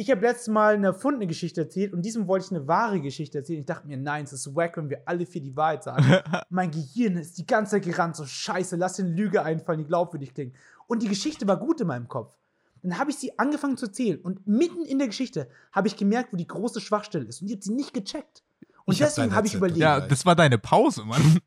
Ich 0.00 0.12
habe 0.12 0.20
letztes 0.20 0.46
Mal 0.46 0.74
eine 0.74 0.86
erfundene 0.86 1.26
Geschichte 1.26 1.62
erzählt 1.62 1.92
und 1.92 2.02
diesem 2.02 2.28
wollte 2.28 2.46
ich 2.46 2.52
eine 2.52 2.68
wahre 2.68 3.00
Geschichte 3.00 3.38
erzählen. 3.38 3.58
Ich 3.58 3.66
dachte 3.66 3.88
mir, 3.88 3.96
nein, 3.96 4.22
es 4.22 4.32
ist 4.32 4.54
wack, 4.54 4.76
wenn 4.76 4.88
wir 4.88 5.02
alle 5.06 5.26
vier 5.26 5.40
die 5.40 5.56
Wahrheit 5.56 5.82
sagen. 5.82 6.04
mein 6.50 6.70
Gehirn 6.70 7.16
ist 7.16 7.36
die 7.36 7.44
ganze 7.44 7.72
Zeit 7.72 7.82
gerannt, 7.82 8.14
so 8.14 8.24
scheiße, 8.24 8.76
lass 8.76 8.92
den 8.94 9.08
Lüge 9.08 9.42
einfallen, 9.42 9.80
die 9.80 9.86
glaubwürdig 9.86 10.34
klingt. 10.34 10.54
Und 10.86 11.02
die 11.02 11.08
Geschichte 11.08 11.48
war 11.48 11.56
gut 11.56 11.80
in 11.80 11.88
meinem 11.88 12.06
Kopf. 12.06 12.32
Dann 12.80 12.96
habe 12.96 13.10
ich 13.10 13.16
sie 13.16 13.36
angefangen 13.40 13.76
zu 13.76 13.86
erzählen 13.86 14.20
und 14.20 14.46
mitten 14.46 14.84
in 14.84 14.98
der 14.98 15.08
Geschichte 15.08 15.48
habe 15.72 15.88
ich 15.88 15.96
gemerkt, 15.96 16.32
wo 16.32 16.36
die 16.36 16.46
große 16.46 16.80
Schwachstelle 16.80 17.24
ist. 17.24 17.42
Und 17.42 17.48
die 17.48 17.54
hat 17.54 17.64
sie 17.64 17.72
nicht 17.74 17.92
gecheckt. 17.92 18.44
Und 18.84 18.94
Ich 18.94 19.02
hab 19.02 19.08
deswegen 19.08 19.34
habe 19.34 19.48
ich 19.48 19.54
Headset 19.54 19.58
überlegt. 19.58 19.80
ja, 19.80 19.98
das 19.98 20.24
war 20.24 20.36
deine 20.36 20.58
Pause, 20.58 21.04
Mann. 21.04 21.40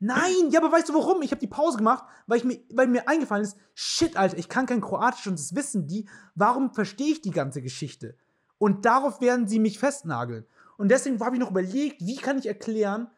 Nein, 0.00 0.50
ja, 0.50 0.60
aber 0.60 0.70
weißt 0.70 0.88
du 0.88 0.94
warum? 0.94 1.22
Ich 1.22 1.32
habe 1.32 1.40
die 1.40 1.48
Pause 1.48 1.78
gemacht, 1.78 2.04
weil, 2.26 2.38
ich 2.38 2.44
mir, 2.44 2.58
weil 2.72 2.86
mir 2.86 3.08
eingefallen 3.08 3.42
ist, 3.42 3.56
shit, 3.74 4.16
Alter, 4.16 4.38
ich 4.38 4.48
kann 4.48 4.66
kein 4.66 4.80
Kroatisch 4.80 5.26
und 5.26 5.38
das 5.38 5.54
wissen 5.54 5.86
die. 5.86 6.08
Warum 6.34 6.72
verstehe 6.72 7.12
ich 7.12 7.20
die 7.20 7.32
ganze 7.32 7.62
Geschichte? 7.62 8.16
Und 8.58 8.84
darauf 8.84 9.20
werden 9.20 9.48
sie 9.48 9.58
mich 9.58 9.78
festnageln. 9.78 10.46
Und 10.76 10.90
deswegen 10.90 11.18
habe 11.20 11.34
ich 11.34 11.40
noch 11.40 11.50
überlegt, 11.50 12.00
wie 12.00 12.16
kann 12.16 12.38
ich 12.38 12.46
erklären, 12.46 13.08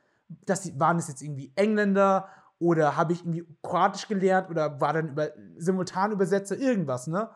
dass 0.47 0.63
sie, 0.63 0.79
waren 0.81 0.99
es 0.99 1.09
jetzt 1.09 1.23
irgendwie 1.23 1.53
Engländer 1.57 2.29
oder 2.59 2.97
habe 2.97 3.13
ich 3.13 3.21
irgendwie 3.21 3.47
Kroatisch 3.63 4.09
gelernt 4.09 4.49
oder 4.49 4.81
war 4.81 4.95
dann 4.95 5.09
über 5.11 5.31
Simultanübersetzer, 5.57 6.57
irgendwas, 6.57 7.07
ne? 7.07 7.31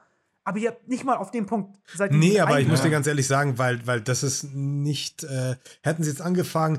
aber 0.47 0.59
ihr 0.59 0.69
habt 0.69 0.87
nicht 0.89 1.05
mal 1.05 1.17
auf 1.17 1.31
dem 1.31 1.47
Punkt 1.47 1.75
seid 1.95 2.13
Nee, 2.13 2.39
aber 2.39 2.61
ich 2.61 2.69
muss 2.69 2.83
dir 2.83 2.91
ganz 2.91 3.07
ehrlich 3.07 3.27
sagen, 3.27 3.57
weil, 3.57 3.87
weil 3.87 4.03
das 4.03 4.23
ist 4.23 4.55
nicht, 4.55 5.25
äh, 5.25 5.57
hätten 5.81 6.03
sie 6.03 6.11
jetzt 6.11 6.21
angefangen, 6.21 6.79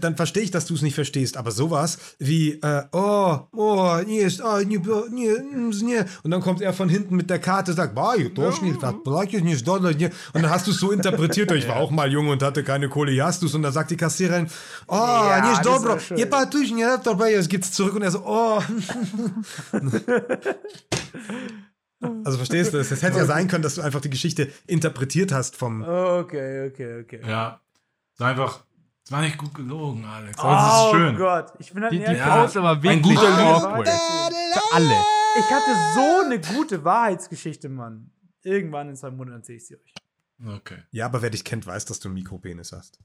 dann, 0.00 0.16
verstehe 0.16 0.44
ich, 0.44 0.52
dass 0.52 0.66
du 0.66 0.74
es 0.74 0.82
nicht 0.82 0.94
verstehst, 0.94 1.36
aber 1.36 1.50
sowas 1.50 1.98
wie, 2.18 2.52
äh, 2.52 2.84
oh, 2.92 3.38
oh, 3.52 3.80
ah, 3.80 4.02
mm, 4.02 5.72
und 6.22 6.30
dann 6.30 6.40
kommt 6.40 6.60
er 6.60 6.72
von 6.72 6.88
hinten 6.88 7.16
mit 7.16 7.28
der 7.28 7.40
Karte, 7.40 7.72
sagt, 7.72 7.96
und 10.32 10.42
dann 10.42 10.50
hast 10.50 10.66
du 10.66 10.70
es 10.70 10.78
so 10.78 10.92
interpretiert, 10.92 11.50
ich 11.50 11.66
war 11.66 11.76
auch 11.80 11.90
mal 11.90 12.10
jung 12.10 12.28
und 12.28 12.40
hatte 12.42 12.62
keine 12.62 12.88
Kohle, 12.88 13.10
ja, 13.10 13.26
hast 13.26 13.42
du 13.42 13.46
es, 13.46 13.54
und 13.54 13.62
dann 13.62 13.72
sagt 13.72 13.90
die 13.90 13.96
Kassiererin, 13.96 14.48
oh, 14.86 14.94
nicht 15.50 15.66
dobro, 15.66 15.98
es 17.34 17.48
gibt's 17.48 17.72
zurück, 17.72 17.96
und 17.96 18.02
er 18.02 18.12
so, 18.12 18.22
oh, 18.24 18.62
Also 22.24 22.36
verstehst 22.38 22.72
du, 22.72 22.78
es 22.78 22.92
es 22.92 23.02
hätte 23.02 23.18
ja 23.18 23.24
sein 23.24 23.48
können, 23.48 23.62
dass 23.64 23.74
du 23.74 23.80
einfach 23.82 24.00
die 24.00 24.10
Geschichte 24.10 24.52
interpretiert 24.68 25.32
hast 25.32 25.56
vom. 25.56 25.82
Okay, 25.82 26.68
okay, 26.68 27.00
okay. 27.02 27.20
Ja. 27.26 27.60
Es 28.14 28.20
war 28.20 28.28
einfach, 28.28 28.64
es 29.04 29.10
war 29.10 29.20
nicht 29.22 29.36
gut 29.36 29.52
gelogen, 29.54 30.04
Alex. 30.04 30.38
Aber 30.38 30.56
es 30.58 30.84
ist 30.84 30.90
schön. 31.00 31.14
Oh 31.16 31.18
Gott, 31.18 31.52
ich 31.58 31.72
bin 31.72 31.82
halt 31.82 31.92
Die, 31.92 31.98
die 31.98 32.04
ehrlich- 32.04 32.22
Pause 32.22 32.62
war 32.62 32.76
ein 32.76 32.82
wirklich 32.84 33.02
guter 33.02 33.36
awkward. 33.36 33.88
Für 33.88 34.74
alle. 34.74 34.94
Ich 35.40 35.50
hatte 35.50 35.70
so 35.94 36.24
eine 36.24 36.40
gute 36.40 36.84
Wahrheitsgeschichte, 36.84 37.68
Mann. 37.68 38.10
Irgendwann 38.44 38.88
in 38.90 38.96
zwei 38.96 39.10
Monaten 39.10 39.38
erzähle 39.38 39.58
ich 39.58 39.66
sie 39.66 39.74
euch. 39.74 39.94
Okay. 40.56 40.78
Ja, 40.92 41.06
aber 41.06 41.20
wer 41.20 41.30
dich 41.30 41.44
kennt, 41.44 41.66
weiß, 41.66 41.84
dass 41.86 41.98
du 41.98 42.08
einen 42.08 42.14
Mikropenis 42.14 42.70
hast. 42.70 43.00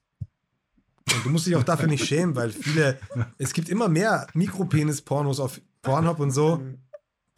Und 1.16 1.26
du 1.26 1.30
musst 1.32 1.48
dich 1.48 1.56
auch 1.56 1.64
dafür 1.64 1.88
nicht 1.88 2.06
schämen, 2.06 2.36
weil 2.36 2.52
viele. 2.52 3.00
Es 3.40 3.54
gibt 3.54 3.70
immer 3.70 3.90
mehr 3.90 4.28
Mikropenis-Pornos 4.36 5.40
auf 5.40 5.60
Pornhub 5.84 6.20
und 6.20 6.32
so. 6.32 6.62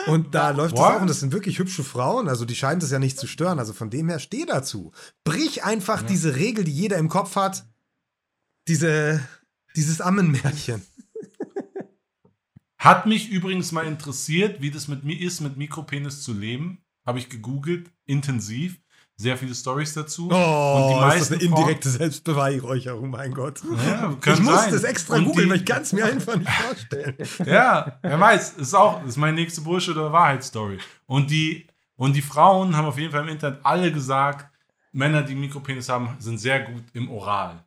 Und 0.08 0.36
da 0.36 0.52
läuft 0.52 0.74
das 0.74 0.80
What? 0.80 0.94
auch 0.96 1.02
und 1.02 1.08
das 1.10 1.20
sind 1.20 1.34
wirklich 1.34 1.60
hübsche 1.60 1.84
Frauen, 1.84 2.30
also 2.30 2.46
die 2.46 2.56
scheint 2.56 2.84
es 2.84 2.92
ja 2.92 3.00
nicht 3.00 3.18
zu 3.18 3.28
stören. 3.28 3.60
Also 3.60 3.74
von 3.74 3.90
dem 3.90 4.08
her 4.10 4.20
steh 4.20 4.46
dazu. 4.46 4.92
Brich 5.24 5.64
einfach 5.64 6.04
diese 6.04 6.36
Regel, 6.36 6.64
die 6.64 6.72
jeder 6.72 6.98
im 6.98 7.10
Kopf 7.10 7.36
hat. 7.36 7.66
Diese, 8.68 9.26
dieses 9.76 10.02
Ammenmärchen. 10.02 10.82
Hat 12.78 13.06
mich 13.06 13.30
übrigens 13.30 13.72
mal 13.72 13.86
interessiert, 13.86 14.62
wie 14.62 14.72
das 14.72 14.88
mit 14.88 15.04
mir 15.04 15.20
ist, 15.20 15.42
mit 15.42 15.58
Mikropenis 15.58 16.22
zu 16.22 16.34
leben. 16.34 16.84
Habe 17.06 17.20
ich 17.20 17.30
gegoogelt, 17.30 17.92
intensiv. 18.06 18.80
Sehr 19.18 19.38
viele 19.38 19.56
Stories 19.56 19.94
dazu. 19.94 20.30
Oh, 20.30 20.34
und 20.34 20.88
die 20.90 20.94
ist 20.94 21.00
das 21.02 21.08
meisten 21.30 21.34
eine 21.36 21.44
indirekte 21.44 21.90
Selbstbeweihräucherung, 21.90 23.10
mein 23.10 23.34
Gott. 23.34 23.62
Ja, 23.88 24.14
Ich 24.34 24.40
muss 24.42 24.56
sein. 24.64 24.74
das 24.74 24.84
extra 24.84 25.16
Und 25.16 25.26
googeln, 25.26 25.50
weil 25.50 25.58
ich 25.58 25.66
kann 25.66 25.84
es 25.84 25.94
mir 25.94 26.06
einfach 26.06 26.36
nicht 26.36 26.50
vorstellen. 26.52 27.16
Ja, 27.46 27.98
wer 28.02 28.20
weiß, 28.20 28.54
ist 28.54 28.74
auch, 28.74 29.06
ist 29.06 29.16
meine 29.16 29.36
nächste 29.38 29.62
Bullshit- 29.62 29.96
oder 29.96 30.12
Wahrheitsstory. 30.12 30.80
Und 31.06 31.32
die, 31.32 31.66
und 31.96 32.14
die 32.14 32.22
Frauen 32.22 32.76
haben 32.76 32.86
auf 32.88 32.98
jeden 32.98 33.12
Fall 33.14 33.22
im 33.22 33.30
Internet 33.30 33.60
alle 33.64 33.92
gesagt, 33.92 34.48
Männer, 34.92 35.22
die 35.24 35.36
Mikropenis 35.36 35.88
haben, 35.88 36.10
sind 36.20 36.38
sehr 36.38 36.62
gut 36.62 36.84
im 36.94 37.10
Oral. 37.10 37.64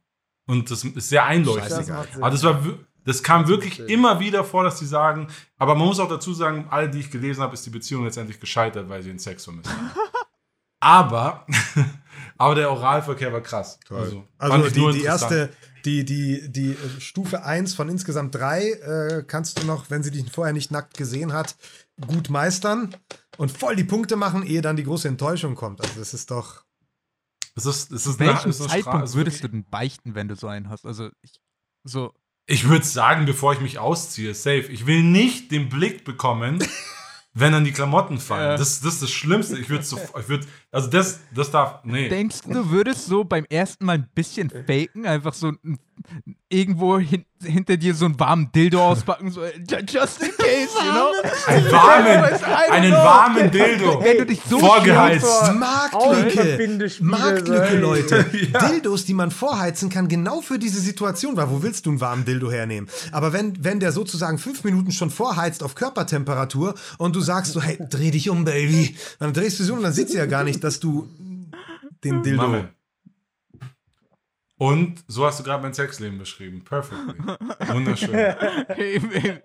Und 0.47 0.71
das 0.71 0.85
ist 0.85 1.09
sehr 1.09 1.25
eindeutig. 1.25 1.69
Das. 1.69 1.91
Aber 1.91 2.31
das 2.31 2.43
war, 2.43 2.63
das 3.05 3.23
kam 3.23 3.49
wirklich 3.49 3.81
immer 3.81 4.21
wieder 4.21 4.45
vor, 4.45 4.65
dass 4.65 4.79
die 4.79 4.87
sagen, 4.87 5.29
aber 5.57 5.75
man 5.75 5.87
muss 5.87 5.99
auch 5.99 6.09
dazu 6.11 6.35
sagen, 6.35 6.67
alle, 6.69 6.91
die 6.91 7.01
ich 7.01 7.11
gelesen 7.11 7.43
habe, 7.43 7.55
ist 7.55 7.65
die 7.65 7.71
Beziehung 7.71 8.05
letztendlich 8.05 8.39
gescheitert, 8.39 8.89
weil 8.91 9.03
sie 9.03 9.09
den 9.09 9.19
Sex 9.19 9.45
vermissen 9.45 9.73
haben. 9.73 9.91
aber, 10.81 11.47
aber 12.39 12.55
der 12.55 12.71
Oralverkehr 12.71 13.33
war 13.33 13.41
krass. 13.41 13.79
Also, 13.91 14.25
Also 14.39 14.67
ich 14.67 14.77
nur 14.77 14.93
die, 14.93 14.99
die 14.99 15.05
erste, 15.05 15.51
die, 15.85 16.05
die, 16.05 16.51
die 16.51 16.77
Stufe 17.01 17.45
1 17.45 17.75
von 17.75 17.89
insgesamt 17.89 18.35
drei 18.35 18.71
äh, 18.71 19.25
kannst 19.27 19.61
du 19.63 19.67
noch, 19.67 19.91
wenn 19.91 20.03
sie 20.03 20.11
dich 20.11 20.31
vorher 20.31 20.53
nicht 20.53 20.71
nackt 20.71 20.97
gesehen 20.97 21.33
hat, 21.33 21.57
gut 22.07 22.31
meistern 22.31 22.95
und 23.37 23.51
voll 23.51 23.77
die 23.77 23.85
Punkte 23.85 24.17
machen, 24.17 24.45
ehe 24.45 24.61
dann 24.63 24.77
die 24.77 24.85
große 24.85 25.09
Enttäuschung 25.09 25.55
kommt. 25.55 25.81
Also 25.81 25.99
das 25.99 26.15
ist 26.15 26.31
doch. 26.31 26.65
Es 27.57 27.67
ist, 27.67 27.91
es 27.91 28.07
ist 28.07 28.19
Welchen 28.21 28.45
eine- 28.45 28.55
Zeitpunkt 28.55 29.05
ist 29.07 29.15
würdest 29.15 29.43
du 29.43 29.49
denn 29.49 29.65
beichten, 29.65 30.15
wenn 30.15 30.29
du 30.29 30.37
so 30.37 30.47
einen 30.47 30.69
hast? 30.69 30.87
Also, 30.87 31.11
ich, 31.23 31.41
so, 31.83 32.13
Ich 32.47 32.69
würde 32.69 32.85
sagen, 32.85 33.27
bevor 33.27 33.53
ich 33.53 33.61
mich 33.61 33.81
ausziehe, 33.81 34.33
safe. 34.33 34.67
Ich 34.71 34.87
will 34.87 35.03
nicht 35.03 35.51
den 35.51 35.69
Blick 35.69 36.05
bekommen, 36.05 36.59
wenn 37.35 37.53
dann 37.53 37.65
die 37.65 37.73
Klamotten 37.73 38.19
fallen. 38.21 38.51
Ja. 38.53 38.57
Das, 38.57 38.81
das 38.81 38.95
ist 38.95 39.03
das 39.03 39.11
Schlimmste. 39.11 39.59
Ich 39.59 39.69
würde 39.69 39.83
so, 39.85 39.99
ich 40.21 40.29
würde, 40.29 40.47
also 40.71 40.89
das, 40.89 41.21
das 41.35 41.51
darf, 41.51 41.81
nee. 41.85 42.09
denkst 42.09 42.43
du, 42.47 42.53
du 42.53 42.71
würdest 42.71 43.07
so 43.07 43.25
beim 43.25 43.45
ersten 43.49 43.85
Mal 43.87 43.95
ein 43.99 44.09
bisschen 44.15 44.51
faken, 44.51 45.07
einfach 45.07 45.35
so 45.35 45.49
ein, 45.49 45.79
irgendwo 46.49 46.99
hin, 46.99 47.25
hinter 47.43 47.77
dir 47.77 47.95
so 47.95 48.05
einen 48.05 48.19
warmen 48.21 48.51
Dildo 48.53 48.81
auspacken, 48.89 49.31
so, 49.31 49.41
ju- 49.43 49.85
just 49.89 50.23
in 50.23 50.31
case, 50.37 50.69
you 50.85 50.93
know? 50.93 51.11
Einen 51.47 51.73
warmen, 51.73 52.41
einen 52.71 52.91
know. 52.93 52.99
warmen 53.05 53.51
Dildo. 53.51 54.03
Wenn 54.05 54.19
du 54.19 54.27
dich 54.27 54.41
so 54.49 54.59
Vorgeheizt. 54.59 55.25
Vor- 55.27 55.53
Marktlücke! 55.53 56.99
Marktlücke. 57.01 57.77
Leute. 57.79 58.27
Ja. 58.53 58.67
Dildos, 58.69 59.05
die 59.05 59.15
man 59.15 59.31
vorheizen 59.31 59.91
kann, 59.91 60.09
genau 60.09 60.41
für 60.41 60.59
diese 60.59 60.81
Situation, 60.81 61.37
weil 61.37 61.51
wo 61.51 61.63
willst 61.63 61.85
du 61.87 61.91
einen 61.91 62.01
warmen 62.01 62.25
Dildo 62.25 62.51
hernehmen? 62.51 62.89
Aber 63.13 63.33
wenn, 63.33 63.63
wenn 63.63 63.81
der 63.81 63.93
sozusagen 63.93 64.39
fünf 64.39 64.65
Minuten 64.65 64.93
schon 64.93 65.11
vorheizt 65.11 65.63
auf 65.63 65.75
Körpertemperatur 65.75 66.75
und 66.99 67.15
du 67.17 67.21
sagst 67.21 67.53
so, 67.53 67.61
hey, 67.61 67.79
dreh 67.91 68.11
dich 68.11 68.31
um, 68.31 68.45
Baby, 68.45 68.97
dann 69.19 69.33
drehst 69.33 69.59
du 69.61 69.65
sie 69.65 69.71
um 69.73 69.79
und 69.79 69.85
dann 69.85 69.93
sieht 69.93 70.09
sie 70.11 70.17
ja 70.17 70.27
gar 70.27 70.45
nicht, 70.45 70.58
dass 70.61 70.81
du 70.81 71.09
den 72.05 72.23
Dildo. 72.23 72.43
Mame. 72.43 72.75
Und 74.59 75.05
so 75.07 75.25
hast 75.25 75.39
du 75.39 75.45
gerade 75.45 75.63
mein 75.63 75.73
Sexleben 75.73 76.19
beschrieben. 76.19 76.65
Perfectly. 76.65 77.15
Wunderschön. 77.69 78.13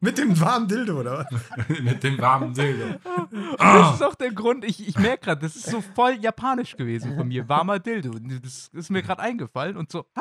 Mit 0.00 0.16
dem 0.18 0.38
warmen 0.40 0.68
Dildo, 0.68 1.00
oder 1.00 1.26
was? 1.28 1.68
Mit 1.80 2.02
dem 2.02 2.18
warmen 2.18 2.54
Dildo. 2.54 2.84
Das 3.58 3.96
ist 3.96 4.02
auch 4.02 4.14
der 4.14 4.32
Grund, 4.32 4.64
ich, 4.64 4.86
ich 4.86 4.98
merke 4.98 5.24
gerade, 5.26 5.40
das 5.42 5.56
ist 5.56 5.70
so 5.70 5.82
voll 5.94 6.14
japanisch 6.20 6.76
gewesen 6.76 7.16
von 7.16 7.28
mir. 7.28 7.48
Warmer 7.48 7.78
Dildo. 7.78 8.12
Das 8.42 8.70
ist 8.72 8.90
mir 8.90 9.02
gerade 9.02 9.20
eingefallen 9.20 9.76
und 9.76 9.90
so, 9.90 10.06
ah, 10.14 10.20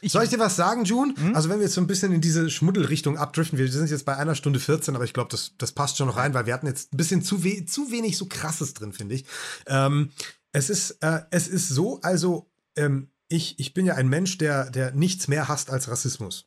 ich, 0.00 0.12
Soll 0.12 0.24
ich 0.24 0.30
dir 0.30 0.38
was 0.38 0.56
sagen, 0.56 0.84
June? 0.84 1.14
Hm? 1.16 1.34
Also, 1.34 1.48
wenn 1.48 1.58
wir 1.58 1.64
jetzt 1.64 1.74
so 1.74 1.80
ein 1.80 1.86
bisschen 1.86 2.12
in 2.12 2.20
diese 2.20 2.50
Schmuddelrichtung 2.50 3.18
abdriften, 3.18 3.58
wir 3.58 3.70
sind 3.70 3.90
jetzt 3.90 4.04
bei 4.04 4.16
einer 4.16 4.34
Stunde 4.34 4.58
14, 4.58 4.94
aber 4.96 5.04
ich 5.04 5.12
glaube, 5.12 5.30
das, 5.30 5.52
das 5.58 5.72
passt 5.72 5.98
schon 5.98 6.06
noch 6.06 6.16
rein, 6.16 6.34
weil 6.34 6.46
wir 6.46 6.54
hatten 6.54 6.66
jetzt 6.66 6.92
ein 6.92 6.96
bisschen 6.96 7.22
zu, 7.22 7.44
we 7.44 7.64
zu 7.66 7.90
wenig 7.90 8.16
so 8.16 8.26
krasses 8.26 8.74
drin, 8.74 8.92
finde 8.92 9.14
ich. 9.16 9.24
Ähm, 9.66 10.10
es, 10.52 10.70
ist, 10.70 11.02
äh, 11.02 11.20
es 11.30 11.48
ist 11.48 11.68
so, 11.68 12.00
also, 12.00 12.50
ähm, 12.76 13.10
ich, 13.28 13.58
ich 13.58 13.74
bin 13.74 13.86
ja 13.86 13.94
ein 13.94 14.08
Mensch, 14.08 14.38
der, 14.38 14.70
der 14.70 14.92
nichts 14.92 15.28
mehr 15.28 15.48
hasst 15.48 15.70
als 15.70 15.88
Rassismus. 15.88 16.46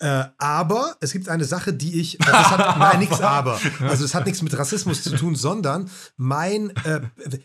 Äh, 0.00 0.24
aber 0.38 0.96
es 1.00 1.12
gibt 1.12 1.28
eine 1.28 1.44
Sache, 1.44 1.72
die 1.72 2.00
ich. 2.00 2.18
Das 2.18 2.50
hat, 2.50 2.78
nein, 2.78 3.00
nichts 3.00 3.20
aber. 3.20 3.60
Also 3.80 4.04
es 4.04 4.14
hat 4.14 4.26
nichts 4.26 4.42
mit 4.42 4.56
Rassismus 4.56 5.02
zu 5.02 5.16
tun, 5.16 5.34
sondern 5.34 5.90
mein. 6.16 6.70
Äh, 6.84 7.00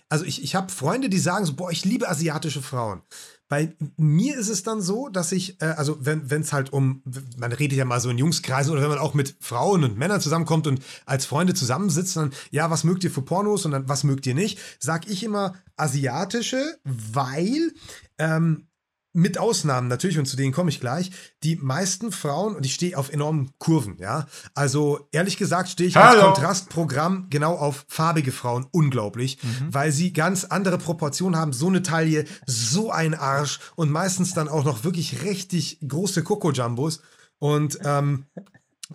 also 0.10 0.26
ich, 0.26 0.43
ich 0.43 0.56
habe 0.56 0.72
Freunde, 0.72 1.10
die 1.10 1.20
sagen 1.20 1.45
so, 1.45 1.54
boah, 1.54 1.72
ich 1.72 1.84
liebe 1.86 2.08
asiatische 2.08 2.62
Frauen. 2.62 3.01
Bei 3.49 3.76
mir 3.97 4.38
ist 4.38 4.49
es 4.49 4.64
dann 4.64 4.82
so, 4.82 5.10
dass 5.10 5.32
ich, 5.32 5.62
äh, 5.62 5.66
also 5.66 5.97
wenn 5.99 6.41
es 6.41 6.54
halt 6.54 6.74
um, 6.74 7.04
man 7.38 7.51
redet 7.51 7.78
ja 7.78 7.86
mal 7.86 7.99
so 7.99 8.10
in 8.10 8.18
Jungskreisen 8.18 8.72
oder 8.72 8.82
wenn 8.82 8.89
man 8.89 8.97
auch 8.97 9.14
mit 9.14 9.36
Frauen 9.39 9.84
und 9.84 9.97
Männern 9.97 10.22
zusammenkommt 10.22 10.66
und 10.66 10.82
als 11.06 11.26
Freunde 11.26 11.54
zusammensitzt, 11.54 12.18
dann, 12.18 12.34
ja, 12.51 12.72
was 12.72 12.84
mögt 12.84 13.04
ihr 13.04 13.12
für 13.12 13.22
Pornos 13.22 13.66
und 13.66 13.72
dann, 13.72 13.89
was 13.89 14.04
mögt 14.04 14.26
ihr 14.26 14.34
nicht, 14.36 14.60
sag 14.80 15.08
ich 15.08 15.24
immer 15.24 15.54
asiatische, 15.76 16.80
weil 16.84 17.74
ähm, 18.18 18.68
mit 19.14 19.38
Ausnahmen 19.38 19.88
natürlich, 19.88 20.18
und 20.18 20.26
zu 20.26 20.36
denen 20.36 20.51
komme 20.51 20.70
ich 20.70 20.80
gleich, 20.80 21.11
die 21.43 21.55
meisten 21.55 22.11
Frauen, 22.11 22.55
und 22.55 22.66
ich 22.66 22.74
stehe 22.74 22.97
auf 22.97 23.11
enormen 23.11 23.51
Kurven, 23.59 23.97
ja. 23.99 24.26
Also 24.55 25.07
ehrlich 25.11 25.38
gesagt 25.38 25.70
stehe 25.70 25.88
ich 25.88 25.95
als 25.95 26.18
Hallo. 26.18 26.34
Kontrastprogramm 26.34 27.28
genau 27.30 27.53
auf 27.55 27.86
farbige 27.88 28.32
Frauen 28.32 28.66
unglaublich, 28.72 29.38
weil 29.70 29.91
sie 29.91 30.14
ganz 30.14 30.45
andere 30.45 30.80
Proportionen 30.80 31.39
haben, 31.39 31.53
so 31.53 31.68
eine 31.68 31.84
Taille, 31.84 32.26
so 32.47 32.91
ein 32.91 33.14
Arsch 33.14 33.59
und 33.76 33.91
meistens 33.91 34.34
dann 34.34 34.49
auch 34.49 34.64
noch 34.64 34.84
wirklich 34.84 35.24
richtig 35.24 35.80
große 35.88 36.24
Coco-Jumbos. 36.24 37.01
Und 37.38 37.78
ähm, 37.84 38.26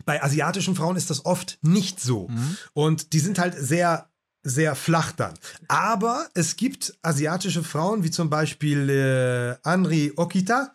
bei 0.05 0.23
asiatischen 0.23 0.75
Frauen 0.75 0.97
ist 0.97 1.11
das 1.11 1.25
oft 1.27 1.59
nicht 1.63 2.01
so. 2.01 2.29
Und 2.73 3.13
die 3.13 3.21
sind 3.21 3.39
halt 3.39 3.55
sehr, 3.59 4.09
sehr 4.43 4.75
flach 4.75 5.13
dann. 5.13 5.35
Aber 5.69 6.29
es 6.35 6.57
gibt 6.57 6.97
asiatische 7.03 7.63
Frauen, 7.63 8.05
wie 8.05 8.11
zum 8.11 8.31
Beispiel 8.31 8.89
äh, 8.89 9.69
Anri 9.69 10.13
Okita. 10.17 10.73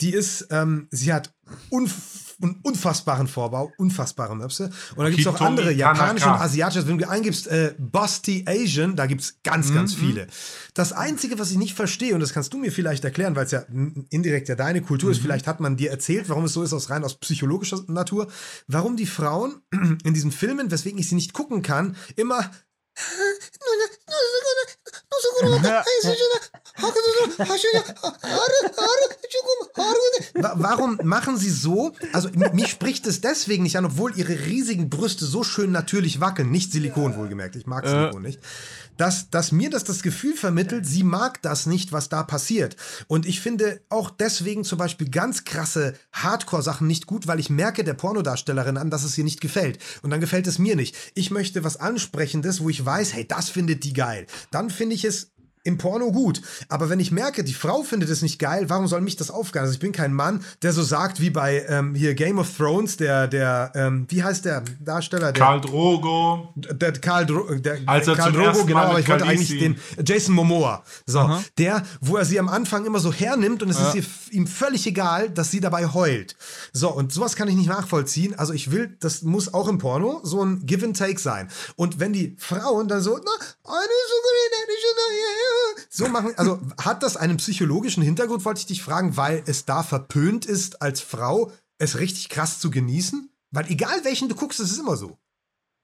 Die 0.00 0.12
ist, 0.12 0.48
ähm, 0.50 0.88
sie 0.90 1.12
hat 1.12 1.32
unf 1.70 1.94
einen 2.42 2.58
unfassbaren 2.62 3.26
Vorbau, 3.26 3.72
unfassbare 3.76 4.36
Möpse. 4.36 4.70
Und 4.96 5.04
da 5.04 5.10
gibt 5.10 5.20
es 5.20 5.26
auch 5.26 5.40
andere 5.40 5.72
japanische 5.72 6.26
und 6.26 6.34
asiatische. 6.34 6.86
Wenn 6.86 6.98
du 6.98 7.08
eingibst, 7.08 7.46
äh, 7.46 7.74
Busty 7.78 8.44
Asian, 8.46 8.96
da 8.96 9.06
gibt 9.06 9.22
es 9.22 9.38
ganz, 9.42 9.72
ganz 9.72 9.94
viele. 9.94 10.26
Das 10.74 10.92
Einzige, 10.92 11.38
was 11.38 11.50
ich 11.50 11.58
nicht 11.58 11.74
verstehe, 11.74 12.14
und 12.14 12.20
das 12.20 12.32
kannst 12.32 12.52
du 12.52 12.58
mir 12.58 12.72
vielleicht 12.72 13.04
erklären, 13.04 13.36
weil 13.36 13.46
es 13.46 13.52
ja 13.52 13.64
indirekt 14.10 14.48
ja 14.48 14.56
deine 14.56 14.82
Kultur 14.82 15.10
ist, 15.10 15.20
vielleicht 15.20 15.46
hat 15.46 15.60
man 15.60 15.76
dir 15.76 15.90
erzählt, 15.90 16.28
warum 16.28 16.44
es 16.44 16.52
so 16.52 16.62
ist, 16.62 16.72
aus 16.72 16.90
rein 16.90 17.04
aus 17.04 17.16
psychologischer 17.16 17.80
Natur, 17.86 18.28
warum 18.66 18.96
die 18.96 19.06
Frauen 19.06 19.62
in 20.04 20.14
diesen 20.14 20.32
Filmen, 20.32 20.70
weswegen 20.70 20.98
ich 20.98 21.08
sie 21.08 21.14
nicht 21.14 21.32
gucken 21.32 21.62
kann, 21.62 21.96
immer 22.16 22.50
Warum 30.34 30.98
machen 31.02 31.36
sie 31.36 31.50
so? 31.50 31.92
Also 32.12 32.28
mich 32.52 32.68
spricht 32.68 33.06
es 33.06 33.20
deswegen 33.20 33.62
nicht 33.62 33.76
an, 33.76 33.84
obwohl 33.84 34.16
ihre 34.16 34.46
riesigen 34.46 34.90
Brüste 34.90 35.24
so 35.24 35.42
schön 35.42 35.72
natürlich 35.72 36.20
wackeln. 36.20 36.50
Nicht 36.50 36.72
Silikon 36.72 37.16
wohlgemerkt, 37.16 37.56
ich 37.56 37.66
mag 37.66 37.86
Silikon 37.86 38.22
nicht. 38.22 38.40
Dass, 38.96 39.30
dass 39.30 39.52
mir 39.52 39.70
das 39.70 39.84
das 39.84 40.02
Gefühl 40.02 40.34
vermittelt, 40.34 40.86
sie 40.86 41.02
mag 41.02 41.42
das 41.42 41.66
nicht, 41.66 41.92
was 41.92 42.08
da 42.08 42.22
passiert. 42.22 42.76
Und 43.06 43.26
ich 43.26 43.40
finde 43.40 43.80
auch 43.88 44.10
deswegen 44.10 44.64
zum 44.64 44.78
Beispiel 44.78 45.10
ganz 45.10 45.44
krasse 45.44 45.94
Hardcore-Sachen 46.12 46.86
nicht 46.86 47.06
gut, 47.06 47.26
weil 47.26 47.40
ich 47.40 47.50
merke 47.50 47.84
der 47.84 47.94
Pornodarstellerin 47.94 48.76
an, 48.76 48.90
dass 48.90 49.04
es 49.04 49.18
ihr 49.18 49.24
nicht 49.24 49.40
gefällt. 49.40 49.78
Und 50.02 50.10
dann 50.10 50.20
gefällt 50.20 50.46
es 50.46 50.58
mir 50.58 50.76
nicht. 50.76 50.96
Ich 51.14 51.30
möchte 51.30 51.64
was 51.64 51.76
Ansprechendes, 51.76 52.60
wo 52.60 52.70
ich 52.70 52.84
weiß, 52.84 53.14
hey, 53.14 53.26
das 53.26 53.48
findet 53.48 53.84
die 53.84 53.92
geil. 53.92 54.26
Dann 54.50 54.70
finde 54.70 54.94
ich 54.94 55.04
es 55.04 55.33
im 55.64 55.78
Porno 55.78 56.12
gut. 56.12 56.42
Aber 56.68 56.90
wenn 56.90 57.00
ich 57.00 57.10
merke, 57.10 57.42
die 57.42 57.54
Frau 57.54 57.82
findet 57.82 58.10
es 58.10 58.22
nicht 58.22 58.38
geil, 58.38 58.66
warum 58.68 58.86
soll 58.86 59.00
mich 59.00 59.16
das 59.16 59.30
aufgehen? 59.30 59.62
Also 59.62 59.72
ich 59.72 59.80
bin 59.80 59.92
kein 59.92 60.12
Mann, 60.12 60.44
der 60.62 60.72
so 60.72 60.82
sagt 60.82 61.20
wie 61.20 61.30
bei 61.30 61.64
ähm, 61.68 61.94
hier 61.94 62.14
Game 62.14 62.38
of 62.38 62.54
Thrones, 62.56 62.98
der, 62.98 63.26
der, 63.26 63.72
ähm, 63.74 64.06
wie 64.10 64.22
heißt 64.22 64.44
der 64.44 64.62
Darsteller? 64.80 65.32
Der, 65.32 65.42
Karl 65.42 65.60
Drogo. 65.62 66.52
der 66.54 66.92
Karl, 66.92 67.26
Dro 67.26 67.54
der 67.54 67.78
Als 67.86 68.06
er 68.06 68.14
Karl 68.14 68.32
zum 68.32 68.42
Drogo, 68.42 68.64
genau, 68.66 68.80
aber 68.80 69.00
ich 69.00 69.08
wollte 69.08 69.24
eigentlich 69.24 69.58
den 69.58 69.80
Jason 70.04 70.34
Momoa. 70.34 70.84
So, 71.06 71.40
der, 71.56 71.82
wo 72.00 72.16
er 72.16 72.26
sie 72.26 72.38
am 72.38 72.48
Anfang 72.48 72.84
immer 72.84 73.00
so 73.00 73.12
hernimmt 73.12 73.62
und 73.62 73.70
es 73.70 73.80
ist 73.80 73.94
ihr, 73.94 74.04
ihm 74.30 74.46
völlig 74.46 74.86
egal, 74.86 75.30
dass 75.30 75.50
sie 75.50 75.60
dabei 75.60 75.86
heult. 75.86 76.36
So, 76.72 76.90
und 76.90 77.12
sowas 77.12 77.36
kann 77.36 77.48
ich 77.48 77.56
nicht 77.56 77.68
nachvollziehen. 77.68 78.34
Also 78.34 78.52
ich 78.52 78.70
will, 78.70 78.96
das 79.00 79.22
muss 79.22 79.54
auch 79.54 79.68
im 79.68 79.78
Porno 79.78 80.20
so 80.24 80.44
ein 80.44 80.66
Give 80.66 80.84
and 80.84 80.96
Take 80.96 81.18
sein. 81.18 81.48
Und 81.76 82.00
wenn 82.00 82.12
die 82.12 82.36
Frauen 82.38 82.86
dann 82.86 83.00
so, 83.00 83.12
na, 83.12 83.32
eine 83.64 83.94
so 84.08 84.14
so 85.88 86.08
machen, 86.08 86.32
also 86.36 86.60
hat 86.80 87.02
das 87.02 87.16
einen 87.16 87.36
psychologischen 87.36 88.02
Hintergrund, 88.02 88.44
wollte 88.44 88.60
ich 88.60 88.66
dich 88.66 88.82
fragen, 88.82 89.16
weil 89.16 89.42
es 89.46 89.64
da 89.64 89.82
verpönt 89.82 90.46
ist, 90.46 90.82
als 90.82 91.00
Frau 91.00 91.52
es 91.78 91.98
richtig 91.98 92.28
krass 92.28 92.58
zu 92.58 92.70
genießen? 92.70 93.30
Weil 93.50 93.70
egal 93.70 94.04
welchen 94.04 94.28
du 94.28 94.34
guckst, 94.34 94.60
es 94.60 94.72
ist 94.72 94.78
immer 94.78 94.96
so. 94.96 95.18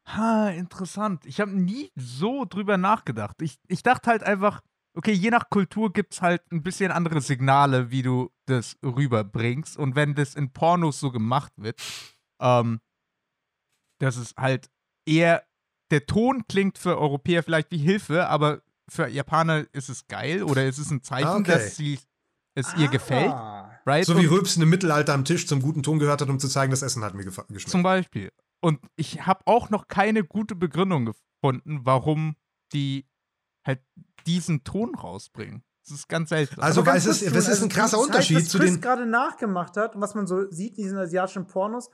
Ha, 0.07 0.51
interessant. 0.51 1.25
Ich 1.27 1.41
habe 1.41 1.53
nie 1.53 1.93
so 1.95 2.45
drüber 2.45 2.77
nachgedacht. 2.77 3.41
Ich, 3.43 3.59
ich 3.69 3.83
dachte 3.83 4.11
halt 4.11 4.25
einfach, 4.25 4.61
okay, 4.95 5.13
je 5.13 5.31
nach 5.31 5.51
Kultur 5.51 5.93
gibt 5.93 6.15
es 6.15 6.23
halt 6.23 6.43
ein 6.51 6.63
bisschen 6.63 6.91
andere 6.91 7.21
Signale, 7.21 7.91
wie 7.91 8.03
du 8.03 8.31
das 8.47 8.77
rüberbringst. 8.83 9.77
Und 9.77 9.95
wenn 9.95 10.15
das 10.15 10.35
in 10.35 10.53
Pornos 10.53 10.99
so 10.99 11.13
gemacht 11.13 11.53
wird, 11.57 11.81
ähm, 12.41 12.81
dass 14.01 14.17
es 14.17 14.35
halt 14.37 14.71
eher, 15.07 15.45
der 15.91 16.07
Ton 16.07 16.47
klingt 16.49 16.79
für 16.79 16.99
Europäer 16.99 17.43
vielleicht 17.43 17.71
wie 17.71 17.79
Hilfe, 17.79 18.29
aber 18.29 18.63
für 18.91 19.07
Japaner 19.09 19.65
ist 19.73 19.89
es 19.89 20.07
geil 20.09 20.43
oder 20.43 20.67
ist 20.67 20.79
es 20.79 20.91
ein 20.91 21.03
Zeichen, 21.03 21.27
Ah, 21.29 21.37
okay. 21.37 21.53
dass 21.53 21.77
sie, 21.77 21.99
es 22.55 22.75
ihr 22.77 22.89
gefällt. 22.89 23.31
Ah. 23.33 23.71
Right? 23.87 24.05
So 24.05 24.17
wie 24.19 24.27
Und- 24.27 24.33
Rülpsen 24.35 24.63
im 24.63 24.69
Mittelalter 24.69 25.15
am 25.15 25.25
Tisch 25.25 25.47
zum 25.47 25.63
guten 25.63 25.83
Ton 25.83 25.99
gehört 25.99 26.21
hat, 26.21 26.29
um 26.29 26.39
zu 26.39 26.49
zeigen, 26.49 26.71
das 26.71 26.83
Essen 26.83 27.03
hat 27.05 27.15
mir 27.15 27.25
geschmeckt. 27.25 27.69
Zum 27.69 27.83
Beispiel. 27.83 28.31
Und 28.61 28.79
ich 28.97 29.25
habe 29.27 29.41
auch 29.47 29.71
noch 29.71 29.89
keine 29.89 30.23
gute 30.23 30.55
Begründung 30.55 31.07
gefunden, 31.07 31.81
warum 31.85 32.37
die 32.75 33.07
halt 33.67 33.81
diesen 34.27 34.65
Ton 34.65 34.95
rausbringen. 34.95 35.63
Das 35.89 35.97
ist 35.99 36.09
ganz 36.09 36.29
seltsam. 36.29 36.63
Also, 36.63 36.85
weil 36.85 36.99
es 36.99 37.07
ist, 37.07 37.23
es 37.23 37.33
ist 37.35 37.47
ein 37.47 37.51
also 37.65 37.69
krasser 37.69 37.97
die 37.97 38.03
Zeit, 38.03 38.07
Unterschied 38.11 38.37
was 38.37 38.49
zu 38.49 38.59
Chris 38.59 38.73
den. 38.73 38.81
gerade 38.83 39.07
nachgemacht 39.07 39.77
hat 39.79 39.95
und 39.95 40.03
was 40.03 40.15
man 40.15 40.27
so 40.27 40.51
sieht 40.51 40.77
in 40.77 40.85
diesen 40.85 40.99
asiatischen 40.99 41.47
Pornos, 41.47 41.91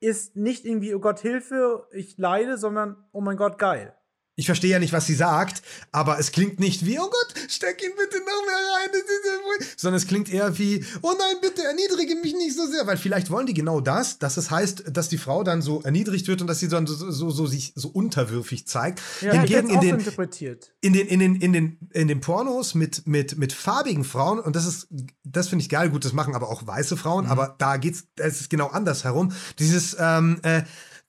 ist 0.00 0.36
nicht 0.36 0.64
irgendwie, 0.64 0.94
oh 0.94 1.00
Gott, 1.00 1.18
Hilfe, 1.20 1.88
ich 1.92 2.16
leide, 2.16 2.58
sondern, 2.58 2.96
oh 3.12 3.20
mein 3.20 3.36
Gott, 3.36 3.58
geil. 3.58 3.94
Ich 4.36 4.46
verstehe 4.46 4.70
ja 4.70 4.78
nicht, 4.80 4.92
was 4.92 5.06
sie 5.06 5.14
sagt, 5.14 5.62
aber 5.92 6.18
es 6.18 6.32
klingt 6.32 6.58
nicht 6.58 6.84
wie, 6.84 6.98
oh 6.98 7.08
Gott, 7.08 7.34
steck 7.48 7.80
ihn 7.84 7.92
bitte 7.96 8.18
noch 8.18 8.46
mehr 8.46 8.56
rein, 8.56 8.88
das 8.90 9.02
ist 9.02 9.24
ja 9.26 9.32
wohl-" 9.44 9.66
sondern 9.76 9.96
es 9.96 10.08
klingt 10.08 10.28
eher 10.28 10.58
wie, 10.58 10.84
oh 11.02 11.12
nein, 11.16 11.36
bitte 11.40 11.62
erniedrige 11.62 12.16
mich 12.16 12.34
nicht 12.34 12.56
so 12.56 12.66
sehr, 12.66 12.84
weil 12.86 12.96
vielleicht 12.96 13.30
wollen 13.30 13.46
die 13.46 13.54
genau 13.54 13.80
das, 13.80 14.18
dass 14.18 14.36
es 14.36 14.50
heißt, 14.50 14.84
dass 14.92 15.08
die 15.08 15.18
Frau 15.18 15.44
dann 15.44 15.62
so 15.62 15.82
erniedrigt 15.82 16.26
wird 16.26 16.40
und 16.40 16.48
dass 16.48 16.58
sie 16.58 16.68
dann 16.68 16.86
so, 16.88 17.12
so, 17.12 17.30
so 17.30 17.46
sich 17.46 17.72
so 17.76 17.88
unterwürfig 17.88 18.66
zeigt. 18.66 19.00
Ja, 19.20 19.32
Hingegen 19.32 19.70
in 19.70 19.80
den, 19.80 19.98
interpretiert. 20.00 20.72
in 20.80 20.94
den, 20.94 21.06
in 21.06 21.20
den, 21.20 21.36
in 21.36 21.52
den, 21.52 21.78
in 21.92 22.08
den 22.08 22.20
Pornos 22.20 22.74
mit, 22.74 23.06
mit, 23.06 23.38
mit 23.38 23.52
farbigen 23.52 24.02
Frauen, 24.02 24.40
und 24.40 24.56
das 24.56 24.66
ist, 24.66 24.88
das 25.22 25.48
finde 25.48 25.62
ich 25.62 25.68
geil, 25.68 25.90
gut, 25.90 26.04
das 26.04 26.12
machen 26.12 26.34
aber 26.34 26.48
auch 26.48 26.66
weiße 26.66 26.96
Frauen, 26.96 27.26
aber 27.26 27.54
da 27.58 27.76
geht's, 27.76 28.04
es 28.16 28.40
ist 28.40 28.50
genau 28.50 28.66
anders 28.66 29.04
herum. 29.04 29.32
Dieses, 29.60 29.96
ähm, 29.98 30.40
äh, 30.42 30.62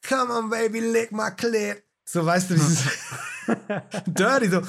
come 0.08 0.32
on, 0.32 0.50
baby, 0.50 0.80
lick 0.80 1.12
my 1.12 1.32
clit. 1.36 1.85
So, 2.06 2.26
weißt 2.26 2.52
du, 2.52 2.54
dieses 2.54 2.84
Dirty, 4.08 4.50
so, 4.50 4.62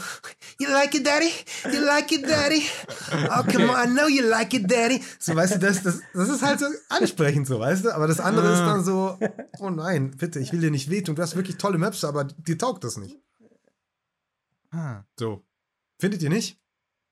you 0.59 0.68
like 0.68 0.95
it, 0.95 1.07
daddy? 1.07 1.30
You 1.70 1.84
like 1.84 2.11
it, 2.12 2.26
daddy? 2.26 2.62
Oh, 3.30 3.43
come 3.51 3.70
on, 3.70 3.76
I 3.76 3.87
know 3.87 4.07
you 4.07 4.22
like 4.22 4.55
it, 4.55 4.70
daddy. 4.70 5.03
So, 5.18 5.34
weißt 5.34 5.55
du, 5.55 5.59
das, 5.59 5.82
das, 5.82 6.01
das 6.14 6.28
ist 6.28 6.43
halt 6.43 6.61
so 6.61 6.66
ansprechend, 6.89 7.47
so, 7.47 7.61
weißt 7.61 7.84
du? 7.84 7.95
Aber 7.95 8.07
das 8.07 8.20
andere 8.20 8.53
ist 8.53 8.61
dann 8.61 8.82
so, 8.82 9.18
oh 9.59 9.70
nein, 9.70 10.12
bitte, 10.16 10.41
ich 10.41 10.53
will 10.53 10.61
dir 10.61 10.70
nicht 10.70 10.91
wehtun. 10.91 11.14
Du 11.14 11.22
hast 11.22 11.37
wirklich 11.37 11.59
tolle 11.59 11.78
Maps, 11.78 12.05
aber 12.05 12.24
dir 12.24 12.57
taugt 12.57 12.84
das 12.84 12.97
nicht. 12.97 13.18
Ah. 14.70 15.05
So. 15.18 15.45
Findet 15.99 16.22
ihr 16.22 16.30
nicht? 16.30 16.59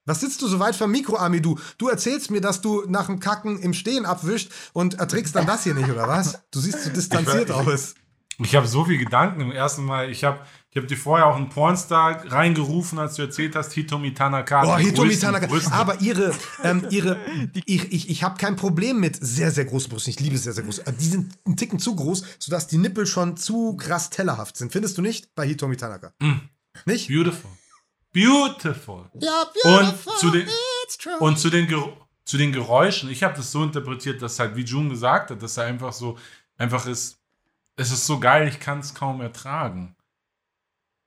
Was 0.06 0.20
sitzt 0.20 0.42
du 0.42 0.48
so 0.48 0.58
weit 0.58 0.76
vom 0.76 0.90
Mikro, 0.90 1.16
Ami? 1.16 1.40
Du, 1.40 1.58
du 1.78 1.88
erzählst 1.88 2.30
mir, 2.30 2.42
dass 2.42 2.60
du 2.60 2.84
nach 2.88 3.06
dem 3.06 3.20
Kacken 3.20 3.58
im 3.58 3.72
Stehen 3.72 4.04
abwischt 4.04 4.52
und 4.74 4.94
erträgst 4.94 5.34
dann 5.34 5.46
das 5.46 5.64
hier 5.64 5.74
nicht, 5.74 5.90
oder 5.90 6.08
was? 6.08 6.40
Du 6.50 6.60
siehst 6.60 6.84
so 6.84 6.90
distanziert 6.90 7.50
aus. 7.50 7.94
Ich 8.38 8.54
habe 8.56 8.66
so 8.66 8.84
viel 8.84 8.98
Gedanken 8.98 9.40
im 9.40 9.52
ersten 9.52 9.84
Mal. 9.84 10.10
Ich 10.10 10.24
habe 10.24 10.40
ich 10.70 10.82
hab 10.82 10.88
dir 10.88 10.96
vorher 10.96 11.26
auch 11.26 11.36
einen 11.36 11.50
Pornstar 11.50 12.32
reingerufen, 12.32 12.98
als 12.98 13.14
du 13.14 13.22
erzählt 13.22 13.54
hast, 13.54 13.72
Hitomi 13.72 14.12
Tanaka. 14.12 14.74
Oh, 14.74 14.76
Die 14.76 14.86
Hitomi 14.86 15.16
Tanaka. 15.16 15.46
Brüste. 15.46 15.70
Aber 15.72 16.00
ihre, 16.00 16.34
ähm, 16.64 16.84
ihre, 16.90 17.16
ich, 17.64 17.92
ich, 17.92 18.10
ich 18.10 18.22
habe 18.24 18.36
kein 18.36 18.56
Problem 18.56 18.98
mit 18.98 19.16
sehr, 19.24 19.52
sehr 19.52 19.66
großen 19.66 19.88
Brüsten. 19.88 20.10
Ich 20.10 20.18
liebe 20.18 20.36
sehr, 20.36 20.52
sehr 20.52 20.64
groß. 20.64 20.82
Die 20.98 21.04
sind 21.04 21.32
einen 21.46 21.56
Ticken 21.56 21.78
zu 21.78 21.94
groß, 21.94 22.24
sodass 22.40 22.66
die 22.66 22.78
Nippel 22.78 23.06
schon 23.06 23.36
zu 23.36 23.76
krass 23.76 24.10
tellerhaft 24.10 24.56
sind. 24.56 24.72
Findest 24.72 24.98
du 24.98 25.02
nicht? 25.02 25.32
Bei 25.36 25.46
Hitomi 25.46 25.76
Tanaka. 25.76 26.12
Nicht? 26.86 27.06
Beautiful. 27.06 27.50
Beautiful. 28.12 29.10
Ja, 29.20 29.42
Und 29.64 29.94
zu 30.18 30.30
den, 30.30 30.48
und 31.20 31.38
zu 31.38 31.50
den, 31.50 31.68
Ger 31.68 31.96
zu 32.24 32.36
den 32.38 32.52
Geräuschen, 32.52 33.10
ich 33.10 33.22
habe 33.22 33.36
das 33.36 33.52
so 33.52 33.62
interpretiert, 33.62 34.22
dass 34.22 34.38
halt, 34.38 34.56
wie 34.56 34.62
June 34.62 34.88
gesagt 34.88 35.30
hat, 35.30 35.42
dass 35.42 35.56
er 35.56 35.66
einfach 35.66 35.92
so, 35.92 36.16
einfach 36.56 36.86
ist, 36.86 37.18
es 37.76 37.90
ist 37.90 38.06
so 38.06 38.20
geil, 38.20 38.48
ich 38.48 38.60
kann 38.60 38.80
es 38.80 38.94
kaum 38.94 39.20
ertragen. 39.20 39.96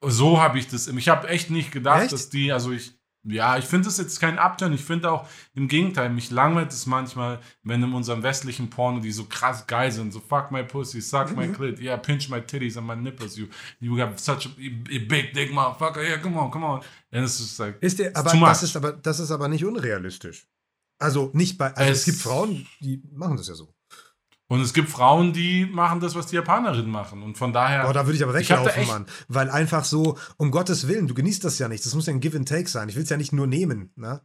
So 0.06 0.40
habe 0.40 0.60
ich 0.60 0.68
das, 0.68 0.88
ich 0.88 1.10
habe 1.10 1.28
echt 1.28 1.50
nicht 1.50 1.72
gedacht, 1.72 2.04
Echt? 2.04 2.12
dass 2.14 2.30
die, 2.30 2.52
also 2.52 2.72
ich, 2.72 2.94
ja, 3.24 3.58
ich 3.58 3.66
finde 3.66 3.86
das 3.86 3.98
jetzt 3.98 4.20
kein 4.20 4.38
Upturn, 4.38 4.72
ich 4.74 4.84
finde 4.86 5.12
auch 5.12 5.28
im 5.56 5.68
Gegenteil, 5.68 6.10
mich 6.12 6.30
langweilt 6.30 6.72
es 6.72 6.86
manchmal, 6.86 7.40
wenn 7.64 7.82
in 7.84 7.94
unserem 7.94 8.22
westlichen 8.22 8.70
Porno 8.70 9.00
die 9.00 9.12
so 9.12 9.26
krass 9.26 9.66
geil 9.66 9.92
sind, 9.92 10.14
so 10.14 10.20
fuck 10.20 10.52
my 10.52 10.64
pussy, 10.64 11.02
suck 11.02 11.36
my 11.36 11.48
clit, 11.52 11.80
yeah, 11.80 11.98
pinch 11.98 12.30
my 12.30 12.40
titties 12.40 12.78
and 12.78 12.86
my 12.86 12.96
nipples, 12.96 13.36
you, 13.38 13.48
you 13.80 14.00
have 14.00 14.18
such 14.20 14.46
a, 14.46 14.50
a 14.60 15.00
big 15.00 15.34
dick 15.34 15.52
motherfucker, 15.52 16.02
yeah, 16.04 16.18
come 16.22 16.38
on, 16.38 16.52
come 16.52 16.64
on. 16.66 16.82
And 17.12 17.26
it's 17.26 17.40
just 17.40 17.58
like, 17.60 17.82
Ist 17.82 17.98
der, 18.00 18.16
aber 18.16 18.32
das 18.40 18.64
ist 18.64 18.76
aber 18.78 18.92
das 18.94 19.20
ist 19.20 19.32
aber 19.32 19.48
nicht 19.48 19.66
unrealistisch. 19.66 20.48
Also 21.00 21.32
nicht 21.34 21.58
bei, 21.58 21.74
also 21.76 21.92
es, 21.92 22.00
Es- 22.00 22.06
gibt 22.06 22.18
Frauen, 22.20 22.68
die 22.82 23.02
machen 23.14 23.36
das 23.36 23.48
ja 23.48 23.56
so. 23.56 23.74
Und 24.50 24.62
es 24.62 24.74
gibt 24.74 24.90
Frauen, 24.90 25.34
die 25.34 25.66
machen 25.66 26.00
das, 26.00 26.16
was 26.16 26.28
die 26.28 26.36
Japanerinnen 26.36 26.90
machen. 26.90 27.22
Und 27.22 27.38
von 27.38 27.52
daher. 27.52 27.84
Boah, 27.84 27.94
da 27.94 28.06
würde 28.06 28.16
ich 28.18 28.24
aber 28.24 28.34
Ich 28.40 28.50
weglaufen, 28.50 28.82
echt- 28.82 28.88
Mann. 28.92 29.06
Weil 29.28 29.50
einfach 29.50 29.84
so, 29.84 30.18
um 30.38 30.52
Gottes 30.52 30.88
Willen, 30.88 31.08
du 31.08 31.14
genießt 31.14 31.44
das 31.44 31.60
ja 31.60 31.68
nicht. 31.68 31.86
Das 31.86 31.94
muss 31.96 32.06
ja 32.06 32.14
ein 32.14 32.22
Give 32.22 32.38
and 32.38 32.48
Take 32.48 32.70
sein. 32.70 32.88
Ich 32.88 32.96
will 32.96 33.04
es 33.04 33.10
ja 33.10 33.18
nicht 33.18 33.34
nur 33.34 33.46
nehmen, 33.48 33.92
ne? 33.96 34.22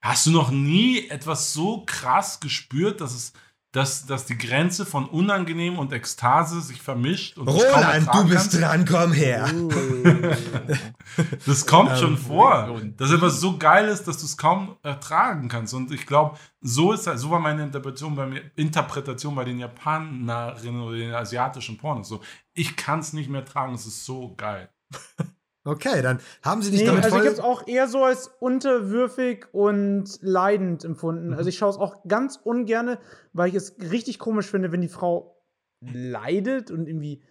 Hast 0.00 0.26
du 0.26 0.30
noch 0.30 0.50
nie 0.50 1.08
etwas 1.08 1.52
so 1.54 1.82
krass 1.86 2.38
gespürt, 2.38 3.00
dass 3.00 3.14
es 3.14 3.32
dass, 3.74 4.06
dass 4.06 4.24
die 4.24 4.38
Grenze 4.38 4.86
von 4.86 5.06
unangenehm 5.06 5.80
und 5.80 5.92
Ekstase 5.92 6.60
sich 6.60 6.80
vermischt. 6.80 7.36
Und 7.36 7.48
Roland, 7.48 8.06
du 8.06 8.28
bist 8.28 8.52
kannst? 8.52 8.60
dran, 8.60 8.84
komm 8.84 9.12
her. 9.12 9.50
Das 11.44 11.66
kommt 11.66 11.90
Ähm, 11.90 11.96
schon 11.96 12.16
vor. 12.16 12.80
Dass 12.96 13.10
etwas 13.10 13.40
so 13.40 13.58
geil 13.58 13.88
ist, 13.88 14.04
dass 14.04 14.18
du 14.18 14.26
es 14.26 14.36
kaum 14.36 14.76
ertragen 14.84 15.48
kannst. 15.48 15.74
Und 15.74 15.90
ich 15.90 16.06
glaube, 16.06 16.38
so 16.60 16.92
ist 16.92 17.04
so 17.04 17.30
war 17.30 17.40
meine 17.40 17.64
Interpretation 17.64 18.14
bei 18.14 18.26
mir, 18.26 18.42
Interpretation 18.54 19.34
bei 19.34 19.44
den 19.44 19.58
Japanerinnen 19.58 20.80
oder 20.80 20.96
den 20.96 21.12
asiatischen 21.12 21.76
Pornos. 21.76 22.06
So, 22.08 22.20
ich 22.52 22.76
kann 22.76 23.00
es 23.00 23.12
nicht 23.12 23.28
mehr 23.28 23.44
tragen, 23.44 23.74
es 23.74 23.86
ist 23.86 24.04
so 24.04 24.34
geil. 24.36 24.70
Okay, 25.66 26.02
dann 26.02 26.18
haben 26.42 26.60
sie 26.62 26.70
dich 26.70 26.80
Nee, 26.80 26.86
damit 26.86 27.04
also 27.04 27.16
ich 27.16 27.22
habe 27.22 27.32
es 27.32 27.40
auch 27.40 27.66
eher 27.66 27.88
so 27.88 28.04
als 28.04 28.28
unterwürfig 28.40 29.46
und 29.52 30.18
leidend 30.20 30.84
empfunden. 30.84 31.32
Also 31.32 31.48
ich 31.48 31.56
schaue 31.56 31.70
es 31.70 31.76
auch 31.78 32.06
ganz 32.06 32.38
ungerne, 32.42 32.98
weil 33.32 33.48
ich 33.48 33.54
es 33.54 33.74
richtig 33.90 34.18
komisch 34.18 34.46
finde, 34.46 34.72
wenn 34.72 34.82
die 34.82 34.88
Frau 34.88 35.36
leidet 35.80 36.70
und 36.70 36.86
irgendwie 36.86 37.22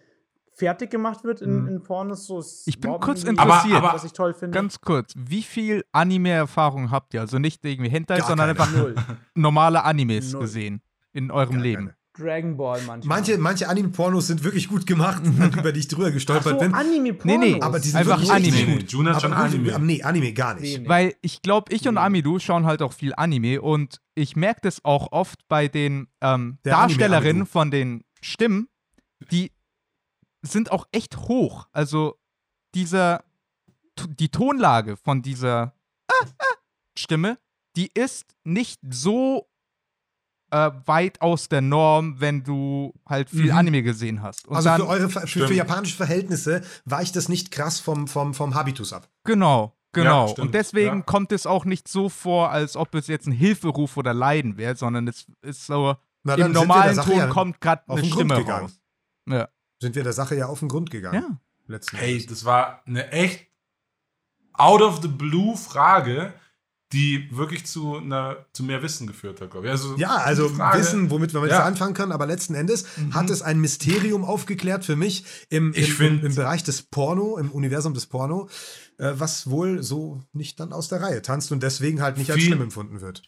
fertig 0.52 0.90
gemacht 0.90 1.24
wird 1.24 1.40
in, 1.42 1.62
Mhm. 1.62 1.68
in 1.68 1.82
Pornos. 1.82 2.26
So 2.26 2.38
ist 2.38 2.66
Ich 2.68 2.80
bin 2.80 2.92
kurz 3.00 3.24
interessiert. 3.24 3.76
Aber- 3.76 3.92
was 3.94 4.04
ich 4.04 4.12
toll 4.12 4.34
finde. 4.34 4.56
Ganz 4.56 4.80
kurz, 4.80 5.12
wie 5.16 5.42
viel 5.42 5.84
Anime-Erfahrung 5.92 6.90
habt 6.92 7.14
ihr? 7.14 7.20
Also 7.22 7.38
nicht 7.38 7.64
irgendwie 7.64 7.90
Hentai, 7.90 8.18
Gar 8.18 8.26
sondern 8.28 8.56
keine. 8.56 8.60
einfach 8.60 8.76
Null. 8.76 8.94
normale 9.34 9.82
Animes 9.84 10.32
Null. 10.32 10.42
gesehen 10.42 10.80
in 11.12 11.30
eurem 11.32 11.54
Gar 11.56 11.62
Leben. 11.62 11.84
keine. 11.86 11.96
Dragon 12.16 12.56
Ball 12.56 12.80
manchmal. 12.86 13.18
Manche, 13.18 13.38
manche 13.38 13.68
Anime-Pornos 13.68 14.28
sind 14.28 14.44
wirklich 14.44 14.68
gut 14.68 14.86
gemacht, 14.86 15.22
über 15.58 15.72
die 15.72 15.80
ich 15.80 15.88
drüber 15.88 16.08
Ach 16.08 16.12
gestolpert 16.12 16.54
so, 16.54 16.58
bin. 16.58 16.74
Anime-Pornos. 16.74 17.38
Nee, 17.38 17.52
nee, 17.54 17.60
Aber 17.60 17.80
die 17.80 17.88
sind 17.88 17.98
Einfach 17.98 18.20
wirklich 18.20 18.30
Anime. 18.30 18.56
Nee, 18.56 18.64
gut. 18.64 18.82
nee, 18.82 18.88
Jun 18.88 19.08
hat 19.08 19.16
aber 19.16 19.20
schon 19.20 19.32
Anime. 19.32 19.78
Nee, 19.80 20.02
Anime 20.02 20.32
gar 20.32 20.54
nicht. 20.54 20.74
Wenig. 20.74 20.88
Weil 20.88 21.14
ich 21.22 21.42
glaube, 21.42 21.72
ich 21.72 21.86
und. 21.88 21.98
Amidu 21.98 22.38
schauen 22.38 22.66
halt 22.66 22.82
auch 22.82 22.92
viel 22.92 23.14
Anime 23.16 23.60
und 23.60 24.00
ich 24.14 24.36
merke 24.36 24.60
das 24.62 24.84
auch 24.84 25.10
oft 25.10 25.40
bei 25.48 25.68
den 25.68 26.08
ähm, 26.20 26.30
Anime 26.30 26.58
Darstellerinnen 26.62 27.42
Amidu. 27.42 27.50
von 27.50 27.70
den 27.70 28.04
Stimmen, 28.20 28.68
die 29.32 29.50
sind 30.42 30.70
auch 30.70 30.86
echt 30.92 31.16
hoch. 31.16 31.66
Also 31.72 32.16
dieser, 32.74 33.24
die 34.06 34.28
Tonlage 34.28 34.96
von 34.96 35.22
dieser 35.22 35.74
ah, 36.08 36.26
ah, 36.38 36.56
Stimme, 36.96 37.38
die 37.76 37.90
ist 37.92 38.36
nicht 38.44 38.80
so 38.88 39.48
äh, 40.54 40.70
weit 40.86 41.20
aus 41.20 41.48
der 41.48 41.60
Norm, 41.62 42.20
wenn 42.20 42.44
du 42.44 42.94
halt 43.06 43.28
viel 43.28 43.50
Mhm. 43.50 43.58
Anime 43.58 43.82
gesehen 43.82 44.22
hast. 44.22 44.46
Und 44.46 44.54
Also 44.56 44.68
dann, 44.68 44.80
für 44.82 44.86
eure 44.88 45.08
für, 45.08 45.26
für 45.26 45.52
japanische 45.52 45.96
Verhältnisse 45.96 46.62
weicht 46.84 47.16
das 47.16 47.28
nicht 47.28 47.50
krass 47.50 47.80
vom, 47.80 48.06
vom, 48.06 48.34
vom 48.34 48.54
Habitus 48.54 48.92
ab. 48.92 49.08
Genau, 49.24 49.74
genau. 49.92 50.28
stimmt, 50.28 50.46
und 50.48 50.54
deswegen 50.54 50.96
ja. 50.98 51.02
kommt 51.02 51.32
es 51.32 51.46
auch 51.46 51.64
nicht 51.64 51.88
so 51.88 52.08
vor, 52.08 52.50
als 52.50 52.76
ob 52.76 52.94
es 52.94 53.08
jetzt 53.08 53.26
ein 53.26 53.32
Hilferuf 53.32 53.96
oder 53.96 54.14
Leiden 54.14 54.56
wäre, 54.56 54.76
sondern 54.76 55.08
es 55.08 55.26
ist 55.42 55.66
so, 55.66 55.96
Na, 56.22 56.34
im 56.34 56.52
normalen 56.52 56.96
Ton 56.96 57.16
ja 57.18 57.26
kommt 57.26 57.60
gerade 57.60 57.82
auf 57.88 57.98
eine 57.98 58.02
den 58.06 58.10
Grund 58.12 58.30
Stimme 58.30 58.40
gegangen. 58.44 58.62
raus. 58.66 58.80
Ja. 59.28 59.48
Sind 59.80 59.96
wir 59.96 60.04
der 60.04 60.12
Sache 60.12 60.36
ja 60.36 60.46
auf 60.46 60.60
den 60.60 60.68
Grund 60.68 60.90
gegangen. 60.90 61.38
ja. 61.68 61.78
Hey, 61.94 62.24
das 62.26 62.44
war 62.44 62.82
eine 62.86 63.10
echt 63.10 63.48
out 64.52 64.82
of 64.82 65.00
the 65.02 65.08
blue 65.08 65.56
Frage, 65.56 66.32
die 66.94 67.28
wirklich 67.30 67.66
zu, 67.66 67.96
einer, 67.96 68.46
zu 68.52 68.62
mehr 68.62 68.82
Wissen 68.82 69.06
geführt 69.06 69.40
hat, 69.40 69.50
glaube 69.50 69.66
ich. 69.66 69.72
Also, 69.72 69.96
Ja, 69.96 70.16
also 70.16 70.50
wissen, 70.58 71.10
womit 71.10 71.34
wir 71.34 71.42
jetzt 71.42 71.50
Ja. 71.50 71.64
anfangen 71.64 71.92
können, 71.92 72.12
aber 72.12 72.26
letzten 72.26 72.54
Endes 72.54 72.86
hat 73.12 73.28
es 73.28 73.42
ein 73.42 73.58
Mysterium 73.60 74.24
aufgeklärt 74.24 74.84
für 74.84 74.96
mich 74.96 75.24
im, 75.50 75.72
Ich 75.74 75.90
im, 75.90 75.94
find- 75.96 76.24
im, 76.24 76.34
Bereich 76.34 76.62
des 76.64 76.82
Porno, 76.82 77.36
im 77.36 77.50
Universum 77.50 77.92
des 77.92 78.06
Porno, 78.06 78.48
äh, 78.98 79.12
was 79.14 79.50
wohl 79.50 79.82
so 79.82 80.22
nicht 80.32 80.58
dann 80.60 80.72
aus 80.72 80.88
der 80.88 81.02
Reihe 81.02 81.20
tanzt 81.20 81.52
und 81.52 81.62
deswegen 81.62 82.00
halt 82.00 82.16
nicht 82.16 82.30
als 82.30 82.38
Viel- 82.38 82.48
schlimm 82.48 82.62
empfunden 82.62 83.00
wird. 83.00 83.22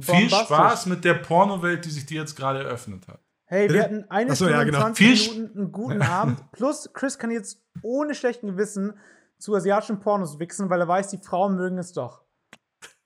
Viel. 0.00 0.28
Spaß 0.30 0.86
mit 0.86 1.04
der 1.04 1.14
Pornowelt, 1.14 1.84
die 1.84 1.90
sich 1.90 2.06
dir 2.06 2.20
jetzt 2.20 2.36
gerade 2.36 2.60
eröffnet 2.62 3.08
hat. 3.08 3.20
Hey, 3.46 3.68
wir 3.72 3.82
hatten 3.82 4.04
eine 4.10 4.30
so, 4.30 4.44
Stunde 4.44 4.52
ja, 4.52 4.62
genau. 4.64 4.78
20 4.80 5.06
Viel 5.06 5.16
Sch- 5.16 5.34
Minuten, 5.34 5.58
einen 5.58 5.72
guten 5.72 6.02
Abend. 6.02 6.52
Plus, 6.52 6.90
Chris 6.92 7.18
kann 7.18 7.30
jetzt 7.32 7.60
ohne 7.82 8.14
schlechten 8.14 8.46
Gewissen 8.46 8.92
zu 9.38 9.54
asiatischen 9.56 9.98
Pornos 10.00 10.38
wichsen, 10.38 10.70
weil 10.70 10.80
er 10.80 10.86
weiß, 10.86 11.08
die 11.08 11.18
Frauen 11.18 11.56
mögen 11.56 11.78
es 11.78 11.92
doch. 11.92 12.20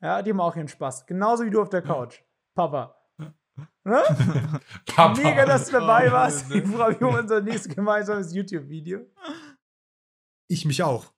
Ja, 0.04 0.20
die 0.20 0.32
haben 0.32 0.40
auch 0.40 0.54
ihren 0.54 0.68
Spaß. 0.68 1.06
Genauso 1.06 1.46
wie 1.46 1.50
du 1.50 1.62
auf 1.62 1.70
der 1.70 1.80
Couch. 1.80 2.20
Papa. 2.54 2.94
Ne? 3.16 4.02
Papa. 4.86 5.18
Mega, 5.18 5.46
dass 5.46 5.64
du 5.64 5.72
dabei 5.72 6.12
warst. 6.12 6.50
Ich 6.50 6.62
freue 6.62 6.92
mich 6.92 7.02
auf 7.02 7.18
unser 7.18 7.40
nächstes 7.40 7.74
gemeinsames 7.74 8.34
YouTube-Video. 8.34 9.00
Ich 10.46 10.66
mich 10.66 10.82
auch. 10.82 11.13